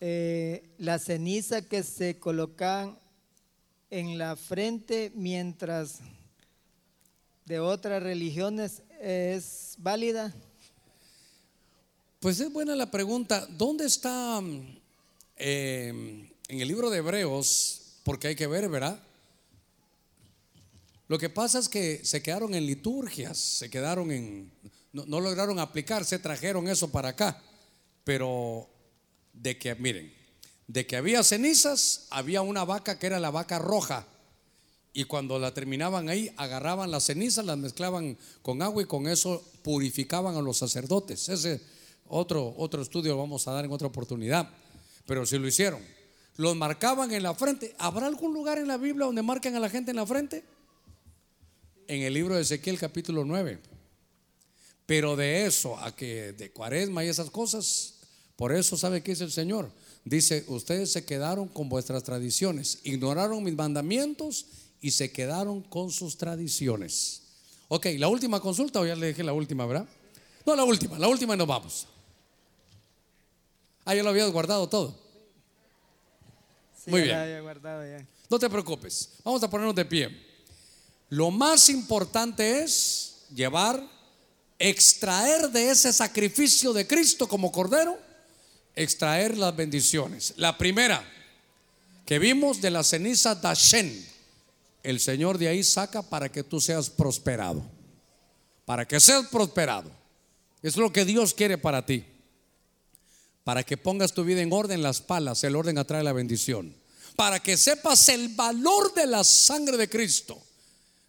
Eh, 0.00 0.74
la 0.78 0.98
ceniza 0.98 1.62
que 1.62 1.82
se 1.82 2.18
colocan 2.18 2.98
en 3.90 4.18
la 4.18 4.36
frente 4.36 5.12
mientras 5.14 6.00
de 7.46 7.60
otras 7.60 8.02
religiones 8.02 8.82
es 9.00 9.76
válida. 9.78 10.34
Pues 12.20 12.40
es 12.40 12.52
buena 12.52 12.74
la 12.74 12.90
pregunta. 12.90 13.46
¿Dónde 13.46 13.84
está 13.84 14.40
mm, 14.40 14.78
eh, 15.36 16.28
en 16.48 16.60
el 16.60 16.68
libro 16.68 16.90
de 16.90 16.98
Hebreos? 16.98 18.00
Porque 18.02 18.28
hay 18.28 18.34
que 18.34 18.46
ver, 18.46 18.68
¿verdad? 18.68 18.98
Lo 21.06 21.18
que 21.18 21.28
pasa 21.28 21.58
es 21.58 21.68
que 21.68 22.04
se 22.04 22.22
quedaron 22.22 22.54
en 22.54 22.66
liturgias, 22.66 23.38
se 23.38 23.68
quedaron 23.68 24.10
en... 24.10 24.50
No, 24.92 25.04
no 25.06 25.20
lograron 25.20 25.58
aplicarse, 25.58 26.18
trajeron 26.18 26.66
eso 26.68 26.90
para 26.90 27.10
acá. 27.10 27.42
Pero 28.04 28.68
de 29.34 29.58
que, 29.58 29.74
miren, 29.74 30.12
de 30.66 30.86
que 30.86 30.96
había 30.96 31.22
cenizas, 31.22 32.06
había 32.10 32.40
una 32.42 32.64
vaca 32.64 32.98
que 32.98 33.06
era 33.06 33.20
la 33.20 33.30
vaca 33.30 33.58
roja. 33.58 34.06
Y 34.92 35.04
cuando 35.04 35.38
la 35.38 35.52
terminaban 35.52 36.08
ahí, 36.08 36.32
agarraban 36.36 36.90
las 36.90 37.04
cenizas, 37.04 37.44
las 37.44 37.58
mezclaban 37.58 38.16
con 38.42 38.62
agua 38.62 38.82
y 38.82 38.86
con 38.86 39.08
eso 39.08 39.44
purificaban 39.62 40.36
a 40.36 40.40
los 40.40 40.58
sacerdotes. 40.58 41.28
Ese 41.28 41.60
otro, 42.06 42.54
otro 42.56 42.82
estudio 42.82 43.12
lo 43.12 43.18
vamos 43.18 43.46
a 43.48 43.52
dar 43.52 43.64
en 43.64 43.72
otra 43.72 43.88
oportunidad. 43.88 44.48
Pero 45.06 45.26
si 45.26 45.38
lo 45.38 45.48
hicieron, 45.48 45.82
los 46.36 46.56
marcaban 46.56 47.12
en 47.12 47.22
la 47.22 47.34
frente. 47.34 47.74
¿Habrá 47.78 48.06
algún 48.06 48.32
lugar 48.32 48.58
en 48.58 48.68
la 48.68 48.76
Biblia 48.76 49.06
donde 49.06 49.22
marcan 49.22 49.54
a 49.56 49.60
la 49.60 49.68
gente 49.68 49.90
en 49.90 49.96
la 49.96 50.06
frente? 50.06 50.44
En 51.86 52.02
el 52.02 52.14
libro 52.14 52.36
de 52.36 52.42
Ezequiel 52.42 52.78
capítulo 52.78 53.24
9. 53.24 53.58
Pero 54.86 55.16
de 55.16 55.46
eso 55.46 55.78
a 55.78 55.94
que 55.94 56.32
de 56.32 56.50
cuaresma 56.52 57.04
y 57.04 57.08
esas 57.08 57.30
cosas, 57.30 57.94
por 58.36 58.52
eso 58.52 58.76
sabe 58.76 59.02
qué 59.02 59.12
dice 59.12 59.24
el 59.24 59.32
Señor. 59.32 59.70
Dice, 60.04 60.44
ustedes 60.48 60.92
se 60.92 61.04
quedaron 61.04 61.48
con 61.48 61.68
vuestras 61.68 62.02
tradiciones, 62.02 62.80
ignoraron 62.84 63.42
mis 63.42 63.54
mandamientos 63.54 64.46
y 64.80 64.90
se 64.90 65.10
quedaron 65.12 65.62
con 65.62 65.90
sus 65.90 66.18
tradiciones. 66.18 67.22
Ok, 67.68 67.86
la 67.96 68.08
última 68.08 68.40
consulta 68.40 68.80
o 68.80 68.86
ya 68.86 68.94
le 68.94 69.08
dije 69.08 69.22
la 69.24 69.32
última, 69.32 69.64
¿verdad? 69.64 69.88
No, 70.44 70.54
la 70.54 70.64
última, 70.64 70.98
la 70.98 71.08
última 71.08 71.34
y 71.34 71.38
nos 71.38 71.46
vamos. 71.46 71.86
Ah, 73.84 73.94
ya 73.94 74.02
lo 74.02 74.10
habías 74.10 74.30
guardado 74.30 74.68
todo. 74.68 74.94
Sí, 76.84 76.90
Muy 76.90 77.00
ya 77.00 77.06
bien. 77.06 77.16
había 77.18 77.40
guardado 77.40 77.82
ya. 77.86 78.06
No 78.28 78.38
te 78.38 78.50
preocupes, 78.50 79.10
vamos 79.22 79.42
a 79.42 79.48
ponernos 79.48 79.74
de 79.74 79.84
pie. 79.84 80.08
Lo 81.08 81.30
más 81.30 81.68
importante 81.70 82.62
es 82.62 83.24
llevar, 83.34 83.82
extraer 84.58 85.50
de 85.50 85.70
ese 85.70 85.92
sacrificio 85.92 86.72
de 86.72 86.86
Cristo 86.86 87.26
como 87.26 87.50
cordero, 87.52 87.98
extraer 88.76 89.36
las 89.36 89.54
bendiciones. 89.54 90.34
La 90.36 90.58
primera 90.58 91.04
que 92.06 92.18
vimos 92.18 92.60
de 92.60 92.70
la 92.70 92.84
ceniza 92.84 93.34
Dashen, 93.34 94.06
el 94.82 95.00
Señor 95.00 95.38
de 95.38 95.48
ahí 95.48 95.64
saca 95.64 96.02
para 96.02 96.30
que 96.30 96.42
tú 96.42 96.60
seas 96.60 96.90
prosperado. 96.90 97.64
Para 98.64 98.86
que 98.86 99.00
seas 99.00 99.26
prosperado. 99.28 99.90
Es 100.62 100.76
lo 100.76 100.92
que 100.92 101.04
Dios 101.04 101.34
quiere 101.34 101.58
para 101.58 101.84
ti. 101.84 102.04
Para 103.44 103.62
que 103.62 103.76
pongas 103.76 104.12
tu 104.12 104.24
vida 104.24 104.40
en 104.40 104.52
orden, 104.52 104.82
las 104.82 105.00
palas, 105.00 105.44
el 105.44 105.56
orden 105.56 105.78
atrae 105.78 106.02
la 106.02 106.12
bendición. 106.12 106.74
Para 107.16 107.40
que 107.40 107.56
sepas 107.56 108.08
el 108.08 108.28
valor 108.30 108.92
de 108.94 109.06
la 109.06 109.22
sangre 109.22 109.76
de 109.76 109.88
Cristo. 109.88 110.42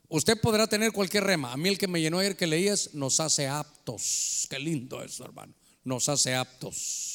Usted 0.07 0.39
podrá 0.39 0.67
tener 0.67 0.91
cualquier 0.91 1.23
rema. 1.23 1.51
A 1.51 1.57
mí 1.57 1.69
el 1.69 1.77
que 1.77 1.87
me 1.87 1.99
llenó 1.99 2.19
ayer 2.19 2.37
que 2.37 2.47
leías 2.47 2.93
nos 2.93 3.19
hace 3.19 3.47
aptos. 3.47 4.45
Qué 4.49 4.59
lindo 4.59 5.01
eso, 5.01 5.25
hermano. 5.25 5.53
Nos 5.83 6.07
hace 6.09 6.35
aptos. 6.35 7.14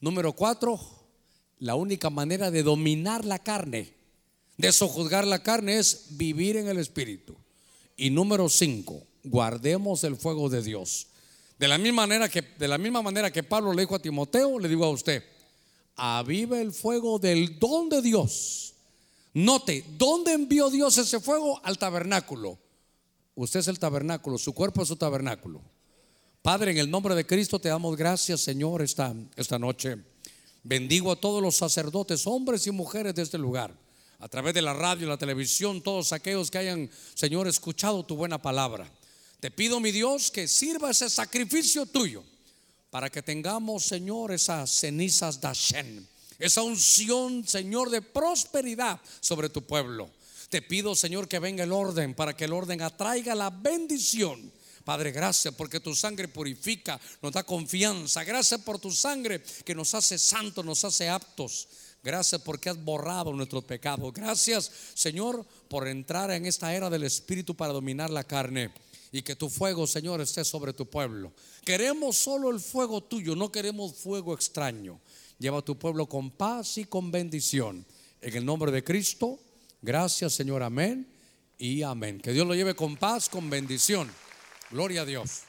Número 0.00 0.32
cuatro, 0.32 0.80
la 1.58 1.74
única 1.74 2.10
manera 2.10 2.50
de 2.50 2.62
dominar 2.62 3.24
la 3.24 3.40
carne, 3.40 3.92
de 4.56 4.72
sojuzgar 4.72 5.26
la 5.26 5.42
carne 5.42 5.78
es 5.78 6.16
vivir 6.16 6.56
en 6.56 6.68
el 6.68 6.78
Espíritu. 6.78 7.36
Y 7.96 8.10
número 8.10 8.48
cinco, 8.48 9.02
guardemos 9.24 10.04
el 10.04 10.16
fuego 10.16 10.48
de 10.48 10.62
Dios. 10.62 11.08
De 11.58 11.66
la 11.66 11.78
misma 11.78 12.02
manera 12.06 12.28
que, 12.28 12.42
de 12.42 12.68
la 12.68 12.78
misma 12.78 13.02
manera 13.02 13.32
que 13.32 13.42
Pablo 13.42 13.72
le 13.72 13.82
dijo 13.82 13.96
a 13.96 14.02
Timoteo, 14.02 14.60
le 14.60 14.68
digo 14.68 14.84
a 14.84 14.90
usted, 14.90 15.24
aviva 15.96 16.60
el 16.60 16.72
fuego 16.72 17.18
del 17.18 17.58
don 17.58 17.88
de 17.88 18.00
Dios. 18.00 18.74
Note, 19.34 19.84
¿dónde 19.98 20.32
envió 20.32 20.70
Dios 20.70 20.96
ese 20.98 21.18
fuego? 21.18 21.60
Al 21.64 21.78
tabernáculo. 21.78 22.58
Usted 23.34 23.60
es 23.60 23.68
el 23.68 23.78
tabernáculo, 23.78 24.38
su 24.38 24.52
cuerpo 24.52 24.82
es 24.82 24.88
su 24.88 24.96
tabernáculo. 24.96 25.60
Padre, 26.42 26.70
en 26.70 26.78
el 26.78 26.90
nombre 26.90 27.14
de 27.14 27.26
Cristo 27.26 27.58
te 27.58 27.68
damos 27.68 27.96
gracias, 27.96 28.40
Señor, 28.40 28.80
esta, 28.80 29.14
esta 29.36 29.58
noche. 29.58 29.98
Bendigo 30.62 31.12
a 31.12 31.16
todos 31.16 31.42
los 31.42 31.56
sacerdotes, 31.56 32.26
hombres 32.26 32.66
y 32.66 32.70
mujeres 32.70 33.14
de 33.14 33.22
este 33.22 33.38
lugar, 33.38 33.74
a 34.18 34.28
través 34.28 34.54
de 34.54 34.62
la 34.62 34.72
radio, 34.72 35.08
la 35.08 35.18
televisión, 35.18 35.82
todos 35.82 36.12
aquellos 36.12 36.50
que 36.50 36.58
hayan, 36.58 36.90
Señor, 37.14 37.48
escuchado 37.48 38.04
tu 38.04 38.16
buena 38.16 38.40
palabra. 38.40 38.90
Te 39.40 39.50
pido, 39.50 39.80
mi 39.80 39.92
Dios, 39.92 40.30
que 40.30 40.48
sirva 40.48 40.90
ese 40.90 41.10
sacrificio 41.10 41.86
tuyo 41.86 42.24
para 42.90 43.10
que 43.10 43.22
tengamos, 43.22 43.84
Señor, 43.84 44.32
esas 44.32 44.70
cenizas 44.70 45.40
de 45.40 45.48
Hashem, 45.48 46.06
esa 46.38 46.62
unción, 46.62 47.46
Señor, 47.46 47.90
de 47.90 48.00
prosperidad 48.00 49.00
sobre 49.20 49.48
tu 49.48 49.62
pueblo. 49.62 50.10
Te 50.48 50.62
pido, 50.62 50.94
Señor, 50.94 51.28
que 51.28 51.40
venga 51.40 51.64
el 51.64 51.72
orden 51.72 52.14
para 52.14 52.34
que 52.34 52.46
el 52.46 52.52
orden 52.52 52.80
atraiga 52.80 53.34
la 53.34 53.50
bendición. 53.50 54.50
Padre, 54.88 55.12
gracias 55.12 55.52
porque 55.54 55.80
tu 55.80 55.94
sangre 55.94 56.28
purifica, 56.28 56.98
nos 57.20 57.30
da 57.30 57.42
confianza. 57.42 58.24
Gracias 58.24 58.58
por 58.62 58.78
tu 58.78 58.90
sangre 58.90 59.42
que 59.62 59.74
nos 59.74 59.92
hace 59.92 60.16
santos, 60.16 60.64
nos 60.64 60.82
hace 60.82 61.10
aptos. 61.10 61.68
Gracias 62.02 62.40
porque 62.40 62.70
has 62.70 62.82
borrado 62.82 63.34
nuestros 63.34 63.64
pecados. 63.64 64.10
Gracias, 64.14 64.72
Señor, 64.94 65.44
por 65.68 65.86
entrar 65.88 66.30
en 66.30 66.46
esta 66.46 66.74
era 66.74 66.88
del 66.88 67.02
Espíritu 67.02 67.54
para 67.54 67.74
dominar 67.74 68.08
la 68.08 68.24
carne. 68.24 68.72
Y 69.12 69.20
que 69.20 69.36
tu 69.36 69.50
fuego, 69.50 69.86
Señor, 69.86 70.22
esté 70.22 70.42
sobre 70.42 70.72
tu 70.72 70.86
pueblo. 70.86 71.34
Queremos 71.66 72.16
solo 72.16 72.50
el 72.50 72.58
fuego 72.58 73.02
tuyo, 73.02 73.36
no 73.36 73.52
queremos 73.52 73.94
fuego 73.94 74.32
extraño. 74.32 75.02
Lleva 75.38 75.58
a 75.58 75.62
tu 75.62 75.78
pueblo 75.78 76.08
con 76.08 76.30
paz 76.30 76.78
y 76.78 76.86
con 76.86 77.10
bendición. 77.10 77.84
En 78.22 78.34
el 78.34 78.46
nombre 78.46 78.72
de 78.72 78.82
Cristo, 78.82 79.38
gracias, 79.82 80.32
Señor, 80.32 80.62
amén 80.62 81.06
y 81.58 81.82
amén. 81.82 82.22
Que 82.22 82.32
Dios 82.32 82.46
lo 82.46 82.54
lleve 82.54 82.74
con 82.74 82.96
paz, 82.96 83.28
con 83.28 83.50
bendición. 83.50 84.10
Gloria 84.70 85.02
a 85.02 85.04
Dios. 85.06 85.47